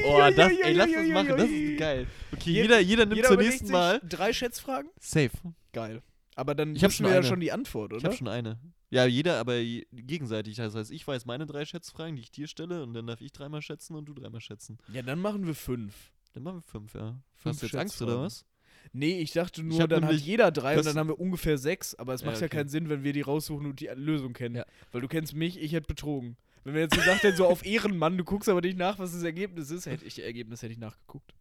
Oh, 0.06 0.16
ui, 0.24 0.36
das, 0.36 0.52
ui, 0.52 0.62
ey, 0.64 0.74
lass 0.74 0.92
das 0.92 1.08
machen, 1.08 1.38
das 1.38 1.50
ist 1.50 1.78
geil. 1.80 2.08
Okay, 2.34 2.50
Je- 2.52 2.62
jeder, 2.64 2.80
jeder 2.80 3.06
nimmt 3.06 3.16
Jeder 3.18 3.32
überlegt 3.32 3.52
nächsten 3.52 3.72
Mal. 3.72 4.02
drei 4.08 4.34
Schätzfragen? 4.34 4.90
Safe. 5.00 5.30
Geil. 5.72 6.02
Aber 6.36 6.56
dann 6.56 6.76
Ich 6.76 6.82
wissen 6.82 6.94
schon 6.98 7.06
wir 7.06 7.14
ja 7.14 7.24
schon 7.24 7.40
die 7.40 7.52
Antwort, 7.52 7.92
Ich 7.92 7.98
oder? 7.98 8.06
habe 8.08 8.18
schon 8.18 8.28
eine. 8.28 8.60
Ja, 8.90 9.06
jeder, 9.06 9.40
aber 9.40 9.60
gegenseitig. 9.92 10.56
Das 10.58 10.76
heißt, 10.76 10.92
ich 10.92 11.08
weiß 11.08 11.26
meine 11.26 11.46
drei 11.46 11.66
Schätzfragen, 11.66 12.16
die 12.16 12.22
ich 12.24 12.32
dir 12.32 12.48
stelle, 12.48 12.84
und 12.84 12.94
dann 12.94 13.08
darf 13.08 13.22
ich 13.22 13.32
dreimal 13.32 13.62
schätzen 13.62 13.96
und 13.96 14.06
du 14.06 14.14
dreimal 14.14 14.42
schätzen. 14.42 14.78
Ja, 14.92 15.02
dann 15.02 15.20
machen 15.20 15.46
wir 15.48 15.56
fünf. 15.56 15.94
Dann 16.34 16.44
machen 16.44 16.58
wir 16.58 16.62
fünf, 16.64 16.94
ja. 16.96 17.16
Fünf 17.36 17.54
Hast 17.56 17.62
du 17.62 17.66
jetzt 17.68 17.76
Angst 17.76 18.02
oder 18.02 18.20
was? 18.22 18.46
Nee, 18.92 19.20
ich 19.20 19.32
dachte 19.32 19.64
nur, 19.64 19.80
hab 19.82 19.90
dann 19.90 20.06
hat 20.06 20.14
jeder 20.16 20.52
drei 20.52 20.72
und 20.72 20.78
das- 20.78 20.86
dann 20.88 20.98
haben 20.98 21.08
wir 21.10 21.20
ungefähr 21.20 21.58
sechs, 21.58 21.96
aber 21.96 22.14
es 22.14 22.22
Ja, 22.22 22.28
macht 22.28 22.42
ja 22.42 22.48
okay. 22.48 22.58
keinen 22.58 22.70
Sinn, 22.70 22.90
wenn 22.90 23.04
wir 23.04 23.14
die 23.14 23.22
raussuchen 23.22 23.66
und 23.66 23.80
die 23.80 23.88
Lösung 23.96 24.34
kennen. 24.34 24.56
Ja. 24.56 24.66
Weil 24.92 25.02
du 25.02 25.08
kennst 25.08 25.34
mich, 25.36 25.60
ich 25.62 25.72
hätte 25.74 25.88
betrogen. 25.88 26.36
Wenn 26.64 26.76
wir 26.76 26.82
jetzt 26.82 26.96
gesagt 26.96 27.24
hätten, 27.24 27.38
so 27.38 27.48
auf 27.48 27.66
Ehrenmann, 27.66 28.18
du 28.18 28.24
guckst 28.24 28.48
aber 28.50 28.62
nicht 28.62 28.78
nach, 28.78 29.00
was 29.00 29.12
das 29.14 29.24
Ergebnis 29.24 29.70
ist, 29.72 29.86
hätte 29.86 30.06
ich 30.06 30.22
Ergebnis 30.24 30.62
hätte 30.62 30.74
ich 30.74 30.80
nachgeguckt. 30.80 31.34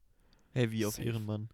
Hey, 0.55 0.71
wie 0.71 0.85
auf 0.87 0.95
Safe. 0.95 1.07
Ehrenmann. 1.09 1.49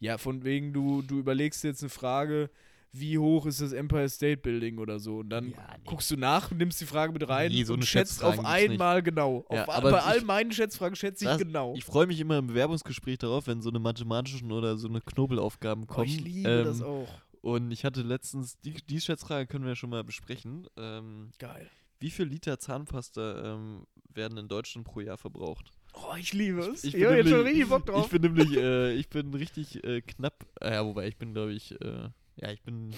Ja, 0.00 0.18
von 0.18 0.44
wegen, 0.44 0.72
du, 0.72 1.02
du 1.02 1.18
überlegst 1.18 1.64
jetzt 1.64 1.82
eine 1.82 1.90
Frage, 1.90 2.50
wie 2.92 3.18
hoch 3.18 3.46
ist 3.46 3.60
das 3.60 3.72
Empire 3.72 4.08
State 4.08 4.38
Building 4.38 4.78
oder 4.78 4.98
so. 4.98 5.18
Und 5.18 5.30
dann 5.30 5.50
Ja, 5.50 5.56
nee. 5.76 5.82
guckst 5.84 6.10
du 6.10 6.16
nach, 6.16 6.50
nimmst 6.50 6.80
die 6.80 6.86
Frage 6.86 7.12
mit 7.12 7.28
rein 7.28 7.52
Nee, 7.52 7.64
so 7.64 7.74
und 7.74 7.84
schätzt 7.84 8.22
auf 8.24 8.44
einmal 8.44 9.02
genau. 9.02 9.44
Ja, 9.50 9.62
auf, 9.64 9.68
aber 9.70 9.90
bei 9.90 9.98
ich- 9.98 10.04
all 10.04 10.20
meinen 10.22 10.52
Schätzfragen 10.52 10.96
schätze 10.96 11.24
ich 11.24 11.30
Das- 11.30 11.38
genau. 11.38 11.74
Ich 11.76 11.84
freue 11.84 12.06
mich 12.06 12.18
immer 12.18 12.38
im 12.38 12.46
Bewerbungsgespräch 12.48 13.18
darauf, 13.18 13.46
wenn 13.46 13.60
so 13.62 13.68
eine 13.70 13.78
mathematischen 13.78 14.50
oder 14.52 14.76
so 14.78 14.88
eine 14.88 15.00
Knobelaufgaben 15.00 15.84
Oh, 15.84 15.86
kommen. 15.94 16.06
ich 16.08 16.20
liebe 16.20 16.48
ähm, 16.48 16.64
das 16.64 16.82
auch. 16.82 17.08
Und 17.40 17.70
ich 17.70 17.84
hatte 17.84 18.02
letztens, 18.02 18.58
die, 18.60 18.72
die 18.72 19.00
Schätzfrage 19.00 19.46
können 19.46 19.64
wir 19.64 19.76
schon 19.76 19.90
mal 19.90 20.02
besprechen. 20.02 20.66
Ähm, 20.76 21.30
Geil. 21.38 21.70
wie 22.00 22.10
viel 22.10 22.26
Liter 22.26 22.58
Zahnpasta 22.58 23.54
ähm, 23.54 23.86
werden 24.12 24.38
in 24.38 24.48
Deutschland 24.48 24.86
pro 24.86 25.00
Jahr 25.00 25.18
verbraucht? 25.18 25.70
Oh, 25.94 26.14
ich 26.18 26.32
liebe 26.32 26.60
es. 26.60 26.84
Ich 26.84 26.94
Ich, 26.94 27.00
bin 27.00 27.04
habe 27.06 27.16
jetzt 27.16 27.28
schon 27.28 27.38
nämlich- 27.38 27.54
richtig 27.54 27.68
Bock 27.70 27.86
drauf. 27.86 28.04
Ich 28.06 28.10
bin 28.20 28.22
nämlich, 28.22 28.56
äh, 28.56 28.92
ich 28.94 29.08
bin 29.08 29.32
richtig 29.34 29.84
äh, 29.84 30.00
knapp, 30.00 30.46
äh, 30.60 30.72
ja, 30.74 30.84
wobei 30.84 31.06
ich 31.08 31.16
bin, 31.16 31.32
glaube 31.32 31.52
ich, 31.52 31.72
äh, 31.80 32.08
ja, 32.40 32.50
ich 32.50 32.62
bin, 32.62 32.94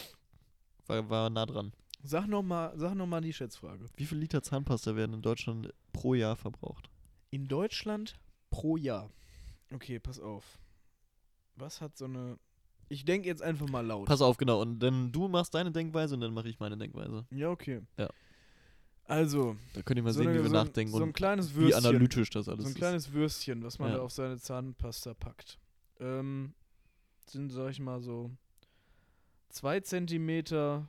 war, 0.87 1.09
war 1.11 1.31
nah 1.31 1.47
dran. 1.47 1.73
Sag 2.03 2.27
nochmal 2.29 2.73
sag 2.79 2.95
noch 2.95 3.07
mal 3.07 3.21
die 3.21 3.33
Schätzfrage. 3.33 3.85
Wie 3.97 4.07
viel 4.07 4.19
Liter 4.19 4.43
Zahnpasta 4.43 4.97
werden 4.97 5.15
in 5.15 5.23
Deutschland 5.23 5.73
pro 5.93 6.15
Jahr 6.15 6.37
verbraucht? 6.37 6.89
In 7.31 7.47
Deutschland 7.47 8.19
pro 8.51 8.77
Jahr. 8.77 9.11
Okay, 9.73 9.99
pass 10.01 10.19
auf. 10.19 10.59
Was 11.57 11.81
hat 11.81 11.97
so 11.97 12.07
eine. 12.07 12.39
Ich 12.89 13.05
denke 13.05 13.29
jetzt 13.29 13.43
einfach 13.43 13.69
mal 13.69 13.87
laut. 13.87 14.07
Pass 14.09 14.23
auf, 14.23 14.37
genau. 14.37 14.61
Und 14.63 14.81
dann 14.81 15.13
du 15.13 15.29
machst 15.29 15.55
deine 15.55 15.71
Denkweise 15.71 16.15
und 16.15 16.23
dann 16.23 16.33
mache 16.35 16.49
ich 16.49 16.59
meine 16.59 16.77
Denkweise. 16.77 17.25
Ja, 17.31 17.51
okay. 17.51 17.83
Ja. 17.99 18.09
Also, 19.05 19.57
Da 19.75 19.83
könnt 19.83 19.99
ihr 19.99 20.03
mal 20.05 20.13
so, 20.13 20.19
sehen, 20.21 20.29
eine, 20.29 20.39
wie 20.39 20.43
wir 20.45 20.49
so, 20.51 20.55
nachdenken 20.55 20.93
so 20.93 20.99
ein 20.99 21.03
und 21.09 21.13
kleines 21.13 21.53
wie 21.55 21.63
Würstchen. 21.63 21.85
analytisch 21.87 22.31
das 22.31 22.49
alles 22.49 22.63
so 22.63 22.69
ein 22.69 22.73
ist. 22.73 22.79
kleines 22.79 23.13
Würstchen, 23.13 23.63
was 23.63 23.79
man 23.79 23.91
Ja. 23.91 23.97
da 23.99 24.03
auf 24.03 24.13
seine 24.13 24.39
Zahnpasta 24.39 25.15
packt. 25.15 25.59
Ähm, 25.99 26.55
sind, 27.27 27.51
sag 27.51 27.71
ich 27.71 27.81
mal, 27.81 28.01
so 28.01 28.31
2 29.51 29.81
Zentimeter, 29.81 30.89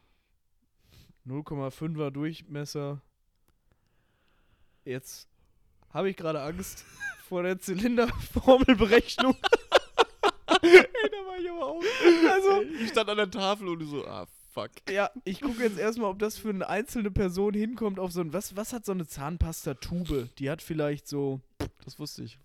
0,5er 1.28 2.12
Durchmesser. 2.12 3.02
Jetzt 4.86 5.28
habe 5.92 6.10
ich 6.10 6.18
gerade 6.18 6.42
Angst 6.42 6.86
vor 7.28 7.44
der 7.44 7.60
Zylinderformelberechnung. 7.60 9.36
Ey, 10.62 10.86
da 11.12 11.18
war 11.28 11.38
ich 11.40 11.50
aber 11.50 11.66
auch. 11.66 11.84
Also, 12.32 12.62
ich 12.62 12.90
stand 12.90 13.10
an 13.10 13.18
der 13.18 13.32
Tafel 13.32 13.68
und 13.68 13.80
du 13.80 13.86
so, 13.86 14.06
ah, 14.08 14.28
fuck. 14.54 14.72
ja, 14.90 15.10
ich 15.26 15.42
gucke 15.42 15.64
jetzt 15.64 15.78
erstmal, 15.80 16.10
ob 16.10 16.20
das 16.20 16.38
für 16.38 16.50
eine 16.50 16.68
einzelne 16.68 17.10
Person 17.12 17.54
hinkommt 17.54 18.00
auf 18.00 18.12
so 18.12 18.22
ein. 18.22 18.34
Was, 18.34 18.56
was 18.56 18.74
hat 18.74 18.86
so 18.86 18.92
eine 18.92 19.08
Zahnpasta-Tube? 19.08 20.30
Die 20.38 20.50
hat 20.50 20.62
vielleicht 20.62 21.08
so. 21.08 21.42
Das 21.84 22.00
wusste 22.00 22.24
ich. 22.24 22.40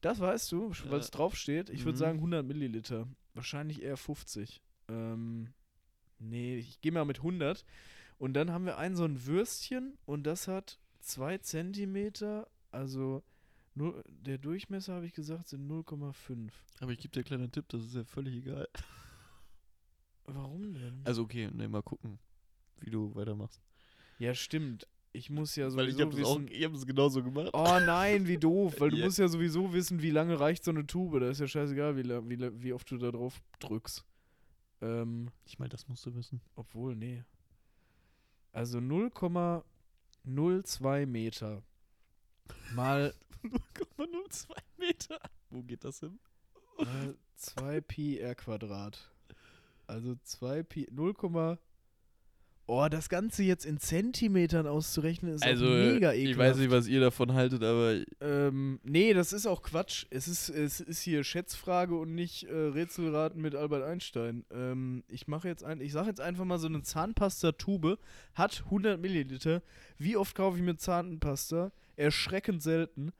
Das 0.00 0.18
weißt 0.20 0.50
du, 0.52 0.70
weil 0.88 0.98
es 1.00 1.06
Ja. 1.08 1.12
draufsteht. 1.12 1.70
Ich 1.70 1.84
würde 1.84 1.96
Mhm. 1.96 2.00
sagen 2.00 2.18
100 2.20 2.44
Milliliter. 2.46 3.06
Wahrscheinlich 3.34 3.82
eher 3.82 3.96
50. 3.96 4.60
Ähm, 4.88 5.52
nee, 6.20 6.56
ich 6.56 6.80
gehe 6.80 6.92
mal 6.92 7.04
mit 7.04 7.18
100. 7.18 7.64
Und 8.18 8.34
dann 8.34 8.50
haben 8.52 8.66
wir 8.66 8.76
ein 8.78 8.94
so 8.96 9.04
ein 9.04 9.24
Würstchen 9.26 9.96
und 10.06 10.24
das 10.24 10.46
hat 10.46 10.78
2 11.00 11.38
Zentimeter. 11.38 12.48
Also 12.70 13.22
nur, 13.74 14.02
der 14.06 14.38
Durchmesser, 14.38 14.94
habe 14.94 15.06
ich 15.06 15.14
gesagt, 15.14 15.48
sind 15.48 15.68
0,5. 15.70 16.50
Aber 16.80 16.92
ich 16.92 16.98
gebe 16.98 17.12
dir 17.12 17.20
einen 17.20 17.24
kleinen 17.24 17.52
Tipp, 17.52 17.64
das 17.68 17.82
ist 17.84 17.94
ja 17.94 18.04
völlig 18.04 18.34
egal. 18.36 18.68
Warum 20.24 20.74
denn? 20.74 21.00
Also 21.04 21.22
okay, 21.22 21.48
ne, 21.52 21.68
mal 21.68 21.82
gucken, 21.82 22.18
wie 22.80 22.90
du 22.90 23.14
weitermachst. 23.14 23.60
ja, 24.18 24.34
stimmt. 24.34 24.86
Ich 25.12 25.28
muss 25.28 25.56
ja 25.56 25.64
Weil 25.74 25.88
ich 25.88 25.94
sowieso 25.96 26.00
habe 26.06 26.16
das 26.20 26.24
auch, 26.28 26.38
wissen. 26.40 26.48
ich 26.52 26.64
hab 26.64 26.72
das 26.72 26.86
genauso 26.86 27.24
gemacht. 27.24 27.50
Oh 27.52 27.78
nein, 27.84 28.28
wie 28.28 28.38
doof, 28.38 28.76
weil 28.78 28.90
du 28.90 28.96
Ja. 28.98 29.06
musst 29.06 29.18
ja 29.18 29.26
sowieso 29.26 29.72
wissen, 29.72 30.02
wie 30.02 30.10
lange 30.10 30.38
reicht 30.38 30.62
so 30.62 30.70
eine 30.70 30.86
Tube. 30.86 31.18
Da 31.18 31.28
ist 31.30 31.40
ja 31.40 31.48
scheißegal, 31.48 31.96
wie, 31.96 32.04
wie, 32.04 32.62
wie 32.62 32.72
oft 32.72 32.88
du 32.92 32.96
da 32.96 33.10
drauf 33.10 33.42
drückst. 33.58 34.04
Ähm, 34.80 35.30
Ich 35.44 35.58
meine, 35.58 35.68
das 35.70 35.88
musst 35.88 36.06
du 36.06 36.14
wissen. 36.14 36.40
Obwohl, 36.56 36.96
nee. 36.96 37.22
Also 38.52 38.78
0,02 38.78 41.06
Meter 41.06 41.62
mal 42.74 43.14
0,02 43.42 44.46
Meter. 44.78 45.18
Wo 45.50 45.62
geht 45.62 45.84
das 45.84 46.00
hin? 46.00 46.18
mal 46.78 47.14
2 47.36 47.80
Pi 47.82 48.18
r 48.18 48.34
Quadrat. 48.34 49.10
Also 49.86 50.16
2 50.22 50.62
Pi 50.62 50.88
0, 50.90 51.14
Oh, 52.72 52.86
das 52.88 53.08
Ganze 53.08 53.42
jetzt 53.42 53.66
in 53.66 53.78
Zentimetern 53.78 54.68
auszurechnen 54.68 55.34
ist 55.34 55.42
Also, 55.44 55.66
auch 55.66 55.70
mega 55.70 56.12
ich 56.12 56.28
ekelhaft. 56.28 56.38
weiß 56.38 56.56
nicht, 56.58 56.70
was 56.70 56.86
ihr 56.86 57.00
davon 57.00 57.32
haltet, 57.34 57.64
aber 57.64 57.98
Ähm, 58.20 58.78
nee, 58.84 59.12
das 59.12 59.32
ist 59.32 59.46
auch 59.46 59.62
Quatsch. 59.62 60.06
Es 60.10 60.28
ist, 60.28 60.48
es 60.50 60.78
ist 60.78 61.00
hier 61.00 61.24
Schätzfrage 61.24 61.96
und 61.96 62.14
nicht 62.14 62.44
äh, 62.44 62.54
Rätselraten 62.54 63.42
mit 63.42 63.56
Albert 63.56 63.82
Einstein. 63.82 64.44
Ähm, 64.52 65.02
ich 65.08 65.26
mache 65.26 65.48
jetzt 65.48 65.64
ein, 65.64 65.80
ich 65.80 65.90
sage 65.90 66.06
jetzt 66.06 66.20
einfach 66.20 66.44
mal 66.44 66.58
so 66.58 66.68
eine 66.68 66.82
Zahnpasta-Tube 66.82 67.98
hat 68.34 68.62
100 68.66 69.00
Milliliter. 69.00 69.62
Wie 69.98 70.16
oft 70.16 70.36
kaufe 70.36 70.56
ich 70.56 70.62
mir 70.62 70.76
Zahnpasta? 70.76 71.72
Erschreckend 71.96 72.62
selten. 72.62 73.10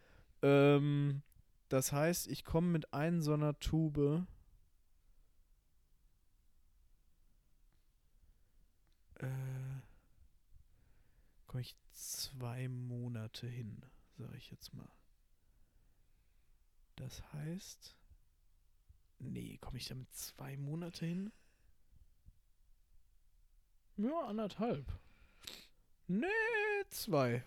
Ähm, 0.43 1.23
das 1.69 1.91
heißt, 1.93 2.29
ich 2.29 2.45
komme 2.45 2.69
mit 2.69 2.95
einer 2.95 3.21
so 3.21 3.33
einer 3.33 3.59
Tube. 3.59 4.27
Äh, 9.23 9.81
komme 11.47 11.63
ich 11.63 11.77
zwei 11.93 12.69
Monate 12.69 13.47
hin, 13.47 13.83
sage 14.17 14.37
ich 14.37 14.51
jetzt 14.51 14.73
mal. 14.75 14.89
Das 16.97 17.23
heißt, 17.33 17.97
nee, 19.19 19.59
komme 19.59 19.79
ich 19.79 19.89
damit 19.89 20.13
zwei 20.15 20.57
Monate 20.57 21.07
hin? 21.07 21.33
Ja, 23.97 24.27
anderthalb. 24.27 24.87
Nee, 26.07 26.27
zwei. 26.89 27.45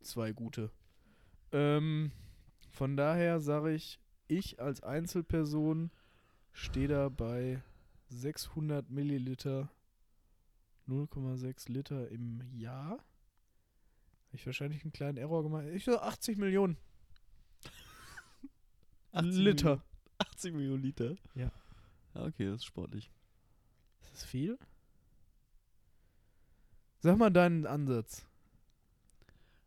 Zwei 0.00 0.32
gute. 0.32 0.70
Ähm, 1.52 2.12
von 2.70 2.96
daher 2.96 3.40
sage 3.40 3.72
ich, 3.72 4.00
ich 4.28 4.60
als 4.60 4.82
Einzelperson 4.82 5.90
stehe 6.52 6.88
da 6.88 7.08
bei 7.08 7.62
600 8.08 8.90
Milliliter, 8.90 9.70
0,6 10.88 11.70
Liter 11.72 12.08
im 12.10 12.40
Jahr. 12.52 12.90
Habe 12.90 14.34
ich 14.34 14.46
wahrscheinlich 14.46 14.82
einen 14.82 14.92
kleinen 14.92 15.16
Error 15.18 15.42
gemacht. 15.42 15.66
Ich 15.74 15.84
so 15.84 15.98
80 15.98 16.38
Millionen 16.38 16.76
80 19.12 19.32
Liter. 19.36 19.64
Millionen, 19.70 19.82
80 20.18 20.54
Millionen 20.54 20.82
Liter? 20.82 21.16
Ja. 21.34 21.50
Ja, 22.14 22.24
okay, 22.24 22.46
das 22.46 22.56
ist 22.56 22.64
sportlich. 22.66 23.10
Ist 24.02 24.12
das 24.14 24.24
viel? 24.24 24.58
Sag 27.00 27.18
mal 27.18 27.30
deinen 27.30 27.66
Ansatz. 27.66 28.26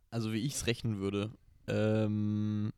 Also 0.09 0.31
wie 0.33 0.39
ich 0.39 0.53
es 0.55 0.67
rechnen 0.67 0.99
würde. 0.99 1.31
Ähm, 1.67 2.71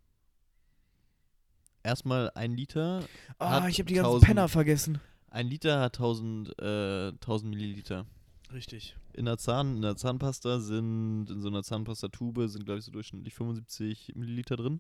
erstmal 1.84 2.32
ein 2.32 2.56
Liter. 2.56 3.06
Ah, 3.38 3.62
Hat 3.62 3.70
ich 3.70 3.80
habe 3.80 3.88
die 3.88 3.94
ganzen 3.94 4.08
1000 4.08 4.26
Penner 4.26 4.48
vergessen. 4.50 5.00
Ein 5.30 5.48
Liter 5.48 5.80
hat 5.80 5.98
1000, 5.98 6.60
äh, 6.60 7.10
1000 7.10 7.50
Milliliter. 7.52 8.06
Richtig. 8.54 8.96
In 9.14 9.26
der, 9.26 9.38
Zahn, 9.38 9.76
in 9.78 9.82
der 9.82 9.96
Zahnpasta 9.96 10.60
sind, 10.60 11.30
in 11.30 11.42
so 11.42 11.50
einer 11.50 11.64
Zahnpastatube 11.64 12.50
sind, 12.50 12.66
glaube 12.66 12.80
ich, 12.80 12.86
so 12.86 12.92
durchschnittlich 12.92 13.34
75 13.36 14.14
Milliliter 14.16 14.58
drin. 14.58 14.80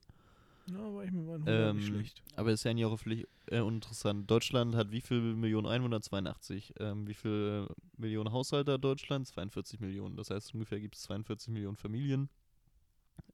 Ja, 0.68 0.94
war 0.94 1.04
ich 1.04 1.12
mit 1.12 1.26
meinen 1.26 1.44
Hunger 1.46 1.74
nicht 1.74 1.88
Ähm, 1.88 1.94
schlecht. 1.94 2.24
Aber 2.36 2.52
ist 2.52 2.64
ja 2.64 2.74
nicht 2.74 2.86
auch 2.86 2.98
völlig 2.98 3.28
äh, 3.48 3.60
uninteressant. 3.60 4.30
Deutschland 4.30 4.76
hat 4.76 4.92
wie 4.92 5.02
viel 5.02 5.20
Millionen 5.36 5.68
Einwohner? 5.68 6.02
82. 6.02 6.74
Ähm, 6.80 7.08
wie 7.08 7.14
viel 7.14 7.68
Millionen 7.98 8.32
Haushalte 8.32 8.74
hat 8.74 8.84
Deutschland? 8.84 9.28
42 9.28 9.80
Millionen. 9.80 10.16
Das 10.16 10.30
heißt, 10.30 10.54
ungefähr 10.54 10.80
gibt 10.80 10.96
es 10.96 11.04
42 11.04 11.50
Millionen 11.50 11.78
Familien. 11.78 12.30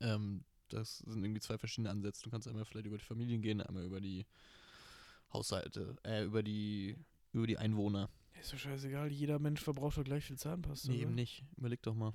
Ähm, 0.01 0.43
das 0.69 0.99
sind 0.99 1.23
irgendwie 1.23 1.41
zwei 1.41 1.57
verschiedene 1.57 1.89
Ansätze. 1.89 2.23
Du 2.23 2.29
kannst 2.29 2.47
einmal 2.47 2.65
vielleicht 2.65 2.87
über 2.87 2.97
die 2.97 3.03
Familien 3.03 3.41
gehen, 3.41 3.61
einmal 3.61 3.85
über 3.85 4.01
die 4.01 4.25
Haushalte, 5.33 5.95
äh, 6.03 6.23
über 6.23 6.41
die, 6.43 6.95
über 7.33 7.47
die 7.47 7.57
Einwohner. 7.57 8.09
Ist 8.39 8.53
doch 8.53 8.57
scheißegal, 8.59 9.11
jeder 9.11 9.39
Mensch 9.39 9.61
verbraucht 9.61 9.97
doch 9.97 10.03
gleich 10.03 10.25
viel 10.25 10.37
Zahnpasta. 10.37 10.89
Nee, 10.89 10.97
oder? 10.97 11.03
eben 11.03 11.15
nicht. 11.15 11.43
Überleg 11.57 11.81
doch 11.81 11.95
mal. 11.95 12.13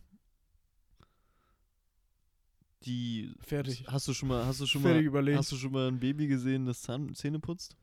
Die. 2.84 3.34
Fertig. 3.40 3.84
Hast 3.86 4.08
du 4.08 4.14
schon 4.14 4.28
mal, 4.28 4.46
hast 4.46 4.60
du 4.60 4.66
schon 4.66 4.82
Fertig 4.82 5.02
mal, 5.02 5.06
überlegt. 5.06 5.38
hast 5.38 5.52
du 5.52 5.56
schon 5.56 5.72
mal 5.72 5.88
ein 5.88 5.98
Baby 5.98 6.26
gesehen, 6.28 6.66
das 6.66 6.82
Zahn, 6.82 7.14
Zähne 7.14 7.38
putzt? 7.38 7.76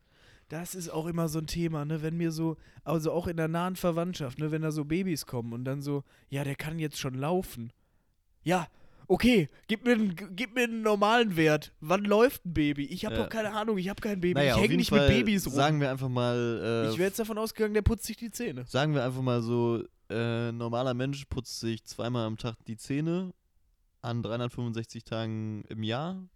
Das 0.50 0.76
ist 0.76 0.90
auch 0.90 1.08
immer 1.08 1.28
so 1.28 1.40
ein 1.40 1.48
Thema, 1.48 1.84
ne? 1.84 2.02
Wenn 2.02 2.16
mir 2.16 2.32
so, 2.32 2.56
also 2.84 3.12
auch 3.12 3.28
in 3.28 3.38
der 3.38 3.50
nahen 3.50 3.76
Verwandtschaft, 3.76 4.40
ne, 4.40 4.50
wenn 4.50 4.62
da 4.62 4.72
so 4.72 4.86
Babys 4.86 5.26
kommen 5.26 5.52
und 5.52 5.66
dann 5.66 5.82
so, 5.82 6.04
ja, 6.30 6.44
der 6.46 6.56
kann 6.56 6.80
jetzt 6.80 6.98
schon 6.98 7.16
laufen. 7.16 7.74
Ja, 8.44 8.68
okay, 9.08 9.50
gib 9.68 9.86
mir, 9.86 9.94
einen- 9.94 10.16
gib 10.36 10.54
mir 10.56 10.64
einen 10.66 10.82
normalen 10.82 11.36
Wert. 11.36 11.74
Wann 11.80 12.04
läuft 12.04 12.46
ein 12.46 12.54
Baby? 12.54 12.86
Ich 12.86 13.06
habe 13.06 13.16
Ja. 13.16 13.24
doch 13.24 13.30
keine 13.30 13.54
Ahnung, 13.54 13.78
ich 13.78 13.90
habe 13.90 14.02
kein 14.02 14.20
Baby. 14.22 14.34
Naja, 14.36 14.56
ich 14.56 14.62
hänge 14.62 14.76
nicht 14.78 14.90
Fall 14.90 15.08
mit 15.08 15.18
Babys 15.26 15.46
rum. 15.48 15.54
Sagen 15.54 15.80
wir 15.80 15.90
einfach 15.92 16.10
mal. 16.10 16.86
Äh, 16.88 16.92
ich 16.92 16.98
wäre 16.98 17.08
jetzt 17.08 17.20
davon 17.20 17.38
ausgegangen, 17.38 17.74
der 17.74 17.82
putzt 17.82 18.06
sich 18.06 18.18
die 18.18 18.32
Zähne. 18.32 18.66
sagen 18.68 18.94
wir 18.94 19.04
einfach 19.04 19.22
mal 19.22 19.42
so: 19.42 19.84
äh, 20.10 20.52
normaler 20.52 20.94
Mensch 20.94 21.26
putzt 21.26 21.60
sich 21.60 21.84
zweimal 21.86 22.26
am 22.26 22.38
Tag 22.38 22.56
die 22.66 22.78
Zähne 22.78 23.34
an 24.02 24.22
365 24.24 25.04
Tagen 25.04 25.64
im 25.70 25.84
Jahr. 25.84 26.28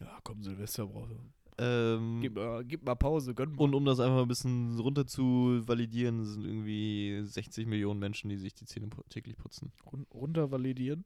Ja, 0.00 0.18
komm, 0.24 0.42
Silvester 0.42 0.86
braucht 0.86 1.10
Ähm, 1.56 2.18
gib, 2.20 2.34
mal, 2.34 2.64
gib 2.64 2.84
mal 2.84 2.96
Pause, 2.96 3.32
gönn 3.32 3.52
mal. 3.52 3.62
und 3.62 3.74
um 3.74 3.84
das 3.84 4.00
einfach 4.00 4.16
mal 4.16 4.22
ein 4.22 4.28
bisschen 4.28 4.76
runter 4.80 5.06
zu 5.06 5.62
validieren, 5.64 6.24
sind 6.24 6.44
irgendwie 6.44 7.20
60 7.22 7.66
Millionen 7.68 8.00
Menschen, 8.00 8.28
die 8.28 8.36
sich 8.36 8.54
die 8.54 8.64
Zähne 8.64 8.88
täglich 9.08 9.36
putzen. 9.36 9.70
Run 9.92 10.04
runter 10.12 10.50
validieren. 10.50 11.04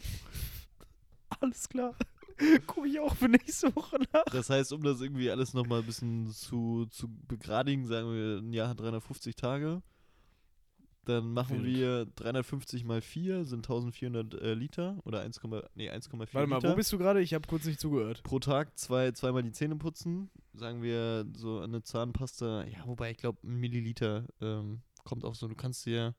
Alles 1.40 1.68
klar. 1.68 1.94
Guck 2.66 2.86
ich 2.86 3.00
auch 3.00 3.14
für 3.14 3.28
nächste 3.28 3.74
Woche 3.74 3.98
nach. 4.12 4.24
Das 4.24 4.50
heißt, 4.50 4.72
um 4.72 4.82
das 4.82 5.00
irgendwie 5.00 5.30
alles 5.30 5.54
nochmal 5.54 5.80
ein 5.80 5.86
bisschen 5.86 6.30
zu, 6.30 6.86
zu 6.90 7.08
begradigen, 7.26 7.86
sagen 7.86 8.12
wir, 8.12 8.38
ein 8.38 8.52
Jahr 8.52 8.68
hat 8.68 8.80
350 8.80 9.36
Tage. 9.36 9.82
Dann 11.06 11.32
machen 11.32 11.62
Wild. 11.62 11.76
wir 11.76 12.06
350 12.16 12.84
mal 12.84 13.00
4 13.00 13.44
sind 13.44 13.58
1400 13.58 14.34
äh, 14.34 14.54
Liter 14.54 14.98
oder 15.04 15.20
1, 15.20 15.40
nee, 15.76 15.88
1,4 15.88 16.34
Warte 16.34 16.46
mal, 16.48 16.56
Liter. 16.56 16.72
wo 16.72 16.74
bist 16.74 16.92
du 16.92 16.98
gerade? 16.98 17.20
Ich 17.22 17.32
habe 17.32 17.46
kurz 17.46 17.64
nicht 17.64 17.78
zugehört. 17.78 18.24
Pro 18.24 18.40
Tag 18.40 18.76
zwei, 18.76 19.12
zweimal 19.12 19.44
die 19.44 19.52
Zähne 19.52 19.76
putzen. 19.76 20.30
Sagen 20.52 20.82
wir 20.82 21.24
so 21.36 21.60
eine 21.60 21.82
Zahnpasta, 21.82 22.64
ja, 22.64 22.84
wobei 22.86 23.12
ich 23.12 23.18
glaube, 23.18 23.38
ein 23.44 23.54
Milliliter 23.54 24.26
ähm, 24.40 24.82
kommt 25.04 25.24
auch 25.24 25.36
so. 25.36 25.46
Du 25.46 25.54
kannst 25.54 25.86
dir 25.86 26.16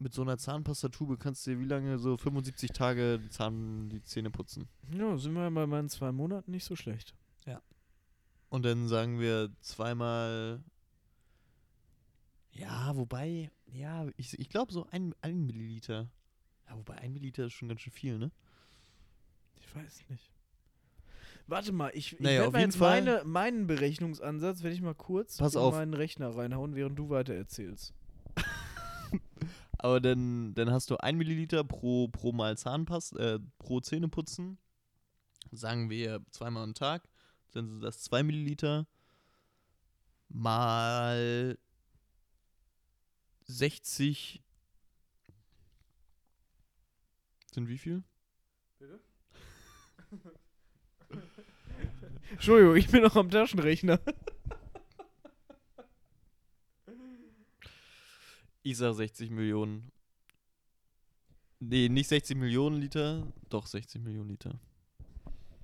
mit 0.00 0.12
so 0.14 0.22
einer 0.22 0.38
Zahnpastatube 0.38 1.16
kannst 1.18 1.46
du 1.46 1.50
dir 1.52 1.60
wie 1.60 1.64
lange? 1.66 1.98
So 1.98 2.16
75 2.16 2.70
Tage 2.72 3.18
die, 3.18 3.28
Zahn, 3.28 3.88
die 3.90 4.02
Zähne 4.02 4.30
putzen. 4.30 4.68
Ja, 4.92 5.16
sind 5.18 5.34
wir 5.34 5.50
bei 5.50 5.66
meinen 5.66 5.88
zwei 5.88 6.10
Monaten 6.10 6.50
nicht 6.50 6.64
so 6.64 6.74
schlecht. 6.76 7.14
Und 8.52 8.64
dann 8.64 8.88
sagen 8.88 9.20
wir 9.20 9.48
zweimal. 9.60 10.60
Ja, 12.50 12.96
wobei, 12.96 13.48
ja, 13.66 14.08
ich, 14.16 14.36
ich 14.40 14.48
glaube 14.48 14.72
so 14.72 14.88
ein, 14.90 15.14
ein 15.20 15.46
Milliliter. 15.46 16.10
Ja, 16.68 16.76
wobei 16.76 16.96
ein 16.98 17.12
Milliliter 17.12 17.46
ist 17.46 17.52
schon 17.52 17.68
ganz 17.68 17.80
schön 17.80 17.92
viel, 17.92 18.18
ne? 18.18 18.32
Ich 19.60 19.72
weiß 19.72 20.02
nicht. 20.08 20.32
Warte 21.46 21.70
mal, 21.70 21.92
ich, 21.94 22.14
ich 22.14 22.18
Naja, 22.20 22.38
werd 22.40 22.48
auf 22.48 22.52
mal 22.54 22.60
jetzt 22.62 22.76
Fall- 22.76 23.02
meine, 23.04 23.24
meinen 23.24 23.66
Berechnungsansatz 23.68 24.64
werde 24.64 24.74
ich 24.74 24.82
mal 24.82 24.94
kurz 24.96 25.36
Pass 25.36 25.54
in 25.54 25.60
auf. 25.60 25.74
meinen 25.74 25.94
Rechner 25.94 26.34
reinhauen, 26.36 26.74
während 26.74 26.98
du 26.98 27.08
weiter 27.08 27.34
erzählst. 27.34 27.94
Aber 29.82 29.98
dann, 29.98 30.52
dann 30.54 30.70
hast 30.70 30.90
du 30.90 30.98
ein 30.98 31.16
Milliliter 31.16 31.64
pro, 31.64 32.08
pro 32.08 32.32
Mal 32.32 32.58
Zahnpasta, 32.58 33.18
äh, 33.18 33.38
pro 33.58 33.80
Zähneputzen. 33.80 34.58
Sagen 35.52 35.88
wir 35.88 36.22
zweimal 36.30 36.64
am 36.64 36.74
Tag. 36.74 37.08
Dann 37.52 37.66
sind 37.66 37.80
das 37.80 38.02
zwei 38.02 38.22
Milliliter 38.22 38.86
mal 40.28 41.56
60. 43.44 44.44
Sind 47.52 47.68
wie 47.68 47.78
viel? 47.78 48.04
Entschuldigung, 52.32 52.76
ich 52.76 52.88
bin 52.88 53.02
noch 53.02 53.16
am 53.16 53.30
Taschenrechner. 53.30 53.98
Ich 58.70 58.76
sag 58.78 58.94
60 58.94 59.30
Millionen. 59.30 59.90
Nee, 61.58 61.88
nicht 61.88 62.08
60 62.08 62.36
Millionen 62.36 62.80
Liter, 62.80 63.26
doch 63.48 63.66
60 63.66 64.00
Millionen 64.00 64.30
Liter. 64.30 64.60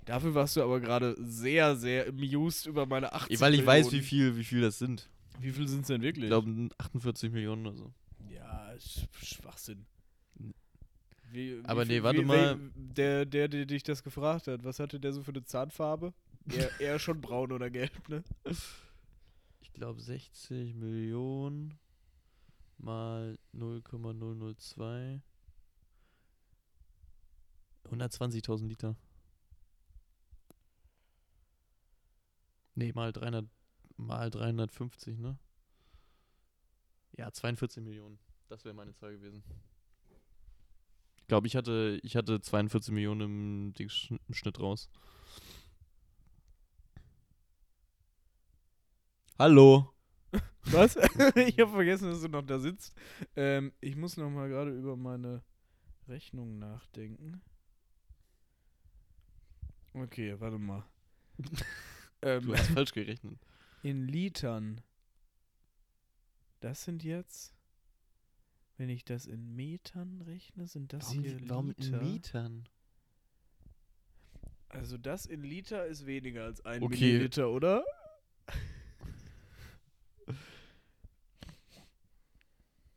Dafür 0.04 0.34
warst 0.34 0.57
du 0.57 0.62
aber 0.62 0.80
gerade 0.80 1.16
sehr, 1.20 1.76
sehr 1.76 2.08
amused 2.08 2.66
über 2.66 2.84
meine 2.87 3.12
80 3.12 3.41
Weil 3.41 3.54
ich 3.54 3.64
weiß, 3.64 3.87
wie 3.92 3.96
Millionen. 3.96 4.08
viel, 4.08 4.37
wie 4.37 4.45
viel 4.45 4.61
das 4.61 4.78
sind. 4.78 5.08
Wie 5.41 5.53
viel 5.53 5.68
sind 5.68 5.83
es 5.83 5.87
denn 5.88 6.03
wirklich? 6.03 6.24
Ich 6.24 6.30
glaube 6.30 6.68
48 6.78 7.30
Millionen 7.30 7.66
oder 7.66 7.76
so. 7.76 7.92
ja, 8.28 8.72
Sch- 8.74 9.07
Schwachsinn. 9.24 9.87
Wie, 11.30 11.61
Aber 11.64 11.84
wie 11.88 11.92
nee, 11.92 12.03
warte 12.03 12.20
wie, 12.20 12.24
mal. 12.24 12.58
Der, 12.74 13.24
der, 13.24 13.49
der 13.49 13.66
dich 13.66 13.83
das 13.83 14.03
gefragt 14.03 14.46
hat, 14.49 14.64
was 14.64 14.78
hatte 14.80 14.99
der 15.00 15.12
so 15.12 15.22
für 15.22 15.33
eine 15.33 15.45
Zahnfarbe? 15.45 16.12
Eher, 16.53 16.80
eher 16.80 16.99
schon 17.00 17.20
braun 17.20 17.53
oder 17.53 17.70
gelb, 17.70 18.08
ne? 18.08 18.22
Ich 19.61 19.72
glaube 19.72 20.00
60 20.00 20.74
Millionen 20.74 21.74
mal 22.78 23.38
0,002. 23.53 25.22
120.000 27.84 28.66
Liter. 28.66 28.96
Nee, 32.74 32.92
mal 32.92 33.12
300, 33.12 33.46
mal 33.96 34.30
350, 34.30 35.18
ne? 35.18 35.38
Ja, 37.12 37.32
42 37.32 37.82
Millionen. 37.82 38.18
Das 38.48 38.64
wäre 38.64 38.74
meine 38.74 38.92
Zahl 38.92 39.12
gewesen. 39.12 39.42
Ich 41.18 41.26
glaube, 41.26 41.46
ich 41.46 41.57
hatte, 41.57 41.98
ich 42.03 42.16
hatte 42.16 42.40
42 42.40 42.92
Millionen 42.92 43.72
im, 43.74 43.74
im 44.28 44.34
Schnitt 44.34 44.61
raus. 44.61 44.90
Hallo. 49.38 49.96
Was? 50.72 50.97
ich 51.37 51.59
habe 51.61 51.71
vergessen, 51.72 52.11
dass 52.11 52.21
du 52.22 52.29
noch 52.29 52.43
da 52.43 52.59
sitzt. 52.59 52.95
Ähm, 53.37 53.72
ich 53.80 53.97
muss 53.97 54.17
noch 54.17 54.30
mal 54.30 54.49
gerade 54.49 54.71
über 54.76 54.97
meine 54.97 55.43
Rechnung 56.09 56.59
nachdenken. 56.59 57.41
Okay, 59.95 60.38
warte 60.41 60.59
mal. 60.59 60.84
ähm, 62.22 62.43
Du 62.47 62.55
hast 62.57 62.68
falsch 62.71 62.93
gerechnet. 62.93 63.38
in 63.83 64.07
Litern. 64.09 64.80
Das 66.61 66.84
sind 66.84 67.05
jetzt, 67.05 67.55
wenn 68.76 68.88
ich 68.88 69.05
das 69.05 69.26
in 69.26 69.55
Metern 69.55 70.22
rechne, 70.22 70.67
sind 70.67 70.93
das 70.93 71.09
Warum, 71.11 71.22
hier 71.22 71.49
warum 71.49 71.67
Liter. 71.68 72.01
in 72.01 72.13
Metern? 72.13 72.68
Also 74.68 74.99
das 74.99 75.26
in 75.26 75.43
Liter 75.43 75.87
ist 75.87 76.07
weniger 76.07 76.45
als 76.45 76.64
ein 76.64 76.83
Okay. 76.83 77.13
Milliliter, 77.13 77.51
oder? 77.51 77.84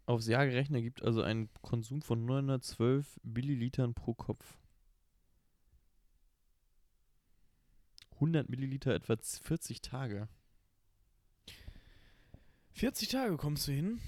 Aufs 0.09 0.25
Jahr 0.25 0.47
gerechnet 0.47 0.81
gibt 0.81 1.03
also 1.03 1.21
einen 1.21 1.49
Konsum 1.61 2.01
von 2.01 2.25
912 2.25 3.19
Millilitern 3.21 3.93
pro 3.93 4.15
Kopf. 4.15 4.57
100 8.13 8.49
Milliliter 8.49 8.95
etwa 8.95 9.15
40 9.17 9.81
Tage. 9.81 10.27
40 12.71 13.09
Tage 13.09 13.37
kommst 13.37 13.67
du 13.67 13.71
hin? 13.71 14.01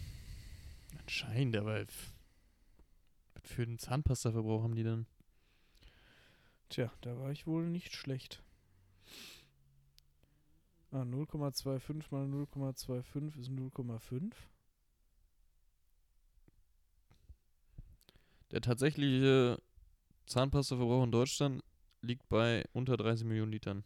Anscheinend, 1.01 1.55
aber 1.55 1.85
was 1.85 3.43
für 3.43 3.61
einen 3.61 3.77
Zahnpastaverbrauch 3.77 4.63
haben 4.63 4.73
die 4.73 4.83
denn? 4.83 5.05
Tja, 6.69 6.91
da 7.01 7.15
war 7.19 7.29
ich 7.29 7.45
wohl 7.45 7.69
nicht 7.69 7.93
schlecht. 7.93 8.41
Ah, 10.89 11.03
0,25 11.03 12.05
mal 12.09 12.25
0,25 12.25 13.37
ist 13.37 13.51
0,5. 13.51 14.33
Der 18.51 18.61
tatsächliche 18.61 19.57
Zahnpastaverbrauch 20.25 21.03
in 21.03 21.11
Deutschland 21.11 21.63
liegt 22.01 22.27
bei 22.29 22.65
unter 22.73 22.97
30 22.97 23.25
Millionen 23.25 23.51
Litern. 23.51 23.83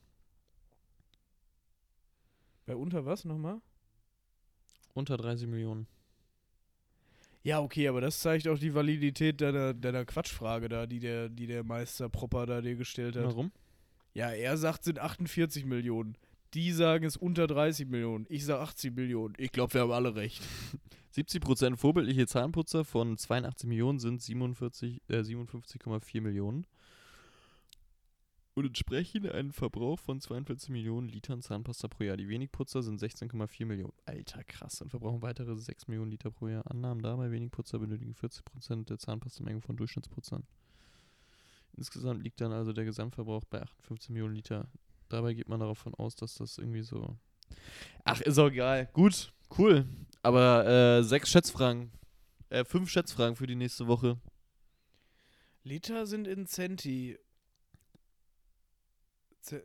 Bei 2.66 2.76
unter 2.76 3.06
was 3.06 3.26
nochmal? 3.26 3.62
Unter 4.94 5.18
30 5.18 5.48
Millionen. 5.48 5.88
Ja, 7.44 7.60
okay, 7.60 7.88
aber 7.88 8.02
das 8.02 8.22
zeigt 8.22 8.48
auch 8.48 8.58
die 8.58 8.74
Validität 8.74 9.40
deiner, 9.40 9.76
deiner 9.76 10.04
Quatschfrage 10.04 10.68
da, 10.68 10.88
die 10.88 11.00
der, 11.00 11.30
die 11.30 11.46
der 11.46 11.64
Meister 11.64 12.10
Propper 12.10 12.48
da 12.48 12.62
dir 12.62 12.76
gestellt 12.76 13.16
hat. 13.16 13.26
Warum? 13.26 13.52
Ja, 14.16 14.32
er 14.32 14.58
sagt, 14.58 14.84
sind 14.84 14.98
48 14.98 15.64
Millionen. 15.66 16.18
Die 16.56 16.72
sagen, 16.72 17.04
es 17.04 17.18
unter 17.18 17.48
30 17.48 17.88
Millionen. 17.90 18.26
Ich 18.30 18.46
sage 18.46 18.62
80 18.62 18.96
Millionen. 18.96 19.34
Ich 19.38 19.52
glaube, 19.52 19.74
wir 19.74 19.82
haben 19.82 19.92
alle 19.92 20.16
recht. 20.16 20.42
70% 21.14 21.76
vorbildliche 21.76 22.28
Zahnputzer 22.28 22.86
von 22.86 23.18
82 23.18 23.68
Millionen 23.68 24.00
sind 24.00 24.22
47, 24.22 25.02
äh, 25.10 25.20
57,4 25.20 26.22
Millionen. 26.22 26.66
Und 28.54 28.66
entsprechen 28.66 29.30
einen 29.30 29.52
Verbrauch 29.52 30.00
von 30.00 30.22
42 30.22 30.70
Millionen 30.70 31.10
Litern 31.10 31.42
Zahnpasta 31.42 31.90
pro 31.90 32.06
Jahr. 32.06 32.16
Die 32.16 32.30
Wenigputzer 32.30 32.82
sind 32.82 33.02
16,4 33.02 33.66
Millionen. 33.66 33.92
Alter, 34.06 34.46
krass. 34.46 34.82
Und 34.82 34.92
verbrauchen 34.92 35.22
weitere 35.22 35.58
6 35.58 35.90
Millionen 35.90 36.12
Liter 36.12 36.32
pro 36.32 36.48
Jahr. 36.48 36.64
Annahmen 36.72 37.04
dabei, 37.04 37.32
Wenigputzer 37.32 37.80
benötigen 37.80 38.14
40% 38.14 38.86
der 38.86 38.98
Zahnpastamenge 38.98 39.60
von 39.60 39.76
Durchschnittsputzern. 39.76 40.46
Insgesamt 41.74 42.24
liegt 42.24 42.40
dann 42.40 42.54
also 42.54 42.72
der 42.72 42.86
Gesamtverbrauch 42.86 43.44
bei 43.44 43.62
58 43.62 44.12
Millionen 44.12 44.36
Liter. 44.36 44.70
Dabei 45.10 45.34
geht 45.34 45.48
man 45.50 45.60
darauf 45.60 45.78
von 45.78 45.94
aus, 45.96 46.16
dass 46.16 46.36
das 46.36 46.58
irgendwie 46.58 46.82
so. 46.84 47.16
Ach, 48.04 48.22
ist 48.22 48.38
auch 48.40 48.48
egal. 48.50 48.88
Gut, 48.94 49.32
cool. 49.58 49.86
Aber 50.22 50.66
äh, 50.66 51.04
sechs 51.04 51.30
Schätzfragen. 51.32 51.92
Äh, 52.50 52.66
fünf 52.66 52.90
Schätzfragen 52.90 53.36
für 53.36 53.48
die 53.48 53.56
nächste 53.56 53.88
Woche. 53.88 54.18
Liter 55.64 56.06
sind 56.06 56.28
in 56.28 56.46
Centi. 56.48 57.18
Z 59.42 59.64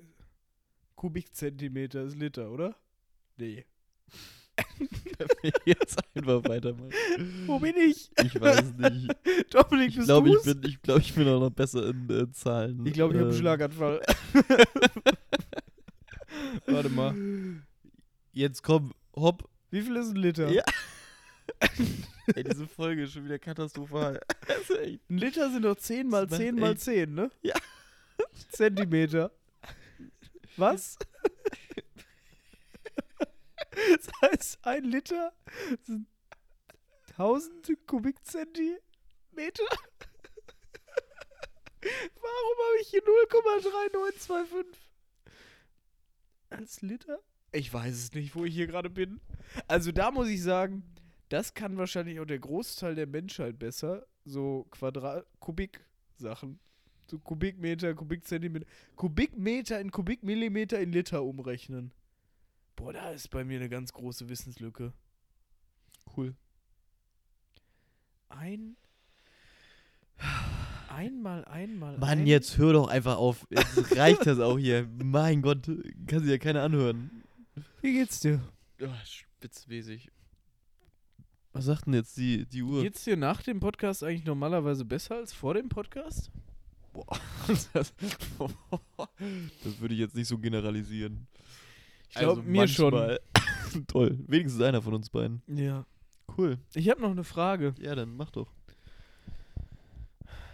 Kubikzentimeter 0.95 2.03
ist 2.03 2.17
Liter, 2.17 2.51
oder? 2.51 2.77
Nee. 3.39 3.65
Jetzt 5.65 5.99
einfach 6.15 6.45
weitermachen. 6.45 6.93
Wo 7.47 7.59
bin 7.59 7.75
ich? 7.79 8.11
Ich 8.23 8.39
weiß 8.39 8.75
nicht. 8.75 9.09
Dominik, 9.55 9.89
Ich 9.91 9.97
bist 9.97 10.07
glaube, 10.09 10.29
ich 10.29 10.35
du's? 10.35 10.45
bin, 10.45 10.63
ich, 10.65 10.83
glaub, 10.83 10.99
ich 11.01 11.15
bin 11.15 11.27
auch 11.29 11.41
noch 11.41 11.51
besser 11.51 11.89
in 11.89 12.11
äh, 12.11 12.31
Zahlen. 12.33 12.85
Ich 12.85 12.93
glaube, 12.93 13.15
ich 13.15 13.21
habe 13.21 13.29
einen 13.29 13.35
Ähm, 13.37 13.41
Schlaganfall. 13.41 14.03
Warte 16.67 16.89
mal. 16.89 17.15
Jetzt 18.33 18.63
komm, 18.63 18.93
hopp. 19.15 19.49
Wie 19.71 19.83
viel 19.83 19.97
ist 19.97 20.09
ein 20.11 20.17
Liter? 20.17 20.49
Ja. 20.51 20.65
Ey, 22.35 22.45
diese 22.45 22.67
Folge 22.67 23.05
ist 23.05 23.13
schon 23.13 23.25
wieder 23.25 23.39
katastrophal. 23.39 24.21
Ein 25.09 25.19
Liter 25.19 25.51
sind 25.51 25.63
doch 25.63 25.77
10 25.77 26.09
mal 26.09 26.23
Das 26.27 26.31
macht 26.39 26.41
10 26.41 26.55
mal 26.57 26.73
echt- 26.73 26.81
10, 26.83 27.15
ne? 27.15 27.31
Ja. 27.43 27.55
Zentimeter. 28.51 29.33
Was? 30.57 30.97
Das 33.71 34.09
heißt, 34.23 34.59
ein 34.63 34.85
Liter 34.85 35.33
sind 35.85 36.07
1000 37.17 37.87
Kubikzentimeter? 37.87 38.81
Warum 41.81 42.57
habe 42.59 42.81
ich 42.83 42.89
hier 42.89 43.03
0,3925 43.03 44.67
als 46.51 46.83
Liter? 46.83 47.19
Ich 47.53 47.73
weiß 47.73 47.95
es 47.95 48.13
nicht, 48.13 48.35
wo 48.35 48.45
ich 48.45 48.55
hier 48.55 48.67
gerade 48.67 48.91
bin. 48.91 49.21
Also 49.67 49.91
da 49.93 50.11
muss 50.11 50.29
ich 50.29 50.43
sagen, 50.43 50.85
das 51.29 51.55
kann 51.55 51.77
wahrscheinlich 51.77 52.21
auch 52.21 52.27
der 52.27 52.39
Großteil 52.39 52.95
der 52.95 53.07
Menschheit 53.07 53.59
besser. 53.59 54.07
So 54.25 54.67
Quadrat, 54.71 55.27
Kubik-Sachen. 55.41 56.61
So 57.09 57.19
Kubikmeter, 57.19 57.95
Kubikzentimeter. 57.95 58.67
Kubikmeter 58.95 59.81
in 59.81 59.91
Kubikmillimeter 59.91 60.79
in 60.81 60.93
Liter 60.93 61.25
umrechnen. 61.25 61.93
Boah, 62.77 62.93
da 62.93 63.11
ist 63.11 63.31
bei 63.31 63.45
mir 63.45 63.59
eine 63.59 63.69
ganz 63.69 63.93
große 63.93 64.29
Wissenslücke. 64.29 64.93
Cool. 66.17 66.35
Ein. 68.29 68.77
Einmal, 70.91 71.45
einmal. 71.45 71.97
Mann, 71.99 72.19
ein, 72.19 72.27
jetzt 72.27 72.59
hör 72.59 72.73
doch 72.73 72.89
einfach 72.89 73.17
auf. 73.17 73.47
Jetzt 73.49 73.97
reicht 73.97 74.27
das 74.27 74.41
auch 74.41 74.59
hier. 74.59 74.89
Mein 75.03 75.41
Gott, 75.41 75.71
kann 76.07 76.21
sich 76.21 76.31
ja 76.31 76.39
keiner 76.39 76.63
anhören. 76.63 77.23
Wie 77.81 77.93
geht's 77.93 78.19
dir? 78.19 78.41
Oh, 78.83 78.89
spitzwesig. 79.05 80.11
Was 81.53 81.67
sagt 81.67 81.87
denn 81.87 81.95
jetzt 81.95 82.17
die, 82.17 82.45
die 82.45 82.63
Uhr? 82.63 82.83
Geht's 82.83 83.05
dir 83.05 83.17
nach 83.17 83.41
dem 83.43 83.61
Podcast 83.61 84.03
eigentlich 84.03 84.25
normalerweise 84.25 84.85
besser 84.85 85.17
als 85.17 85.33
vor 85.33 85.55
dem 85.55 85.69
Podcast? 85.69 86.33
das, 87.47 87.71
das 87.73 87.93
würde 89.81 89.95
ich 89.95 90.01
jetzt 90.01 90.17
nicht 90.17 90.27
so 90.27 90.39
generalisieren. 90.39 91.29
Ich 92.09 92.17
glaube, 92.17 92.43
mir 92.43 92.67
schon. 92.67 92.93
Toll. 93.87 94.19
Wenigstens 94.27 94.61
einer 94.61 94.83
von 94.83 94.95
uns 94.95 95.09
beiden. 95.09 95.41
Ja. 95.47 95.87
Cool. 96.37 96.59
Ich 96.75 96.89
habe 96.89 97.01
noch 97.01 97.13
eine 97.13 97.23
Frage. 97.23 97.75
Ja, 97.79 97.95
dann 97.95 98.17
mach 98.17 98.31
doch. 98.31 98.53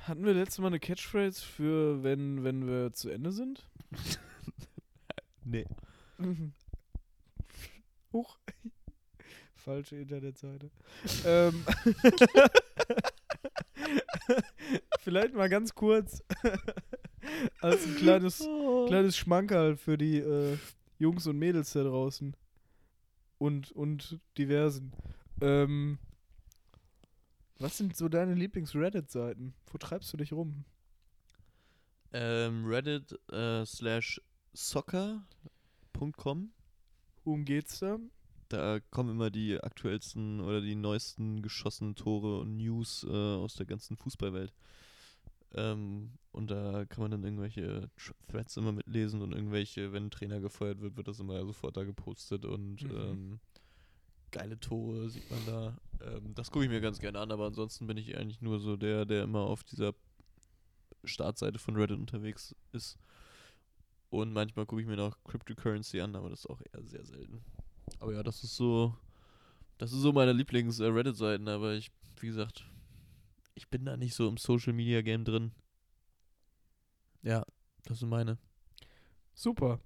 Hatten 0.06 0.24
wir 0.24 0.34
letztes 0.34 0.58
Mal 0.60 0.68
eine 0.68 0.78
Catchphrase 0.78 1.44
für, 1.44 2.04
wenn, 2.04 2.44
wenn 2.44 2.68
wir 2.68 2.92
zu 2.92 3.10
Ende 3.10 3.32
sind? 3.32 3.68
Nee. 5.48 5.64
Huch. 8.12 8.36
Falsche 9.54 9.94
Internetseite. 9.94 10.72
ähm. 11.24 11.64
Vielleicht 14.98 15.34
mal 15.34 15.48
ganz 15.48 15.72
kurz 15.72 16.24
als 17.60 17.86
ein 17.86 17.94
kleines, 17.94 18.38
kleines 18.88 19.16
Schmankerl 19.16 19.76
für 19.76 19.96
die 19.96 20.18
äh, 20.18 20.58
Jungs 20.98 21.28
und 21.28 21.38
Mädels 21.38 21.74
da 21.74 21.84
draußen. 21.84 22.34
Und, 23.38 23.70
und 23.70 24.18
diversen. 24.36 24.92
Ähm, 25.40 25.98
was 27.58 27.76
sind 27.78 27.96
so 27.96 28.08
deine 28.08 28.34
Lieblings-Reddit-Seiten? 28.34 29.54
Wo 29.70 29.78
treibst 29.78 30.12
du 30.12 30.16
dich 30.16 30.32
rum? 30.32 30.64
Ähm, 32.12 32.64
Reddit 32.66 33.18
äh, 33.32 33.64
slash 33.66 34.20
soccer.com. 34.52 36.50
Worum 37.24 37.44
geht's 37.44 37.80
da? 37.80 37.98
Da 38.48 38.78
kommen 38.90 39.10
immer 39.10 39.30
die 39.30 39.60
aktuellsten 39.60 40.40
oder 40.40 40.60
die 40.60 40.76
neuesten 40.76 41.42
geschossenen 41.42 41.96
Tore 41.96 42.38
und 42.40 42.56
News 42.58 43.04
äh, 43.08 43.10
aus 43.12 43.54
der 43.56 43.66
ganzen 43.66 43.96
Fußballwelt. 43.96 44.52
Ähm, 45.54 46.12
und 46.32 46.50
da 46.50 46.84
kann 46.84 47.02
man 47.02 47.10
dann 47.10 47.24
irgendwelche 47.24 47.90
Tr- 47.98 48.14
Threads 48.28 48.56
immer 48.56 48.72
mitlesen 48.72 49.22
und 49.22 49.32
irgendwelche, 49.32 49.92
wenn 49.92 50.06
ein 50.06 50.10
Trainer 50.10 50.38
gefeuert 50.40 50.80
wird, 50.80 50.96
wird 50.96 51.08
das 51.08 51.18
immer 51.18 51.44
sofort 51.44 51.76
da 51.76 51.84
gepostet 51.84 52.44
und 52.44 52.82
Mhm. 52.84 52.90
ähm, 52.96 53.40
geile 54.36 54.58
Tore 54.60 55.08
sieht 55.08 55.30
man 55.30 55.46
da. 55.46 55.76
Ähm, 56.02 56.34
das 56.34 56.50
gucke 56.50 56.64
ich 56.64 56.70
mir 56.70 56.80
ganz 56.80 56.98
gerne 56.98 57.18
an, 57.18 57.32
aber 57.32 57.46
ansonsten 57.46 57.86
bin 57.86 57.96
ich 57.96 58.16
eigentlich 58.16 58.42
nur 58.42 58.58
so 58.58 58.76
der, 58.76 59.04
der 59.06 59.24
immer 59.24 59.40
auf 59.40 59.64
dieser 59.64 59.94
Startseite 61.04 61.58
von 61.58 61.76
Reddit 61.76 61.98
unterwegs 61.98 62.54
ist. 62.72 62.98
Und 64.10 64.32
manchmal 64.32 64.66
gucke 64.66 64.82
ich 64.82 64.86
mir 64.86 64.96
noch 64.96 65.16
Cryptocurrency 65.24 66.00
an, 66.00 66.14
aber 66.16 66.30
das 66.30 66.40
ist 66.40 66.50
auch 66.50 66.60
eher 66.72 66.82
sehr 66.84 67.04
selten. 67.04 67.44
Aber 68.00 68.12
ja, 68.12 68.22
das 68.22 68.44
ist 68.44 68.56
so, 68.56 68.94
das 69.78 69.92
ist 69.92 70.00
so 70.00 70.12
meine 70.12 70.32
Lieblings-Reddit-Seiten, 70.32 71.48
aber 71.48 71.74
ich, 71.74 71.90
wie 72.20 72.26
gesagt, 72.26 72.64
ich 73.54 73.68
bin 73.68 73.84
da 73.84 73.96
nicht 73.96 74.14
so 74.14 74.28
im 74.28 74.36
Social-Media-Game 74.36 75.24
drin. 75.24 75.52
Ja, 77.22 77.44
das 77.84 78.00
sind 78.00 78.08
meine. 78.08 78.38
Super. 79.34 79.80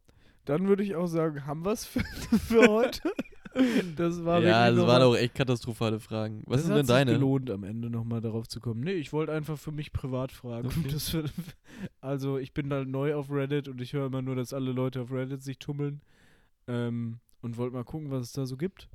Dann 0.44 0.66
würde 0.66 0.82
ich 0.82 0.96
auch 0.96 1.06
sagen, 1.06 1.46
haben 1.46 1.64
wir 1.64 1.72
es 1.72 1.84
für, 1.84 2.00
für 2.38 2.66
heute? 2.68 3.12
Das 3.96 4.24
war 4.24 4.40
ja, 4.42 4.70
das 4.70 4.86
waren 4.86 5.02
auch 5.02 5.16
echt 5.16 5.34
katastrophale 5.34 5.98
Fragen. 6.00 6.42
Was 6.46 6.58
das 6.58 6.66
sind 6.66 6.72
hat 6.72 6.78
denn 6.78 6.86
sich 6.86 6.94
deine? 6.94 7.12
gelohnt, 7.14 7.50
am 7.50 7.64
Ende 7.64 7.90
nochmal 7.90 8.20
darauf 8.20 8.46
zu 8.48 8.60
kommen. 8.60 8.80
Nee, 8.80 8.92
ich 8.92 9.12
wollte 9.12 9.32
einfach 9.32 9.58
für 9.58 9.72
mich 9.72 9.92
privat 9.92 10.32
fragen. 10.32 10.68
Okay. 10.68 11.24
Also 12.00 12.38
ich 12.38 12.52
bin 12.52 12.68
da 12.68 12.84
neu 12.84 13.14
auf 13.14 13.30
Reddit 13.30 13.66
und 13.68 13.80
ich 13.80 13.92
höre 13.92 14.06
immer 14.06 14.22
nur, 14.22 14.36
dass 14.36 14.52
alle 14.52 14.72
Leute 14.72 15.00
auf 15.02 15.10
Reddit 15.12 15.42
sich 15.42 15.58
tummeln. 15.58 16.00
Ähm, 16.68 17.18
und 17.42 17.56
wollte 17.56 17.74
mal 17.74 17.84
gucken, 17.84 18.10
was 18.10 18.22
es 18.26 18.32
da 18.32 18.44
so 18.46 18.56
gibt. 18.56 18.88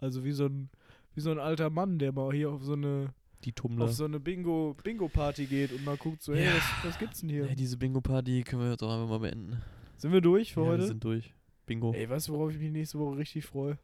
Also 0.00 0.24
wie 0.24 0.32
so 0.32 0.46
ein, 0.46 0.70
wie 1.14 1.20
so 1.20 1.30
ein 1.30 1.38
alter 1.38 1.70
Mann, 1.70 1.98
der 1.98 2.12
mal 2.12 2.32
hier 2.32 2.50
auf 2.50 2.64
so 2.64 2.72
eine, 2.72 3.14
Die 3.44 3.52
Tummler. 3.52 3.84
auf 3.84 3.92
so 3.92 4.04
eine 4.04 4.18
Bingo, 4.18 4.76
Bingo-Party 4.82 5.46
geht 5.46 5.72
und 5.72 5.84
mal 5.84 5.96
guckt, 5.96 6.22
so, 6.22 6.34
hey, 6.34 6.46
Ja. 6.46 6.54
was, 6.56 6.64
was 6.90 6.98
gibt's 6.98 7.20
denn 7.20 7.28
hier? 7.30 7.46
Ja, 7.46 7.54
diese 7.54 7.76
Bingo-Party 7.76 8.42
können 8.42 8.62
wir 8.62 8.70
jetzt 8.72 8.82
auch 8.82 8.92
einfach 8.92 9.08
mal 9.08 9.18
beenden. 9.20 9.58
Sind 9.98 10.12
wir 10.12 10.20
durch 10.20 10.52
für 10.54 10.62
ja, 10.62 10.66
heute? 10.68 10.80
Wir 10.82 10.88
sind 10.88 11.04
durch. 11.04 11.32
Bingo. 11.70 11.92
Ey, 11.94 12.08
weißt 12.10 12.26
du, 12.28 12.32
worauf 12.32 12.50
ich 12.50 12.58
mich 12.58 12.72
nächste 12.72 12.98
Woche 12.98 13.16
richtig 13.18 13.46
freue? 13.46 13.78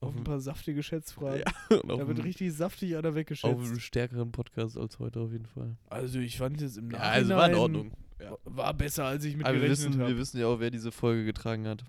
Auf 0.00 0.16
ein 0.16 0.22
paar 0.24 0.38
saftige 0.40 0.82
Schätzfragen. 0.82 1.40
Ja, 1.70 1.76
auf, 1.76 1.98
Da 1.98 2.08
wird 2.08 2.22
richtig 2.24 2.52
saftig 2.52 2.96
einer 2.96 3.08
auf 3.10 3.14
weggeschätzt. 3.16 3.54
einem 3.66 3.78
stärkeren 3.80 4.30
Podcast 4.32 4.76
als 4.78 4.98
heute 5.00 5.20
auf 5.20 5.32
jeden 5.32 5.46
Fall. 5.46 5.76
Also 5.90 6.20
ich 6.20 6.38
fand 6.38 6.60
es 6.62 6.76
im 6.76 6.90
Ja, 6.90 6.98
Nachhinein 6.98 7.14
also 7.14 7.34
war 7.36 7.48
in 7.50 7.54
Ordnung. 7.56 7.92
Ja. 8.20 8.36
war 8.44 8.72
besser, 8.74 9.06
als 9.06 9.24
ich 9.24 9.36
mit 9.36 9.44
Aber 9.44 9.54
wir 9.54 9.62
gerechnet 9.62 9.88
wissen, 9.88 9.98
wir 9.98 10.06
habe. 10.06 10.16
wissen 10.18 10.38
ja 10.40 10.46
auch, 10.46 10.60
wer 10.60 10.70
diese 10.70 10.92
Folge 10.92 11.24
getragen 11.24 11.66
hat. 11.66 11.84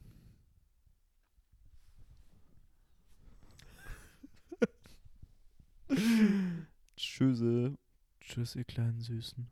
Tschüsse. 6.95 7.75
Tschüss, 8.21 8.55
ihr 8.55 8.63
kleinen 8.63 8.99
Süßen. 8.99 9.47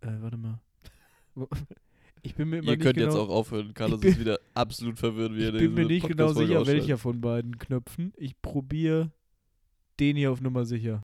Äh, 0.00 0.06
warte 0.20 0.36
mal. 0.36 0.60
Ich 2.24 2.34
bin 2.36 2.50
mir 2.50 2.58
immer 2.58 2.70
Ihr 2.70 2.78
könnt 2.78 2.94
genau, 2.96 3.06
jetzt 3.08 3.16
auch 3.16 3.28
aufhören. 3.28 3.74
Carlos 3.74 4.00
bin- 4.00 4.10
ist 4.12 4.20
wieder 4.20 4.38
absolut 4.54 4.98
verwirrt, 4.98 5.32
wie 5.34 5.38
ich 5.40 5.44
er 5.46 5.52
bin 5.52 5.74
mir 5.74 5.86
nicht 5.86 6.06
genau 6.06 6.32
sicher, 6.32 6.64
welcher 6.66 6.96
von 6.98 7.20
beiden 7.20 7.58
Knöpfen. 7.58 8.12
Ich 8.16 8.40
probiere 8.40 9.10
den 9.98 10.16
hier 10.16 10.30
auf 10.30 10.40
Nummer 10.40 10.64
sicher. 10.64 11.02